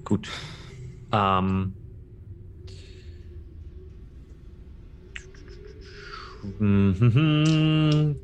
Gut. 0.04 0.30
Ähm. 1.12 1.74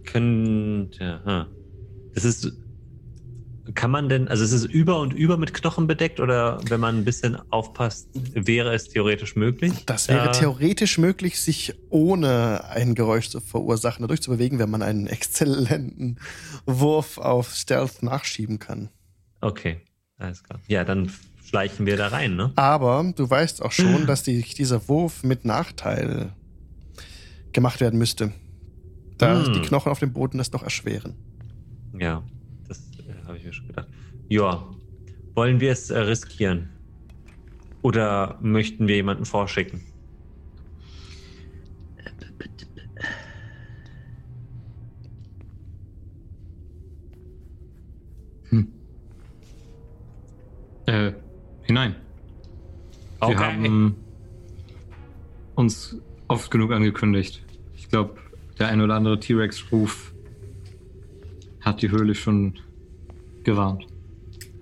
Könnte. 0.05 1.21
hm. 1.25 1.47
Es 2.13 2.25
ist. 2.25 2.53
Kann 3.75 3.91
man 3.91 4.09
denn, 4.09 4.27
also 4.27 4.43
es 4.43 4.53
ist 4.53 4.65
über 4.65 4.99
und 5.01 5.13
über 5.13 5.37
mit 5.37 5.53
Knochen 5.53 5.87
bedeckt 5.87 6.19
oder 6.19 6.61
wenn 6.71 6.81
man 6.81 6.97
ein 6.97 7.05
bisschen 7.05 7.37
aufpasst, 7.51 8.09
wäre 8.33 8.75
es 8.75 8.89
theoretisch 8.89 9.37
möglich? 9.37 9.85
Das 9.87 10.09
wäre 10.09 10.25
Da- 10.25 10.33
theoretisch 10.33 10.97
möglich, 10.99 11.39
sich 11.41 11.75
ohne 11.91 12.65
ein 12.71 12.95
Geräusch 12.95 13.29
zu 13.29 13.39
verursachen, 13.41 14.03
dadurch 14.03 14.23
zu 14.23 14.31
bewegen, 14.31 14.59
wenn 14.59 14.71
man 14.71 14.83
einen 14.83 15.07
exzellenten 15.09 16.19
Wurf 16.65 17.19
auf 17.19 17.55
Stealth 17.55 18.03
nachschieben 18.03 18.59
kann. 18.59 18.89
Okay, 19.43 19.83
alles 20.17 20.43
klar. 20.43 20.59
Ja, 20.67 20.85
dann 20.85 21.13
schleichen 21.45 21.85
wir 21.87 21.97
da 21.99 22.09
rein, 22.09 22.37
ne? 22.37 22.53
Aber 22.57 23.13
du 23.15 23.29
weißt 23.29 23.63
auch 23.63 23.73
schon, 23.73 24.07
dass 24.07 24.23
die, 24.23 24.41
dieser 24.43 24.89
Wurf 24.89 25.23
mit 25.23 25.45
Nachteil 25.45 26.33
gemacht 27.53 27.81
werden 27.81 27.99
müsste. 27.99 28.33
Da 29.19 29.45
Hm. 29.45 29.53
die 29.53 29.61
Knochen 29.61 29.91
auf 29.93 29.99
dem 29.99 30.13
Boden 30.13 30.39
das 30.39 30.53
noch 30.53 30.63
erschweren. 30.63 31.15
Ja, 31.99 32.23
das 32.69 32.79
äh, 32.99 33.27
habe 33.27 33.37
ich 33.37 33.45
mir 33.45 33.53
schon 33.53 33.67
gedacht. 33.67 33.89
Ja, 34.29 34.65
wollen 35.35 35.61
wir 35.61 35.73
es 35.73 35.91
äh, 35.91 35.99
riskieren? 35.99 36.71
Oder 37.83 38.39
möchten 38.41 38.87
wir 38.89 38.97
jemanden 38.97 39.25
vorschicken? 39.25 39.81
Hm. 48.51 48.73
Äh, 50.87 51.13
hinein. 51.63 51.95
Wir 53.21 53.39
haben 53.39 53.97
uns 55.55 55.97
oft 56.31 56.51
genug 56.51 56.73
angekündigt. 56.73 57.43
Ich 57.77 57.89
glaube, 57.89 58.17
der 58.59 58.69
ein 58.69 58.81
oder 58.81 58.95
andere 58.95 59.19
T-Rex-Ruf 59.19 60.13
hat 61.61 61.83
die 61.83 61.91
Höhle 61.91 62.15
schon 62.15 62.59
gewarnt. 63.45 63.87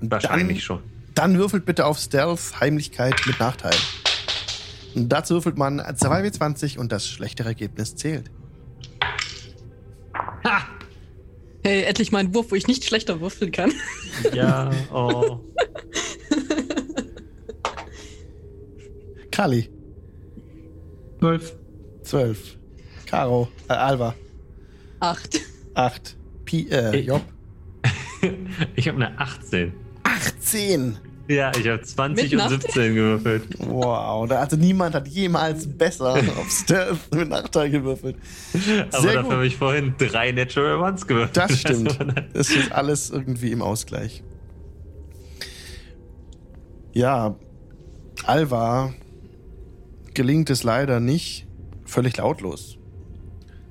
Wahrscheinlich 0.01 0.59
Dann- 0.59 0.61
schon. 0.63 0.83
Dann 1.15 1.37
würfelt 1.39 1.65
bitte 1.67 1.85
auf 1.85 1.99
Stealth 1.99 2.61
Heimlichkeit 2.61 3.15
mit 3.27 3.41
Nachteil. 3.41 3.75
Und 4.95 5.09
dazu 5.09 5.35
würfelt 5.35 5.59
man 5.59 5.81
2W20 5.81 6.79
und 6.79 6.93
das 6.93 7.09
schlechtere 7.09 7.49
Ergebnis 7.49 7.97
zählt. 7.97 8.31
Hey, 11.65 11.83
endlich 11.83 12.13
mal 12.13 12.21
ein 12.21 12.33
Wurf, 12.35 12.53
wo 12.53 12.55
ich 12.55 12.69
nicht 12.69 12.85
schlechter 12.85 13.21
würfeln 13.21 13.51
kann. 13.53 13.73
Ja, 14.33 14.71
oh. 14.93 15.41
Kali, 19.31 19.69
Zwölf. 21.21 21.57
12. 22.09 22.57
Caro, 23.07 23.49
äh, 23.69 23.73
Alva, 23.75 24.15
Acht. 25.01 25.41
8. 25.75 26.17
Pi, 26.45 26.67
äh, 26.71 26.97
Ich- 27.01 27.07
Job, 27.07 27.23
Ich 28.77 28.89
habe 28.89 28.97
eine 29.05 29.19
18. 29.19 29.73
18. 30.03 30.97
Ja, 31.29 31.53
ich 31.55 31.69
habe 31.69 31.83
20 31.83 32.25
Mit 32.25 32.33
und 32.33 32.39
Nachteil? 32.39 32.61
17 32.63 32.95
gewürfelt. 32.95 33.43
Wow, 33.59 34.27
da- 34.27 34.39
also 34.41 34.57
niemand 34.57 34.95
hat 34.95 35.07
jemals 35.09 35.67
besser 35.67 36.15
auf 36.39 36.51
Stealth 36.51 37.15
mit 37.15 37.29
Nachteil 37.29 37.69
gewürfelt. 37.71 38.17
Aber 38.55 39.03
Sehr 39.03 39.13
dafür 39.13 39.23
gut. 39.25 39.33
habe 39.33 39.47
ich 39.47 39.57
vorhin 39.57 39.95
drei 39.99 40.33
Natural 40.33 40.77
Ones 40.81 41.07
gewürfelt. 41.07 41.37
Das 41.37 41.61
stimmt. 41.61 41.99
Also, 42.01 42.13
Das 42.33 42.49
ist 42.51 42.73
alles 42.73 43.11
irgendwie 43.11 43.53
im 43.53 43.61
Ausgleich. 43.61 44.23
Ja, 46.95 47.37
Alva 48.25 48.95
gelingt 50.15 50.49
es 50.51 50.63
leider 50.65 50.99
nicht, 51.01 51.47
völlig 51.89 52.17
lautlos 52.17 52.79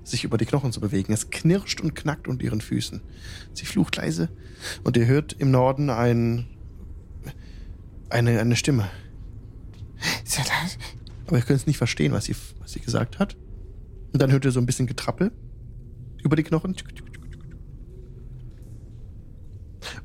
sich 0.09 0.23
über 0.23 0.37
die 0.37 0.45
Knochen 0.45 0.71
zu 0.71 0.79
bewegen. 0.79 1.13
Es 1.13 1.29
knirscht 1.29 1.81
und 1.81 1.95
knackt 1.95 2.27
unter 2.27 2.43
ihren 2.43 2.61
Füßen. 2.61 3.01
Sie 3.53 3.65
flucht 3.65 3.97
leise 3.97 4.29
und 4.83 4.97
ihr 4.97 5.05
hört 5.05 5.33
im 5.33 5.51
Norden 5.51 5.89
ein, 5.89 6.47
eine, 8.09 8.39
eine 8.39 8.55
Stimme. 8.55 8.89
Aber 11.25 11.37
ihr 11.37 11.43
könnt 11.43 11.59
es 11.59 11.67
nicht 11.67 11.77
verstehen, 11.77 12.13
was 12.13 12.25
sie, 12.25 12.35
was 12.59 12.71
sie 12.71 12.79
gesagt 12.79 13.19
hat. 13.19 13.35
Und 14.13 14.21
dann 14.21 14.31
hört 14.31 14.45
ihr 14.45 14.51
so 14.51 14.59
ein 14.59 14.65
bisschen 14.65 14.87
Getrappel 14.87 15.31
über 16.23 16.35
die 16.35 16.43
Knochen. 16.43 16.75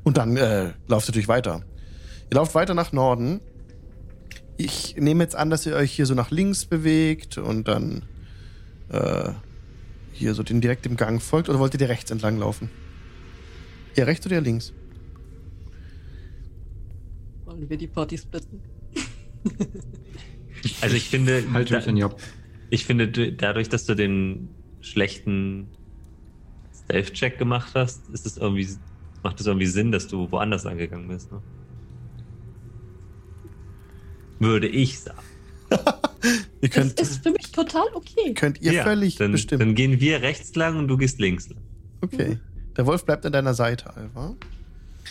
Und 0.03 0.17
dann 0.17 0.35
äh, 0.35 0.73
lauft 0.87 1.07
ihr 1.07 1.11
natürlich 1.11 1.27
weiter. 1.27 1.63
Ihr 2.29 2.35
lauft 2.35 2.55
weiter 2.55 2.73
nach 2.73 2.91
Norden. 2.91 3.39
Ich 4.57 4.95
nehme 4.97 5.23
jetzt 5.23 5.35
an, 5.35 5.49
dass 5.49 5.65
ihr 5.65 5.75
euch 5.75 5.91
hier 5.91 6.05
so 6.05 6.13
nach 6.13 6.31
links 6.31 6.65
bewegt 6.65 7.37
und 7.37 7.67
dann 7.67 8.03
äh, 8.89 9.31
hier 10.11 10.33
so 10.35 10.43
den 10.43 10.61
direkt 10.61 10.85
im 10.85 10.95
Gang 10.95 11.21
folgt. 11.21 11.49
Oder 11.49 11.59
wollt 11.59 11.73
ihr 11.73 11.79
dir 11.79 11.89
rechts 11.89 12.11
entlang 12.11 12.37
laufen? 12.37 12.69
Ihr 13.95 14.05
rechts 14.07 14.25
oder 14.25 14.35
ihr 14.35 14.41
links? 14.41 14.73
Wollen 17.45 17.69
wir 17.69 17.77
die 17.77 17.87
Party 17.87 18.17
splitten? 18.17 18.61
Also 20.79 20.95
ich 20.95 21.09
finde, 21.09 21.41
mich 21.41 21.69
da, 21.69 21.79
an 21.79 21.97
Job. 21.97 22.17
ich 22.69 22.85
finde, 22.85 23.09
du- 23.09 23.33
dadurch, 23.33 23.67
dass 23.67 23.85
du 23.85 23.95
den 23.95 24.47
schlechten 24.79 25.67
Stealth-Check 26.73 27.37
gemacht 27.37 27.73
hast, 27.75 28.09
ist 28.11 28.25
es 28.25 28.37
irgendwie, 28.37 28.69
macht 29.23 29.41
es 29.41 29.45
irgendwie 29.45 29.65
Sinn, 29.65 29.91
dass 29.91 30.07
du 30.07 30.31
woanders 30.31 30.65
angegangen 30.65 31.09
bist. 31.09 31.33
Ne? 31.33 31.41
Würde 34.43 34.67
ich 34.67 34.99
sagen. 34.99 35.19
Ihr 36.61 36.69
Das 36.69 36.71
könnt, 36.71 36.99
ist 36.99 37.23
für 37.23 37.31
mich 37.31 37.51
total 37.51 37.83
okay. 37.93 38.33
könnt 38.33 38.61
ihr 38.61 38.71
Ja, 38.73 38.83
völlig 38.83 39.15
dann, 39.17 39.31
bestimmen. 39.33 39.59
Dann 39.59 39.75
gehen 39.75 39.99
wir 39.99 40.21
rechts 40.21 40.55
lang 40.55 40.77
und 40.77 40.87
du 40.87 40.95
gehst 40.97 41.19
links 41.19 41.49
lang. 41.49 41.59
okay. 42.01 42.37
Der 42.77 42.85
Wolf 42.87 43.05
bleibt 43.05 43.25
an 43.25 43.31
deiner 43.33 43.53
Seite, 43.53 43.95
Alva. 43.95 44.35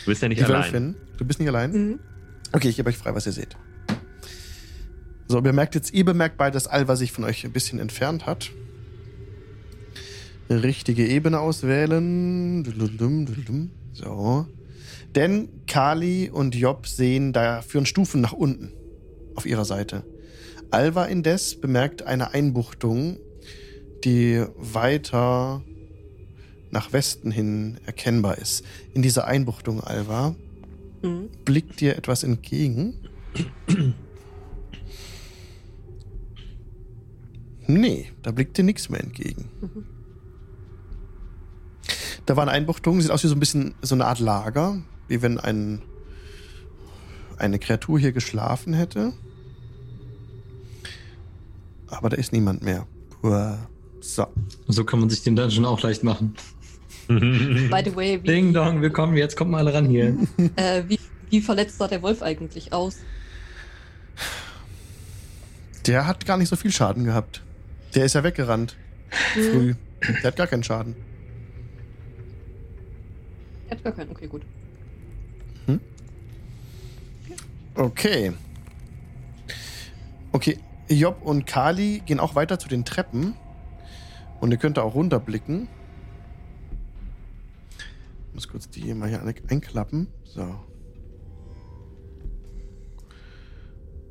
Du 0.05 0.07
bist 0.07 0.23
ja 0.23 0.29
nicht 0.29 0.41
Die 0.41 0.45
allein. 0.45 0.63
Wölfin. 0.65 0.95
Du 1.19 1.25
bist 1.25 1.39
nicht 1.39 1.49
allein? 1.49 1.73
Mhm. 1.73 1.99
Okay, 2.53 2.69
ich 2.69 2.77
gebe 2.77 2.89
euch 2.89 2.97
frei, 2.97 3.15
was 3.15 3.27
ihr 3.27 3.33
seht. 3.33 3.57
So, 5.29 5.41
ihr 5.43 5.53
merkt 5.53 5.75
jetzt, 5.75 5.93
ihr 5.93 6.05
bemerkt 6.05 6.37
beide, 6.39 6.55
dass 6.55 6.67
Alva 6.67 6.97
sich 6.97 7.13
von 7.13 7.25
euch 7.25 7.45
ein 7.45 7.53
bisschen 7.53 7.79
entfernt 7.79 8.27
hat. 8.27 8.51
Richtige 10.51 11.07
Ebene 11.07 11.39
auswählen. 11.41 12.65
So. 13.93 14.47
Denn 15.15 15.49
Kali 15.67 16.31
und 16.31 16.55
Job 16.55 16.87
sehen, 16.87 17.33
da 17.33 17.63
führen 17.63 17.87
Stufen 17.87 18.21
nach 18.21 18.33
unten 18.33 18.73
auf 19.35 19.47
ihrer 19.47 19.65
Seite. 19.65 20.05
Alva 20.71 21.05
indes 21.05 21.61
bemerkt 21.61 22.03
eine 22.03 22.33
Einbuchtung, 22.35 23.19
die 24.05 24.45
weiter 24.57 25.63
nach 26.71 26.93
Westen 26.93 27.31
hin 27.31 27.79
erkennbar 27.85 28.39
ist. 28.39 28.65
In 28.95 29.03
dieser 29.03 29.27
Einbuchtung, 29.27 29.81
Alva, 29.83 30.35
Mhm. 31.03 31.29
blickt 31.45 31.81
dir 31.81 31.97
etwas 31.97 32.23
entgegen? 32.23 32.95
Nee, 37.67 38.07
da 38.23 38.31
blickt 38.33 38.57
dir 38.59 38.65
nichts 38.65 38.89
mehr 38.89 39.01
entgegen. 39.01 39.49
Mhm. 39.61 39.85
Da 42.27 42.37
war 42.37 42.43
eine 42.45 42.53
Einbuchtung, 42.53 43.01
sieht 43.01 43.11
aus 43.11 43.25
wie 43.25 43.29
so 43.29 43.35
ein 43.35 43.41
bisschen 43.41 43.75
so 43.83 43.95
eine 43.95 44.07
Art 44.07 44.21
Lager, 44.21 44.81
wie 45.09 45.23
wenn 45.23 45.39
ein, 45.39 45.83
eine 47.39 47.59
Kreatur 47.59 47.99
hier 47.99 48.13
geschlafen 48.13 48.75
hätte. 48.75 49.13
Aber 51.89 52.09
da 52.09 52.17
ist 52.17 52.33
niemand 52.33 52.63
mehr. 52.63 52.87
Uah. 53.23 53.59
So. 54.01 54.27
So 54.67 54.85
kann 54.85 55.01
man 55.01 55.11
sich 55.11 55.23
den 55.23 55.37
Dungeon 55.37 55.65
auch 55.65 55.81
leicht 55.83 56.03
machen. 56.03 56.35
By 57.09 57.83
the 57.85 57.95
way, 57.95 58.23
wie, 58.23 58.27
Ding 58.27 58.53
dong, 58.53 58.81
willkommen, 58.81 59.17
jetzt 59.17 59.37
kommt 59.37 59.51
mal 59.51 59.59
alle 59.59 59.75
ran 59.75 59.87
hier. 59.87 60.17
äh, 60.57 60.83
wie, 60.89 60.99
wie 61.31 61.41
verletzt 61.41 61.79
sah 61.79 61.89
der 61.89 62.03
Wolf 62.03 62.23
eigentlich 62.23 62.73
aus? 62.73 62.99
Der 65.87 66.07
hat 66.07 66.27
gar 66.27 66.37
nicht 66.37 66.49
so 66.49 66.57
viel 66.57 66.73
Schaden 66.73 67.05
gehabt. 67.05 67.43
Der 67.95 68.05
ist 68.05 68.15
ja 68.15 68.25
weggerannt. 68.25 68.77
Früh. 69.35 69.75
Der 70.23 70.25
hat 70.25 70.37
gar 70.37 70.47
keinen 70.47 70.63
Schaden. 70.63 70.97
Er 73.69 73.77
hat 73.77 73.85
gar 73.85 73.93
keinen. 73.93 74.11
Okay, 74.11 74.27
gut. 74.27 74.43
Okay. 77.75 78.33
Okay, 80.33 80.59
Job 80.89 81.23
und 81.23 81.47
Kali 81.47 82.03
gehen 82.05 82.21
auch 82.21 82.35
weiter 82.35 82.59
zu 82.59 82.69
den 82.69 82.85
Treppen. 82.85 83.35
Und 84.41 84.51
ihr 84.51 84.57
könnt 84.57 84.77
da 84.77 84.83
auch 84.83 84.95
runterblicken. 84.95 85.69
Ich 88.29 88.35
muss 88.35 88.49
kurz 88.49 88.69
die 88.69 88.93
mal 88.95 89.09
hier 89.09 89.23
einklappen. 89.23 90.09
So. 90.25 90.43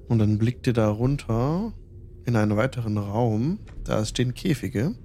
Und 0.08 0.20
dann 0.20 0.38
blickt 0.38 0.68
ihr 0.68 0.74
da 0.74 0.90
runter 0.90 1.74
in 2.26 2.36
einen 2.36 2.56
weiteren 2.56 2.98
Raum. 2.98 3.60
Da 3.84 4.06
stehen 4.06 4.34
Käfige. 4.34 4.96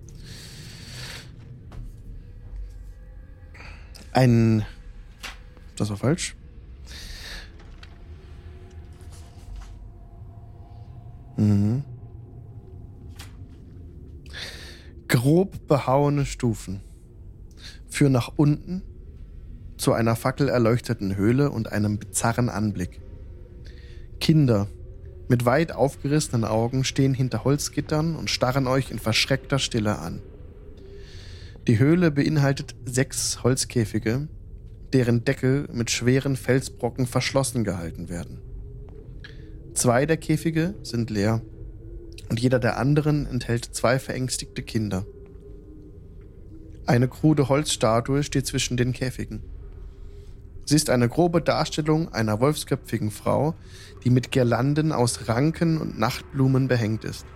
Ein. 4.12 4.64
Das 5.76 5.90
war 5.90 5.96
falsch. 5.96 6.36
Mhm. 11.36 11.84
Grob 15.08 15.66
behauene 15.68 16.26
Stufen 16.26 16.80
führen 17.88 18.12
nach 18.12 18.32
unten 18.36 18.82
zu 19.76 19.92
einer 19.92 20.16
fackelerleuchteten 20.16 21.16
Höhle 21.16 21.50
und 21.50 21.70
einem 21.72 21.98
bizarren 21.98 22.48
Anblick. 22.48 23.00
Kinder 24.20 24.68
mit 25.28 25.44
weit 25.44 25.72
aufgerissenen 25.72 26.44
Augen 26.44 26.84
stehen 26.84 27.14
hinter 27.14 27.44
Holzgittern 27.44 28.16
und 28.16 28.30
starren 28.30 28.66
euch 28.66 28.90
in 28.90 28.98
verschreckter 28.98 29.58
Stille 29.58 29.98
an. 29.98 30.22
Die 31.66 31.78
Höhle 31.78 32.12
beinhaltet 32.12 32.76
sechs 32.84 33.42
Holzkäfige, 33.42 34.28
deren 34.92 35.24
Deckel 35.24 35.68
mit 35.72 35.90
schweren 35.90 36.36
Felsbrocken 36.36 37.06
verschlossen 37.06 37.64
gehalten 37.64 38.08
werden. 38.08 38.40
Zwei 39.76 40.06
der 40.06 40.16
Käfige 40.16 40.74
sind 40.82 41.10
leer 41.10 41.42
und 42.30 42.40
jeder 42.40 42.58
der 42.58 42.78
anderen 42.78 43.26
enthält 43.26 43.66
zwei 43.66 43.98
verängstigte 43.98 44.62
Kinder. 44.62 45.04
Eine 46.86 47.08
krude 47.08 47.50
Holzstatue 47.50 48.22
steht 48.22 48.46
zwischen 48.46 48.78
den 48.78 48.94
Käfigen. 48.94 49.42
Sie 50.64 50.76
ist 50.76 50.88
eine 50.88 51.10
grobe 51.10 51.42
Darstellung 51.42 52.10
einer 52.10 52.40
wolfsköpfigen 52.40 53.10
Frau, 53.10 53.54
die 54.02 54.08
mit 54.08 54.32
Girlanden 54.32 54.92
aus 54.92 55.28
Ranken 55.28 55.76
und 55.76 55.98
Nachtblumen 55.98 56.68
behängt 56.68 57.04
ist. 57.04 57.26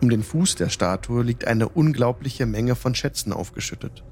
Um 0.00 0.10
den 0.10 0.22
Fuß 0.22 0.54
der 0.54 0.68
Statue 0.68 1.24
liegt 1.24 1.44
eine 1.44 1.68
unglaubliche 1.68 2.46
Menge 2.46 2.76
von 2.76 2.94
Schätzen 2.94 3.32
aufgeschüttet. 3.32 4.04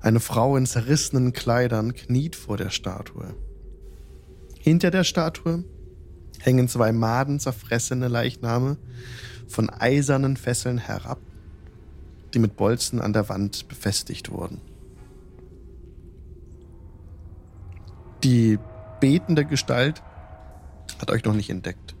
Eine 0.00 0.20
Frau 0.20 0.58
in 0.58 0.66
zerrissenen 0.66 1.32
Kleidern 1.32 1.94
kniet 1.94 2.36
vor 2.36 2.58
der 2.58 2.68
Statue. 2.68 3.34
Hinter 4.66 4.90
der 4.90 5.04
Statue 5.04 5.62
hängen 6.40 6.66
zwei 6.66 6.90
madenzerfressene 6.90 8.08
Leichname 8.08 8.78
von 9.46 9.70
eisernen 9.70 10.36
Fesseln 10.36 10.78
herab, 10.78 11.20
die 12.34 12.40
mit 12.40 12.56
Bolzen 12.56 13.00
an 13.00 13.12
der 13.12 13.28
Wand 13.28 13.68
befestigt 13.68 14.32
wurden. 14.32 14.60
Die 18.24 18.58
betende 18.98 19.44
Gestalt 19.44 20.02
hat 20.98 21.12
euch 21.12 21.22
noch 21.22 21.34
nicht 21.34 21.50
entdeckt 21.50 21.94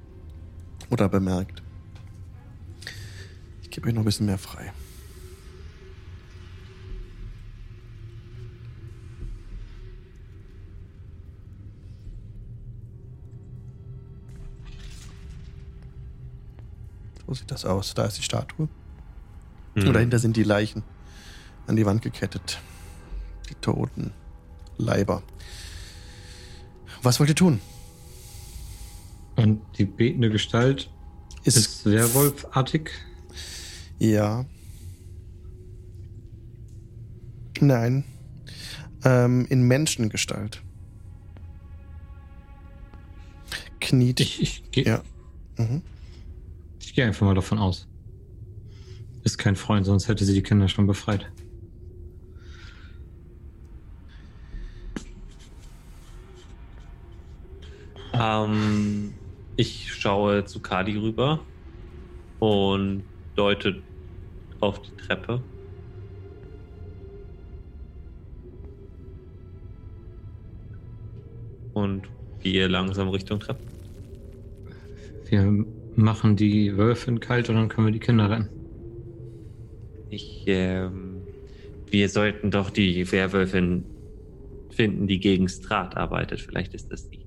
oder 0.90 1.08
bemerkt. 1.08 1.62
Ich 3.62 3.70
gebe 3.70 3.86
euch 3.86 3.94
noch 3.94 4.02
ein 4.02 4.06
bisschen 4.06 4.26
mehr 4.26 4.38
frei. 4.38 4.72
So 17.26 17.34
sieht 17.34 17.50
das 17.50 17.64
aus. 17.64 17.94
Da 17.94 18.04
ist 18.04 18.18
die 18.18 18.22
Statue. 18.22 18.68
Hm. 19.74 19.88
Und 19.88 19.92
dahinter 19.92 20.18
sind 20.18 20.36
die 20.36 20.42
Leichen 20.44 20.82
an 21.66 21.76
die 21.76 21.84
Wand 21.86 22.02
gekettet. 22.02 22.60
Die 23.50 23.54
toten 23.56 24.12
Leiber. 24.78 25.22
Was 27.02 27.18
wollt 27.20 27.28
ihr 27.28 27.34
tun? 27.36 27.60
Und 29.36 29.60
die 29.78 29.84
betende 29.84 30.30
Gestalt 30.30 30.90
Ist, 31.44 31.56
ist 31.56 31.86
werwolfartig. 31.86 32.90
ja. 33.98 34.44
Nein. 37.58 38.04
Ähm, 39.02 39.46
in 39.48 39.62
Menschengestalt. 39.62 40.62
Kniet. 43.80 44.20
Ich, 44.20 44.42
ich 44.42 44.70
gehe 44.72 44.84
ja. 44.84 45.02
Mhm. 45.56 45.80
Ich 46.96 47.02
geh 47.02 47.06
einfach 47.06 47.26
mal 47.26 47.34
davon 47.34 47.58
aus. 47.58 47.86
Ist 49.22 49.36
kein 49.36 49.54
Freund, 49.54 49.84
sonst 49.84 50.08
hätte 50.08 50.24
sie 50.24 50.32
die 50.32 50.42
Kinder 50.42 50.66
schon 50.66 50.86
befreit. 50.86 51.30
Ähm, 58.14 59.12
ich 59.56 59.92
schaue 59.92 60.46
zu 60.46 60.60
Kadi 60.60 60.96
rüber 60.96 61.40
und 62.40 63.04
deute 63.34 63.82
auf 64.60 64.80
die 64.80 64.96
Treppe. 64.96 65.42
Und 71.74 72.08
gehe 72.42 72.68
langsam 72.68 73.10
Richtung 73.10 73.38
Treppe. 73.38 73.62
Wir 75.28 75.66
machen 75.96 76.36
die 76.36 76.76
Wölfin 76.76 77.20
kalt 77.20 77.48
und 77.48 77.56
dann 77.56 77.68
können 77.68 77.86
wir 77.88 77.92
die 77.92 78.00
Kinder 78.00 78.30
retten. 78.30 78.50
Ich, 80.08 80.44
ähm, 80.46 81.22
wir 81.90 82.08
sollten 82.08 82.50
doch 82.50 82.70
die 82.70 83.10
Werwölfin 83.10 83.84
finden, 84.70 85.06
die 85.06 85.18
gegen 85.20 85.48
Strat 85.48 85.96
arbeitet. 85.96 86.40
Vielleicht 86.40 86.74
ist 86.74 86.90
das 86.92 87.08
die. 87.08 87.26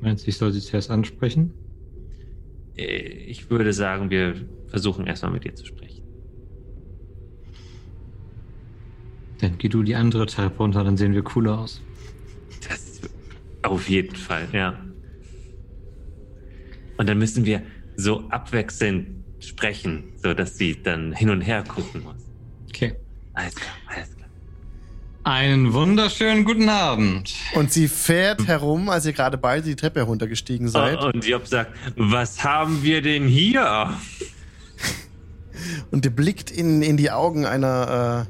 Meinst 0.00 0.26
du, 0.26 0.30
ich 0.30 0.36
soll 0.36 0.52
sie 0.52 0.60
zuerst 0.60 0.90
ansprechen? 0.90 1.54
Äh, 2.76 3.08
Ich 3.30 3.50
würde 3.50 3.72
sagen, 3.72 4.10
wir 4.10 4.34
versuchen 4.66 5.06
erstmal 5.06 5.32
mit 5.32 5.44
ihr 5.44 5.54
zu 5.54 5.66
sprechen. 5.66 6.02
Dann 9.40 9.56
geh 9.58 9.68
du 9.68 9.82
die 9.82 9.94
andere 9.94 10.26
Treppe 10.26 10.58
runter, 10.58 10.84
dann 10.84 10.96
sehen 10.96 11.14
wir 11.14 11.22
cooler 11.22 11.58
aus. 11.58 11.82
Das 12.68 13.00
auf 13.62 13.88
jeden 13.88 14.16
Fall, 14.16 14.48
ja. 14.52 14.89
Und 17.00 17.08
dann 17.08 17.16
müssen 17.16 17.46
wir 17.46 17.62
so 17.96 18.28
abwechselnd 18.28 19.24
sprechen, 19.38 20.12
so 20.22 20.34
dass 20.34 20.58
sie 20.58 20.82
dann 20.82 21.14
hin 21.14 21.30
und 21.30 21.40
her 21.40 21.64
gucken 21.66 22.02
muss. 22.02 22.26
Okay. 22.68 22.94
Alles 23.32 23.54
klar, 23.54 23.72
alles 23.86 24.14
klar. 24.14 24.28
Einen 25.24 25.72
wunderschönen 25.72 26.44
guten 26.44 26.68
Abend. 26.68 27.32
Und 27.54 27.72
sie 27.72 27.88
fährt 27.88 28.46
herum, 28.46 28.90
als 28.90 29.06
ihr 29.06 29.14
gerade 29.14 29.38
beide 29.38 29.62
die 29.62 29.76
Treppe 29.76 30.00
heruntergestiegen 30.00 30.68
seid. 30.68 30.98
Oh, 31.00 31.06
und 31.06 31.24
Job 31.24 31.46
sagt, 31.46 31.72
was 31.96 32.44
haben 32.44 32.82
wir 32.82 33.00
denn 33.00 33.26
hier? 33.26 33.94
Und 35.90 36.04
ihr 36.04 36.14
blickt 36.14 36.50
in, 36.50 36.82
in 36.82 36.98
die 36.98 37.10
Augen 37.10 37.46
einer, 37.46 38.26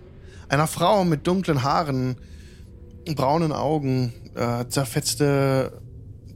äh, 0.48 0.52
einer 0.52 0.68
Frau 0.68 1.04
mit 1.04 1.26
dunklen 1.26 1.64
Haaren, 1.64 2.18
braunen 3.16 3.50
Augen, 3.50 4.12
äh, 4.36 4.68
zerfetzte, 4.68 5.80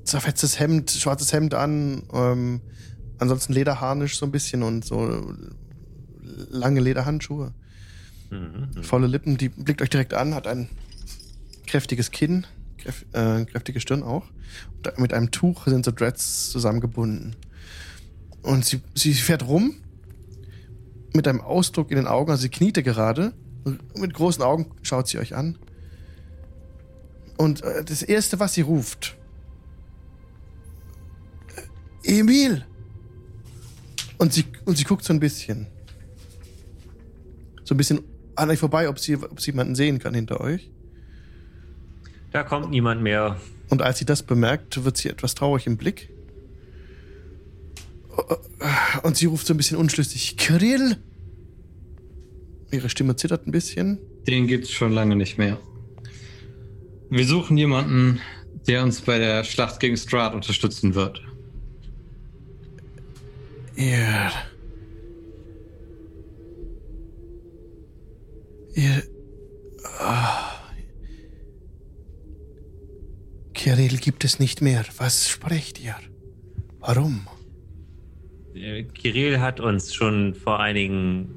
zerfetztes 0.04 0.58
Hemd, 0.58 0.90
schwarzes 0.90 1.32
Hemd 1.32 1.54
an, 1.54 2.02
ähm, 2.12 2.60
ansonsten 3.18 3.52
Lederharnisch 3.52 4.18
so 4.18 4.26
ein 4.26 4.32
bisschen 4.32 4.62
und 4.62 4.84
so 4.84 5.34
lange 6.50 6.80
Lederhandschuhe. 6.80 7.52
Mhm. 8.30 8.82
Volle 8.82 9.06
Lippen, 9.06 9.36
die 9.36 9.48
blickt 9.48 9.82
euch 9.82 9.90
direkt 9.90 10.14
an, 10.14 10.34
hat 10.34 10.46
ein 10.46 10.68
kräftiges 11.66 12.10
Kinn, 12.10 12.46
kräf, 12.78 13.04
äh, 13.12 13.44
kräftige 13.44 13.80
Stirn 13.80 14.02
auch. 14.02 14.26
Und 14.76 14.98
mit 14.98 15.12
einem 15.12 15.30
Tuch 15.30 15.66
sind 15.66 15.84
so 15.84 15.90
Dreads 15.90 16.50
zusammengebunden. 16.50 17.36
Und 18.42 18.64
sie, 18.64 18.80
sie 18.94 19.14
fährt 19.14 19.46
rum 19.46 19.74
mit 21.14 21.26
einem 21.28 21.40
Ausdruck 21.40 21.90
in 21.90 21.96
den 21.96 22.06
Augen, 22.06 22.30
also 22.30 22.42
sie 22.42 22.48
kniete 22.50 22.82
gerade. 22.82 23.32
Mit 23.94 24.12
großen 24.12 24.42
Augen 24.42 24.66
schaut 24.82 25.08
sie 25.08 25.18
euch 25.18 25.34
an. 25.34 25.58
Und 27.36 27.62
äh, 27.62 27.84
das 27.84 28.02
Erste, 28.02 28.38
was 28.38 28.54
sie 28.54 28.60
ruft: 28.60 29.16
Emil! 32.04 32.64
Und 34.18 34.32
sie, 34.32 34.44
und 34.64 34.78
sie 34.78 34.84
guckt 34.84 35.04
so 35.04 35.12
ein 35.12 35.20
bisschen. 35.20 35.66
So 37.64 37.74
ein 37.74 37.78
bisschen 37.78 38.00
an 38.36 38.50
euch 38.50 38.58
vorbei, 38.58 38.88
ob 38.88 38.98
sie, 38.98 39.16
ob 39.16 39.40
sie 39.40 39.50
jemanden 39.50 39.74
sehen 39.74 39.98
kann 39.98 40.14
hinter 40.14 40.40
euch. 40.40 40.70
Da 42.32 42.42
kommt 42.42 42.70
niemand 42.70 43.02
mehr. 43.02 43.40
Und 43.70 43.82
als 43.82 43.98
sie 43.98 44.04
das 44.04 44.22
bemerkt, 44.22 44.84
wird 44.84 44.96
sie 44.96 45.08
etwas 45.08 45.34
traurig 45.34 45.66
im 45.66 45.76
Blick. 45.76 46.10
Und 49.02 49.16
sie 49.16 49.26
ruft 49.26 49.46
so 49.46 49.54
ein 49.54 49.56
bisschen 49.56 49.76
unschlüssig: 49.76 50.36
Kirill? 50.36 50.96
Ihre 52.70 52.88
Stimme 52.88 53.16
zittert 53.16 53.46
ein 53.46 53.52
bisschen. 53.52 53.98
Den 54.26 54.46
gibt's 54.46 54.70
schon 54.70 54.92
lange 54.92 55.16
nicht 55.16 55.38
mehr. 55.38 55.58
Wir 57.10 57.26
suchen 57.26 57.56
jemanden, 57.56 58.20
der 58.66 58.82
uns 58.82 59.00
bei 59.00 59.18
der 59.18 59.44
Schlacht 59.44 59.78
gegen 59.80 59.96
Strahd 59.96 60.34
unterstützen 60.34 60.94
wird. 60.94 61.22
Ihr. 63.76 64.30
Ihr. 68.74 69.02
Ah. 69.98 70.50
Kirill 73.54 73.96
gibt 73.98 74.24
es 74.24 74.38
nicht 74.38 74.60
mehr. 74.60 74.84
Was 74.98 75.28
sprecht 75.28 75.80
ihr? 75.80 75.96
Warum? 76.80 77.26
Äh, 78.54 78.84
Kirill 78.84 79.40
hat 79.40 79.60
uns 79.60 79.94
schon 79.94 80.34
vor 80.34 80.60
einigen 80.60 81.30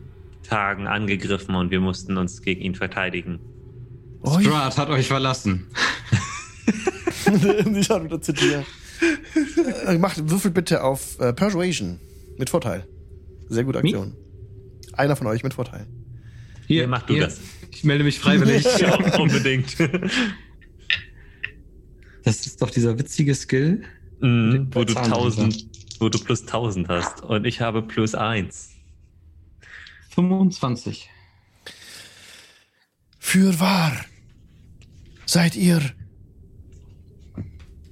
Tagen 0.44 0.88
angegriffen 0.88 1.56
und 1.56 1.72
wir 1.72 1.80
mussten 1.80 2.18
uns 2.18 2.42
gegen 2.42 2.62
ihn 2.62 2.76
verteidigen. 2.76 3.40
Oi. 4.22 4.44
Strahd 4.44 4.78
hat 4.78 4.90
euch 4.90 5.08
verlassen. 5.08 5.68
ich 7.76 7.86
schaue 7.86 8.04
wieder 8.06 8.22
zu 8.22 8.34
dir. 8.34 8.66
Äh, 9.86 9.98
Macht, 9.98 10.30
würfel 10.30 10.52
bitte 10.52 10.84
auf 10.84 11.20
äh, 11.20 11.34
Persuasion. 11.34 12.00
Mit 12.38 12.50
Vorteil. 12.50 12.88
Sehr 13.50 13.64
gute 13.64 13.80
Aktion. 13.80 14.16
Einer 14.94 15.16
von 15.16 15.28
euch 15.28 15.44
mit 15.44 15.54
Vorteil. 15.54 15.88
Hier, 16.68 16.82
Nee, 16.84 16.88
mach 16.88 17.04
du 17.04 17.14
hier. 17.14 17.24
das. 17.26 17.40
Ich 17.72 17.84
melde 17.84 18.04
mich 18.04 18.20
freiwillig. 18.20 18.66
Ja, 18.80 18.96
unbedingt. 19.20 19.76
das 22.24 22.46
ist 22.46 22.62
doch 22.62 22.70
dieser 22.70 22.98
witzige 23.00 23.34
Skill. 23.36 23.84
Mhm, 24.20 24.70
wo, 24.72 24.84
du 24.84 24.94
Zahlen 24.94 25.14
1000, 25.14 25.68
wo 26.00 26.10
du 26.10 26.20
plus 26.20 26.42
1000 26.42 26.90
hast. 26.90 27.22
Und 27.22 27.46
ich 27.46 27.62
habe 27.62 27.82
plus 27.84 28.16
1. 28.16 28.72
25. 30.10 31.10
Für 33.20 33.60
wahr 33.60 33.94
seid 35.26 35.56
ihr 35.56 35.82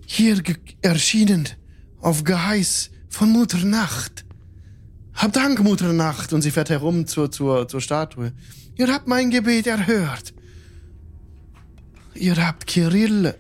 hier 0.08 0.42
erschienen 0.82 1.48
auf 2.00 2.24
Geheiß 2.24 2.92
von 3.10 3.32
Mutter 3.32 3.64
Nacht. 3.66 4.24
Hab 5.16 5.34
Dank, 5.34 5.64
Mutter 5.64 5.94
Nacht. 5.94 6.34
Und 6.34 6.42
sie 6.42 6.52
fährt 6.52 6.70
herum 6.70 7.08
zur, 7.08 7.32
zur, 7.32 7.68
zur 7.68 7.82
Statue. 7.82 8.34
Ihr 8.78 8.88
habt 8.94 9.08
mein 9.08 9.30
Gebet 9.32 9.68
erhört. 9.68 10.34
Ihr 12.14 12.36
habt 12.36 12.68
Kirill. 12.68 13.36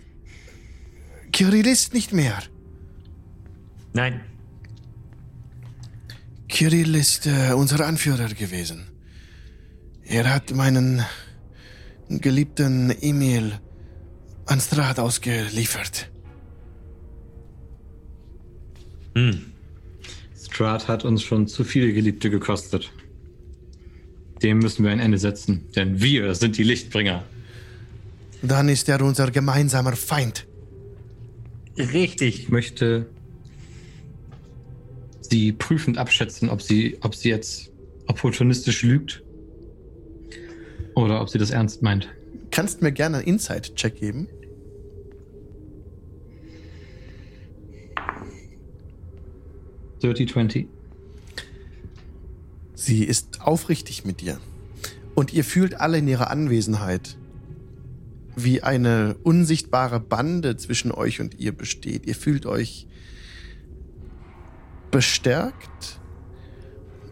Kirill 1.31 1.67
ist 1.67 1.93
nicht 1.93 2.13
mehr. 2.13 2.41
Nein, 3.93 4.21
Kirill 6.55 6.95
ist 6.95 7.27
äh, 7.27 7.51
unser 7.51 7.85
Anführer 7.85 8.29
gewesen. 8.29 8.87
Er 10.05 10.33
hat 10.33 10.51
meinen 10.53 11.03
geliebten 12.07 12.91
Emil 13.01 13.59
an 14.45 14.61
Strahd 14.61 14.99
ausgeliefert. 14.99 16.09
hm. 19.15 19.54
Strahd 20.55 20.87
hat 20.87 21.03
uns 21.03 21.21
schon 21.21 21.47
zu 21.47 21.65
viele 21.65 21.91
Geliebte 21.91 22.29
gekostet. 22.29 22.89
Dem 24.41 24.59
müssen 24.59 24.85
wir 24.85 24.91
ein 24.91 25.01
Ende 25.01 25.17
setzen, 25.17 25.65
denn 25.75 26.01
wir 26.01 26.33
sind 26.33 26.57
die 26.57 26.63
Lichtbringer. 26.63 27.25
Dann 28.41 28.69
ist 28.69 28.87
er 28.87 29.01
unser 29.01 29.31
gemeinsamer 29.31 29.97
Feind. 29.97 30.47
richtig. 31.77 32.39
Ich 32.43 32.49
möchte 32.49 33.05
sie 35.19 35.51
prüfend 35.51 35.97
abschätzen, 35.97 36.49
ob 36.49 36.61
sie, 36.61 36.99
ob 37.01 37.15
sie 37.15 37.27
jetzt 37.27 37.73
opportunistisch 38.07 38.81
lügt 38.83 39.23
oder 40.93 41.19
ob 41.19 41.27
sie 41.27 41.37
das 41.37 41.49
ernst 41.49 41.81
meint. 41.81 42.07
Kannst 42.51 42.81
mir 42.81 42.93
gerne 42.93 43.17
einen 43.17 43.27
Insight-Check 43.27 43.99
geben? 43.99 44.29
Dirty 50.05 50.27
20. 50.27 50.67
Sie 52.75 53.03
ist 53.03 53.41
aufrichtig 53.41 54.05
mit 54.05 54.21
dir. 54.21 54.37
Und 55.15 55.33
ihr 55.33 55.43
fühlt 55.43 55.81
alle 55.81 55.97
in 55.97 56.07
ihrer 56.07 56.29
Anwesenheit, 56.29 57.17
wie 58.35 58.61
eine 58.61 59.15
unsichtbare 59.23 59.99
Bande 59.99 60.57
zwischen 60.57 60.91
euch 60.91 61.21
und 61.21 61.39
ihr 61.39 61.53
besteht. 61.53 62.05
Ihr 62.05 62.13
fühlt 62.13 62.45
euch 62.45 62.85
bestärkt. 64.91 65.99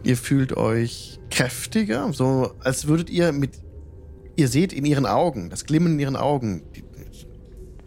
Ihr 0.04 0.16
fühlt 0.16 0.56
euch 0.56 1.18
kräftiger, 1.30 2.12
so 2.12 2.54
als 2.60 2.86
würdet 2.86 3.10
ihr 3.10 3.32
mit. 3.32 3.58
Ihr 4.36 4.46
seht 4.46 4.72
in 4.72 4.84
ihren 4.84 5.06
Augen, 5.06 5.50
das 5.50 5.64
Glimmen 5.64 5.94
in 5.94 5.98
ihren 5.98 6.16
Augen, 6.16 6.62
die, 6.76 6.84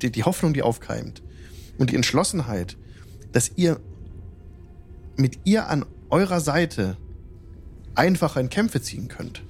die, 0.02 0.12
die 0.12 0.24
Hoffnung, 0.24 0.54
die 0.54 0.64
aufkeimt 0.64 1.24
und 1.78 1.92
die 1.92 1.96
Entschlossenheit, 1.96 2.76
dass 3.32 3.52
ihr 3.56 3.80
mit 5.18 5.40
ihr 5.44 5.68
an 5.68 5.86
eurer 6.10 6.40
Seite 6.40 6.98
einfacher 7.96 8.40
in 8.40 8.50
Kämpfe 8.50 8.82
ziehen 8.82 9.08
könnt. 9.08 9.42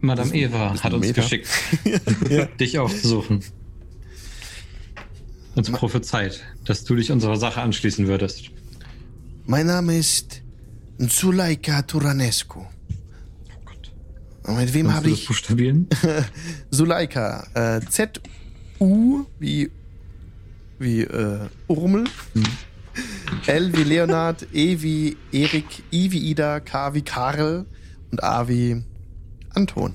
Madame 0.00 0.34
Eva 0.34 0.82
hat 0.82 0.92
uns 0.92 1.06
Meter. 1.06 1.22
geschickt, 1.22 1.48
dich 2.60 2.78
aufzusuchen. 2.78 3.42
Uns 5.54 5.70
prophezeit, 5.70 6.44
dass 6.64 6.84
du 6.84 6.94
dich 6.96 7.10
unserer 7.10 7.36
Sache 7.36 7.62
anschließen 7.62 8.06
würdest. 8.06 8.50
Mein 9.46 9.66
Name 9.66 9.96
ist 9.96 10.42
Zuleika 11.08 11.82
Turanescu. 11.82 12.60
Oh 12.60 12.66
Gott. 13.64 13.92
Und 14.44 14.56
mit 14.58 14.74
wem 14.74 14.92
habe 14.92 15.08
ich? 15.10 15.26
buchstabieren? 15.26 15.88
Zuleika. 16.70 17.46
Äh, 17.54 17.80
Z-U 17.88 19.24
wie, 19.38 19.70
wie 20.78 21.02
äh, 21.02 21.48
Urmel. 21.68 22.04
L 23.46 23.76
wie 23.76 23.84
Leonard, 23.84 24.46
E 24.52 24.80
wie 24.80 25.16
Erik, 25.32 25.82
I 25.92 26.10
wie 26.10 26.30
Ida, 26.30 26.60
K 26.60 26.94
wie 26.94 27.02
Karl 27.02 27.66
und 28.10 28.24
A 28.24 28.48
wie 28.48 28.82
Anton. 29.54 29.94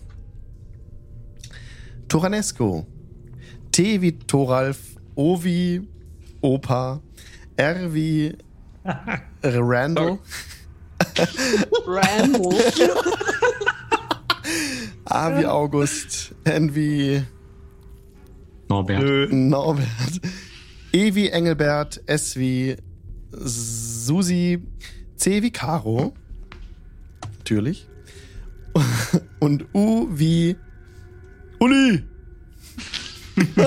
Toranesco. 2.08 2.86
T 3.72 4.02
wie 4.02 4.12
Thoralf, 4.20 4.80
O 5.16 5.42
wie 5.44 5.88
Opa, 6.42 7.02
R 7.56 7.94
wie 7.94 8.36
Randall, 9.44 10.20
Rambo. 11.88 12.54
A 15.06 15.38
wie 15.38 15.46
August, 15.46 16.34
N 16.44 16.74
wie 16.76 17.24
Norbert. 18.70 19.32
Norbert, 19.32 20.22
E 20.94 21.16
wie 21.16 21.30
Engelbert, 21.30 22.02
S 22.06 22.36
wie 22.36 22.76
Susi, 23.32 24.60
C 25.16 25.42
wie 25.42 25.52
Caro, 25.52 26.14
natürlich, 27.38 27.88
und 29.40 29.66
U 29.74 30.08
wie 30.12 30.56
Uli. 31.60 32.04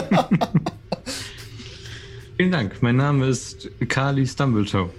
Vielen 2.37 2.51
Dank. 2.51 2.83
Mein 2.83 2.97
Name 2.97 3.27
ist 3.29 3.71
Kali 3.89 4.27
Stumbletoe. 4.27 4.91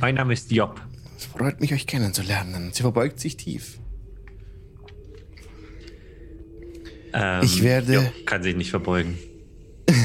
Mein 0.00 0.14
Name 0.16 0.34
ist 0.34 0.52
Job. 0.52 0.80
Es 1.16 1.24
freut 1.24 1.60
mich, 1.60 1.72
euch 1.72 1.86
kennenzulernen. 1.86 2.70
Sie 2.72 2.82
verbeugt 2.82 3.18
sich 3.18 3.36
tief. 3.36 3.78
Ähm, 7.12 7.42
Ich 7.42 7.62
werde- 7.62 7.94
Job 7.94 8.12
kann 8.26 8.42
sich 8.42 8.54
nicht 8.56 8.70
verbeugen. 8.70 9.18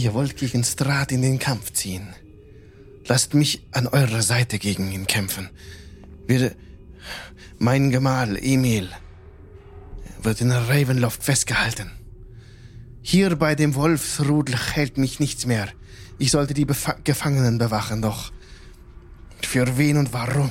Ihr 0.00 0.14
wollt 0.14 0.38
gegen 0.38 0.64
Strahd 0.64 1.12
in 1.12 1.20
den 1.20 1.38
Kampf 1.38 1.74
ziehen. 1.74 2.08
Lasst 3.06 3.34
mich 3.34 3.66
an 3.72 3.86
eurer 3.86 4.22
Seite 4.22 4.58
gegen 4.58 4.90
ihn 4.90 5.06
kämpfen. 5.06 5.50
Wir, 6.26 6.56
mein 7.58 7.90
Gemahl 7.90 8.38
Emil 8.40 8.88
wird 10.22 10.40
in 10.40 10.52
Ravenloft 10.52 11.22
festgehalten. 11.22 11.90
Hier 13.02 13.36
bei 13.36 13.54
dem 13.54 13.74
Wolfsrudel 13.74 14.56
hält 14.56 14.96
mich 14.96 15.20
nichts 15.20 15.44
mehr. 15.44 15.68
Ich 16.18 16.30
sollte 16.30 16.54
die 16.54 16.64
Befa 16.64 16.96
Gefangenen 17.04 17.58
bewachen, 17.58 18.00
doch 18.00 18.32
für 19.42 19.76
wen 19.76 19.98
und 19.98 20.14
warum? 20.14 20.50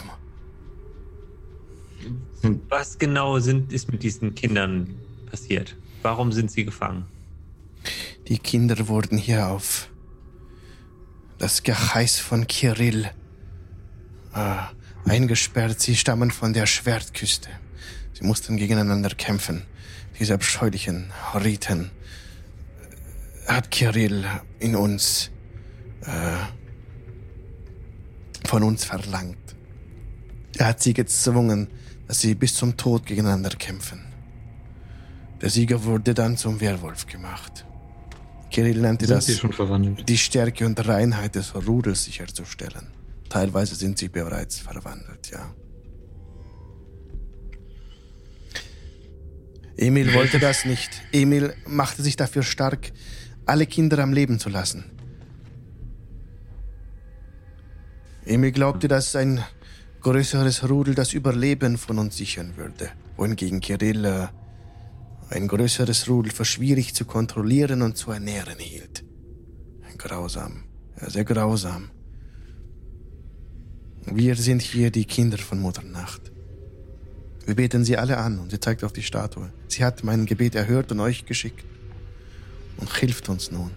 Was 2.70 3.00
genau 3.00 3.40
sind, 3.40 3.74
ist 3.74 3.92
mit 3.92 4.04
diesen 4.04 4.36
Kindern 4.36 4.94
passiert? 5.32 5.76
Warum 6.04 6.32
sind 6.32 6.52
sie 6.52 6.66
gefangen? 6.66 7.06
Die 8.30 8.38
Kinder 8.38 8.88
wurden 8.88 9.18
hier 9.18 9.48
auf 9.48 9.90
das 11.40 11.64
Geheiß 11.64 12.20
von 12.20 12.46
Kirill 12.46 13.10
äh, 14.36 15.10
eingesperrt. 15.10 15.80
Sie 15.80 15.96
stammen 15.96 16.30
von 16.30 16.54
der 16.54 16.68
Schwertküste. 16.68 17.50
Sie 18.14 18.24
mussten 18.24 18.56
gegeneinander 18.58 19.10
kämpfen. 19.10 19.64
Diese 20.20 20.36
abscheulichen 20.36 21.12
Riten 21.44 21.90
äh, 23.48 23.52
hat 23.52 23.72
Kirill 23.72 24.24
in 24.60 24.76
uns 24.76 25.32
äh, 26.02 26.36
von 28.48 28.62
uns 28.62 28.84
verlangt. 28.84 29.56
Er 30.56 30.68
hat 30.68 30.84
sie 30.84 30.94
gezwungen, 30.94 31.68
dass 32.08 32.20
sie 32.20 32.36
bis 32.36 32.54
zum 32.54 32.78
Tod 32.78 33.08
gegeneinander 33.08 33.50
kämpfen. 33.50 34.06
Der 35.42 35.50
Sieger 35.50 35.84
wurde 35.84 36.14
dann 36.14 36.38
zum 36.38 36.62
Werwolf 36.62 37.08
gemacht. 37.08 37.66
Kirill 38.50 38.80
nannte 38.82 39.06
Sind 39.06 39.18
das 39.18 40.06
die 40.06 40.18
Stärke 40.18 40.66
und 40.66 40.88
Reinheit 40.88 41.36
des 41.36 41.54
Rudels 41.56 42.04
sicherzustellen. 42.06 42.88
Teilweise 43.30 43.76
sind 43.76 43.98
sie 44.00 44.10
bereits 44.10 44.60
verwandelt, 44.60 45.30
ja. 45.32 45.54
Emil 49.78 50.14
wollte 50.14 50.40
das 50.40 50.66
nicht. 50.66 50.90
Emil 51.14 51.54
machte 51.66 52.02
sich 52.04 52.16
dafür 52.18 52.44
stark, 52.44 52.92
alle 53.46 53.66
Kinder 53.66 54.00
am 54.00 54.12
Leben 54.12 54.40
zu 54.40 54.50
lassen. 54.50 54.92
Emil 58.26 58.52
glaubte, 58.52 58.88
dass 58.88 59.16
ein 59.16 59.44
größeres 60.02 60.70
Rudel 60.70 60.96
das 60.96 61.14
Überleben 61.14 61.78
von 61.78 61.98
uns 62.00 62.18
sichern 62.18 62.58
würde, 62.58 62.90
wohingegen 63.16 63.60
Kirill 63.60 64.06
äh, 64.06 64.28
ein 65.30 65.48
größeres 65.48 66.10
Rudel 66.10 66.32
für 66.32 66.46
schwierig 66.46 66.96
zu 66.96 67.06
kontrollieren 67.06 67.82
und 67.82 67.98
zu 67.98 68.12
ernähren 68.12 68.58
hielt. 68.58 69.04
Grausam, 69.98 70.64
sehr 71.08 71.26
grausam. 71.26 71.92
Wir 74.06 74.36
sind 74.36 74.62
hier 74.62 74.92
die 74.92 75.06
Kinder 75.06 75.38
von 75.38 75.60
Mutter 75.60 75.84
Nacht. 75.84 76.32
Wir 77.46 77.56
beten 77.56 77.84
sie 77.84 77.98
alle 77.98 78.18
an 78.18 78.40
und 78.40 78.52
sie 78.52 78.60
zeigt 78.60 78.84
auf 78.84 78.94
die 78.94 79.04
Statue. 79.04 79.52
Sie 79.68 79.84
hat 79.84 80.04
mein 80.04 80.26
Gebet 80.26 80.56
erhört 80.56 80.92
und 80.92 81.00
euch 81.00 81.26
geschickt 81.26 81.66
und 82.78 82.96
hilft 82.96 83.30
uns 83.30 83.52
nun 83.52 83.72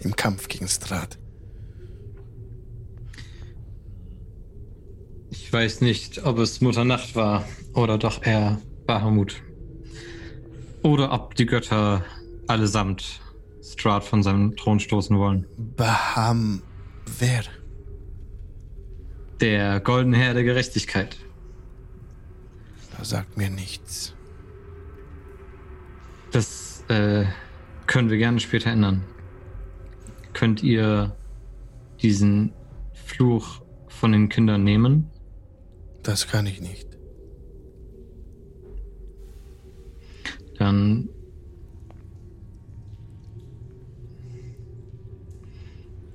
im 0.00 0.16
Kampf 0.16 0.48
gegen 0.48 0.68
Strahd. 0.68 1.18
Ich 5.30 5.52
weiß 5.52 5.80
nicht, 5.80 6.24
ob 6.24 6.38
es 6.38 6.60
Mutter 6.60 6.84
Nacht 6.84 7.14
war 7.16 7.44
oder 7.74 7.98
doch 7.98 8.24
eher 8.24 8.60
Bahamut. 8.86 9.42
Oder 10.82 11.12
ob 11.12 11.34
die 11.34 11.46
Götter 11.46 12.04
allesamt 12.46 13.20
Strahd 13.62 14.04
von 14.04 14.22
seinem 14.22 14.56
Thron 14.56 14.80
stoßen 14.80 15.18
wollen. 15.18 15.46
Baham, 15.76 16.62
wer? 17.18 17.42
Der 19.40 19.80
goldene 19.80 20.16
Herr 20.16 20.34
der 20.34 20.44
Gerechtigkeit. 20.44 21.16
Das 22.98 23.10
sagt 23.10 23.36
mir 23.36 23.50
nichts. 23.50 24.14
Das 26.32 26.84
äh, 26.88 27.24
können 27.86 28.10
wir 28.10 28.18
gerne 28.18 28.40
später 28.40 28.70
ändern. 28.70 29.04
Könnt 30.32 30.62
ihr 30.62 31.16
diesen 32.02 32.52
Fluch 32.92 33.62
von 33.88 34.12
den 34.12 34.28
Kindern 34.28 34.64
nehmen? 34.64 35.10
Das 36.02 36.28
kann 36.28 36.46
ich 36.46 36.60
nicht. 36.60 36.89
Dann 40.60 41.08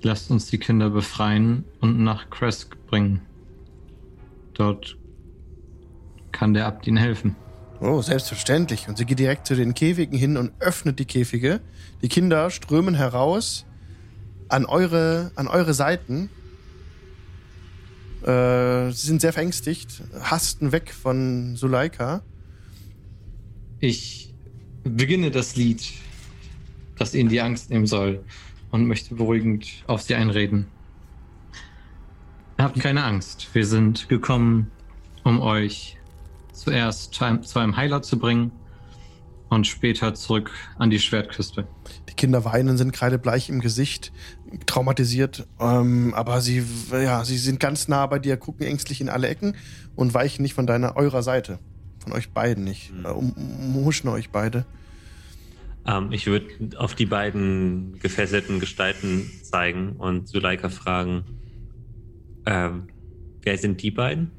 lasst 0.03 0.30
uns 0.30 0.45
die 0.45 0.59
Kinder 0.59 0.91
befreien 0.91 1.65
und 1.81 2.03
nach 2.03 2.30
Kresk 2.30 2.77
bringen. 2.85 3.22
Dort 4.53 4.97
kann 6.31 6.53
der 6.53 6.67
Abt 6.67 6.85
ihnen 6.85 6.97
helfen. 6.97 7.35
Oh, 7.81 8.03
selbstverständlich. 8.03 8.88
Und 8.88 8.99
sie 8.99 9.05
geht 9.05 9.17
direkt 9.17 9.47
zu 9.47 9.55
den 9.55 9.73
Käfigen 9.73 10.15
hin 10.15 10.38
und 10.38 10.51
öffnet 10.59 10.99
die 10.99 11.05
Käfige. 11.05 11.59
Die 12.03 12.07
Kinder 12.07 12.51
strömen 12.51 12.93
heraus 12.93 13.65
an 14.47 14.67
eure, 14.67 15.31
an 15.34 15.47
eure 15.47 15.73
Seiten. 15.73 16.30
Äh, 18.22 18.91
sie 18.91 19.07
sind 19.07 19.22
sehr 19.22 19.34
verängstigt, 19.34 20.03
hasten 20.22 20.72
weg 20.72 20.93
von 20.93 21.55
Suleika. 21.55 22.22
Ich 23.80 24.34
beginne 24.85 25.31
das 25.31 25.55
Lied, 25.55 25.83
das 26.97 27.13
ihnen 27.15 27.29
die 27.29 27.41
Angst 27.41 27.69
nehmen 27.69 27.87
soll 27.87 28.23
und 28.71 28.87
möchte 28.87 29.15
beruhigend 29.15 29.83
auf 29.87 30.01
sie 30.01 30.15
einreden. 30.15 30.67
Habt 32.57 32.79
keine 32.79 33.03
Angst. 33.03 33.49
Wir 33.53 33.65
sind 33.65 34.07
gekommen, 34.07 34.71
um 35.23 35.41
euch 35.41 35.97
zuerst 36.53 37.13
zu 37.13 37.25
einem- 37.25 37.75
Heiler 37.75 38.01
zu 38.01 38.17
bringen 38.17 38.51
und 39.49 39.67
später 39.67 40.13
zurück 40.13 40.51
an 40.77 40.89
die 40.89 40.99
Schwertküste. 40.99 41.67
Die 42.09 42.13
Kinder 42.13 42.45
weinen, 42.45 42.77
sind 42.77 42.93
kreidebleich 42.93 43.49
im 43.49 43.59
Gesicht, 43.59 44.13
traumatisiert. 44.65 45.47
Ähm, 45.59 46.13
aber 46.13 46.41
sie, 46.41 46.63
ja, 46.91 47.25
sie 47.25 47.37
sind 47.37 47.59
ganz 47.59 47.87
nah 47.87 48.05
bei 48.07 48.19
dir, 48.19 48.37
gucken 48.37 48.65
ängstlich 48.65 49.01
in 49.01 49.09
alle 49.09 49.27
Ecken 49.27 49.55
und 49.95 50.13
weichen 50.13 50.41
nicht 50.43 50.53
von 50.53 50.65
deiner, 50.65 50.95
eurer 50.95 51.23
Seite. 51.23 51.59
Von 52.06 52.14
euch 52.14 52.30
beiden 52.30 52.64
nicht. 52.64 52.94
Mhm. 52.94 53.06
Äh, 53.06 53.10
Um, 53.10 53.32
umhuschen 53.34 54.10
euch 54.10 54.30
beide. 54.30 54.65
Ähm, 55.88 56.11
ich 56.11 56.27
würde 56.27 56.48
auf 56.77 56.94
die 56.94 57.07
beiden 57.07 57.99
gefesselten 57.99 58.60
Gestalten 58.60 59.30
zeigen 59.41 59.94
und 59.94 60.27
Suleika 60.27 60.69
fragen, 60.69 61.23
ähm, 62.45 62.88
wer 63.41 63.57
sind 63.57 63.82
die 63.82 63.91
beiden? 63.91 64.32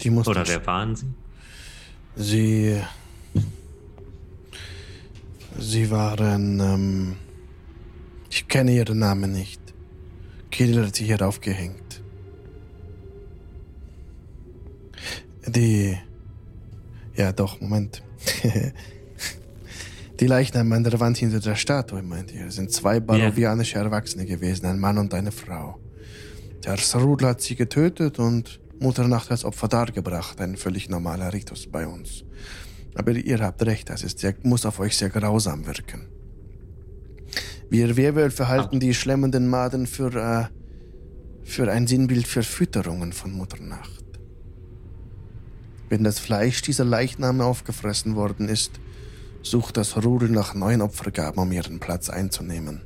Die 0.00 0.10
Oder 0.10 0.46
wer 0.46 0.64
waren 0.66 0.94
sie? 0.94 1.06
Sie. 2.14 2.80
Sie 5.58 5.90
waren. 5.90 6.60
Ähm, 6.60 7.16
ich 8.30 8.46
kenne 8.46 8.72
ihren 8.72 8.98
Namen 9.00 9.32
nicht. 9.32 9.60
Kirill 10.50 10.86
hat 10.86 10.94
sie 10.94 11.04
hier 11.04 11.20
aufgehängt. 11.22 12.02
Die. 15.48 15.98
Ja, 17.16 17.32
doch, 17.32 17.60
Moment. 17.60 18.02
Die 20.20 20.26
Leichname 20.26 20.74
an 20.74 20.84
der 20.84 20.98
Wand 20.98 21.18
hinter 21.18 21.40
der 21.40 21.56
Statue, 21.56 22.02
meint 22.02 22.32
ihr, 22.32 22.50
sind 22.50 22.72
zwei 22.72 23.00
barovianische 23.00 23.78
Erwachsene 23.78 24.24
gewesen, 24.24 24.66
ein 24.66 24.78
Mann 24.78 24.96
und 24.96 25.12
eine 25.12 25.30
Frau. 25.32 25.78
Der 26.64 26.78
Sarudl 26.78 27.26
hat 27.26 27.42
sie 27.42 27.54
getötet 27.54 28.18
und 28.18 28.60
Mutter 28.80 29.08
Nacht 29.08 29.30
als 29.30 29.44
Opfer 29.44 29.68
dargebracht. 29.68 30.40
Ein 30.40 30.56
völlig 30.56 30.88
normaler 30.88 31.32
Ritus 31.32 31.66
bei 31.66 31.86
uns. 31.86 32.24
Aber 32.94 33.12
ihr 33.12 33.40
habt 33.40 33.64
recht, 33.64 33.90
das 33.90 34.02
ist 34.02 34.18
sehr, 34.18 34.34
muss 34.42 34.66
auf 34.66 34.80
euch 34.80 34.96
sehr 34.96 35.10
grausam 35.10 35.66
wirken. 35.66 36.06
Wir 37.68 37.96
Werwölfe 37.96 38.48
halten 38.48 38.80
die 38.80 38.94
schlemmenden 38.94 39.48
Maden 39.48 39.86
für, 39.86 40.14
äh, 40.14 40.46
für 41.44 41.70
ein 41.70 41.86
Sinnbild 41.86 42.26
für 42.26 42.42
Fütterungen 42.42 43.12
von 43.12 43.32
Mutter 43.32 43.60
Nacht. 43.60 43.95
Wenn 45.88 46.04
das 46.04 46.18
Fleisch 46.18 46.62
dieser 46.62 46.84
Leichname 46.84 47.44
aufgefressen 47.44 48.16
worden 48.16 48.48
ist, 48.48 48.80
sucht 49.42 49.76
das 49.76 50.02
Rudel 50.04 50.28
nach 50.28 50.54
neuen 50.54 50.82
Opfergaben, 50.82 51.40
um 51.40 51.52
ihren 51.52 51.78
Platz 51.78 52.10
einzunehmen. 52.10 52.82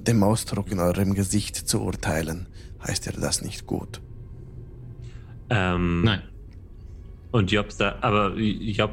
Dem 0.00 0.22
Ausdruck 0.22 0.70
in 0.70 0.78
eurem 0.80 1.14
Gesicht 1.14 1.56
zu 1.56 1.82
urteilen, 1.82 2.48
heißt 2.86 3.06
ihr 3.06 3.12
das 3.12 3.42
nicht 3.42 3.66
gut. 3.66 4.00
Ähm, 5.50 6.02
Nein. 6.02 6.22
Und 7.32 7.52
Job 7.52 7.68
aber 8.00 8.34
Job 8.36 8.92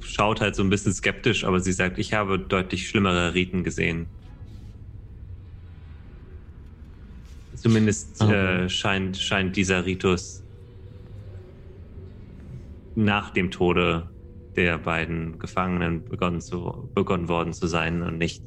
schaut 0.00 0.40
halt 0.40 0.56
so 0.56 0.62
ein 0.62 0.70
bisschen 0.70 0.94
skeptisch, 0.94 1.44
aber 1.44 1.60
sie 1.60 1.72
sagt, 1.72 1.98
ich 1.98 2.14
habe 2.14 2.38
deutlich 2.38 2.88
schlimmere 2.88 3.34
Riten 3.34 3.64
gesehen. 3.64 4.06
Zumindest 7.54 8.22
Ah. 8.22 8.62
äh, 8.62 8.68
scheint, 8.70 9.18
scheint 9.18 9.56
dieser 9.56 9.84
Ritus 9.84 10.42
nach 13.04 13.30
dem 13.30 13.50
Tode 13.50 14.08
der 14.56 14.78
beiden 14.78 15.38
Gefangenen 15.38 16.04
begonnen, 16.04 16.40
zu, 16.40 16.90
begonnen 16.94 17.28
worden 17.28 17.52
zu 17.52 17.66
sein 17.66 18.02
und 18.02 18.18
nicht 18.18 18.42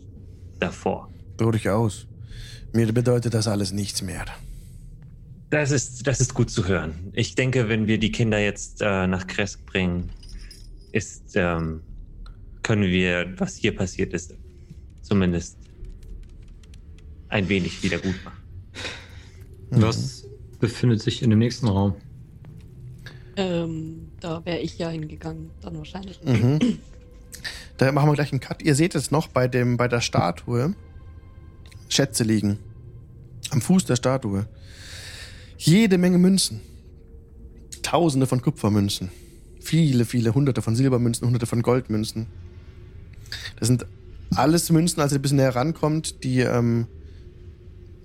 davor. 0.59 1.11
Durchaus. 1.37 2.07
Mir 2.73 2.91
bedeutet 2.91 3.33
das 3.33 3.47
alles 3.47 3.71
nichts 3.71 4.01
mehr. 4.01 4.25
Das 5.49 5.71
ist, 5.71 6.07
das 6.07 6.19
ist 6.19 6.33
gut 6.33 6.49
zu 6.49 6.67
hören. 6.67 7.11
Ich 7.13 7.35
denke, 7.35 7.69
wenn 7.69 7.87
wir 7.87 7.99
die 7.99 8.11
Kinder 8.11 8.39
jetzt 8.39 8.81
äh, 8.81 9.07
nach 9.07 9.27
Kresk 9.27 9.65
bringen, 9.65 10.09
ist, 10.91 11.35
ähm, 11.35 11.81
können 12.63 12.83
wir, 12.83 13.33
was 13.37 13.55
hier 13.55 13.75
passiert 13.75 14.13
ist, 14.13 14.35
zumindest 15.01 15.57
ein 17.29 17.49
wenig 17.49 17.83
wieder 17.83 17.97
gut 17.99 18.15
machen. 18.23 18.37
Was 19.69 20.27
befindet 20.59 21.01
sich 21.01 21.21
in 21.23 21.29
dem 21.29 21.39
nächsten 21.39 21.67
Raum? 21.67 21.95
Ähm, 23.35 24.02
da 24.23 24.45
wäre 24.45 24.59
ich 24.59 24.77
ja 24.77 24.89
hingegangen, 24.89 25.51
dann 25.61 25.77
wahrscheinlich. 25.77 26.23
Mhm. 26.23 26.79
Da 27.77 27.91
machen 27.91 28.09
wir 28.09 28.13
gleich 28.13 28.31
einen 28.31 28.39
Cut. 28.39 28.61
Ihr 28.61 28.75
seht 28.75 28.95
es 28.95 29.11
noch 29.11 29.27
bei, 29.27 29.47
dem, 29.47 29.77
bei 29.77 29.87
der 29.87 29.99
Statue. 29.99 30.75
Schätze 31.89 32.23
liegen. 32.23 32.59
Am 33.49 33.61
Fuß 33.61 33.85
der 33.85 33.95
Statue. 33.95 34.45
Jede 35.57 35.97
Menge 35.97 36.19
Münzen. 36.19 36.61
Tausende 37.81 38.27
von 38.27 38.41
Kupfermünzen. 38.41 39.09
viele, 39.59 40.05
viele 40.05 40.33
hunderte 40.33 40.61
von 40.61 40.75
Silbermünzen, 40.75 41.25
hunderte 41.25 41.45
von 41.45 41.61
Goldmünzen. 41.61 42.27
Das 43.59 43.67
sind 43.67 43.85
alles 44.35 44.69
Münzen, 44.71 45.01
als 45.01 45.11
ihr 45.11 45.19
ein 45.19 45.21
bisschen 45.21 45.37
näher 45.37 45.55
rankommt, 45.55 46.23
die 46.23 46.39
ähm, 46.41 46.87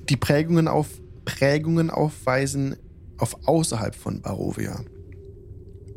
die 0.09 0.17
Prägungen, 0.17 0.69
auf, 0.69 0.89
Prägungen 1.25 1.91
aufweisen 1.91 2.77
auf 3.19 3.47
außerhalb 3.47 3.95
von 3.95 4.23
Barovia. 4.23 4.81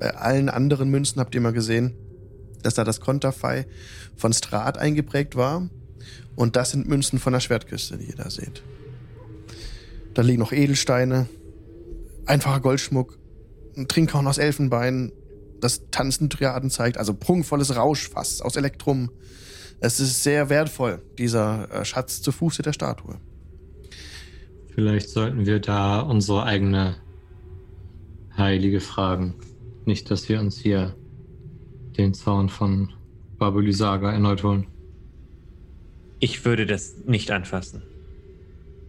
Bei 0.01 0.15
allen 0.15 0.49
anderen 0.49 0.89
Münzen 0.89 1.19
habt 1.19 1.35
ihr 1.35 1.41
mal 1.41 1.53
gesehen, 1.53 1.93
dass 2.63 2.73
da 2.73 2.83
das 2.83 3.01
Konterfei 3.01 3.67
von 4.17 4.33
Strat 4.33 4.79
eingeprägt 4.79 5.35
war. 5.35 5.69
Und 6.35 6.55
das 6.55 6.71
sind 6.71 6.89
Münzen 6.89 7.19
von 7.19 7.33
der 7.33 7.39
Schwertküste, 7.39 7.99
die 7.99 8.05
ihr 8.05 8.15
da 8.15 8.31
seht. 8.31 8.63
Da 10.15 10.23
liegen 10.23 10.39
noch 10.39 10.53
Edelsteine, 10.53 11.27
einfacher 12.25 12.61
Goldschmuck, 12.61 13.19
ein 13.77 13.87
Trinkhorn 13.87 14.25
aus 14.25 14.39
Elfenbein, 14.39 15.11
das 15.59 15.83
tanzende 15.91 16.35
Triaden 16.35 16.71
zeigt, 16.71 16.97
also 16.97 17.13
prunkvolles 17.13 17.75
Rauschfass 17.75 18.41
aus 18.41 18.55
Elektrum. 18.55 19.11
Es 19.81 19.99
ist 19.99 20.23
sehr 20.23 20.49
wertvoll, 20.49 21.03
dieser 21.19 21.69
äh, 21.71 21.85
Schatz 21.85 22.23
zu 22.23 22.31
Fuße 22.31 22.63
der 22.63 22.73
Statue. 22.73 23.19
Vielleicht 24.73 25.09
sollten 25.09 25.45
wir 25.45 25.59
da 25.59 25.99
unsere 25.99 26.43
eigene 26.43 26.95
Heilige 28.35 28.79
fragen. 28.79 29.35
Nicht, 29.85 30.11
dass 30.11 30.29
wir 30.29 30.39
uns 30.39 30.57
hier 30.57 30.95
den 31.97 32.13
Zaun 32.13 32.49
von 32.49 32.93
Babulisaga 33.37 34.11
erneut 34.11 34.43
holen. 34.43 34.67
Ich 36.19 36.45
würde 36.45 36.65
das 36.65 36.97
nicht 37.05 37.31
anfassen. 37.31 37.81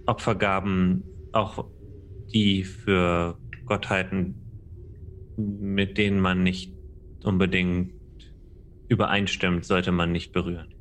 Opfergaben, 0.06 1.04
auch 1.32 1.64
die 2.32 2.64
für 2.64 3.38
Gottheiten, 3.64 4.34
mit 5.36 5.96
denen 5.96 6.20
man 6.20 6.42
nicht 6.42 6.72
unbedingt 7.24 7.92
übereinstimmt, 8.88 9.64
sollte 9.64 9.92
man 9.92 10.12
nicht 10.12 10.32
berühren. 10.32 10.74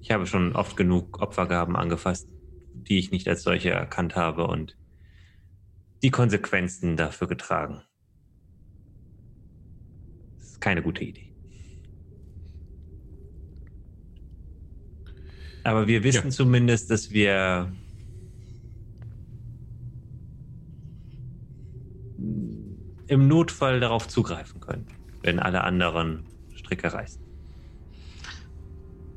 Ich 0.00 0.10
habe 0.10 0.26
schon 0.26 0.54
oft 0.56 0.76
genug 0.76 1.20
Opfergaben 1.20 1.76
angefasst 1.76 2.28
die 2.88 2.98
ich 2.98 3.10
nicht 3.10 3.28
als 3.28 3.42
solche 3.42 3.70
erkannt 3.70 4.16
habe 4.16 4.46
und 4.46 4.76
die 6.02 6.10
Konsequenzen 6.10 6.96
dafür 6.96 7.26
getragen. 7.26 7.82
Ist 10.56 10.62
keine 10.62 10.80
gute 10.80 11.04
Idee. 11.04 11.30
Aber 15.64 15.86
wir 15.86 16.02
wissen 16.02 16.28
ja. 16.28 16.30
zumindest, 16.30 16.90
dass 16.90 17.10
wir 17.10 17.70
im 23.06 23.28
Notfall 23.28 23.80
darauf 23.80 24.08
zugreifen 24.08 24.60
können, 24.60 24.86
wenn 25.20 25.38
alle 25.40 25.62
anderen 25.62 26.24
Stricke 26.54 26.90
reißen. 26.90 27.20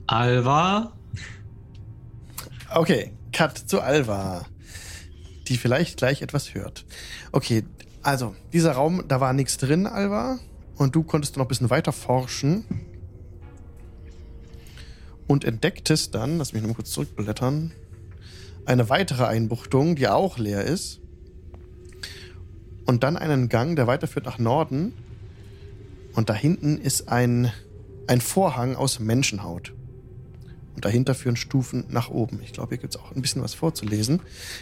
Alva? 0.07 0.91
Okay, 2.69 3.13
Cut 3.31 3.57
zu 3.57 3.79
Alva, 3.79 4.45
die 5.47 5.55
vielleicht 5.55 5.95
gleich 5.95 6.21
etwas 6.21 6.53
hört. 6.53 6.85
Okay, 7.31 7.63
also, 8.01 8.35
dieser 8.51 8.73
Raum, 8.73 9.05
da 9.07 9.21
war 9.21 9.31
nichts 9.31 9.57
drin, 9.57 9.87
Alva. 9.87 10.39
Und 10.79 10.95
du 10.95 11.03
konntest 11.03 11.35
noch 11.35 11.45
ein 11.45 11.47
bisschen 11.49 11.69
weiter 11.69 11.91
forschen. 11.91 12.63
Und 15.27 15.43
entdecktest 15.43 16.15
dann, 16.15 16.37
lass 16.37 16.53
mich 16.53 16.61
noch 16.61 16.69
mal 16.69 16.75
kurz 16.75 16.91
zurückblättern, 16.91 17.73
eine 18.65 18.89
weitere 18.89 19.25
Einbuchtung, 19.25 19.97
die 19.97 20.07
auch 20.07 20.37
leer 20.37 20.63
ist. 20.63 21.01
Und 22.85 23.03
dann 23.03 23.17
einen 23.17 23.49
Gang, 23.49 23.75
der 23.75 23.87
weiterführt 23.87 24.25
nach 24.25 24.39
Norden. 24.39 24.93
Und 26.13 26.29
da 26.29 26.33
hinten 26.33 26.77
ist 26.77 27.09
ein, 27.09 27.51
ein 28.07 28.21
Vorhang 28.21 28.75
aus 28.75 28.99
Menschenhaut. 28.99 29.73
Und 30.75 30.85
dahinter 30.85 31.13
führen 31.13 31.35
Stufen 31.35 31.83
nach 31.89 32.09
oben. 32.09 32.39
Ich 32.41 32.53
glaube, 32.53 32.69
hier 32.69 32.77
gibt 32.77 32.95
es 32.95 33.01
auch 33.01 33.13
ein 33.13 33.21
bisschen 33.21 33.43
was 33.43 33.53
vorzulesen. 33.53 34.21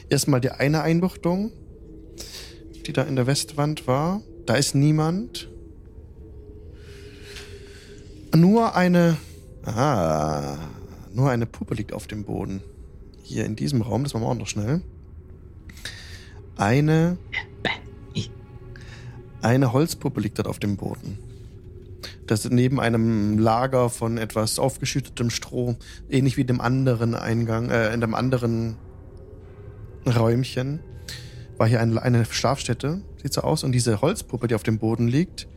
Erstmal 0.09 0.41
die 0.41 0.49
eine 0.49 0.81
Einbuchtung, 0.81 1.51
die 2.87 2.91
da 2.91 3.03
in 3.03 3.15
der 3.15 3.27
Westwand 3.27 3.85
war. 3.85 4.21
Da 4.47 4.55
ist 4.55 4.73
niemand. 4.73 5.49
Nur 8.35 8.75
eine. 8.75 9.17
Aha. 9.63 10.57
Nur 11.13 11.29
eine 11.29 11.45
Puppe 11.45 11.73
liegt 11.73 11.93
auf 11.93 12.07
dem 12.07 12.23
Boden. 12.23 12.61
Hier 13.23 13.45
in 13.45 13.55
diesem 13.55 13.81
Raum, 13.81 14.03
das 14.03 14.13
machen 14.13 14.23
wir 14.23 14.29
auch 14.29 14.35
noch 14.35 14.47
schnell. 14.47 14.81
Eine. 16.55 17.17
Eine 19.41 19.71
Holzpuppe 19.71 20.19
liegt 20.19 20.39
dort 20.39 20.47
auf 20.47 20.59
dem 20.59 20.77
Boden. 20.77 21.19
Das 22.25 22.43
ist 22.43 22.51
neben 22.51 22.79
einem 22.79 23.37
Lager 23.37 23.89
von 23.89 24.17
etwas 24.17 24.59
aufgeschüttetem 24.59 25.29
Stroh, 25.29 25.75
ähnlich 26.09 26.35
wie 26.37 26.43
dem 26.43 26.59
anderen 26.59 27.15
Eingang, 27.15 27.69
äh, 27.69 27.93
in 27.93 28.01
dem 28.01 28.13
anderen 28.13 28.75
Räumchen, 30.05 30.79
war 31.57 31.67
hier 31.67 31.79
eine, 31.79 32.01
eine 32.01 32.25
Schlafstätte, 32.25 33.01
sieht 33.21 33.33
so 33.33 33.41
aus. 33.41 33.63
Und 33.63 33.71
diese 33.71 34.01
Holzpuppe, 34.01 34.47
die 34.47 34.55
auf 34.55 34.63
dem 34.63 34.79
Boden 34.79 35.07
liegt, 35.07 35.47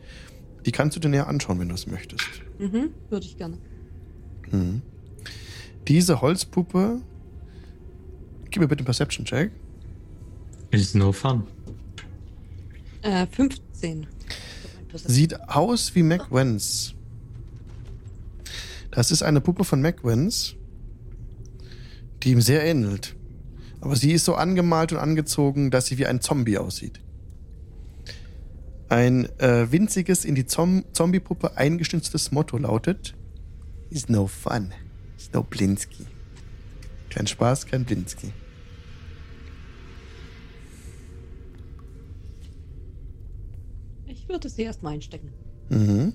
die 0.65 0.71
kannst 0.71 0.95
du 0.95 0.99
dir 0.99 1.09
näher 1.09 1.27
anschauen, 1.27 1.59
wenn 1.59 1.69
du 1.69 1.75
es 1.75 1.87
möchtest. 1.87 2.41
Mhm, 2.61 2.91
würde 3.09 3.25
ich 3.25 3.37
gerne. 3.37 3.57
Mhm. 4.51 4.83
Diese 5.87 6.21
Holzpuppe, 6.21 7.01
gib 8.51 8.61
mir 8.61 8.67
bitte 8.67 8.81
einen 8.81 8.85
Perception-Check. 8.85 9.51
Is 10.69 10.93
no 10.93 11.11
fun. 11.11 11.43
Äh, 13.01 13.25
15. 13.25 14.05
Sieht 14.93 15.49
aus 15.49 15.95
wie 15.95 16.03
McWens. 16.03 16.93
Das 18.91 19.09
ist 19.09 19.23
eine 19.23 19.41
Puppe 19.41 19.63
von 19.63 19.81
McWens, 19.81 20.55
die 22.21 22.31
ihm 22.31 22.41
sehr 22.41 22.63
ähnelt. 22.63 23.15
Aber 23.79 23.95
sie 23.95 24.11
ist 24.11 24.25
so 24.25 24.35
angemalt 24.35 24.91
und 24.91 24.99
angezogen, 24.99 25.71
dass 25.71 25.87
sie 25.87 25.97
wie 25.97 26.05
ein 26.05 26.21
Zombie 26.21 26.59
aussieht. 26.59 27.00
Ein 28.91 29.25
äh, 29.39 29.71
winziges, 29.71 30.25
in 30.25 30.35
die 30.35 30.45
Zom 30.45 30.83
Zombie-Puppe 30.91 31.55
eingestütztes 31.55 32.33
Motto 32.33 32.57
lautet: 32.57 33.15
Is 33.89 34.09
no 34.09 34.27
fun, 34.27 34.73
is 35.17 35.31
no 35.31 35.43
Blinsky. 35.43 36.05
Kein 37.09 37.25
Spaß, 37.25 37.67
kein 37.67 37.85
Blinsky. 37.85 38.33
würde 44.31 44.49
sie 44.49 44.63
erstmal 44.63 44.93
einstecken. 44.93 45.31
Mhm. 45.69 46.13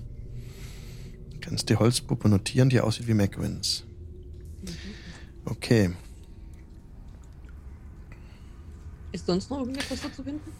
Du 1.31 1.39
kannst 1.39 1.69
die 1.69 1.75
Holzpuppe 1.75 2.29
notieren, 2.29 2.69
die 2.69 2.81
aussieht 2.81 3.07
wie 3.07 3.13
McWins. 3.13 3.85
Mhm. 4.61 4.69
Okay. 5.45 5.91
Ist 9.13 9.25
sonst 9.25 9.49
noch 9.49 9.59
irgendetwas 9.59 10.01
dazu 10.01 10.23
finden? 10.23 10.51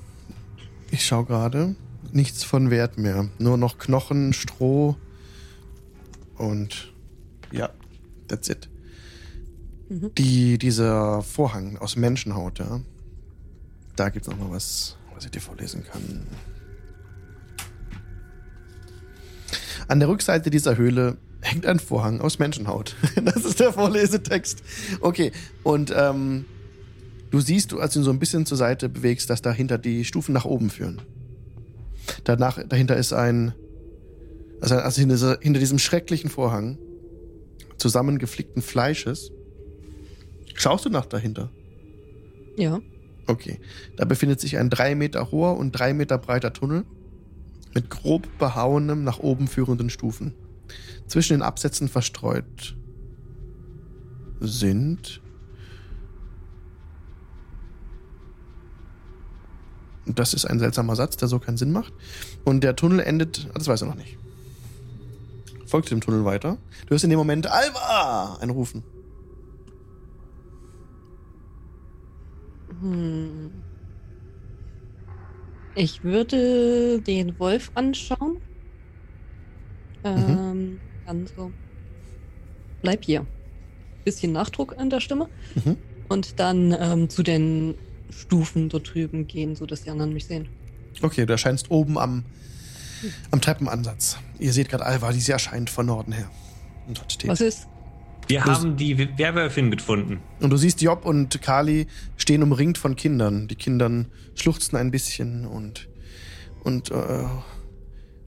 Ich 0.89 1.05
schaue 1.05 1.25
gerade. 1.25 1.75
Nichts 2.17 2.43
von 2.43 2.71
Wert 2.71 2.97
mehr. 2.97 3.29
Nur 3.37 3.57
noch 3.57 3.77
Knochen, 3.77 4.33
Stroh 4.33 4.95
und 6.35 6.91
ja, 7.51 7.69
that's 8.27 8.49
it. 8.49 8.67
Mhm. 9.87 10.15
Die, 10.17 10.57
dieser 10.57 11.21
Vorhang 11.21 11.77
aus 11.77 11.95
Menschenhaut, 11.95 12.57
ja. 12.57 12.81
Da 13.95 14.09
gibt 14.09 14.25
es 14.25 14.31
noch 14.31 14.39
mal 14.39 14.49
was, 14.49 14.97
was 15.13 15.25
ich 15.25 15.29
dir 15.29 15.41
vorlesen 15.41 15.83
kann. 15.83 16.25
An 19.87 19.99
der 19.99 20.09
Rückseite 20.09 20.49
dieser 20.49 20.75
Höhle 20.75 21.17
hängt 21.41 21.67
ein 21.67 21.79
Vorhang 21.79 22.19
aus 22.19 22.39
Menschenhaut. 22.39 22.95
das 23.25 23.45
ist 23.45 23.59
der 23.59 23.73
Vorlesetext. 23.73 24.63
Okay, 25.01 25.31
und 25.61 25.93
ähm, 25.95 26.45
du 27.29 27.41
siehst, 27.41 27.75
als 27.75 27.93
du 27.93 27.99
ihn 27.99 28.03
so 28.03 28.09
ein 28.09 28.17
bisschen 28.17 28.47
zur 28.47 28.57
Seite 28.57 28.89
bewegst, 28.89 29.29
dass 29.29 29.43
dahinter 29.43 29.77
die 29.77 30.03
Stufen 30.03 30.33
nach 30.33 30.45
oben 30.45 30.71
führen. 30.71 30.99
Danach, 32.23 32.59
dahinter 32.67 32.97
ist 32.97 33.13
ein, 33.13 33.53
also, 34.61 34.75
also 34.75 34.99
hinter, 34.99 35.39
hinter 35.41 35.59
diesem 35.59 35.79
schrecklichen 35.79 36.29
Vorhang 36.29 36.77
zusammengeflickten 37.77 38.61
Fleisches. 38.61 39.31
Schaust 40.55 40.85
du 40.85 40.89
nach 40.89 41.05
dahinter? 41.05 41.51
Ja. 42.57 42.79
Okay. 43.27 43.59
Da 43.97 44.05
befindet 44.05 44.39
sich 44.39 44.57
ein 44.57 44.69
drei 44.69 44.95
Meter 44.95 45.31
hoher 45.31 45.57
und 45.57 45.73
drei 45.73 45.93
Meter 45.93 46.17
breiter 46.17 46.53
Tunnel 46.53 46.85
mit 47.73 47.89
grob 47.89 48.27
behauenem, 48.39 49.03
nach 49.03 49.19
oben 49.19 49.47
führenden 49.47 49.89
Stufen. 49.89 50.33
Zwischen 51.05 51.33
den 51.33 51.41
Absätzen 51.41 51.87
verstreut 51.87 52.75
sind 54.39 55.21
Das 60.15 60.33
ist 60.33 60.45
ein 60.45 60.59
seltsamer 60.59 60.95
Satz, 60.95 61.17
der 61.17 61.27
so 61.27 61.39
keinen 61.39 61.57
Sinn 61.57 61.71
macht. 61.71 61.93
Und 62.45 62.63
der 62.63 62.75
Tunnel 62.75 62.99
endet, 62.99 63.47
das 63.53 63.67
weiß 63.67 63.81
er 63.81 63.87
noch 63.87 63.95
nicht. 63.95 64.17
Folgt 65.65 65.91
dem 65.91 66.01
Tunnel 66.01 66.23
weiter. 66.23 66.57
Du 66.85 66.91
hörst 66.91 67.03
in 67.03 67.09
dem 67.09 67.19
Moment 67.19 67.47
Alva 67.47 68.37
einrufen. 68.39 68.83
Hm. 72.81 73.51
Ich 75.75 76.03
würde 76.03 77.01
den 77.01 77.37
Wolf 77.39 77.71
anschauen. 77.75 78.37
Ähm, 80.03 80.79
dann 81.05 81.27
so. 81.27 81.51
Bleib 82.81 83.03
hier. 83.03 83.25
Bisschen 84.05 84.31
Nachdruck 84.31 84.77
an 84.77 84.89
der 84.89 85.01
Stimme. 85.01 85.27
Mhm. 85.55 85.77
Und 86.07 86.39
dann 86.39 86.75
ähm, 86.79 87.09
zu 87.09 87.23
den 87.23 87.75
Stufen 88.09 88.69
dort 88.69 88.93
drüben 88.93 89.27
gehen, 89.27 89.55
sodass 89.55 89.83
die 89.83 89.89
anderen 89.89 90.13
mich 90.13 90.25
sehen. 90.25 90.47
Okay, 91.01 91.25
du 91.25 91.33
erscheinst 91.33 91.69
oben 91.69 91.97
am, 91.97 92.23
am 93.31 93.41
Treppenansatz. 93.41 94.17
Ihr 94.39 94.53
seht 94.53 94.69
gerade 94.69 94.85
Alva, 94.85 95.11
die 95.11 95.19
sie 95.19 95.31
erscheint 95.31 95.69
von 95.69 95.85
Norden 95.85 96.11
her. 96.13 96.29
Und 96.87 96.97
dort 96.97 97.11
steht. 97.13 97.29
Was 97.29 97.41
ist? 97.41 97.67
Wir 98.27 98.41
Das- 98.41 98.59
haben 98.59 98.75
die 98.77 98.97
Werwölfin 99.17 99.71
gefunden. 99.71 100.19
Und 100.39 100.49
du 100.49 100.57
siehst, 100.57 100.81
Job 100.81 101.05
und 101.05 101.41
Kali 101.41 101.87
stehen 102.17 102.43
umringt 102.43 102.77
von 102.77 102.95
Kindern. 102.95 103.47
Die 103.47 103.55
Kindern 103.55 104.07
schluchzen 104.35 104.77
ein 104.77 104.91
bisschen 104.91 105.45
und. 105.45 105.87
Und. 106.63 106.91
Äh, 106.91 107.23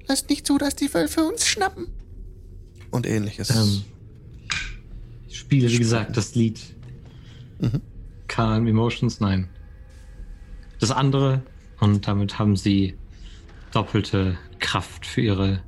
Lasst 0.07 0.29
nicht 0.31 0.47
zu, 0.47 0.59
dass 0.59 0.75
die 0.75 0.93
Wölfe 0.93 1.23
uns 1.23 1.47
schnappen. 1.47 1.87
Und 2.91 3.07
ähnliches. 3.07 3.51
Ähm, 3.51 3.83
ich 5.29 5.39
spiele, 5.39 5.71
wie 5.71 5.79
gesagt, 5.79 6.17
das 6.17 6.35
Lied. 6.35 6.59
Mhm. 7.61 7.81
Calm 8.27 8.67
Emotions, 8.67 9.21
nein. 9.21 9.49
Das 10.81 10.91
andere. 10.91 11.43
Und 11.79 12.09
damit 12.09 12.39
haben 12.39 12.57
sie 12.57 12.95
doppelte 13.73 14.37
Kraft 14.59 15.07
für 15.07 15.21
ihre 15.21 15.63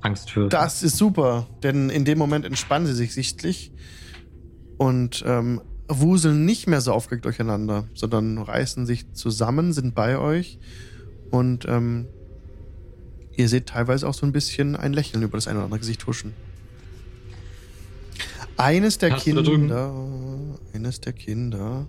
Angst 0.00 0.30
für. 0.30 0.48
Das 0.48 0.82
ist 0.82 0.96
super, 0.96 1.46
denn 1.62 1.90
in 1.90 2.04
dem 2.04 2.18
Moment 2.18 2.44
entspannen 2.44 2.86
sie 2.86 2.94
sich 2.94 3.12
sichtlich 3.12 3.72
und 4.76 5.24
ähm, 5.26 5.60
wuseln 5.88 6.44
nicht 6.44 6.66
mehr 6.66 6.80
so 6.80 6.92
aufgeregt 6.92 7.24
durcheinander, 7.24 7.88
sondern 7.94 8.38
reißen 8.38 8.86
sich 8.86 9.12
zusammen, 9.12 9.72
sind 9.72 9.94
bei 9.94 10.18
euch 10.18 10.58
und 11.30 11.66
ähm, 11.66 12.06
ihr 13.36 13.48
seht 13.48 13.66
teilweise 13.66 14.08
auch 14.08 14.14
so 14.14 14.26
ein 14.26 14.32
bisschen 14.32 14.76
ein 14.76 14.92
Lächeln 14.92 15.22
über 15.22 15.36
das 15.36 15.48
eine 15.48 15.58
oder 15.58 15.64
andere 15.64 15.80
Gesicht 15.80 16.06
huschen. 16.06 16.34
Eines 18.56 18.98
der 18.98 19.12
Hast 19.12 19.22
Kinder, 19.22 19.92
eines 20.74 21.00
der 21.00 21.12
Kinder. 21.12 21.86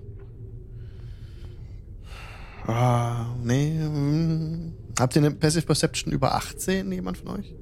Ah, 2.69 3.35
nee. 3.43 3.79
hm. 3.79 4.73
Habt 4.99 5.15
ihr 5.15 5.21
eine 5.21 5.31
Passive 5.31 5.65
Perception 5.65 6.13
über 6.13 6.35
18, 6.35 6.91
jemand 6.91 7.17
von 7.17 7.39
euch? 7.39 7.55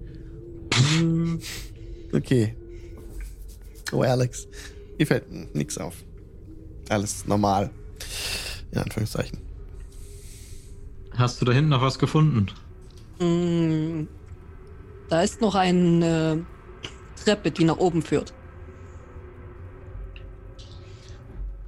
Okay. 2.12 2.56
Oh, 3.92 4.02
Alex. 4.02 4.48
Mir 4.98 5.06
fällt 5.06 5.56
nichts 5.56 5.78
auf. 5.78 5.96
Alles 6.90 7.26
normal. 7.28 7.70
In 8.72 8.80
Anführungszeichen. 8.80 9.40
Hast 11.12 11.42
du 11.42 11.46
da 11.46 11.52
hinten 11.52 11.70
noch 11.70 11.82
was 11.82 12.00
gefunden? 12.00 12.48
Mm, 13.20 14.08
da 15.10 15.22
ist 15.22 15.42
noch 15.42 15.56
eine 15.56 16.46
Treppe, 17.24 17.52
die 17.52 17.64
nach 17.64 17.78
oben 17.78 18.02
führt. 18.02 18.34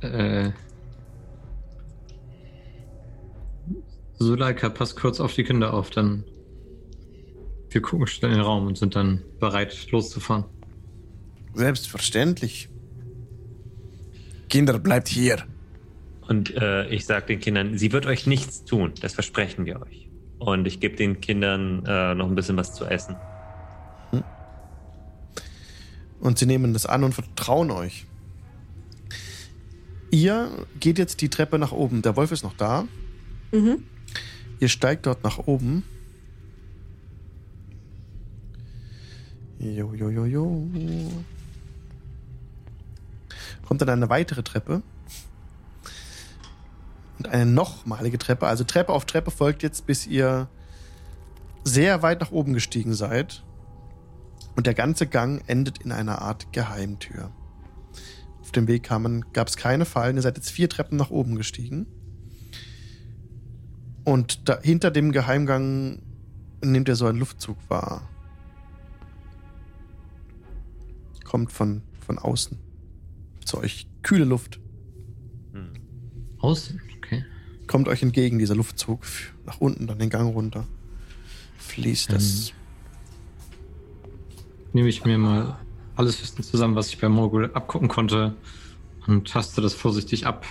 Äh. 0.01 0.51
Suleika, 4.19 4.69
pass 4.69 4.95
kurz 4.95 5.19
auf 5.19 5.33
die 5.33 5.43
Kinder 5.43 5.73
auf, 5.73 5.89
dann. 5.89 6.23
Wir 7.69 7.81
gucken 7.81 8.07
schnell 8.07 8.31
in 8.31 8.37
den 8.37 8.45
Raum 8.45 8.67
und 8.67 8.77
sind 8.77 8.95
dann 8.95 9.21
bereit, 9.39 9.91
loszufahren. 9.91 10.45
Selbstverständlich. 11.53 12.69
Kinder, 14.49 14.79
bleibt 14.79 15.07
hier. 15.07 15.45
Und 16.27 16.55
äh, 16.55 16.87
ich 16.89 17.05
sage 17.05 17.27
den 17.27 17.39
Kindern, 17.39 17.77
sie 17.77 17.91
wird 17.91 18.05
euch 18.05 18.27
nichts 18.27 18.65
tun. 18.65 18.93
Das 19.01 19.13
versprechen 19.13 19.65
wir 19.65 19.81
euch. 19.81 20.09
Und 20.39 20.65
ich 20.65 20.79
gebe 20.79 20.95
den 20.95 21.21
Kindern 21.21 21.85
äh, 21.85 22.15
noch 22.15 22.27
ein 22.27 22.35
bisschen 22.35 22.57
was 22.57 22.73
zu 22.73 22.85
essen. 22.85 23.15
Und 26.19 26.37
sie 26.37 26.45
nehmen 26.45 26.73
das 26.73 26.85
an 26.85 27.03
und 27.03 27.13
vertrauen 27.13 27.71
euch. 27.71 28.05
Ihr 30.11 30.49
geht 30.79 30.97
jetzt 30.97 31.21
die 31.21 31.29
Treppe 31.29 31.59
nach 31.59 31.71
oben. 31.71 32.01
Der 32.01 32.15
Wolf 32.15 32.31
ist 32.31 32.43
noch 32.43 32.55
da. 32.55 32.87
Mhm. 33.51 33.83
Ihr 34.59 34.69
steigt 34.69 35.05
dort 35.05 35.23
nach 35.23 35.37
oben. 35.39 35.83
Jo, 39.59 39.93
jo, 39.93 40.09
jo, 40.09 40.25
jo. 40.25 40.67
Kommt 43.65 43.81
dann 43.81 43.89
eine 43.89 44.09
weitere 44.09 44.43
Treppe. 44.43 44.81
Und 47.17 47.27
eine 47.27 47.45
nochmalige 47.45 48.17
Treppe. 48.17 48.47
Also 48.47 48.63
Treppe 48.63 48.93
auf 48.93 49.05
Treppe 49.05 49.31
folgt 49.31 49.63
jetzt, 49.63 49.85
bis 49.85 50.07
ihr 50.07 50.49
sehr 51.63 52.01
weit 52.01 52.21
nach 52.21 52.31
oben 52.31 52.53
gestiegen 52.53 52.93
seid. 52.93 53.43
Und 54.55 54.65
der 54.65 54.73
ganze 54.73 55.07
Gang 55.07 55.43
endet 55.47 55.79
in 55.79 55.91
einer 55.91 56.21
Art 56.21 56.51
Geheimtür. 56.51 57.31
Auf 58.41 58.51
dem 58.51 58.67
Weg 58.67 58.89
gab 59.33 59.47
es 59.47 59.57
keine 59.57 59.85
Fallen. 59.85 60.15
Ihr 60.15 60.21
seid 60.21 60.37
jetzt 60.37 60.51
vier 60.51 60.69
Treppen 60.69 60.97
nach 60.97 61.11
oben 61.11 61.35
gestiegen. 61.35 61.85
Und 64.03 64.47
da, 64.49 64.59
hinter 64.61 64.91
dem 64.91 65.11
Geheimgang 65.11 66.01
nimmt 66.63 66.87
ihr 66.87 66.95
so 66.95 67.05
einen 67.05 67.19
Luftzug 67.19 67.57
wahr. 67.67 68.07
Kommt 71.23 71.51
von, 71.51 71.81
von 71.99 72.17
außen 72.17 72.57
zu 73.45 73.57
euch. 73.57 73.87
Kühle 74.01 74.25
Luft. 74.25 74.59
Hm. 75.53 75.73
Außen, 76.39 76.81
okay. 76.97 77.25
Kommt 77.67 77.87
euch 77.87 78.01
entgegen, 78.01 78.39
dieser 78.39 78.55
Luftzug. 78.55 79.01
Nach 79.45 79.59
unten, 79.59 79.87
dann 79.87 79.99
den 79.99 80.09
Gang 80.09 80.33
runter. 80.33 80.65
Fließt 81.57 82.11
das. 82.11 82.53
Nehme 84.73 84.87
ich 84.87 85.03
mir 85.03 85.17
mal 85.17 85.59
alles 85.95 86.21
Wissen 86.21 86.43
zusammen, 86.43 86.75
was 86.75 86.89
ich 86.89 86.99
bei 86.99 87.09
Mogul 87.09 87.51
abgucken 87.53 87.89
konnte 87.89 88.35
und 89.07 89.27
taste 89.27 89.61
das 89.61 89.73
vorsichtig 89.73 90.25
ab. 90.25 90.45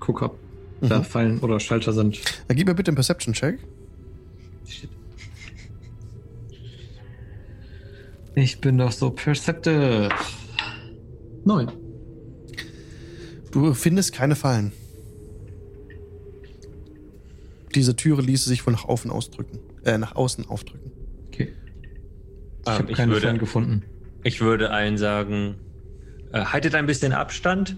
Guck, 0.00 0.22
ob 0.22 0.38
da 0.80 0.98
Mhm. 1.00 1.04
Fallen 1.04 1.38
oder 1.40 1.60
Schalter 1.60 1.92
sind. 1.92 2.20
Dann 2.48 2.56
gib 2.56 2.66
mir 2.66 2.74
bitte 2.74 2.90
einen 2.90 2.96
Perception-Check. 2.96 3.58
Shit. 4.66 4.88
Ich 8.34 8.60
bin 8.60 8.78
doch 8.78 8.92
so 8.92 9.10
perceptive. 9.10 10.08
Neun. 11.44 11.70
Du 13.50 13.74
findest 13.74 14.12
keine 14.12 14.36
Fallen. 14.36 14.72
Diese 17.74 17.94
Türe 17.96 18.22
ließe 18.22 18.48
sich 18.48 18.66
wohl 18.66 18.72
nach 18.72 18.84
außen 18.84 19.10
ausdrücken. 19.10 19.58
Äh, 19.84 19.98
nach 19.98 20.14
außen 20.16 20.46
aufdrücken. 20.48 20.90
Okay. 21.28 21.52
Ich 22.62 22.68
Ähm, 22.68 22.72
habe 22.74 22.92
keine 22.92 23.12
würde- 23.12 23.26
Fallen 23.26 23.38
gefunden. 23.38 23.84
Ich 24.22 24.40
würde 24.40 24.70
allen 24.70 24.98
sagen, 24.98 25.56
äh, 26.32 26.44
haltet 26.44 26.74
ein 26.74 26.86
bisschen 26.86 27.12
Abstand. 27.12 27.76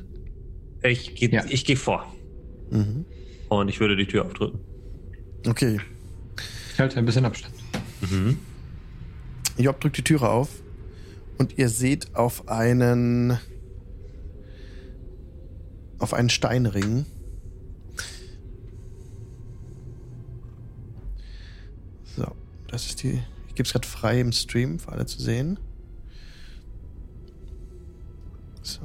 Ich 0.82 1.14
gehe 1.14 1.30
Ja. 1.30 1.44
ich 1.48 1.64
geh 1.64 1.76
vor. 1.76 2.12
Mhm. 2.72 3.04
Und 3.48 3.68
ich 3.68 3.80
würde 3.80 3.96
die 3.96 4.06
Tür 4.06 4.24
aufdrücken. 4.24 4.60
Okay. 5.46 5.78
Ich 6.72 6.80
halte 6.80 6.98
ein 6.98 7.04
bisschen 7.04 7.24
Abstand. 7.26 7.54
Mhm. 8.00 8.38
Job 9.58 9.78
drückt 9.80 9.98
die 9.98 10.02
Türe 10.04 10.30
auf 10.30 10.48
und 11.38 11.58
ihr 11.58 11.68
seht 11.68 12.14
auf 12.16 12.48
einen 12.48 13.38
auf 15.98 16.14
einen 16.14 16.30
Steinring. 16.30 17.04
So, 22.16 22.26
das 22.68 22.86
ist 22.86 23.02
die. 23.02 23.20
Ich 23.48 23.54
gebe 23.54 23.66
es 23.66 23.72
gerade 23.72 23.86
frei 23.86 24.20
im 24.20 24.32
Stream 24.32 24.78
für 24.78 24.92
alle 24.92 25.06
zu 25.06 25.20
sehen. 25.20 25.58
So, 28.62 28.80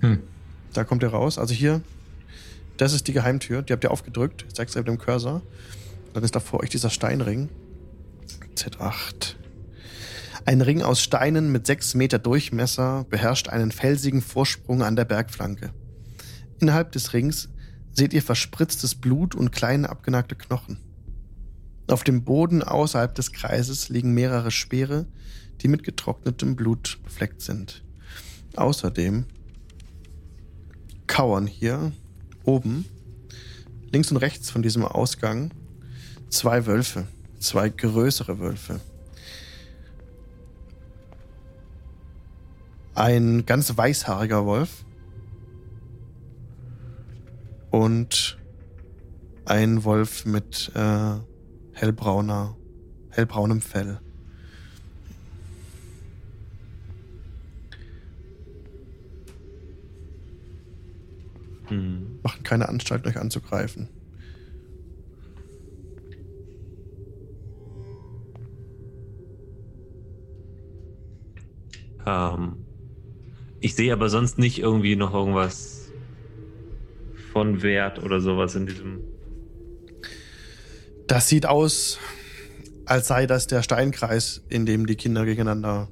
Hm. 0.00 0.22
da 0.72 0.84
kommt 0.84 1.02
ihr 1.02 1.08
raus. 1.10 1.38
Also 1.38 1.54
hier, 1.54 1.82
das 2.76 2.92
ist 2.92 3.08
die 3.08 3.12
Geheimtür. 3.12 3.62
Die 3.62 3.72
habt 3.72 3.84
ihr 3.84 3.90
aufgedrückt. 3.90 4.44
Ich 4.48 4.54
zeig's 4.54 4.76
euch 4.76 4.80
mit 4.80 4.88
dem 4.88 4.98
Cursor. 4.98 5.42
Dann 6.12 6.22
ist 6.24 6.34
da 6.34 6.40
vor 6.40 6.60
euch 6.60 6.70
dieser 6.70 6.90
Steinring. 6.90 7.48
Z8. 8.56 9.34
Ein 10.44 10.60
Ring 10.60 10.82
aus 10.82 11.02
Steinen 11.02 11.50
mit 11.50 11.66
sechs 11.66 11.94
Meter 11.94 12.18
Durchmesser 12.18 13.04
beherrscht 13.10 13.48
einen 13.48 13.72
felsigen 13.72 14.22
Vorsprung 14.22 14.82
an 14.82 14.96
der 14.96 15.04
Bergflanke. 15.04 15.72
Innerhalb 16.60 16.92
des 16.92 17.12
Rings 17.12 17.48
seht 17.92 18.14
ihr 18.14 18.22
verspritztes 18.22 18.94
Blut 18.94 19.34
und 19.34 19.52
kleine 19.52 19.88
abgenagte 19.88 20.36
Knochen. 20.36 20.78
Auf 21.88 22.04
dem 22.04 22.24
Boden 22.24 22.62
außerhalb 22.62 23.14
des 23.14 23.32
Kreises 23.32 23.88
liegen 23.88 24.12
mehrere 24.12 24.50
Speere, 24.50 25.06
die 25.60 25.68
mit 25.68 25.82
getrocknetem 25.82 26.56
Blut 26.56 26.98
befleckt 27.04 27.42
sind. 27.42 27.84
Außerdem 28.56 29.26
kauern 31.06 31.46
hier 31.46 31.92
oben, 32.46 32.86
links 33.92 34.10
und 34.10 34.16
rechts 34.16 34.50
von 34.50 34.62
diesem 34.62 34.84
Ausgang, 34.84 35.50
zwei 36.30 36.66
Wölfe, 36.66 37.06
zwei 37.38 37.68
größere 37.68 38.38
Wölfe. 38.38 38.80
Ein 42.94 43.44
ganz 43.44 43.76
weißhaariger 43.76 44.46
Wolf 44.46 44.86
und 47.70 48.38
ein 49.44 49.84
Wolf 49.84 50.24
mit 50.24 50.72
äh, 50.74 51.14
hellbrauner, 51.72 52.56
hellbraunem 53.10 53.60
Fell. 53.60 54.00
Hm. 61.68 62.20
Machen 62.22 62.42
keine 62.42 62.68
Anstalt, 62.68 63.06
euch 63.06 63.16
anzugreifen. 63.16 63.88
Ähm, 72.06 72.56
ich 73.60 73.74
sehe 73.74 73.92
aber 73.92 74.08
sonst 74.08 74.38
nicht 74.38 74.58
irgendwie 74.58 74.96
noch 74.96 75.12
irgendwas 75.12 75.90
von 77.32 77.62
Wert 77.62 78.02
oder 78.02 78.20
sowas 78.20 78.54
in 78.54 78.66
diesem. 78.66 79.00
Das 81.08 81.28
sieht 81.28 81.46
aus, 81.46 81.98
als 82.84 83.08
sei 83.08 83.26
das 83.26 83.46
der 83.46 83.62
Steinkreis, 83.62 84.44
in 84.48 84.66
dem 84.66 84.86
die 84.86 84.96
Kinder 84.96 85.24
gegeneinander. 85.24 85.88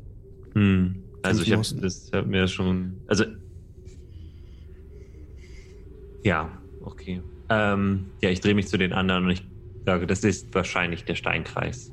Hm. 0.54 1.02
Also 1.22 1.42
ich 1.42 1.52
habe 1.52 1.62
hab 2.12 2.26
mir 2.26 2.48
schon. 2.48 3.00
Also 3.06 3.24
ja, 6.24 6.50
okay. 6.80 7.20
Ähm, 7.50 8.06
ja, 8.22 8.30
ich 8.30 8.40
drehe 8.40 8.54
mich 8.54 8.66
zu 8.68 8.76
den 8.78 8.92
anderen 8.92 9.24
und 9.26 9.30
ich 9.30 9.42
sage, 9.86 10.06
das 10.06 10.24
ist 10.24 10.52
wahrscheinlich 10.54 11.04
der 11.04 11.14
Steinkreis, 11.14 11.92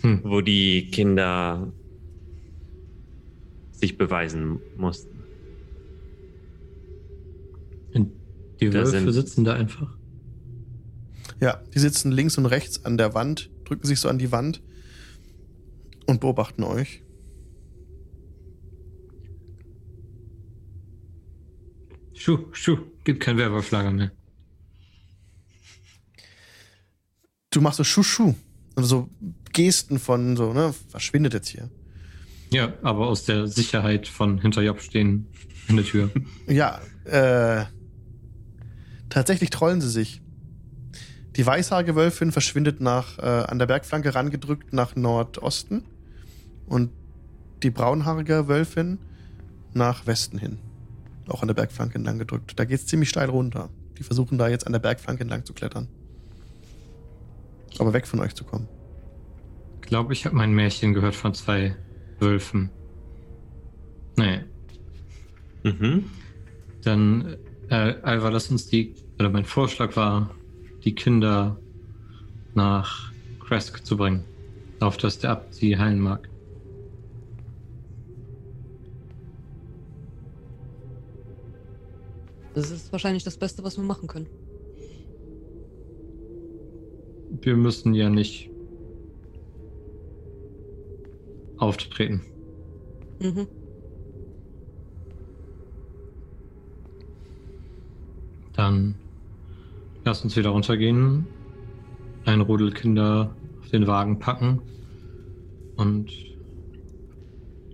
Hm. 0.00 0.20
wo 0.24 0.40
die 0.40 0.88
Kinder 0.90 1.72
sich 3.72 3.98
beweisen 3.98 4.60
mussten. 4.76 5.24
Und 7.94 8.12
die 8.60 8.72
Wölfe 8.72 8.90
sind- 8.90 9.12
sitzen 9.12 9.44
da 9.44 9.54
einfach. 9.54 9.96
Ja, 11.40 11.60
die 11.74 11.80
sitzen 11.80 12.12
links 12.12 12.38
und 12.38 12.46
rechts 12.46 12.84
an 12.84 12.96
der 12.96 13.14
Wand, 13.14 13.50
drücken 13.64 13.86
sich 13.86 13.98
so 13.98 14.08
an 14.08 14.18
die 14.18 14.30
Wand 14.30 14.62
und 16.06 16.20
beobachten 16.20 16.62
euch. 16.62 17.02
Schuh, 22.14 22.46
schuh, 22.52 22.78
gibt 23.04 23.20
kein 23.20 23.36
Werwolflager 23.36 23.90
mehr. 23.90 24.10
Du 27.50 27.60
machst 27.60 27.78
so 27.78 27.84
Schuschu 27.84 28.34
und 28.76 28.84
so 28.84 29.10
Gesten 29.52 29.98
von 29.98 30.36
so, 30.36 30.52
ne, 30.52 30.74
verschwindet 30.88 31.34
jetzt 31.34 31.48
hier. 31.48 31.68
Ja, 32.50 32.72
aber 32.82 33.08
aus 33.08 33.24
der 33.24 33.46
Sicherheit 33.46 34.08
von 34.08 34.38
hinter 34.38 34.62
Job 34.62 34.80
stehen 34.80 35.26
in 35.68 35.76
der 35.76 35.84
Tür. 35.84 36.10
Ja, 36.46 36.80
äh, 37.04 37.64
tatsächlich 39.08 39.50
trollen 39.50 39.80
sie 39.80 39.90
sich. 39.90 40.20
Die 41.36 41.46
weißhaarige 41.46 41.96
Wölfin 41.96 42.30
verschwindet 42.30 42.80
nach, 42.80 43.18
äh, 43.18 43.22
an 43.22 43.58
der 43.58 43.66
Bergflanke 43.66 44.14
rangedrückt 44.14 44.72
nach 44.72 44.96
Nordosten 44.96 45.84
und 46.66 46.90
die 47.62 47.70
braunhaarige 47.70 48.48
Wölfin 48.48 48.98
nach 49.72 50.06
Westen 50.06 50.38
hin. 50.38 50.58
Auch 51.28 51.42
an 51.42 51.48
der 51.48 51.54
Bergflanke 51.54 51.94
entlang 51.96 52.18
gedrückt. 52.18 52.58
Da 52.58 52.64
geht's 52.64 52.86
ziemlich 52.86 53.08
steil 53.08 53.28
runter. 53.30 53.70
Die 53.98 54.02
versuchen 54.02 54.38
da 54.38 54.48
jetzt 54.48 54.66
an 54.66 54.72
der 54.72 54.80
Bergflanke 54.80 55.22
entlang 55.22 55.44
zu 55.44 55.52
klettern. 55.52 55.88
Aber 57.78 57.92
weg 57.92 58.06
von 58.06 58.20
euch 58.20 58.34
zu 58.34 58.44
kommen. 58.44 58.68
Ich 59.82 59.88
glaube, 59.88 60.12
ich 60.12 60.24
habe 60.26 60.36
mein 60.36 60.52
Märchen 60.52 60.94
gehört 60.94 61.14
von 61.14 61.34
zwei 61.34 61.76
Wölfen. 62.18 62.70
Nee, 64.16 64.40
Mhm. 65.64 66.04
dann, 66.82 67.36
äh, 67.68 67.94
Alva, 68.02 68.28
lass 68.30 68.50
uns 68.50 68.66
die, 68.66 68.94
oder 69.18 69.30
mein 69.30 69.44
Vorschlag 69.44 69.94
war, 69.96 70.34
die 70.84 70.94
Kinder 70.94 71.56
nach 72.54 73.12
Kresk 73.46 73.86
zu 73.86 73.96
bringen. 73.96 74.24
Auf 74.80 74.96
dass 74.96 75.18
der 75.20 75.30
Abt 75.30 75.54
sie 75.54 75.78
heilen 75.78 76.00
mag. 76.00 76.28
Das 82.54 82.70
ist 82.70 82.92
wahrscheinlich 82.92 83.24
das 83.24 83.36
Beste, 83.36 83.64
was 83.64 83.76
wir 83.76 83.84
machen 83.84 84.08
können. 84.08 84.26
Wir 87.40 87.56
müssen 87.56 87.94
ja 87.94 88.10
nicht 88.10 88.50
auftreten. 91.56 92.20
Mhm. 93.20 93.46
Dann 98.52 98.96
lass 100.04 100.22
uns 100.22 100.36
wieder 100.36 100.50
runtergehen, 100.50 101.26
ein 102.26 102.40
Rudel 102.42 102.72
Kinder 102.72 103.34
auf 103.60 103.70
den 103.70 103.86
Wagen 103.86 104.18
packen 104.18 104.60
und 105.76 106.12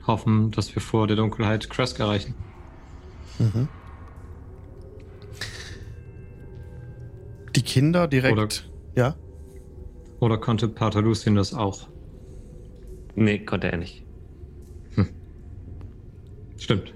hoffen, 0.07 0.51
dass 0.53 0.75
wir 0.75 0.81
vor 0.81 1.07
der 1.07 1.17
Dunkelheit 1.17 1.69
Kresk 1.69 1.99
erreichen. 1.99 2.35
Mhm. 3.39 3.69
Die 7.59 7.65
Kinder 7.65 8.07
direkt. 8.07 8.33
Oder- 8.33 8.49
ja? 8.95 9.17
Oder 10.21 10.39
konnte 10.39 10.69
Pater 10.69 11.03
Lucien 11.03 11.35
das 11.35 11.53
auch? 11.55 11.89
Nee, 13.17 13.41
konnte 13.41 13.73
er 13.73 13.79
nicht. 13.79 14.05
Stimmt. 16.57 16.93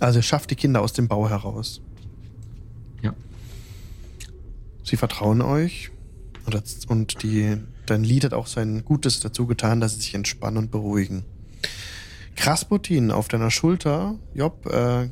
Also 0.00 0.18
er 0.18 0.22
schafft 0.22 0.50
die 0.50 0.56
Kinder 0.56 0.80
aus 0.82 0.92
dem 0.92 1.06
Bau 1.08 1.28
heraus. 1.28 1.80
Ja. 3.02 3.14
Sie 4.82 4.96
vertrauen 4.96 5.40
euch 5.42 5.90
und, 6.46 6.54
das, 6.54 6.84
und 6.86 7.22
die, 7.22 7.56
dein 7.86 8.02
Lied 8.02 8.24
hat 8.24 8.34
auch 8.34 8.48
sein 8.48 8.84
Gutes 8.84 9.20
dazu 9.20 9.46
getan, 9.46 9.80
dass 9.80 9.94
sie 9.94 10.00
sich 10.00 10.14
entspannen 10.14 10.58
und 10.58 10.70
beruhigen. 10.72 11.24
Krasputin 12.36 13.10
auf 13.10 13.28
deiner 13.28 13.50
Schulter, 13.50 14.18
Job, 14.34 14.66
äh, 14.66 15.08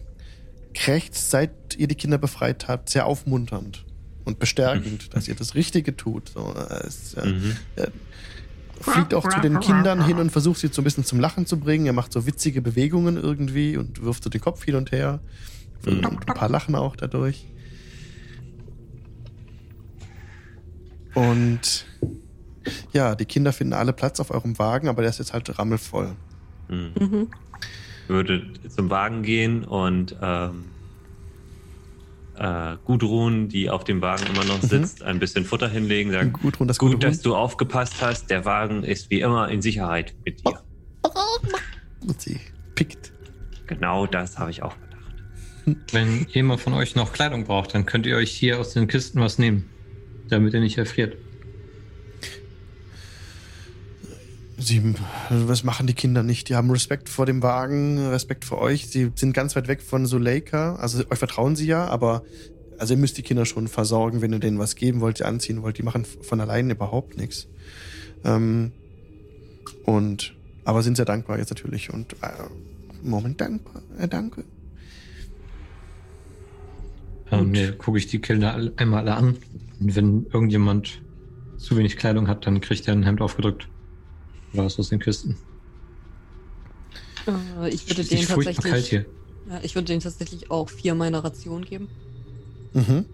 krächzt, 0.74 1.30
seit 1.30 1.76
ihr 1.76 1.88
die 1.88 1.94
Kinder 1.94 2.18
befreit 2.18 2.68
habt, 2.68 2.88
sehr 2.90 3.06
aufmunternd 3.06 3.84
und 4.24 4.38
bestärkend, 4.38 5.14
dass 5.14 5.28
ihr 5.28 5.34
das 5.34 5.54
Richtige 5.54 5.96
tut. 5.96 6.30
So, 6.30 6.54
äh, 6.56 6.86
es, 6.86 7.14
äh, 7.14 7.26
Mhm. 7.26 7.56
fliegt 8.80 9.12
auch 9.14 9.28
zu 9.28 9.40
den 9.40 9.60
Kindern 9.60 10.04
hin 10.04 10.16
und 10.18 10.30
versucht 10.30 10.58
sie 10.60 10.68
so 10.68 10.80
ein 10.80 10.84
bisschen 10.84 11.04
zum 11.04 11.20
Lachen 11.20 11.44
zu 11.46 11.58
bringen. 11.60 11.86
Er 11.86 11.92
macht 11.92 12.12
so 12.12 12.26
witzige 12.26 12.62
Bewegungen 12.62 13.16
irgendwie 13.16 13.76
und 13.76 14.02
wirft 14.02 14.24
so 14.24 14.30
den 14.30 14.40
Kopf 14.40 14.64
hin 14.64 14.74
und 14.76 14.90
her. 14.92 15.20
Und 15.86 16.04
ein 16.06 16.16
paar 16.34 16.48
lachen 16.48 16.74
auch 16.74 16.96
dadurch. 16.96 17.46
Und 21.14 21.86
ja, 22.92 23.14
die 23.14 23.24
Kinder 23.24 23.52
finden 23.52 23.72
alle 23.72 23.92
Platz 23.92 24.20
auf 24.20 24.30
eurem 24.30 24.58
Wagen, 24.58 24.88
aber 24.88 25.02
der 25.02 25.10
ist 25.10 25.18
jetzt 25.18 25.32
halt 25.32 25.58
rammelvoll. 25.58 26.14
Mhm. 26.70 26.92
Mhm. 26.98 27.28
würde 28.08 28.42
zum 28.68 28.90
Wagen 28.90 29.22
gehen 29.22 29.64
und 29.64 30.16
ähm, 30.20 30.64
äh, 32.36 32.76
Gudrun, 32.84 33.48
die 33.48 33.70
auf 33.70 33.84
dem 33.84 34.00
Wagen 34.00 34.24
immer 34.26 34.44
noch 34.44 34.62
Mhm. 34.62 34.66
sitzt, 34.68 35.02
ein 35.02 35.18
bisschen 35.18 35.44
Futter 35.44 35.68
hinlegen, 35.68 36.10
sagen, 36.10 36.32
Gudrun, 36.32 36.66
das 36.68 36.78
gut, 36.78 36.92
gute 36.92 37.06
dass 37.06 37.20
du 37.20 37.36
aufgepasst 37.36 38.00
hast, 38.00 38.30
der 38.30 38.44
Wagen 38.44 38.82
ist 38.82 39.10
wie 39.10 39.20
immer 39.20 39.48
in 39.50 39.62
Sicherheit 39.62 40.14
mit 40.24 40.44
dir. 40.46 40.60
Und 42.06 42.20
sie 42.20 42.40
pickt. 42.74 43.12
Genau 43.66 44.06
das 44.06 44.38
habe 44.38 44.50
ich 44.50 44.62
auch 44.62 44.74
gedacht. 44.80 45.84
Wenn 45.92 46.26
jemand 46.30 46.60
von 46.60 46.72
euch 46.72 46.94
noch 46.96 47.12
Kleidung 47.12 47.44
braucht, 47.44 47.74
dann 47.74 47.84
könnt 47.86 48.06
ihr 48.06 48.16
euch 48.16 48.30
hier 48.30 48.58
aus 48.58 48.72
den 48.72 48.88
Kisten 48.88 49.20
was 49.20 49.38
nehmen, 49.38 49.68
damit 50.28 50.54
ihr 50.54 50.60
nicht 50.60 50.78
erfriert. 50.78 51.16
Sie, 54.60 54.94
was 55.30 55.64
machen 55.64 55.86
die 55.86 55.94
Kinder 55.94 56.22
nicht? 56.22 56.48
Die 56.48 56.54
haben 56.54 56.70
Respekt 56.70 57.08
vor 57.08 57.24
dem 57.24 57.42
Wagen, 57.42 57.98
Respekt 58.08 58.44
vor 58.44 58.58
euch. 58.58 58.88
Sie 58.88 59.10
sind 59.14 59.32
ganz 59.32 59.56
weit 59.56 59.68
weg 59.68 59.80
von 59.80 60.06
Suleika. 60.06 60.76
Also 60.76 61.02
euch 61.10 61.18
vertrauen 61.18 61.56
sie 61.56 61.66
ja, 61.66 61.86
aber 61.86 62.22
also 62.78 62.94
ihr 62.94 62.98
müsst 62.98 63.18
die 63.18 63.22
Kinder 63.22 63.46
schon 63.46 63.68
versorgen, 63.68 64.22
wenn 64.22 64.32
ihr 64.32 64.38
denen 64.38 64.58
was 64.58 64.76
geben 64.76 65.00
wollt, 65.00 65.18
sie 65.18 65.24
anziehen 65.24 65.62
wollt. 65.62 65.78
Die 65.78 65.82
machen 65.82 66.04
von 66.04 66.40
allein 66.40 66.70
überhaupt 66.70 67.16
nichts. 67.16 67.48
Ähm, 68.24 68.72
und 69.84 70.34
aber 70.64 70.82
sind 70.82 70.96
sehr 70.96 71.06
dankbar 71.06 71.38
jetzt 71.38 71.50
natürlich 71.50 71.92
und 71.92 72.12
äh, 72.22 72.28
Moment 73.02 73.40
dankbar, 73.40 73.82
äh, 73.98 74.08
danke. 74.08 74.44
Ähm, 77.30 77.50
nee, 77.50 77.72
gucke 77.72 77.98
ich 77.98 78.08
die 78.08 78.20
Kinder 78.20 78.70
einmal 78.76 79.00
alle 79.00 79.14
an. 79.14 79.36
Und 79.80 79.96
wenn 79.96 80.26
irgendjemand 80.32 81.00
zu 81.56 81.76
wenig 81.76 81.96
Kleidung 81.96 82.28
hat, 82.28 82.46
dann 82.46 82.60
kriegt 82.60 82.86
er 82.88 82.92
ein 82.92 83.02
Hemd 83.02 83.20
aufgedrückt. 83.20 83.68
Raus 84.56 84.78
aus 84.78 84.88
den 84.88 84.98
Kisten. 84.98 85.36
Äh, 87.26 87.68
ich 87.70 87.88
würde 87.88 88.04
denen 88.04 88.26
tatsächlich. 88.26 88.88
hier. 88.88 89.06
Ja, 89.48 89.60
ich 89.62 89.74
würde 89.74 89.86
denen 89.86 90.00
tatsächlich 90.00 90.50
auch 90.50 90.68
vier 90.68 90.94
meiner 90.94 91.24
Ration 91.24 91.64
geben. 91.64 91.88
Mhm. 92.72 93.04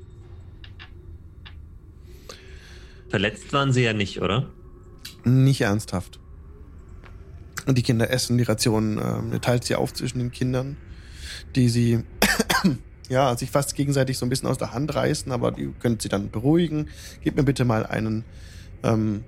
Verletzt 3.09 3.53
waren 3.53 3.73
sie 3.73 3.83
ja 3.83 3.93
nicht, 3.93 4.21
oder? 4.21 4.49
Nicht 5.25 5.61
ernsthaft. 5.61 6.19
Und 7.67 7.79
die 7.79 7.83
Kinder 7.83 8.11
essen 8.11 8.39
die 8.39 8.45
Rationen, 8.45 8.99
ähm, 8.99 9.33
er 9.33 9.41
teilt 9.41 9.65
sie 9.65 9.75
auf 9.75 9.93
zwischen 9.93 10.19
den 10.19 10.31
Kindern, 10.31 10.77
die 11.55 11.69
sie 11.69 12.05
ja, 13.09 13.37
sich 13.37 13.51
fast 13.51 13.75
gegenseitig 13.75 14.19
so 14.19 14.27
ein 14.27 14.29
bisschen 14.29 14.49
aus 14.49 14.59
der 14.59 14.73
Hand 14.73 14.95
reißen, 14.95 15.33
aber 15.33 15.53
die 15.53 15.73
könnt 15.81 16.03
sie 16.03 16.09
dann 16.09 16.31
beruhigen. 16.31 16.89
Gib 17.23 17.37
mir 17.37 17.43
bitte 17.43 17.65
mal 17.65 17.87
einen 17.87 18.25
ähm, 18.83 19.25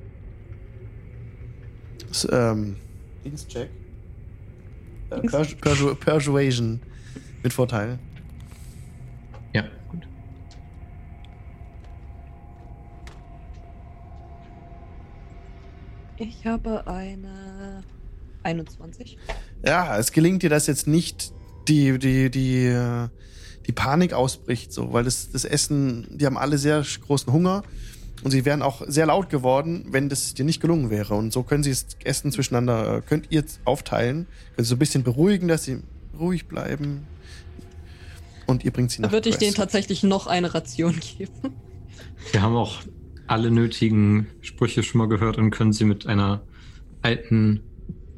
ähm, 2.30 2.76
Dingscheck. 3.24 3.70
Äh, 5.10 5.20
Persu 5.20 5.56
Persu 5.56 5.94
Persuasion 5.94 6.80
mit 7.42 7.52
Vorteil. 7.52 7.98
Ja, 9.54 9.64
gut. 9.88 10.06
Ich 16.18 16.46
habe 16.46 16.86
eine 16.86 17.82
21. 18.42 19.18
Ja, 19.64 19.98
es 19.98 20.12
gelingt 20.12 20.42
dir, 20.42 20.50
dass 20.50 20.66
jetzt 20.66 20.86
nicht 20.86 21.32
die, 21.68 21.98
die, 21.98 22.30
die, 22.30 22.66
äh, 22.66 23.08
die 23.66 23.72
Panik 23.72 24.12
ausbricht, 24.12 24.72
so, 24.72 24.92
weil 24.92 25.04
das, 25.04 25.30
das 25.30 25.44
Essen, 25.44 26.06
die 26.10 26.26
haben 26.26 26.38
alle 26.38 26.58
sehr 26.58 26.82
großen 27.06 27.32
Hunger 27.32 27.62
und 28.24 28.30
sie 28.30 28.44
wären 28.44 28.62
auch 28.62 28.82
sehr 28.86 29.06
laut 29.06 29.30
geworden, 29.30 29.86
wenn 29.90 30.08
das 30.08 30.34
dir 30.34 30.44
nicht 30.44 30.60
gelungen 30.60 30.90
wäre. 30.90 31.14
Und 31.14 31.32
so 31.32 31.42
können 31.42 31.62
sie 31.62 31.70
das 31.70 31.86
Essen 32.04 32.32
zwischeneinander, 32.32 32.98
äh, 32.98 33.02
könnt 33.02 33.26
ihr 33.30 33.44
aufteilen, 33.64 34.26
können 34.54 34.64
sie 34.64 34.70
so 34.70 34.74
ein 34.74 34.78
bisschen 34.78 35.02
beruhigen, 35.02 35.48
dass 35.48 35.64
sie 35.64 35.78
ruhig 36.18 36.46
bleiben. 36.46 37.06
Und 38.46 38.64
ihr 38.64 38.70
bringt 38.70 38.90
sie 38.90 39.02
nach 39.02 39.10
Da 39.10 39.12
würde 39.12 39.28
ich 39.28 39.36
denen 39.36 39.54
tatsächlich 39.54 40.02
noch 40.02 40.26
eine 40.26 40.54
Ration 40.54 40.98
geben. 41.18 41.54
Wir 42.32 42.42
haben 42.42 42.56
auch 42.56 42.80
alle 43.26 43.50
nötigen 43.50 44.26
Sprüche 44.40 44.82
schon 44.82 44.98
mal 44.98 45.08
gehört 45.08 45.38
und 45.38 45.50
können 45.50 45.72
sie 45.72 45.84
mit 45.84 46.06
einer 46.06 46.42
alten, 47.02 47.60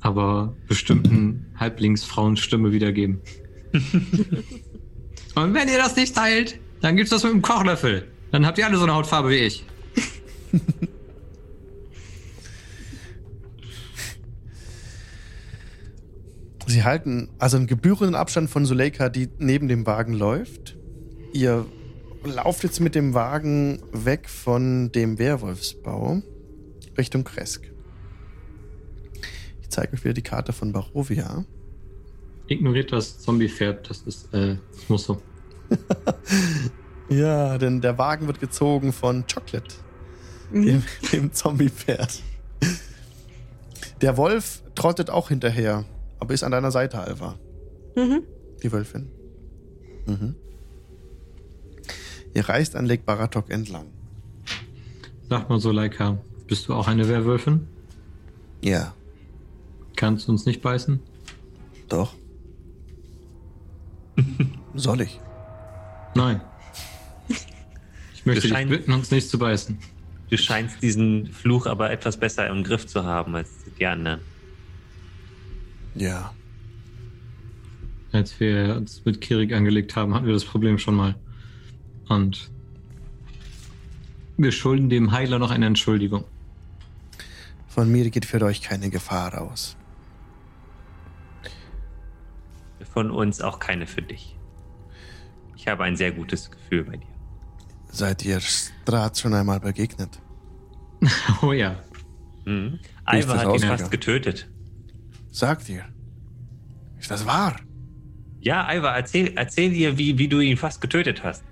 aber 0.00 0.54
bestimmten 0.68 1.46
Halblingsfrauenstimme 1.56 2.72
wiedergeben. 2.72 3.20
und 5.34 5.54
wenn 5.54 5.68
ihr 5.68 5.78
das 5.78 5.96
nicht 5.96 6.14
teilt, 6.14 6.58
dann 6.80 6.96
gibt's 6.96 7.10
das 7.10 7.24
mit 7.24 7.32
dem 7.32 7.42
Kochlöffel. 7.42 8.06
Dann 8.30 8.46
habt 8.46 8.56
ihr 8.58 8.66
alle 8.66 8.78
so 8.78 8.84
eine 8.84 8.94
Hautfarbe 8.94 9.30
wie 9.30 9.36
ich. 9.36 9.64
Sie 16.66 16.84
halten 16.84 17.30
also 17.38 17.56
einen 17.56 17.66
gebührenden 17.66 18.14
Abstand 18.14 18.48
von 18.50 18.64
Suleika, 18.64 19.08
die 19.08 19.28
neben 19.38 19.66
dem 19.68 19.86
Wagen 19.86 20.12
läuft. 20.12 20.76
Ihr 21.32 21.66
lauft 22.22 22.62
jetzt 22.62 22.80
mit 22.80 22.94
dem 22.94 23.14
Wagen 23.14 23.82
weg 23.92 24.28
von 24.28 24.92
dem 24.92 25.18
Werwolfsbau 25.18 26.22
Richtung 26.96 27.24
Kresk. 27.24 27.72
Ich 29.62 29.68
zeige 29.70 29.94
euch 29.94 30.04
wieder 30.04 30.14
die 30.14 30.22
Karte 30.22 30.52
von 30.52 30.72
Barovia. 30.72 31.44
Ignoriert 32.46 32.92
das 32.92 33.18
Zombie-Pferd, 33.20 33.88
das 33.90 34.02
ist, 34.02 34.32
äh, 34.34 34.56
das 34.72 34.88
muss 34.88 35.04
so. 35.04 35.20
Ja, 37.10 37.58
denn 37.58 37.80
der 37.80 37.98
Wagen 37.98 38.28
wird 38.28 38.38
gezogen 38.38 38.92
von 38.92 39.24
Chocolate, 39.26 39.74
dem, 40.52 40.82
dem 41.12 41.32
Zombie-Pferd. 41.32 42.22
Der 44.00 44.16
Wolf 44.16 44.62
trottet 44.74 45.10
auch 45.10 45.28
hinterher, 45.28 45.84
aber 46.18 46.34
ist 46.34 46.42
an 46.42 46.52
deiner 46.52 46.70
Seite, 46.70 46.98
Alva. 46.98 47.38
Mhm. 47.96 48.22
Die 48.62 48.72
Wölfin. 48.72 49.08
Mhm. 50.06 50.34
Ihr 52.34 52.48
reist 52.48 52.76
an 52.76 52.86
Lake 52.86 53.02
Baratok 53.04 53.50
entlang. 53.50 53.86
Sag 55.28 55.48
mal 55.48 55.60
so, 55.60 55.70
Laika, 55.70 56.18
bist 56.46 56.68
du 56.68 56.74
auch 56.74 56.88
eine 56.88 57.08
Werwölfin? 57.08 57.66
Ja, 58.62 58.94
Kannst 59.96 60.28
du 60.28 60.32
uns 60.32 60.46
nicht 60.46 60.62
beißen? 60.62 61.00
doch. 61.88 62.14
Soll 64.74 65.02
ich? 65.02 65.20
Nein. 66.14 66.40
Ich 68.14 68.24
möchte 68.24 68.48
dich 68.48 68.68
bitten, 68.68 68.92
uns 68.92 69.10
nicht 69.10 69.28
zu 69.28 69.38
beißen. 69.38 69.78
Du 70.30 70.38
scheinst 70.38 70.80
diesen 70.80 71.26
Fluch 71.26 71.66
aber 71.66 71.90
etwas 71.90 72.16
besser 72.16 72.46
im 72.46 72.62
Griff 72.62 72.86
zu 72.86 73.04
haben 73.04 73.34
als 73.34 73.50
die 73.78 73.86
anderen. 73.86 74.20
Ja. 75.96 76.32
Als 78.12 78.38
wir 78.38 78.76
uns 78.76 79.04
mit 79.04 79.20
Kirik 79.20 79.52
angelegt 79.52 79.96
haben, 79.96 80.14
hatten 80.14 80.26
wir 80.26 80.32
das 80.32 80.44
Problem 80.44 80.78
schon 80.78 80.94
mal. 80.94 81.16
Und 82.08 82.50
wir 84.36 84.52
schulden 84.52 84.88
dem 84.88 85.10
Heiler 85.10 85.38
noch 85.38 85.50
eine 85.50 85.66
Entschuldigung. 85.66 86.24
Von 87.66 87.90
mir 87.90 88.08
geht 88.10 88.24
für 88.24 88.40
euch 88.42 88.62
keine 88.62 88.88
Gefahr 88.88 89.40
aus. 89.40 89.76
Von 92.92 93.10
uns 93.10 93.40
auch 93.40 93.58
keine 93.58 93.86
für 93.86 94.02
dich. 94.02 94.36
Ich 95.56 95.68
habe 95.68 95.84
ein 95.84 95.96
sehr 95.96 96.12
gutes 96.12 96.50
Gefühl 96.50 96.84
bei 96.84 96.96
dir. 96.96 97.09
Seid 97.92 98.24
ihr 98.24 98.40
Strat 98.40 99.18
schon 99.18 99.34
einmal 99.34 99.60
begegnet? 99.60 100.20
Oh 101.42 101.52
ja. 101.52 101.82
Mhm. 102.44 102.78
Das 103.06 103.26
hat 103.26 103.54
ihn 103.54 103.60
fast 103.60 103.90
getötet. 103.90 104.48
Sagt 105.30 105.68
ihr? 105.68 105.84
Ist 106.98 107.10
das 107.10 107.24
wahr? 107.24 107.56
Ja, 108.40 108.64
Alva, 108.64 108.94
erzähl, 108.96 109.32
erzähl 109.36 109.70
dir, 109.70 109.96
wie, 109.96 110.18
wie 110.18 110.28
du 110.28 110.40
ihn 110.40 110.56
fast 110.56 110.80
getötet 110.80 111.22
hast. 111.24 111.42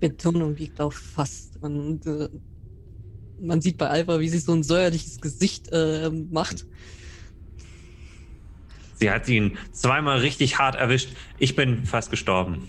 Betonung 0.00 0.56
liegt 0.56 0.80
auf 0.80 0.94
fast. 0.94 1.56
Und 1.62 2.06
äh, 2.06 2.28
man 3.40 3.60
sieht 3.60 3.78
bei 3.78 3.88
Alva, 3.88 4.20
wie 4.20 4.28
sie 4.28 4.38
so 4.38 4.52
ein 4.52 4.62
säuerliches 4.62 5.20
Gesicht 5.20 5.68
äh, 5.72 6.10
macht. 6.10 6.66
Sie 8.94 9.10
hat 9.10 9.28
ihn 9.28 9.58
zweimal 9.72 10.18
richtig 10.18 10.58
hart 10.58 10.74
erwischt. 10.74 11.10
Ich 11.38 11.54
bin 11.54 11.84
fast 11.84 12.10
gestorben. 12.10 12.68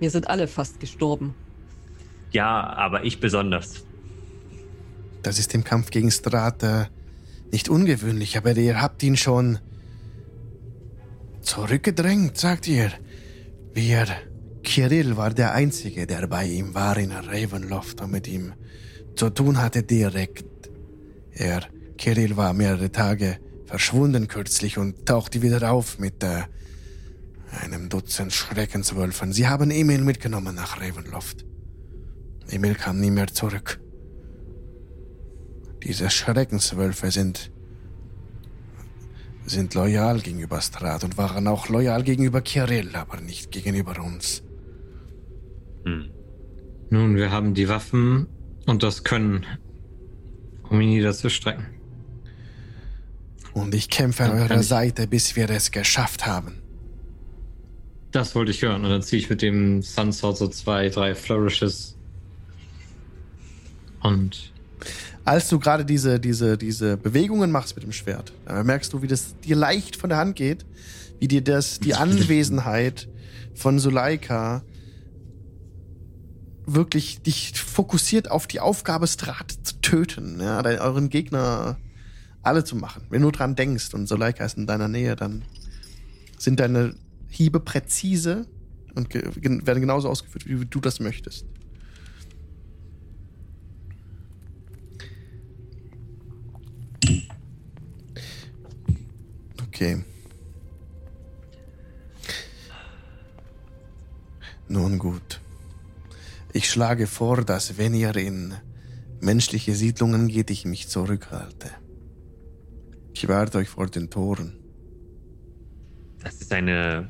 Wir 0.00 0.10
sind 0.10 0.28
alle 0.28 0.48
fast 0.48 0.80
gestorben. 0.80 1.34
Ja, 2.32 2.72
aber 2.72 3.04
ich 3.04 3.20
besonders. 3.20 3.84
Das 5.22 5.38
ist 5.38 5.54
im 5.54 5.62
Kampf 5.62 5.90
gegen 5.90 6.10
Strat 6.10 6.62
äh, 6.62 6.86
nicht 7.52 7.68
ungewöhnlich, 7.68 8.36
aber 8.36 8.56
ihr 8.56 8.80
habt 8.80 9.02
ihn 9.02 9.16
schon 9.16 9.58
zurückgedrängt, 11.42 12.38
sagt 12.38 12.66
ihr. 12.66 12.90
Wir, 13.74 14.06
Kirill 14.62 15.16
war 15.16 15.30
der 15.30 15.52
Einzige, 15.52 16.06
der 16.06 16.26
bei 16.26 16.46
ihm 16.46 16.74
war 16.74 16.96
in 16.96 17.12
Ravenloft 17.12 18.00
und 18.00 18.10
mit 18.10 18.26
ihm 18.26 18.54
zu 19.16 19.30
tun 19.30 19.60
hatte 19.60 19.82
direkt. 19.82 20.70
Er, 21.32 21.62
Kirill, 21.98 22.36
war 22.36 22.52
mehrere 22.52 22.90
Tage 22.90 23.38
verschwunden 23.66 24.28
kürzlich 24.28 24.78
und 24.78 25.06
tauchte 25.06 25.42
wieder 25.42 25.70
auf 25.70 25.98
mit 25.98 26.22
äh, 26.22 26.42
einem 27.50 27.88
Dutzend 27.88 28.32
Schreckenswölfen. 28.32 29.32
Sie 29.32 29.48
haben 29.48 29.70
Emil 29.70 30.02
mitgenommen 30.02 30.54
nach 30.54 30.80
Ravenloft. 30.80 31.44
Emil 32.48 32.74
kam 32.74 33.00
nie 33.00 33.10
mehr 33.10 33.28
zurück. 33.28 33.80
Diese 35.82 36.10
Schreckenswölfe 36.10 37.10
sind 37.10 37.50
sind 39.46 39.74
loyal 39.74 40.20
gegenüber 40.20 40.60
Strat 40.60 41.02
und 41.02 41.18
waren 41.18 41.48
auch 41.48 41.68
loyal 41.68 42.04
gegenüber 42.04 42.40
Kirill, 42.40 42.94
aber 42.94 43.20
nicht 43.20 43.50
gegenüber 43.50 43.98
uns. 44.00 44.42
Hm. 45.84 46.10
Nun, 46.90 47.16
wir 47.16 47.30
haben 47.32 47.54
die 47.54 47.68
Waffen 47.68 48.28
und 48.66 48.82
das 48.82 49.02
Können, 49.02 49.46
um 50.68 50.80
ihn 50.80 50.90
niederzustrecken. 50.90 51.66
Und 53.52 53.74
ich 53.74 53.90
kämpfe 53.90 54.24
an 54.24 54.38
eurer 54.38 54.62
Seite, 54.62 55.06
bis 55.06 55.34
wir 55.34 55.50
es 55.50 55.72
geschafft 55.72 56.26
haben. 56.26 56.62
Das 58.12 58.34
wollte 58.34 58.50
ich 58.50 58.62
hören. 58.62 58.84
Und 58.84 58.90
dann 58.90 59.02
ziehe 59.02 59.20
ich 59.20 59.30
mit 59.30 59.42
dem 59.42 59.82
Sunsword 59.82 60.36
so 60.36 60.48
zwei, 60.48 60.88
drei 60.88 61.14
Flourishes. 61.14 61.96
Und 64.02 64.52
Als 65.24 65.48
du 65.48 65.58
gerade 65.58 65.84
diese, 65.84 66.18
diese, 66.18 66.56
diese 66.56 66.96
Bewegungen 66.96 67.50
machst 67.50 67.76
mit 67.76 67.84
dem 67.84 67.92
Schwert, 67.92 68.32
merkst 68.46 68.92
du, 68.92 69.02
wie 69.02 69.06
das 69.06 69.38
dir 69.40 69.56
leicht 69.56 69.96
von 69.96 70.08
der 70.08 70.18
Hand 70.18 70.36
geht, 70.36 70.64
wie 71.18 71.28
dir 71.28 71.42
das, 71.42 71.78
die 71.78 71.94
Anwesenheit 71.94 73.08
von 73.54 73.78
Suleika 73.78 74.62
wirklich 76.66 77.20
dich 77.22 77.52
fokussiert 77.60 78.30
auf 78.30 78.46
die 78.46 78.60
Aufgabe, 78.60 79.06
Strat 79.06 79.52
zu 79.62 79.80
töten, 79.80 80.40
ja, 80.40 80.62
euren 80.62 81.10
Gegner 81.10 81.76
alle 82.42 82.64
zu 82.64 82.76
machen. 82.76 83.02
Wenn 83.10 83.22
du 83.22 83.30
dran 83.30 83.56
denkst 83.56 83.92
und 83.92 84.06
Suleika 84.06 84.44
ist 84.44 84.56
in 84.56 84.66
deiner 84.66 84.88
Nähe, 84.88 85.16
dann 85.16 85.44
sind 86.38 86.60
deine 86.60 86.94
Hiebe 87.30 87.60
präzise 87.60 88.46
und 88.94 89.08
ge 89.08 89.22
werden 89.64 89.80
genauso 89.80 90.08
ausgeführt, 90.08 90.46
wie 90.46 90.66
du 90.66 90.80
das 90.80 91.00
möchtest. 91.00 91.46
Okay. 99.66 100.04
Nun 104.68 104.98
gut. 104.98 105.40
Ich 106.52 106.68
schlage 106.68 107.06
vor, 107.06 107.44
dass 107.44 107.78
wenn 107.78 107.94
ihr 107.94 108.14
in 108.16 108.54
menschliche 109.20 109.74
Siedlungen 109.74 110.28
geht, 110.28 110.50
ich 110.50 110.64
mich 110.64 110.88
zurückhalte. 110.88 111.70
Ich 113.14 113.28
warte 113.28 113.58
euch 113.58 113.68
vor 113.68 113.86
den 113.86 114.10
Toren. 114.10 114.58
Das 116.18 116.34
ist 116.34 116.52
eine. 116.52 117.08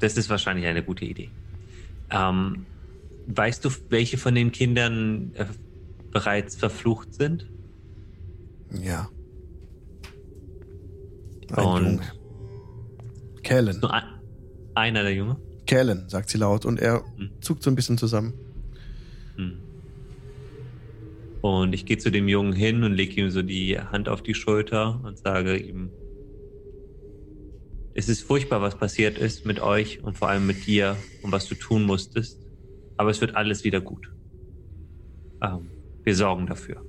Das 0.00 0.16
ist 0.16 0.30
wahrscheinlich 0.30 0.66
eine 0.66 0.82
gute 0.82 1.04
Idee. 1.04 1.30
Ähm, 2.10 2.66
weißt 3.26 3.64
du, 3.64 3.70
welche 3.90 4.16
von 4.18 4.34
den 4.34 4.52
Kindern 4.52 5.32
äh, 5.34 5.44
bereits 6.12 6.56
verflucht 6.56 7.14
sind? 7.14 7.46
Ja. 8.72 9.08
Ein 11.52 11.64
Und- 11.64 11.84
Junge. 11.84 12.02
Kellen. 13.42 13.80
Nur 13.80 13.92
ein, 13.94 14.02
einer 14.74 15.02
der 15.02 15.14
Junge? 15.14 15.36
Kellen, 15.66 16.08
sagt 16.08 16.28
sie 16.30 16.38
laut 16.38 16.64
und 16.66 16.78
er 16.80 17.02
Hm. 17.16 17.30
zuckt 17.40 17.62
so 17.62 17.70
ein 17.70 17.74
bisschen 17.76 17.96
zusammen. 17.98 18.34
Hm. 19.36 19.58
Und 21.40 21.72
ich 21.72 21.86
gehe 21.86 21.98
zu 21.98 22.10
dem 22.10 22.28
Jungen 22.28 22.52
hin 22.52 22.82
und 22.84 22.92
lege 22.92 23.20
ihm 23.20 23.30
so 23.30 23.42
die 23.42 23.78
Hand 23.78 24.08
auf 24.08 24.22
die 24.22 24.34
Schulter 24.34 25.00
und 25.04 25.18
sage 25.18 25.56
ihm, 25.56 25.90
es 27.98 28.08
ist 28.08 28.22
furchtbar, 28.22 28.62
was 28.62 28.78
passiert 28.78 29.18
ist 29.18 29.44
mit 29.44 29.58
euch 29.58 30.04
und 30.04 30.16
vor 30.16 30.28
allem 30.28 30.46
mit 30.46 30.68
dir 30.68 30.96
und 31.22 31.32
was 31.32 31.48
du 31.48 31.56
tun 31.56 31.82
musstest. 31.82 32.38
Aber 32.96 33.10
es 33.10 33.20
wird 33.20 33.34
alles 33.34 33.64
wieder 33.64 33.80
gut. 33.80 34.08
Ähm, 35.42 35.68
wir 36.04 36.14
sorgen 36.14 36.46
dafür. 36.46 36.80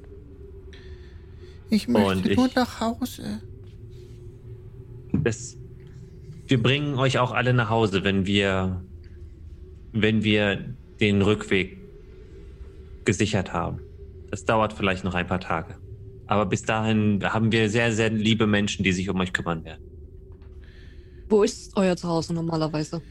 Ich 1.72 1.88
möchte 1.88 2.30
ich- 2.30 2.38
nur 2.38 2.52
nach 2.56 2.80
Hause. 2.80 3.42
Das, 5.12 5.58
wir 6.46 6.62
bringen 6.62 6.94
euch 7.00 7.18
auch 7.18 7.32
alle 7.32 7.54
nach 7.54 7.72
Hause, 7.72 8.04
wenn 8.04 8.28
wir, 8.28 8.86
wenn 9.92 10.24
wir 10.24 10.76
den 11.00 11.24
Rückweg 11.24 11.76
gesichert 13.04 13.52
haben. 13.52 13.80
Das 14.30 14.46
dauert 14.46 14.74
vielleicht 14.74 15.04
noch 15.04 15.16
ein 15.16 15.26
paar 15.26 15.40
Tage. 15.40 15.76
Aber 16.28 16.46
bis 16.46 16.62
dahin 16.62 17.24
haben 17.24 17.52
wir 17.52 17.68
sehr, 17.72 17.92
sehr 17.94 18.12
liebe 18.12 18.46
Menschen, 18.46 18.84
die 18.84 18.92
sich 18.92 19.10
um 19.10 19.20
euch 19.20 19.34
kümmern 19.34 19.64
werden. 19.66 19.89
Wo 21.30 21.44
ist 21.44 21.78
euer 21.78 21.96
Zuhause 21.96 22.34
normalerweise? 22.34 23.02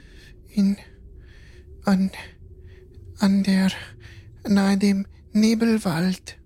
in 0.50 0.76
an 1.84 2.10
an 3.18 3.42
der 3.42 3.70
nahe 4.46 4.76
dem 4.76 5.06
Nebelwald. 5.32 6.38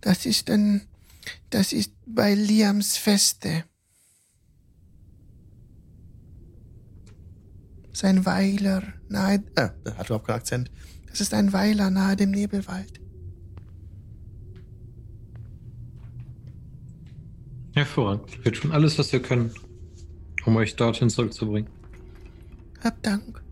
Das 0.00 0.26
ist 0.26 0.50
ein 0.50 0.82
das 1.50 1.72
ist 1.72 1.92
bei 2.06 2.34
Liams 2.34 2.96
Feste. 2.96 3.64
Sein 7.92 8.26
Weiler 8.26 8.82
nahe 9.08 9.42
Äh, 9.54 9.70
er 9.84 9.96
hat 9.96 10.06
überhaupt 10.06 10.26
keinen 10.26 10.36
Akzent. 10.36 10.70
das 11.08 11.20
ist 11.20 11.32
ein 11.32 11.52
Weiler 11.52 11.90
nahe 11.90 12.16
dem 12.16 12.30
Nebelwald. 12.30 13.00
Hervorragend. 17.74 18.44
Wir 18.44 18.52
tun 18.52 18.70
alles, 18.70 18.98
was 18.98 19.12
wir 19.12 19.20
können, 19.20 19.50
um 20.46 20.56
euch 20.56 20.76
dorthin 20.76 21.10
zurückzubringen. 21.10 21.70
Hab 22.82 23.02
Dank. 23.02 23.42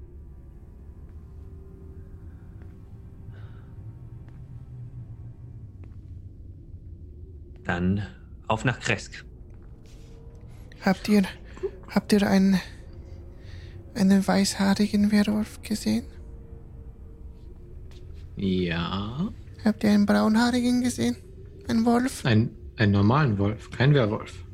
Dann 7.65 8.07
auf 8.49 8.65
nach 8.65 8.81
Kresk. 8.81 9.25
Habt 10.85 11.09
ihr 11.09 11.23
habt 11.89 12.13
ihr 12.13 12.27
einen 12.29 12.61
einen 13.95 14.27
weißhaarigen 14.27 15.13
Werwolf 15.13 15.63
gesehen? 15.63 16.05
Ja. 18.37 19.31
Habt 19.65 19.85
ihr 19.85 19.91
einen 19.91 20.07
braunhaarigen 20.07 20.83
gesehen? 20.83 21.17
Ein 21.69 21.85
Wolf? 21.85 22.25
Ein, 22.25 22.51
einen 22.77 22.93
normalen 22.93 23.39
Wolf, 23.39 23.71
kein 23.71 23.95
Werwolf. 23.95 24.45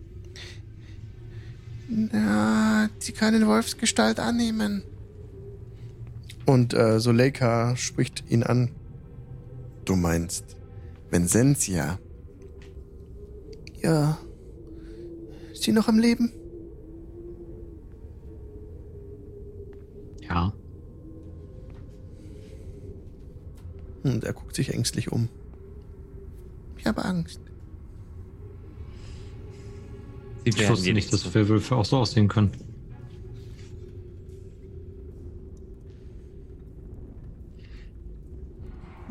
Na, 1.88 2.90
sie 2.98 3.12
kann 3.12 3.34
in 3.34 3.46
Wolfsgestalt 3.46 4.20
annehmen. 4.20 4.82
Und 6.44 6.74
äh, 6.74 7.00
Soleika 7.00 7.76
spricht 7.76 8.24
ihn 8.30 8.42
an. 8.42 8.70
Du 9.86 9.96
meinst 9.96 10.56
Vincentia? 11.10 11.98
Ja. 13.80 14.18
Ist 15.52 15.62
sie 15.62 15.72
noch 15.72 15.88
am 15.88 15.98
Leben? 15.98 16.30
Ja. 20.20 20.52
Und 24.02 24.24
er 24.24 24.32
guckt 24.34 24.54
sich 24.54 24.74
ängstlich 24.74 25.10
um. 25.10 25.28
Ich 26.76 26.86
habe 26.86 27.04
Angst. 27.04 27.40
Ich 30.56 30.68
wusste 30.68 30.92
nicht, 30.92 31.12
dass. 31.12 31.34
Werwölfe 31.34 31.76
auch 31.76 31.84
so 31.84 31.98
aussehen 31.98 32.28
können. 32.28 32.52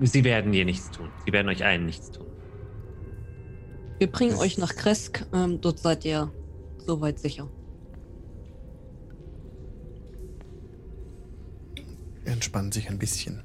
Sie 0.01 0.23
werden 0.23 0.51
dir 0.51 0.65
nichts 0.65 0.91
tun. 0.91 1.09
Sie 1.25 1.33
werden 1.33 1.47
euch 1.49 1.63
allen 1.65 1.85
nichts 1.85 2.11
tun. 2.11 2.27
Wir 3.97 4.11
bringen 4.11 4.31
Das- 4.31 4.39
euch 4.41 4.57
nach 4.57 4.75
Kresk. 4.75 5.25
Ähm, 5.33 5.59
dort 5.59 5.79
seid 5.79 6.05
ihr 6.05 6.31
soweit 6.85 7.19
sicher. 7.19 7.49
Er 12.25 12.33
entspannt 12.33 12.73
sich 12.73 12.89
ein 12.89 12.99
bisschen. 12.99 13.43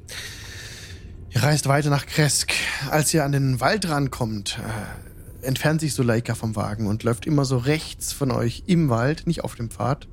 Ihr 1.30 1.42
reist 1.42 1.66
weiter 1.68 1.88
nach 1.88 2.04
Kresk. 2.04 2.52
Als 2.90 3.14
ihr 3.14 3.24
an 3.24 3.32
den 3.32 3.60
Wald 3.60 3.88
rankommt, 3.88 4.58
äh, 4.58 5.11
entfernt 5.42 5.80
sich 5.80 5.94
Suleika 5.94 6.34
vom 6.34 6.56
Wagen 6.56 6.86
und 6.86 7.02
läuft 7.02 7.26
immer 7.26 7.44
so 7.44 7.58
rechts 7.58 8.12
von 8.12 8.30
euch 8.30 8.64
im 8.66 8.88
Wald, 8.88 9.26
nicht 9.26 9.44
auf 9.44 9.54
dem 9.54 9.70
Pfad, 9.70 10.08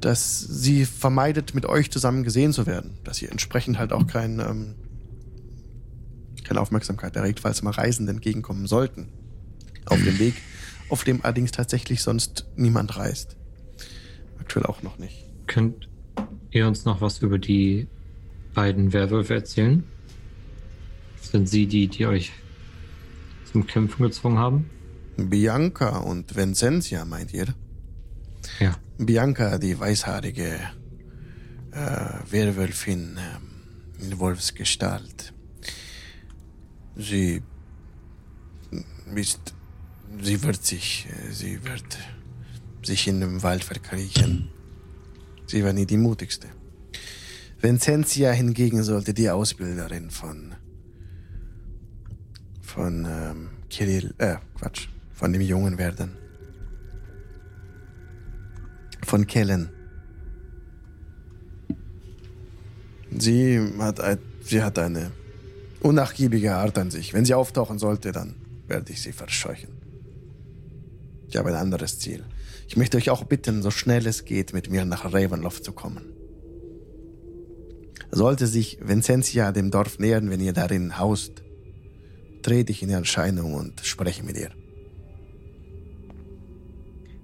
dass 0.00 0.40
sie 0.40 0.84
vermeidet, 0.84 1.54
mit 1.54 1.66
euch 1.66 1.90
zusammen 1.90 2.24
gesehen 2.24 2.52
zu 2.52 2.66
werden. 2.66 2.98
Dass 3.04 3.20
ihr 3.20 3.30
entsprechend 3.30 3.78
halt 3.78 3.92
auch 3.92 4.06
kein, 4.06 4.40
ähm, 4.40 4.74
keine 6.44 6.60
Aufmerksamkeit 6.60 7.16
erregt, 7.16 7.40
falls 7.40 7.62
mal 7.62 7.70
Reisende 7.70 8.12
entgegenkommen 8.12 8.66
sollten. 8.66 9.08
Auf 9.86 10.02
dem 10.02 10.18
Weg, 10.18 10.34
auf 10.88 11.04
dem 11.04 11.24
allerdings 11.24 11.50
tatsächlich 11.50 12.02
sonst 12.02 12.46
niemand 12.56 12.96
reist. 12.96 13.36
Aktuell 14.38 14.66
auch 14.66 14.82
noch 14.82 14.98
nicht. 14.98 15.24
Könnt 15.46 15.88
ihr 16.50 16.66
uns 16.66 16.84
noch 16.84 17.00
was 17.00 17.18
über 17.20 17.38
die 17.38 17.86
beiden 18.54 18.92
Werwölfe 18.92 19.34
erzählen? 19.34 19.84
Sind 21.20 21.48
sie 21.48 21.66
die, 21.66 21.88
die 21.88 22.06
euch 22.06 22.32
zum 23.52 23.66
Kämpfen 23.66 24.02
gezwungen 24.02 24.38
haben? 24.38 24.70
Bianca 25.16 25.98
und 25.98 26.36
Vincentia, 26.36 27.04
meint 27.04 27.32
ihr? 27.34 27.46
Ja. 28.60 28.76
Bianca, 28.98 29.58
die 29.58 29.78
weißhaarige 29.78 30.60
äh, 31.72 32.30
Werwölfin 32.30 33.18
ähm, 33.18 34.10
in 34.10 34.18
Wolfsgestalt. 34.18 35.32
Sie 36.96 37.42
ist, 39.14 39.54
sie 40.22 40.42
wird 40.42 40.64
sich, 40.64 41.06
äh, 41.08 41.32
sie 41.32 41.64
wird 41.64 41.98
sich 42.82 43.08
in 43.08 43.20
dem 43.20 43.42
Wald 43.42 43.64
verkriechen. 43.64 44.50
Sie 45.46 45.64
war 45.64 45.72
nie 45.72 45.86
die 45.86 45.96
mutigste. 45.96 46.48
Vincentia 47.60 48.30
hingegen 48.30 48.84
sollte 48.84 49.14
die 49.14 49.30
Ausbilderin 49.30 50.10
von 50.10 50.54
von 52.78 53.04
ähm, 53.10 53.48
Kirill, 53.68 54.14
äh, 54.18 54.36
Quatsch, 54.56 54.86
von 55.12 55.32
dem 55.32 55.42
Jungen 55.42 55.78
werden. 55.78 56.16
Von 59.04 59.26
Kellen. 59.26 59.68
Sie 63.18 63.58
hat, 63.80 64.20
sie 64.42 64.62
hat 64.62 64.78
eine 64.78 65.10
unnachgiebige 65.80 66.54
Art 66.54 66.78
an 66.78 66.92
sich. 66.92 67.14
Wenn 67.14 67.24
sie 67.24 67.34
auftauchen 67.34 67.80
sollte, 67.80 68.12
dann 68.12 68.36
werde 68.68 68.92
ich 68.92 69.02
sie 69.02 69.12
verscheuchen. 69.12 69.70
Ich 71.26 71.36
habe 71.36 71.48
ein 71.48 71.56
anderes 71.56 71.98
Ziel. 71.98 72.24
Ich 72.68 72.76
möchte 72.76 72.96
euch 72.96 73.10
auch 73.10 73.24
bitten, 73.24 73.60
so 73.60 73.72
schnell 73.72 74.06
es 74.06 74.24
geht, 74.24 74.52
mit 74.52 74.70
mir 74.70 74.84
nach 74.84 75.04
Ravenloft 75.04 75.64
zu 75.64 75.72
kommen. 75.72 76.12
Sollte 78.12 78.46
sich 78.46 78.78
Vincentia 78.80 79.50
dem 79.50 79.72
Dorf 79.72 79.98
nähern, 79.98 80.30
wenn 80.30 80.38
ihr 80.40 80.52
darin 80.52 80.96
haust, 80.96 81.42
trete 82.48 82.72
ich 82.72 82.82
in 82.82 82.88
Erscheinung 82.88 83.52
und 83.52 83.80
spreche 83.84 84.22
mit 84.22 84.38
ihr. 84.38 84.50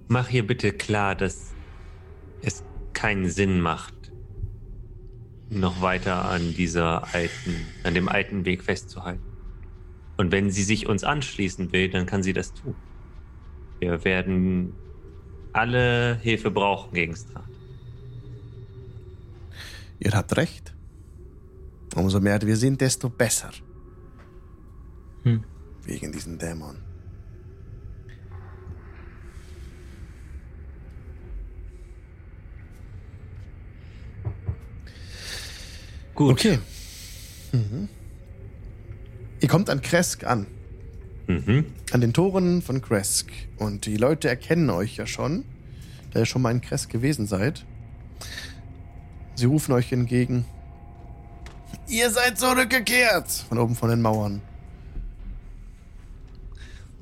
Mach 0.07 0.27
hier 0.27 0.45
bitte 0.45 0.71
klar, 0.71 1.15
dass 1.15 1.51
es 2.43 2.63
keinen 2.93 3.27
Sinn 3.31 3.59
macht, 3.59 3.95
noch 5.49 5.81
weiter 5.81 6.25
an 6.25 6.53
dieser 6.53 7.11
alten, 7.15 7.55
an 7.83 7.95
dem 7.95 8.07
alten 8.07 8.45
Weg 8.45 8.63
festzuhalten. 8.63 9.23
Und 10.17 10.31
wenn 10.31 10.51
sie 10.51 10.61
sich 10.61 10.85
uns 10.85 11.03
anschließen 11.03 11.71
will, 11.71 11.89
dann 11.89 12.05
kann 12.05 12.21
sie 12.21 12.33
das 12.33 12.53
tun. 12.53 12.75
Wir 13.79 14.05
werden 14.05 14.73
alle 15.53 16.19
Hilfe 16.21 16.51
brauchen 16.51 16.93
gegen 16.93 17.15
Strat. 17.15 17.49
Ihr 19.99 20.11
habt 20.11 20.37
recht. 20.37 20.75
Umso 21.95 22.19
mehr 22.19 22.39
wir 22.43 22.57
sind, 22.57 22.79
desto 22.79 23.09
besser. 23.09 23.49
Hm. 25.25 25.43
Wegen 25.83 26.11
diesen 26.11 26.37
Dämon. 26.37 26.77
Gut. 36.13 36.31
Okay. 36.31 36.59
Mhm. 37.51 37.89
Ihr 39.41 39.49
kommt 39.49 39.69
an 39.69 39.81
Kresk 39.81 40.23
an. 40.23 40.47
Mhm. 41.27 41.65
An 41.91 42.01
den 42.01 42.13
Toren 42.13 42.61
von 42.61 42.81
Kresk. 42.81 43.31
Und 43.57 43.85
die 43.85 43.97
Leute 43.97 44.29
erkennen 44.29 44.69
euch 44.69 44.95
ja 44.95 45.07
schon, 45.07 45.43
da 46.11 46.19
ihr 46.19 46.25
schon 46.25 46.41
mal 46.41 46.51
in 46.51 46.61
Kresk 46.61 46.89
gewesen 46.89 47.25
seid. 47.25 47.65
Sie 49.35 49.45
rufen 49.45 49.73
euch 49.73 49.91
entgegen. 49.91 50.45
Ihr 51.87 52.09
seid 52.11 52.39
zurückgekehrt! 52.39 53.29
Von 53.49 53.57
oben 53.57 53.75
von 53.75 53.89
den 53.89 54.01
Mauern. 54.01 54.41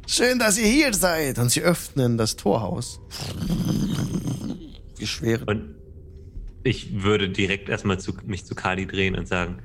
Schön, 0.07 0.39
dass 0.39 0.57
ihr 0.57 0.67
hier 0.67 0.93
seid. 0.93 1.39
Und 1.39 1.49
sie 1.49 1.61
öffnen 1.61 2.17
das 2.17 2.35
Torhaus. 2.35 2.99
Die 4.99 5.07
schwere. 5.07 5.45
Und 5.45 5.75
ich 6.63 7.03
würde 7.03 7.29
direkt 7.29 7.69
erstmal 7.69 7.99
zu, 7.99 8.13
mich 8.25 8.45
zu 8.45 8.55
Kali 8.55 8.85
drehen 8.85 9.15
und 9.15 9.27
sagen: 9.27 9.59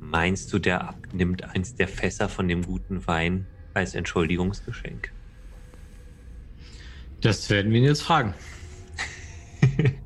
Meinst 0.00 0.52
du, 0.52 0.58
der 0.58 0.88
abnimmt 0.88 1.44
eins 1.44 1.74
der 1.74 1.88
Fässer 1.88 2.28
von 2.28 2.48
dem 2.48 2.62
guten 2.62 3.06
Wein 3.06 3.46
als 3.74 3.94
Entschuldigungsgeschenk? 3.94 5.12
Das 7.20 7.48
werden 7.50 7.72
wir 7.72 7.80
ihn 7.80 7.86
jetzt 7.86 8.02
fragen. 8.02 8.34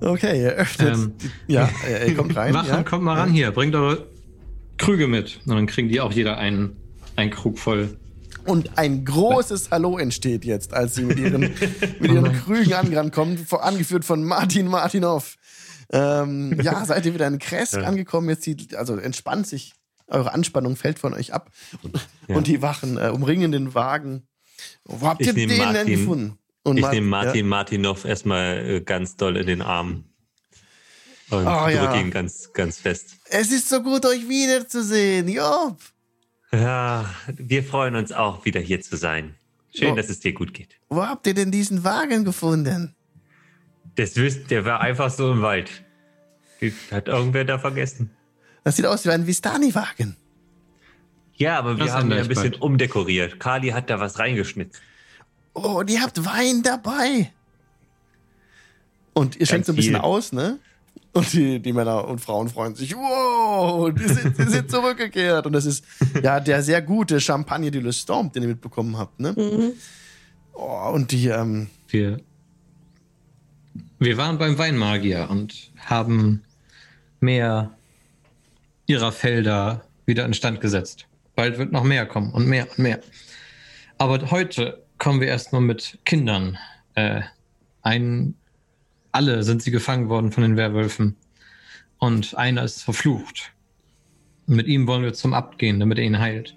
Okay, 0.00 0.42
ihr 0.42 0.50
öffnet. 0.52 0.94
Ähm, 0.94 1.12
ja, 1.46 1.68
er, 1.86 2.00
er 2.00 2.14
kommt 2.14 2.34
rein. 2.34 2.54
Wachen, 2.54 2.68
ja. 2.68 2.82
kommt 2.82 3.04
mal 3.04 3.18
ran 3.18 3.32
hier, 3.32 3.50
bringt 3.50 3.74
eure 3.74 4.06
Krüge 4.78 5.06
mit. 5.06 5.40
Und 5.44 5.54
dann 5.54 5.66
kriegen 5.66 5.88
die 5.88 6.00
auch 6.00 6.12
jeder 6.12 6.38
einen, 6.38 6.76
einen 7.20 7.30
Krug 7.30 7.58
voll. 7.58 7.96
Und 8.46 8.78
ein 8.78 9.04
großes 9.04 9.70
Hallo 9.70 9.98
entsteht 9.98 10.44
jetzt, 10.44 10.72
als 10.72 10.94
sie 10.94 11.02
mit 11.04 11.18
ihren, 11.18 11.40
mit 11.40 12.10
ihren. 12.10 12.32
Krügen 12.44 12.72
angerannt 12.72 13.12
kommen, 13.12 13.38
vor- 13.38 13.62
angeführt 13.64 14.04
von 14.04 14.24
Martin 14.24 14.66
Martinov. 14.66 15.36
Ähm, 15.92 16.58
ja, 16.62 16.84
seid 16.84 17.04
ihr 17.04 17.14
wieder 17.14 17.26
in 17.26 17.38
Kresk 17.38 17.74
Ja. 17.74 17.82
angekommen? 17.82 18.28
Jetzt 18.30 18.46
die, 18.46 18.56
also 18.76 18.96
entspannt 18.96 19.46
sich, 19.46 19.74
eure 20.06 20.32
Anspannung 20.32 20.76
fällt 20.76 20.98
von 20.98 21.12
euch 21.14 21.32
ab. 21.34 21.50
Und, 21.82 22.08
Ja. 22.28 22.36
und 22.36 22.46
die 22.46 22.62
Wachen 22.62 22.96
äh, 22.96 23.08
umringen 23.08 23.52
den 23.52 23.74
Wagen. 23.74 24.26
Wo 24.84 25.06
habt 25.06 25.20
Ich 25.20 25.26
ihr 25.28 25.34
den 25.34 25.48
nehm 25.48 25.58
denn 25.58 25.72
Martin- 25.72 25.86
gefunden? 25.98 26.38
Und 26.62 26.76
ich 26.78 26.88
nehme 26.90 27.06
Martin 27.06 27.46
Martinov 27.48 28.04
erstmal 28.04 28.58
äh, 28.58 28.80
ganz 28.82 29.16
doll 29.16 29.36
in 29.36 29.46
den 29.46 29.62
Arm 29.62 30.04
und 31.30 31.46
Oh, 31.46 31.64
drücke 31.64 31.74
ja. 31.74 31.94
ihn 32.00 32.10
ganz, 32.10 32.52
ganz 32.52 32.78
fest. 32.78 33.16
Ja. 33.30 33.38
Es 33.40 33.50
ist 33.50 33.68
so 33.68 33.82
gut, 33.82 34.04
euch 34.04 34.28
wiederzusehen. 34.28 35.28
Job. 35.28 35.78
Ja, 36.52 37.08
wir 37.36 37.62
freuen 37.62 37.94
uns 37.94 38.12
auch, 38.12 38.44
wieder 38.44 38.60
hier 38.60 38.80
zu 38.80 38.96
sein. 38.96 39.34
Schön, 39.74 39.92
Oh. 39.92 39.96
dass 39.96 40.08
es 40.08 40.18
dir 40.20 40.32
gut 40.32 40.52
geht. 40.52 40.76
Wo 40.88 41.04
habt 41.06 41.26
ihr 41.26 41.34
denn 41.34 41.52
diesen 41.52 41.84
Wagen 41.84 42.24
gefunden? 42.24 42.94
Das 43.94 44.16
wisst, 44.16 44.50
der 44.50 44.64
war 44.64 44.80
einfach 44.80 45.10
so 45.10 45.30
im 45.32 45.42
Wald. 45.42 45.70
Hat 46.90 47.08
irgendwer 47.08 47.44
da 47.44 47.58
vergessen. 47.58 48.10
Das 48.64 48.76
sieht 48.76 48.86
aus 48.86 49.04
wie 49.06 49.10
ein 49.10 49.26
Vistani-Wagen. 49.26 50.16
Ja, 51.34 51.58
aber 51.58 51.78
wir 51.78 51.86
Das 51.86 51.94
haben 51.94 52.10
ihn 52.10 52.18
ein 52.18 52.28
bisschen 52.28 52.50
bald. 52.50 52.62
umdekoriert. 52.62 53.40
Kali 53.40 53.68
hat 53.68 53.88
da 53.88 53.98
was 54.00 54.18
reingeschnitten. 54.18 54.78
Oh, 55.54 55.78
und 55.78 55.90
ihr 55.90 56.02
habt 56.02 56.22
Wein 56.24 56.62
dabei. 56.62 57.32
Und 59.14 59.36
ihr 59.36 59.46
schenkt 59.46 59.66
so 59.66 59.72
ein 59.72 59.76
bisschen 59.76 59.94
viel. 59.94 60.02
aus, 60.02 60.32
ne? 60.32 60.58
Und 61.12 61.32
die, 61.32 61.60
die 61.60 61.72
Männer 61.72 62.06
und 62.06 62.20
Frauen 62.20 62.48
freuen 62.48 62.74
sich. 62.76 62.94
Wow, 62.94 63.92
die 63.92 64.08
sind, 64.08 64.38
die 64.38 64.44
sind 64.44 64.70
zurückgekehrt. 64.70 65.44
Und 65.46 65.52
das 65.52 65.66
ist 65.66 65.84
ja 66.22 66.38
der 66.38 66.62
sehr 66.62 66.82
gute 66.82 67.20
Champagner 67.20 67.70
de 67.70 67.80
Le 67.80 67.92
Storm, 67.92 68.30
den 68.30 68.42
ihr 68.42 68.48
mitbekommen 68.50 68.96
habt, 68.96 69.18
ne? 69.18 69.32
Mhm. 69.32 69.72
Oh, 70.52 70.90
und 70.92 71.10
die, 71.10 71.28
ähm, 71.28 71.68
Wir, 71.88 72.20
wir 73.98 74.16
waren 74.16 74.38
beim 74.38 74.56
Weinmagier 74.56 75.28
und 75.28 75.72
haben 75.86 76.44
mehr 77.18 77.72
ihrer 78.86 79.10
Felder 79.10 79.84
wieder 80.06 80.24
instand 80.24 80.60
gesetzt. 80.60 81.06
Bald 81.34 81.58
wird 81.58 81.72
noch 81.72 81.84
mehr 81.84 82.06
kommen 82.06 82.32
und 82.32 82.46
mehr 82.46 82.68
und 82.70 82.78
mehr. 82.78 83.00
Aber 83.98 84.30
heute 84.30 84.84
kommen 84.98 85.20
wir 85.20 85.28
erstmal 85.28 85.62
mit 85.62 85.98
Kindern. 86.04 86.58
Äh, 86.94 87.22
ein, 87.82 88.34
alle 89.12 89.42
sind 89.42 89.62
sie 89.62 89.70
gefangen 89.70 90.08
worden 90.08 90.32
von 90.32 90.42
den 90.42 90.56
Werwölfen. 90.56 91.16
Und 91.98 92.36
einer 92.36 92.64
ist 92.64 92.82
verflucht. 92.82 93.52
Mit 94.46 94.66
ihm 94.66 94.86
wollen 94.86 95.02
wir 95.02 95.12
zum 95.12 95.34
Abt 95.34 95.58
gehen, 95.58 95.78
damit 95.80 95.98
er 95.98 96.04
ihn 96.04 96.18
heilt. 96.18 96.54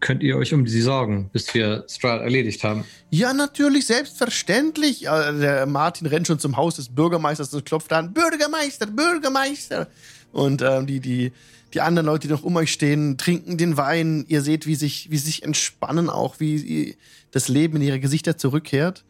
Könnt 0.00 0.22
ihr 0.22 0.36
euch 0.36 0.54
um 0.54 0.66
sie 0.66 0.80
sorgen, 0.80 1.28
bis 1.32 1.52
wir 1.54 1.84
Strahd 1.88 2.22
erledigt 2.22 2.62
haben? 2.62 2.84
ja, 3.10 3.32
natürlich, 3.32 3.86
selbstverständlich. 3.86 5.06
Äh, 5.06 5.38
Der 5.38 5.66
Martin 5.66 6.06
rennt 6.06 6.26
schon 6.26 6.38
zum 6.38 6.56
Haus 6.56 6.76
des 6.76 6.88
Bürgermeisters 6.88 7.52
und 7.52 7.64
klopft 7.64 7.92
an. 7.92 8.12
Bürgermeister, 8.12 8.86
Bürgermeister. 8.86 9.88
Und 10.32 10.62
ähm, 10.62 10.86
die, 10.86 11.00
die, 11.00 11.32
die 11.74 11.80
anderen 11.80 12.06
Leute, 12.06 12.28
die 12.28 12.32
noch 12.32 12.44
um 12.44 12.54
euch 12.56 12.72
stehen, 12.72 13.16
trinken 13.18 13.58
den 13.58 13.76
Wein. 13.76 14.24
Ihr 14.28 14.42
seht, 14.42 14.66
wie 14.66 14.76
sich, 14.76 15.10
wie 15.10 15.18
sie 15.18 15.26
sich 15.26 15.42
entspannen, 15.42 16.10
auch 16.10 16.38
wie 16.38 16.96
das 17.32 17.48
Leben 17.48 17.76
in 17.76 17.82
ihre 17.82 18.00
Gesichter 18.00 18.36
zurückkehrt. 18.36 19.04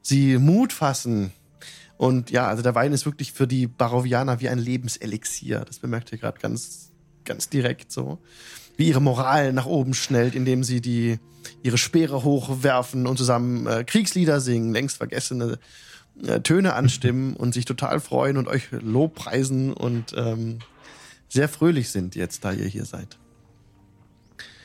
Sie 0.00 0.38
Mut 0.38 0.72
fassen. 0.72 1.32
Und 2.02 2.32
ja, 2.32 2.48
also 2.48 2.64
der 2.64 2.74
Wein 2.74 2.92
ist 2.92 3.06
wirklich 3.06 3.32
für 3.32 3.46
die 3.46 3.68
Barovianer 3.68 4.40
wie 4.40 4.48
ein 4.48 4.58
Lebenselixier. 4.58 5.60
Das 5.60 5.78
bemerkt 5.78 6.10
ihr 6.10 6.18
gerade 6.18 6.40
ganz, 6.40 6.90
ganz 7.24 7.48
direkt 7.48 7.92
so. 7.92 8.18
Wie 8.76 8.88
ihre 8.88 9.00
Moral 9.00 9.52
nach 9.52 9.66
oben 9.66 9.94
schnellt, 9.94 10.34
indem 10.34 10.64
sie 10.64 10.80
die, 10.80 11.20
ihre 11.62 11.78
Speere 11.78 12.24
hochwerfen 12.24 13.06
und 13.06 13.18
zusammen 13.18 13.68
äh, 13.68 13.84
Kriegslieder 13.84 14.40
singen, 14.40 14.72
längst 14.72 14.96
vergessene 14.96 15.60
äh, 16.26 16.40
Töne 16.40 16.74
anstimmen 16.74 17.36
und 17.36 17.54
sich 17.54 17.66
total 17.66 18.00
freuen 18.00 18.36
und 18.36 18.48
euch 18.48 18.72
Lobpreisen 18.72 19.72
und 19.72 20.12
ähm, 20.16 20.58
sehr 21.28 21.48
fröhlich 21.48 21.90
sind 21.90 22.16
jetzt, 22.16 22.44
da 22.44 22.50
ihr 22.50 22.66
hier 22.66 22.84
seid. 22.84 23.16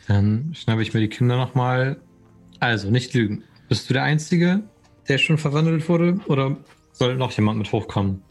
Dann 0.08 0.56
schnappe 0.56 0.82
ich 0.82 0.92
mir 0.92 1.02
die 1.02 1.08
Kinder 1.08 1.38
nochmal. 1.38 1.98
Also, 2.60 2.90
nicht 2.90 3.14
lügen. 3.14 3.44
Bist 3.70 3.88
du 3.92 3.94
der 3.94 4.02
Einzige, 4.02 4.64
der 5.08 5.20
schon 5.20 5.38
verwandelt 5.38 5.88
wurde? 5.88 6.20
Oder 6.26 6.58
soll 6.98 7.16
noch 7.16 7.32
jemand 7.32 7.58
mit 7.58 7.72
hochkommen, 7.72 8.24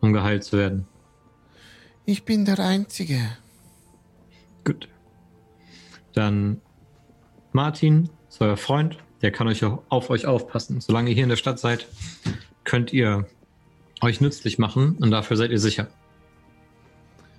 um 0.00 0.12
geheilt 0.12 0.44
zu 0.44 0.56
werden? 0.56 0.86
Ich 2.06 2.24
bin 2.24 2.44
der 2.44 2.58
Einzige. 2.58 3.20
Gut. 4.64 4.88
Dann 6.14 6.60
Martin 7.52 8.08
ist 8.28 8.40
euer 8.40 8.56
Freund. 8.56 8.98
Der 9.20 9.32
kann 9.32 9.48
euch 9.48 9.64
auch 9.64 9.82
auf 9.88 10.10
euch 10.10 10.26
aufpassen. 10.26 10.80
Solange 10.80 11.10
ihr 11.10 11.14
hier 11.14 11.24
in 11.24 11.28
der 11.28 11.36
Stadt 11.36 11.58
seid, 11.58 11.88
könnt 12.64 12.92
ihr 12.92 13.26
euch 14.00 14.20
nützlich 14.20 14.58
machen 14.58 14.96
und 15.00 15.10
dafür 15.10 15.36
seid 15.36 15.50
ihr 15.50 15.58
sicher. 15.58 15.88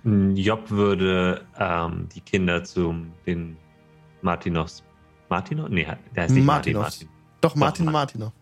Job 0.04 0.70
würde 0.70 1.44
ähm, 1.58 2.08
die 2.14 2.20
Kinder 2.20 2.64
zum 2.64 3.12
den 3.26 3.56
Martinovs. 4.22 4.82
Martinov? 5.28 5.68
Nee, 5.70 5.86
der 6.14 6.24
heißt 6.24 6.34
nicht 6.34 6.44
Martin. 6.44 6.74
Martinovs. 6.74 7.00
Martin. 7.02 7.08
Doch, 7.40 7.54
Martin 7.54 7.84
Mar- 7.86 7.92
Martinov. 7.92 8.32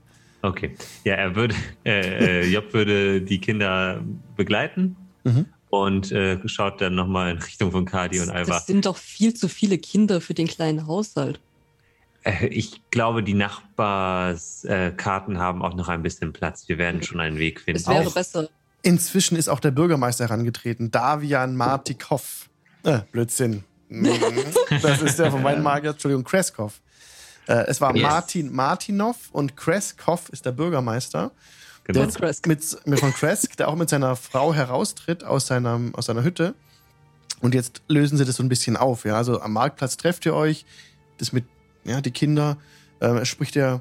Okay. 0.43 0.75
Ja, 1.05 1.15
er 1.15 1.35
würde, 1.35 1.55
äh, 1.85 2.43
äh, 2.43 2.49
Job 2.49 2.73
würde 2.73 3.21
die 3.21 3.41
Kinder 3.41 4.01
begleiten 4.37 4.97
Mhm. 5.25 5.47
und 5.71 6.13
äh, 6.13 6.39
schaut 6.49 6.81
dann 6.81 6.95
nochmal 6.95 7.33
in 7.33 7.39
Richtung 7.39 7.73
von 7.73 7.85
Kadi 7.85 8.21
und 8.21 8.31
Alva. 8.31 8.53
Das 8.55 8.67
sind 8.67 8.87
doch 8.87 8.97
viel 8.97 9.35
zu 9.35 9.49
viele 9.49 9.79
Kinder 9.79 10.21
für 10.21 10.35
den 10.35 10.47
kleinen 10.47 10.87
Haushalt. 10.87 11.41
Äh, 12.23 12.47
ich 12.47 12.81
glaube, 12.91 13.23
die 13.25 13.35
Nachbarskarten 13.35 14.93
äh, 14.93 14.97
Karten 14.97 15.39
haben 15.39 15.63
auch 15.63 15.75
noch 15.75 15.89
ein 15.89 16.03
bisschen 16.03 16.33
Platz. 16.33 16.69
Wir 16.69 16.79
werden 16.79 17.03
schon 17.03 17.19
einen 17.21 17.39
Weg 17.39 17.61
finden. 17.61 17.81
Es 17.81 17.89
wäre 17.89 18.07
Auch- 18.07 18.15
besser. 18.15 18.49
Inzwischen 18.83 19.37
ist 19.37 19.49
auch 19.49 19.59
der 19.59 19.73
Bürgermeister 19.73 20.25
herangetreten, 20.29 20.93
Davian 20.93 21.57
Martikov. 21.57 22.49
Äh, 22.85 23.01
Blödsinn. 23.11 23.65
Das 24.83 25.03
ist 25.03 25.19
der 25.19 25.31
von 25.33 25.43
Weinmagier, 25.43 25.91
Entschuldigung, 25.91 26.23
Kreskov. 26.25 26.81
Äh, 27.49 27.65
es 27.67 27.81
war 27.81 27.95
Yes. 27.97 28.03
Martin 28.03 28.55
Martinov 28.55 29.17
und 29.33 29.57
Kreskov 29.57 30.29
ist 30.29 30.45
der 30.47 30.53
Bürgermeister. 30.53 31.33
Genau. 31.85 32.01
Der 32.01 32.09
Von 32.11 32.21
Kresk. 32.21 32.47
Mit, 32.47 32.87
mit 32.87 33.01
von 33.01 33.13
Kresk, 33.13 33.57
der 33.57 33.69
auch 33.69 33.75
mit 33.77 33.89
seiner 33.89 34.15
Frau 34.15 34.53
heraustritt 34.53 35.25
aus 35.25 35.47
seiner, 35.47 35.81
aus 35.95 36.07
seiner 36.07 36.23
Hütte. 36.23 36.55
Und 37.41 37.55
jetzt 37.55 37.83
lösen 37.89 38.19
sie 38.19 38.25
das 38.27 38.37
so 38.37 38.43
ein 38.43 38.49
bisschen 38.51 38.77
auf. 38.77 39.05
Ja? 39.05 39.17
Also 39.17 39.41
am 39.41 39.53
Marktplatz 39.55 39.97
trefft 39.97 40.27
ihr 40.27 40.35
euch, 40.35 40.67
das 41.17 41.33
mit, 41.33 41.45
ja, 41.85 42.01
die 42.03 42.11
Kinder. 42.11 42.59
Äh, 43.01 43.25
spricht 43.25 43.57
er, 43.57 43.81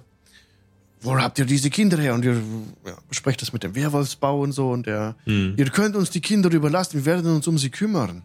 wo 1.02 1.18
habt 1.20 1.38
ihr 1.40 1.46
diese 1.46 1.70
Kinder 1.70 1.98
her? 1.98 2.14
Und 2.14 2.24
ihr 2.24 2.42
ja, 2.86 2.94
besprecht 3.10 3.42
das 3.42 3.52
mit 3.52 3.64
dem 3.64 3.76
Werwolfsbau 3.76 4.40
und 4.42 4.52
so. 4.54 4.70
Und 4.72 4.88
er, 4.88 5.16
Hm. 5.26 5.56
ihr 5.58 5.70
könnt 5.70 5.96
uns 5.96 6.10
die 6.10 6.22
Kinder 6.22 6.50
überlassen, 6.52 6.94
wir 6.98 7.06
werden 7.06 7.36
uns 7.36 7.48
um 7.48 7.58
sie 7.58 7.70
kümmern 7.72 8.24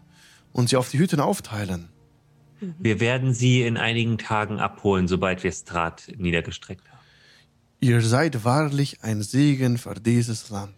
und 0.53 0.69
sie 0.69 0.77
auf 0.77 0.89
die 0.89 0.99
Hütten 0.99 1.19
aufteilen. 1.19 1.89
Wir 2.79 2.99
werden 2.99 3.33
sie 3.33 3.63
in 3.63 3.77
einigen 3.77 4.17
Tagen 4.17 4.59
abholen, 4.59 5.07
sobald 5.07 5.43
wir 5.43 5.51
Strat 5.51 6.11
niedergestreckt 6.17 6.87
haben. 6.89 6.99
Ihr 7.79 8.01
seid 8.01 8.45
wahrlich 8.45 9.03
ein 9.03 9.21
Segen 9.21 9.77
für 9.77 9.95
dieses 9.95 10.49
Land. 10.49 10.75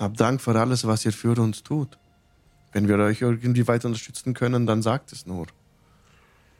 Hab 0.00 0.16
Dank 0.16 0.40
für 0.40 0.58
alles, 0.58 0.86
was 0.86 1.04
ihr 1.04 1.12
für 1.12 1.40
uns 1.40 1.62
tut. 1.62 1.96
Wenn 2.72 2.88
wir 2.88 2.98
euch 2.98 3.22
irgendwie 3.22 3.66
weiter 3.68 3.88
unterstützen 3.88 4.34
können, 4.34 4.66
dann 4.66 4.82
sagt 4.82 5.12
es 5.12 5.26
nur. 5.26 5.46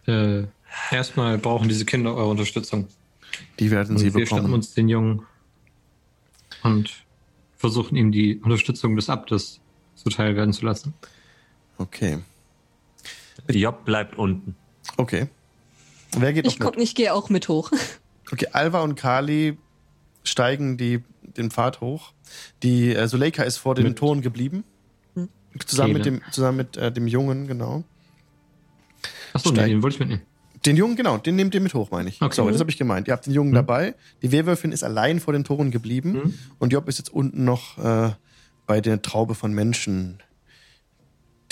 Äh, 0.06 0.44
erstmal 0.90 1.36
brauchen 1.38 1.68
diese 1.68 1.84
Kinder 1.84 2.14
eure 2.14 2.30
Unterstützung. 2.30 2.88
Die 3.58 3.70
werden 3.70 3.98
sie 3.98 4.08
Und 4.08 4.14
wir 4.14 4.26
schnappen 4.26 4.44
bekommen. 4.44 4.54
uns 4.54 4.74
den 4.74 4.88
Jungen 4.88 5.22
und 6.62 7.04
versuchen 7.56 7.96
ihm 7.96 8.12
die 8.12 8.38
Unterstützung 8.38 8.96
des 8.96 9.10
Abtes 9.10 9.60
zuteil 9.94 10.36
werden 10.36 10.52
zu 10.52 10.64
lassen. 10.64 10.94
Okay. 11.78 12.18
Job 13.48 13.84
bleibt 13.84 14.16
unten. 14.18 14.56
Okay. 14.96 15.28
Wer 16.16 16.32
geht 16.32 16.46
Ich, 16.46 16.58
noch 16.58 16.72
mit? 16.72 16.80
ich 16.80 16.94
gehe 16.94 17.12
auch 17.14 17.28
mit 17.30 17.48
hoch. 17.48 17.70
Okay, 18.32 18.48
Alva 18.50 18.80
und 18.82 18.96
Kali 18.96 19.56
steigen 20.24 20.76
die, 20.76 21.00
den 21.22 21.52
Pfad 21.52 21.80
hoch. 21.80 22.12
Die 22.64 22.92
äh, 22.92 23.06
Suleika 23.06 23.44
ist 23.44 23.56
vor 23.58 23.76
den 23.76 23.84
Mit- 23.84 23.98
Toren 23.98 24.20
geblieben. 24.20 24.64
Hm. 25.14 25.28
Zusammen 25.64 25.92
mit 25.92 26.06
dem, 26.06 26.20
zusammen 26.32 26.56
mit 26.56 26.76
äh, 26.76 26.90
dem 26.90 27.06
Jungen, 27.06 27.46
genau. 27.46 27.84
Achso, 29.32 29.52
nee, 29.52 29.66
den 29.68 29.80
wollte 29.80 29.94
ich 29.94 30.00
mitnehmen. 30.00 30.22
Den 30.64 30.76
Jungen, 30.76 30.96
genau, 30.96 31.18
den 31.18 31.36
nehmt 31.36 31.54
ihr 31.54 31.60
mit 31.60 31.72
hoch, 31.74 31.92
meine 31.92 32.08
ich. 32.08 32.20
Okay. 32.20 32.34
Sorry, 32.34 32.50
das 32.50 32.60
habe 32.60 32.68
ich 32.70 32.76
gemeint. 32.78 33.06
Ihr 33.06 33.12
habt 33.12 33.26
den 33.26 33.32
Jungen 33.32 33.50
Hm. 33.50 33.54
dabei. 33.54 33.94
Die 34.22 34.32
Werwölfin 34.32 34.72
ist 34.72 34.82
allein 34.82 35.20
vor 35.20 35.32
den 35.32 35.44
Toren 35.44 35.70
geblieben. 35.70 36.14
Hm. 36.14 36.34
Und 36.58 36.72
Job 36.72 36.88
ist 36.88 36.98
jetzt 36.98 37.12
unten 37.12 37.44
noch 37.44 37.78
äh, 37.78 38.10
bei 38.66 38.80
der 38.80 39.02
Traube 39.02 39.36
von 39.36 39.52
Menschen, 39.52 40.18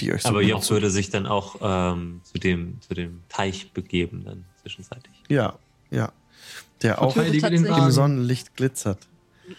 die 0.00 0.12
euch 0.12 0.22
so 0.22 0.28
Aber 0.30 0.40
gut- 0.40 0.50
Job 0.50 0.70
würde 0.70 0.90
sich 0.90 1.10
dann 1.10 1.26
auch 1.26 1.56
ähm, 1.62 2.20
zu, 2.24 2.38
dem, 2.38 2.80
zu 2.80 2.94
dem 2.94 3.20
Teich 3.28 3.70
begeben, 3.72 4.22
dann 4.24 4.44
zwischenzeitlich. 4.62 5.14
Ja, 5.28 5.58
ja. 5.90 6.12
Der 6.82 7.00
auch 7.00 7.16
im. 7.16 7.90
Sonnenlicht 7.90 8.56
glitzert. 8.56 8.98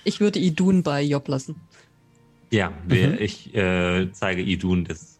Ich 0.03 0.19
würde 0.19 0.39
Idun 0.39 0.83
bei 0.83 1.01
Job 1.01 1.27
lassen. 1.27 1.55
Ja, 2.51 2.71
wir, 2.87 3.09
Mhm. 3.09 3.17
ich 3.19 3.55
äh, 3.55 4.11
zeige 4.11 4.41
Idun 4.41 4.85
das, 4.85 5.17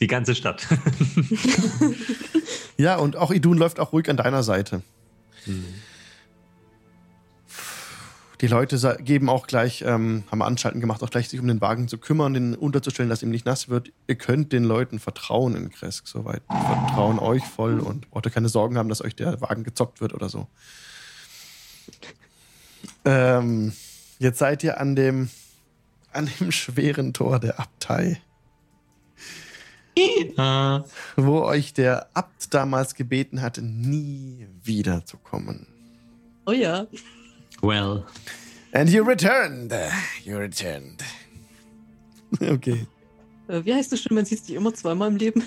die 0.00 0.06
ganze 0.06 0.34
Stadt. 0.34 0.66
Ja, 2.78 2.96
und 2.96 3.16
auch 3.16 3.30
Idun 3.30 3.58
läuft 3.58 3.78
auch 3.78 3.92
ruhig 3.92 4.08
an 4.10 4.16
deiner 4.16 4.42
Seite. 4.42 4.82
Hm. 5.44 5.64
Die 8.42 8.48
Leute 8.48 8.98
geben 9.00 9.28
auch 9.30 9.46
gleich, 9.46 9.82
ähm, 9.82 10.24
haben 10.28 10.42
Anstalten 10.42 10.80
gemacht, 10.80 11.02
auch 11.04 11.10
gleich 11.10 11.28
sich 11.28 11.38
um 11.38 11.46
den 11.46 11.60
Wagen 11.60 11.86
zu 11.86 11.96
kümmern, 11.96 12.34
den 12.34 12.56
unterzustellen, 12.56 13.08
dass 13.08 13.22
ihm 13.22 13.30
nicht 13.30 13.46
nass 13.46 13.68
wird. 13.68 13.92
Ihr 14.08 14.16
könnt 14.16 14.52
den 14.52 14.64
Leuten 14.64 14.98
vertrauen 14.98 15.54
in 15.54 15.70
Kresk 15.70 16.08
soweit. 16.08 16.42
Die 16.50 16.66
vertrauen 16.66 17.20
euch 17.20 17.44
voll 17.44 17.78
und 17.78 18.10
braucht 18.10 18.26
ihr 18.26 18.32
keine 18.32 18.48
Sorgen 18.48 18.76
haben, 18.76 18.88
dass 18.88 19.00
euch 19.00 19.14
der 19.14 19.40
Wagen 19.40 19.62
gezockt 19.62 20.00
wird 20.00 20.12
oder 20.12 20.28
so. 20.28 20.48
Ähm, 23.04 23.72
jetzt 24.18 24.40
seid 24.40 24.64
ihr 24.64 24.80
an 24.80 24.96
dem, 24.96 25.30
an 26.12 26.28
dem 26.40 26.50
schweren 26.50 27.14
Tor 27.14 27.38
der 27.38 27.60
Abtei, 27.60 28.20
Äh, 29.94 30.80
wo 31.16 31.42
euch 31.42 31.74
der 31.74 32.08
Abt 32.14 32.52
damals 32.54 32.94
gebeten 32.94 33.42
hatte, 33.42 33.62
nie 33.62 34.48
wiederzukommen. 34.64 35.66
Oh 36.46 36.52
ja. 36.52 36.86
Well. 37.62 38.04
And 38.72 38.88
you 38.88 39.04
returned. 39.04 39.72
You 40.24 40.38
returned. 40.38 41.02
Okay. 42.40 42.86
Äh, 43.48 43.64
wie 43.64 43.74
heißt 43.74 43.92
es 43.92 44.02
schon, 44.02 44.14
man 44.14 44.24
sieht 44.24 44.44
sich 44.44 44.54
immer 44.54 44.72
zweimal 44.74 45.08
im 45.08 45.16
Leben? 45.16 45.42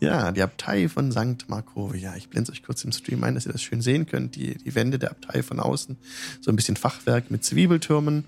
Ja, 0.00 0.32
die 0.32 0.42
Abtei 0.42 0.88
von 0.88 1.10
St. 1.12 1.48
Markovia. 1.48 2.14
Ich 2.16 2.28
blende 2.28 2.50
es 2.50 2.58
euch 2.58 2.62
kurz 2.62 2.84
im 2.84 2.92
Stream 2.92 3.24
ein, 3.24 3.34
dass 3.34 3.46
ihr 3.46 3.52
das 3.52 3.62
schön 3.62 3.80
sehen 3.80 4.06
könnt. 4.06 4.36
Die, 4.36 4.56
die 4.56 4.74
Wände 4.74 4.98
der 4.98 5.10
Abtei 5.10 5.42
von 5.42 5.60
außen. 5.60 5.96
So 6.40 6.50
ein 6.50 6.56
bisschen 6.56 6.76
Fachwerk 6.76 7.30
mit 7.30 7.44
Zwiebeltürmen. 7.44 8.26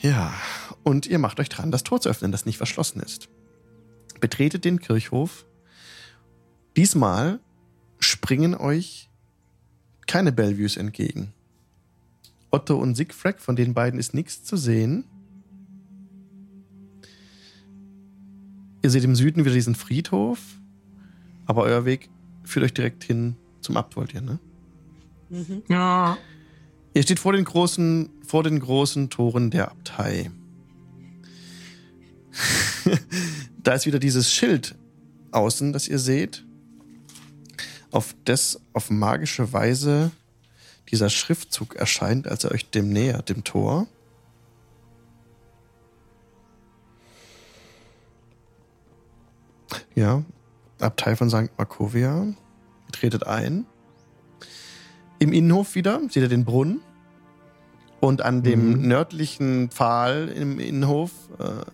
Ja, 0.00 0.32
und 0.84 1.06
ihr 1.06 1.18
macht 1.18 1.40
euch 1.40 1.48
dran, 1.48 1.72
das 1.72 1.82
Tor 1.82 2.00
zu 2.00 2.08
öffnen, 2.08 2.30
das 2.30 2.46
nicht 2.46 2.56
verschlossen 2.56 3.00
ist. 3.00 3.28
Betretet 4.20 4.64
den 4.64 4.80
Kirchhof. 4.80 5.44
Diesmal 6.76 7.40
springen 7.98 8.54
euch 8.54 9.08
keine 10.06 10.30
Bellevues 10.30 10.76
entgegen. 10.76 11.32
Otto 12.50 12.76
und 12.76 12.94
Siegfried, 12.94 13.40
von 13.40 13.56
den 13.56 13.74
beiden 13.74 13.98
ist 13.98 14.14
nichts 14.14 14.42
zu 14.42 14.56
sehen. 14.56 15.04
Ihr 18.82 18.90
seht 18.90 19.04
im 19.04 19.16
Süden 19.16 19.44
wieder 19.44 19.54
diesen 19.54 19.74
Friedhof, 19.74 20.38
aber 21.46 21.62
euer 21.62 21.84
Weg 21.84 22.08
führt 22.44 22.64
euch 22.64 22.74
direkt 22.74 23.04
hin 23.04 23.36
zum 23.60 23.76
Abt, 23.76 23.96
wollt 23.96 24.14
ihr, 24.14 24.22
ne? 24.22 24.38
Mhm. 25.30 25.62
Ja. 25.68 26.16
Ihr 26.94 27.02
steht 27.02 27.18
vor 27.18 27.32
den 27.32 27.44
großen, 27.44 28.08
vor 28.26 28.42
den 28.42 28.60
großen 28.60 29.10
Toren 29.10 29.50
der 29.50 29.70
Abtei. 29.70 30.30
da 33.62 33.74
ist 33.74 33.86
wieder 33.86 33.98
dieses 33.98 34.32
Schild 34.32 34.74
außen, 35.32 35.72
das 35.72 35.88
ihr 35.88 35.98
seht, 35.98 36.44
auf 37.90 38.14
das 38.24 38.60
auf 38.72 38.90
magische 38.90 39.52
Weise 39.52 40.10
dieser 40.90 41.10
Schriftzug 41.10 41.76
erscheint, 41.76 42.26
als 42.26 42.44
er 42.44 42.52
euch 42.52 42.70
dem 42.70 42.90
nähert, 42.90 43.28
dem 43.28 43.44
Tor. 43.44 43.86
Ja, 49.94 50.22
Abtei 50.80 51.16
von 51.16 51.28
St. 51.28 51.50
Markovia. 51.56 52.26
Tretet 52.92 53.26
ein. 53.26 53.66
Im 55.18 55.32
Innenhof 55.32 55.74
wieder 55.74 56.00
seht 56.08 56.22
ihr 56.22 56.28
den 56.28 56.44
Brunnen. 56.44 56.80
Und 58.00 58.22
an 58.22 58.42
dem 58.44 58.74
Mhm. 58.82 58.88
nördlichen 58.88 59.70
Pfahl 59.70 60.28
im 60.28 60.60
Innenhof 60.60 61.10
äh, 61.40 61.64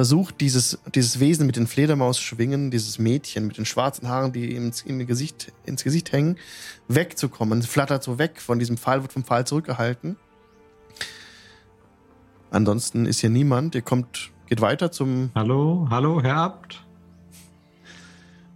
versucht 0.00 0.40
dieses, 0.40 0.78
dieses 0.94 1.20
Wesen 1.20 1.44
mit 1.44 1.56
den 1.56 1.66
Fledermausschwingen, 1.66 2.70
dieses 2.70 2.98
Mädchen 2.98 3.46
mit 3.46 3.58
den 3.58 3.66
schwarzen 3.66 4.08
Haaren, 4.08 4.32
die 4.32 4.54
ihm 4.54 4.68
ins, 4.68 4.80
im 4.80 5.06
Gesicht, 5.06 5.52
ins 5.66 5.84
Gesicht 5.84 6.10
hängen, 6.10 6.38
wegzukommen. 6.88 7.58
Es 7.58 7.66
flattert 7.66 8.02
so 8.02 8.18
weg 8.18 8.40
von 8.40 8.58
diesem 8.58 8.78
Pfahl, 8.78 9.02
wird 9.02 9.12
vom 9.12 9.24
Pfahl 9.24 9.46
zurückgehalten. 9.46 10.16
Ansonsten 12.50 13.04
ist 13.04 13.20
hier 13.20 13.28
niemand. 13.28 13.74
Ihr 13.74 13.82
kommt, 13.82 14.30
geht 14.46 14.62
weiter 14.62 14.90
zum, 14.90 15.32
Hallo, 15.34 15.86
hallo, 15.90 16.22
Herr 16.22 16.36
Abt. 16.36 16.82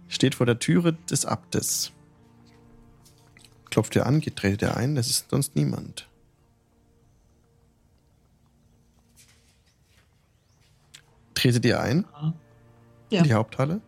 steht 0.07 0.33
vor 0.33 0.47
der 0.47 0.57
Türe 0.57 0.93
des 1.11 1.25
Abtes. 1.25 1.91
Klopft 3.69 3.95
ihr 3.95 4.07
an, 4.07 4.19
geht, 4.19 4.37
tretet 4.37 4.63
ihr 4.63 4.75
ein, 4.75 4.97
es 4.97 5.11
ist 5.11 5.29
sonst 5.29 5.55
niemand. 5.55 6.09
Tretet 11.45 11.65
ihr 11.65 11.79
ein 11.79 12.05
Ja. 13.11 13.19
in 13.19 13.25
die 13.25 13.33
Haupthalle? 13.35 13.79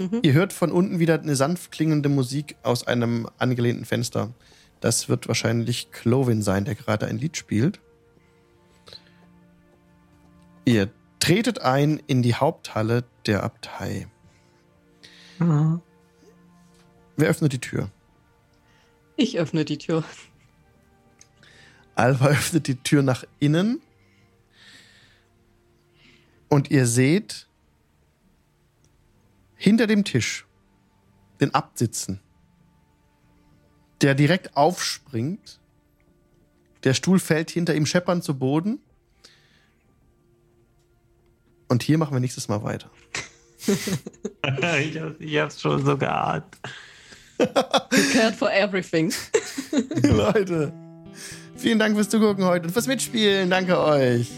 Mhm. 0.00 0.18
Ihr 0.22 0.32
hört 0.32 0.52
von 0.52 0.72
unten 0.72 0.98
wieder 0.98 1.20
eine 1.20 1.36
sanft 1.36 1.70
klingende 1.70 2.08
Musik 2.08 2.56
aus 2.64 2.84
einem 2.88 3.28
angelehnten 3.38 3.84
Fenster. 3.84 4.32
Das 4.80 5.08
wird 5.08 5.28
wahrscheinlich 5.28 5.92
Clovin 5.92 6.42
sein, 6.42 6.64
der 6.64 6.74
gerade 6.74 7.06
ein 7.06 7.18
Lied 7.18 7.36
spielt. 7.36 7.78
Ihr 10.64 10.90
tretet 11.20 11.60
ein 11.60 12.02
in 12.08 12.20
die 12.22 12.34
Haupthalle 12.34 13.04
der 13.26 13.44
Abtei. 13.44 14.08
Ja. 15.38 15.80
Wer 17.16 17.28
öffnet 17.28 17.52
die 17.52 17.60
Tür? 17.60 17.90
Ich 19.14 19.38
öffne 19.38 19.64
die 19.64 19.78
Tür. 19.78 20.02
Alva 21.94 22.26
öffnet 22.30 22.66
die 22.66 22.82
Tür 22.82 23.04
nach 23.04 23.22
innen. 23.38 23.80
Und 26.52 26.70
ihr 26.70 26.86
seht 26.86 27.48
hinter 29.56 29.86
dem 29.86 30.04
Tisch 30.04 30.44
den 31.40 31.54
Abt 31.54 31.78
sitzen, 31.78 32.20
der 34.02 34.14
direkt 34.14 34.54
aufspringt. 34.54 35.60
Der 36.84 36.92
Stuhl 36.92 37.20
fällt 37.20 37.50
hinter 37.50 37.74
ihm 37.74 37.86
scheppernd 37.86 38.22
zu 38.22 38.38
Boden. 38.38 38.80
Und 41.68 41.82
hier 41.82 41.96
machen 41.96 42.12
wir 42.12 42.20
nächstes 42.20 42.48
Mal 42.48 42.62
weiter. 42.62 42.90
ich, 43.66 45.00
hab, 45.00 45.18
ich 45.18 45.38
hab's 45.38 45.58
schon 45.58 45.82
so 45.82 45.96
geahnt. 45.96 46.44
Prepared 47.38 48.34
for 48.34 48.52
everything. 48.52 49.10
Leute, 50.02 50.70
vielen 51.56 51.78
Dank 51.78 51.96
fürs 51.96 52.10
Zugucken 52.10 52.44
heute 52.44 52.66
und 52.66 52.72
fürs 52.72 52.88
Mitspielen. 52.88 53.48
Danke 53.48 53.78
euch. 53.78 54.30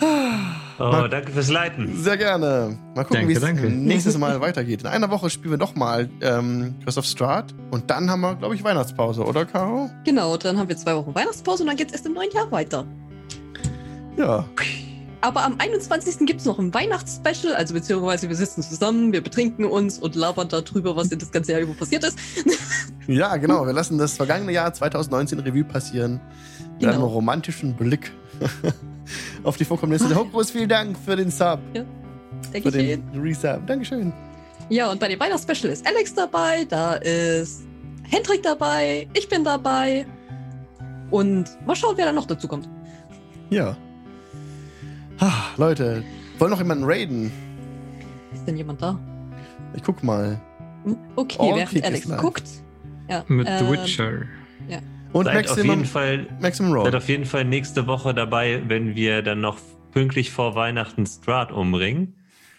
Oh, 0.78 1.06
danke 1.10 1.32
fürs 1.32 1.48
Leiten. 1.50 1.96
Sehr 2.02 2.16
gerne. 2.16 2.76
Mal 2.94 3.04
gucken, 3.04 3.28
wie 3.28 3.32
es 3.32 3.42
nächstes 3.42 4.18
Mal 4.18 4.40
weitergeht. 4.42 4.82
In 4.82 4.86
einer 4.86 5.10
Woche 5.10 5.30
spielen 5.30 5.52
wir 5.52 5.58
nochmal 5.58 6.10
ähm, 6.20 6.74
Christoph 6.84 7.06
Strat 7.06 7.54
und 7.70 7.90
dann 7.90 8.10
haben 8.10 8.20
wir, 8.20 8.34
glaube 8.36 8.54
ich, 8.54 8.62
Weihnachtspause, 8.62 9.24
oder 9.24 9.46
Caro? 9.46 9.90
Genau, 10.04 10.36
dann 10.36 10.58
haben 10.58 10.68
wir 10.68 10.76
zwei 10.76 10.94
Wochen 10.94 11.14
Weihnachtspause 11.14 11.62
und 11.62 11.68
dann 11.68 11.76
geht's 11.76 11.92
erst 11.92 12.06
im 12.06 12.12
neuen 12.12 12.30
Jahr 12.32 12.50
weiter. 12.52 12.84
Ja. 14.18 14.44
Aber 15.22 15.44
am 15.44 15.56
21. 15.58 16.26
gibt 16.26 16.40
es 16.40 16.46
noch 16.46 16.58
ein 16.58 16.72
Weihnachtsspecial, 16.72 17.54
also 17.54 17.74
beziehungsweise 17.74 18.28
wir 18.28 18.36
sitzen 18.36 18.62
zusammen, 18.62 19.12
wir 19.12 19.22
betrinken 19.22 19.64
uns 19.64 19.98
und 19.98 20.14
labern 20.14 20.48
darüber, 20.48 20.94
was 20.94 21.10
in 21.10 21.18
das 21.18 21.32
ganze 21.32 21.52
Jahr 21.52 21.60
über 21.62 21.74
passiert 21.74 22.04
ist. 22.04 22.18
Ja, 23.08 23.36
genau. 23.36 23.64
Wir 23.64 23.72
lassen 23.72 23.98
das 23.98 24.16
vergangene 24.16 24.50
Jahr 24.50 24.74
2019 24.74 25.38
Revue 25.38 25.62
passieren. 25.62 26.20
Mit 26.72 26.80
Genau. 26.80 26.92
einem 26.94 27.02
romantischen 27.04 27.74
Blick 27.76 28.10
auf 29.42 29.56
die 29.56 29.64
Vorkommnisse. 29.64 30.08
Der 30.08 30.16
Hokus, 30.16 30.50
vielen 30.50 30.68
Dank 30.68 30.96
für 30.98 31.16
den 31.16 31.30
Sub, 31.30 31.60
Denke 32.52 32.70
für 32.70 32.76
den 32.76 33.02
eh. 33.14 33.18
Resub. 33.18 33.66
Dankeschön. 33.66 34.12
Ja, 34.68 34.90
und 34.90 34.98
bei 34.98 35.08
dem 35.08 35.20
Weihnachtsspecial 35.20 35.72
ist 35.72 35.86
Alex 35.86 36.14
dabei, 36.14 36.64
da 36.64 36.94
ist 36.94 37.64
Hendrik 38.02 38.42
dabei, 38.42 39.08
ich 39.14 39.28
bin 39.28 39.44
dabei. 39.44 40.06
Und 41.10 41.44
mal 41.66 41.76
schauen, 41.76 41.96
wer 41.96 42.06
da 42.06 42.12
noch 42.12 42.26
dazu 42.26 42.48
kommt. 42.48 42.68
Ja. 43.50 43.76
Ah, 45.20 45.44
Leute, 45.56 46.02
wollen 46.38 46.50
noch 46.50 46.58
jemanden 46.58 46.84
raiden? 46.84 47.30
Ist 48.34 48.46
denn 48.46 48.56
jemand 48.56 48.82
da? 48.82 48.98
Ich 49.74 49.82
guck 49.82 50.02
mal. 50.02 50.40
Hm? 50.84 50.96
Okay, 51.14 51.36
All 51.38 51.56
während 51.56 51.84
Alex 51.84 52.08
guckt. 52.16 52.48
Ja, 53.08 53.24
Mit 53.28 53.46
The 53.46 53.52
ähm, 53.64 53.70
Witcher. 53.70 54.22
Und 55.12 55.24
Seid 55.26 55.48
auf 55.48 55.56
Maximum, 55.56 55.78
jeden 55.78 55.84
Fall 55.84 56.26
Maximum 56.40 56.72
Seid 56.72 56.80
Roll. 56.80 56.96
auf 56.96 57.08
jeden 57.08 57.24
Fall 57.24 57.44
nächste 57.44 57.86
Woche 57.86 58.14
dabei, 58.14 58.62
wenn 58.66 58.94
wir 58.94 59.22
dann 59.22 59.40
noch 59.40 59.58
pünktlich 59.92 60.30
vor 60.30 60.54
Weihnachten 60.54 61.06
Strat 61.06 61.52
umbringen. 61.52 62.14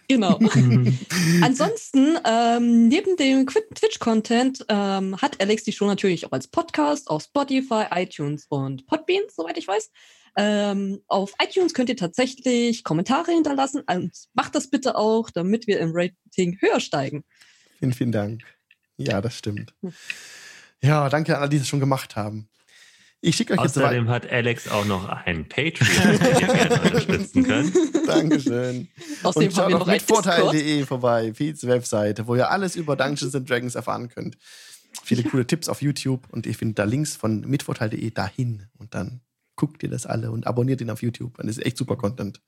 Genau. 0.07 0.39
Ansonsten, 1.41 2.17
ähm, 2.25 2.87
neben 2.87 3.17
dem 3.17 3.45
Quitten 3.45 3.75
Twitch-Content 3.75 4.65
ähm, 4.69 5.17
hat 5.17 5.39
Alex 5.41 5.63
die 5.63 5.71
Show 5.71 5.85
natürlich 5.85 6.25
auch 6.25 6.31
als 6.31 6.47
Podcast 6.47 7.09
auf 7.09 7.23
Spotify, 7.23 7.85
iTunes 7.93 8.45
und 8.49 8.87
Podbean, 8.87 9.23
soweit 9.35 9.57
ich 9.57 9.67
weiß. 9.67 9.91
Ähm, 10.37 11.01
auf 11.07 11.33
iTunes 11.43 11.73
könnt 11.73 11.89
ihr 11.89 11.97
tatsächlich 11.97 12.83
Kommentare 12.83 13.31
hinterlassen. 13.31 13.81
Und 13.89 14.11
macht 14.33 14.55
das 14.55 14.69
bitte 14.69 14.95
auch, 14.95 15.29
damit 15.29 15.67
wir 15.67 15.79
im 15.79 15.91
Rating 15.93 16.57
höher 16.61 16.79
steigen. 16.79 17.23
Vielen, 17.79 17.93
vielen 17.93 18.11
Dank. 18.11 18.43
Ja, 18.97 19.19
das 19.19 19.37
stimmt. 19.37 19.73
Ja, 20.81 21.09
danke 21.09 21.35
an 21.35 21.41
alle, 21.41 21.49
die 21.49 21.59
das 21.59 21.67
schon 21.67 21.79
gemacht 21.79 22.15
haben. 22.15 22.49
Ich 23.19 23.35
schicke 23.35 23.53
euch 23.53 23.63
jetzt 23.63 23.75
weiter. 23.77 23.87
Außerdem 23.87 24.09
hat 24.09 24.31
Alex 24.31 24.67
auch 24.67 24.85
noch 24.85 25.09
einen 25.09 25.49
Patreon, 25.49 26.19
den 26.19 26.27
ihr 26.27 26.35
gerne 26.35 26.81
unterstützen 26.83 27.43
könnt. 27.43 27.73
Dankeschön. 28.07 28.87
Außerdem 29.23 29.49
Und 29.49 29.55
schaut 29.55 29.71
noch 29.71 29.87
ein 29.87 29.97
Discord. 29.97 30.25
mitvorteil.de 30.25 30.85
vorbei, 30.85 31.33
Feeds 31.33 31.65
Webseite, 31.65 32.27
wo 32.27 32.35
ihr 32.35 32.51
alles 32.51 32.75
über 32.75 32.95
Dungeons 32.95 33.33
and 33.33 33.49
Dragons 33.49 33.73
erfahren 33.73 34.09
könnt. 34.09 34.37
Viele 35.03 35.23
coole 35.23 35.47
Tipps 35.47 35.67
auf 35.67 35.81
YouTube 35.81 36.27
und 36.31 36.45
ihr 36.45 36.53
findet 36.53 36.79
da 36.79 36.83
Links 36.83 37.15
von 37.15 37.41
mitvorteil.de 37.41 38.11
dahin 38.11 38.67
und 38.77 38.93
dann 38.93 39.21
guckt 39.55 39.81
ihr 39.81 39.89
das 39.89 40.05
alle 40.05 40.31
und 40.31 40.45
abonniert 40.45 40.81
ihn 40.81 40.91
auf 40.91 41.01
YouTube. 41.01 41.37
Das 41.37 41.47
ist 41.47 41.65
echt 41.65 41.77
super 41.77 41.95
Content. 41.95 42.39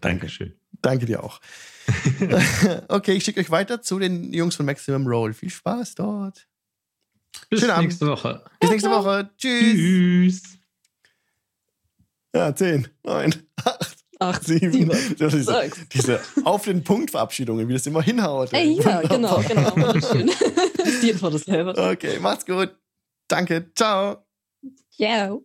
Dankeschön. 0.00 0.54
Danke 0.82 1.06
dir 1.06 1.22
auch. 1.22 1.40
okay, 2.88 3.12
ich 3.12 3.24
schicke 3.24 3.40
euch 3.40 3.50
weiter 3.50 3.82
zu 3.82 4.00
den 4.00 4.32
Jungs 4.32 4.56
von 4.56 4.66
Maximum 4.66 5.06
Roll. 5.06 5.32
Viel 5.32 5.50
Spaß 5.50 5.94
dort. 5.94 6.48
Bis 7.50 7.60
Schönen 7.60 7.72
Abend. 7.72 7.88
nächste 7.88 8.06
Woche. 8.06 8.44
Bis 8.60 8.70
nächste 8.70 8.90
Woche. 8.90 9.30
Tschüss. 9.38 9.74
Tschüss. 9.74 10.42
Ja, 12.34 12.54
10, 12.54 12.88
9, 13.04 13.34
8, 13.64 13.96
Acht, 14.20 14.44
7. 14.44 14.72
sieben, 14.72 15.16
Diese, 15.18 15.42
sechs. 15.42 15.78
diese 15.92 16.20
auf 16.44 16.64
den 16.64 16.82
Punkt 16.84 17.10
Verabschiedungen, 17.10 17.68
wie 17.68 17.72
das 17.74 17.86
immer 17.86 18.02
hinhaut. 18.02 18.52
Ey, 18.52 18.72
ja, 18.80 19.02
Wunderbar. 19.02 19.42
genau, 19.44 19.72
genau. 19.74 20.00
Schön. 20.06 20.28
ist 20.28 21.04
Info 21.04 21.28
dasselbe. 21.28 21.76
Okay, 21.76 22.18
macht's 22.20 22.46
gut. 22.46 22.74
Danke. 23.28 23.70
Ciao. 23.74 24.24
Ciao. 24.90 25.42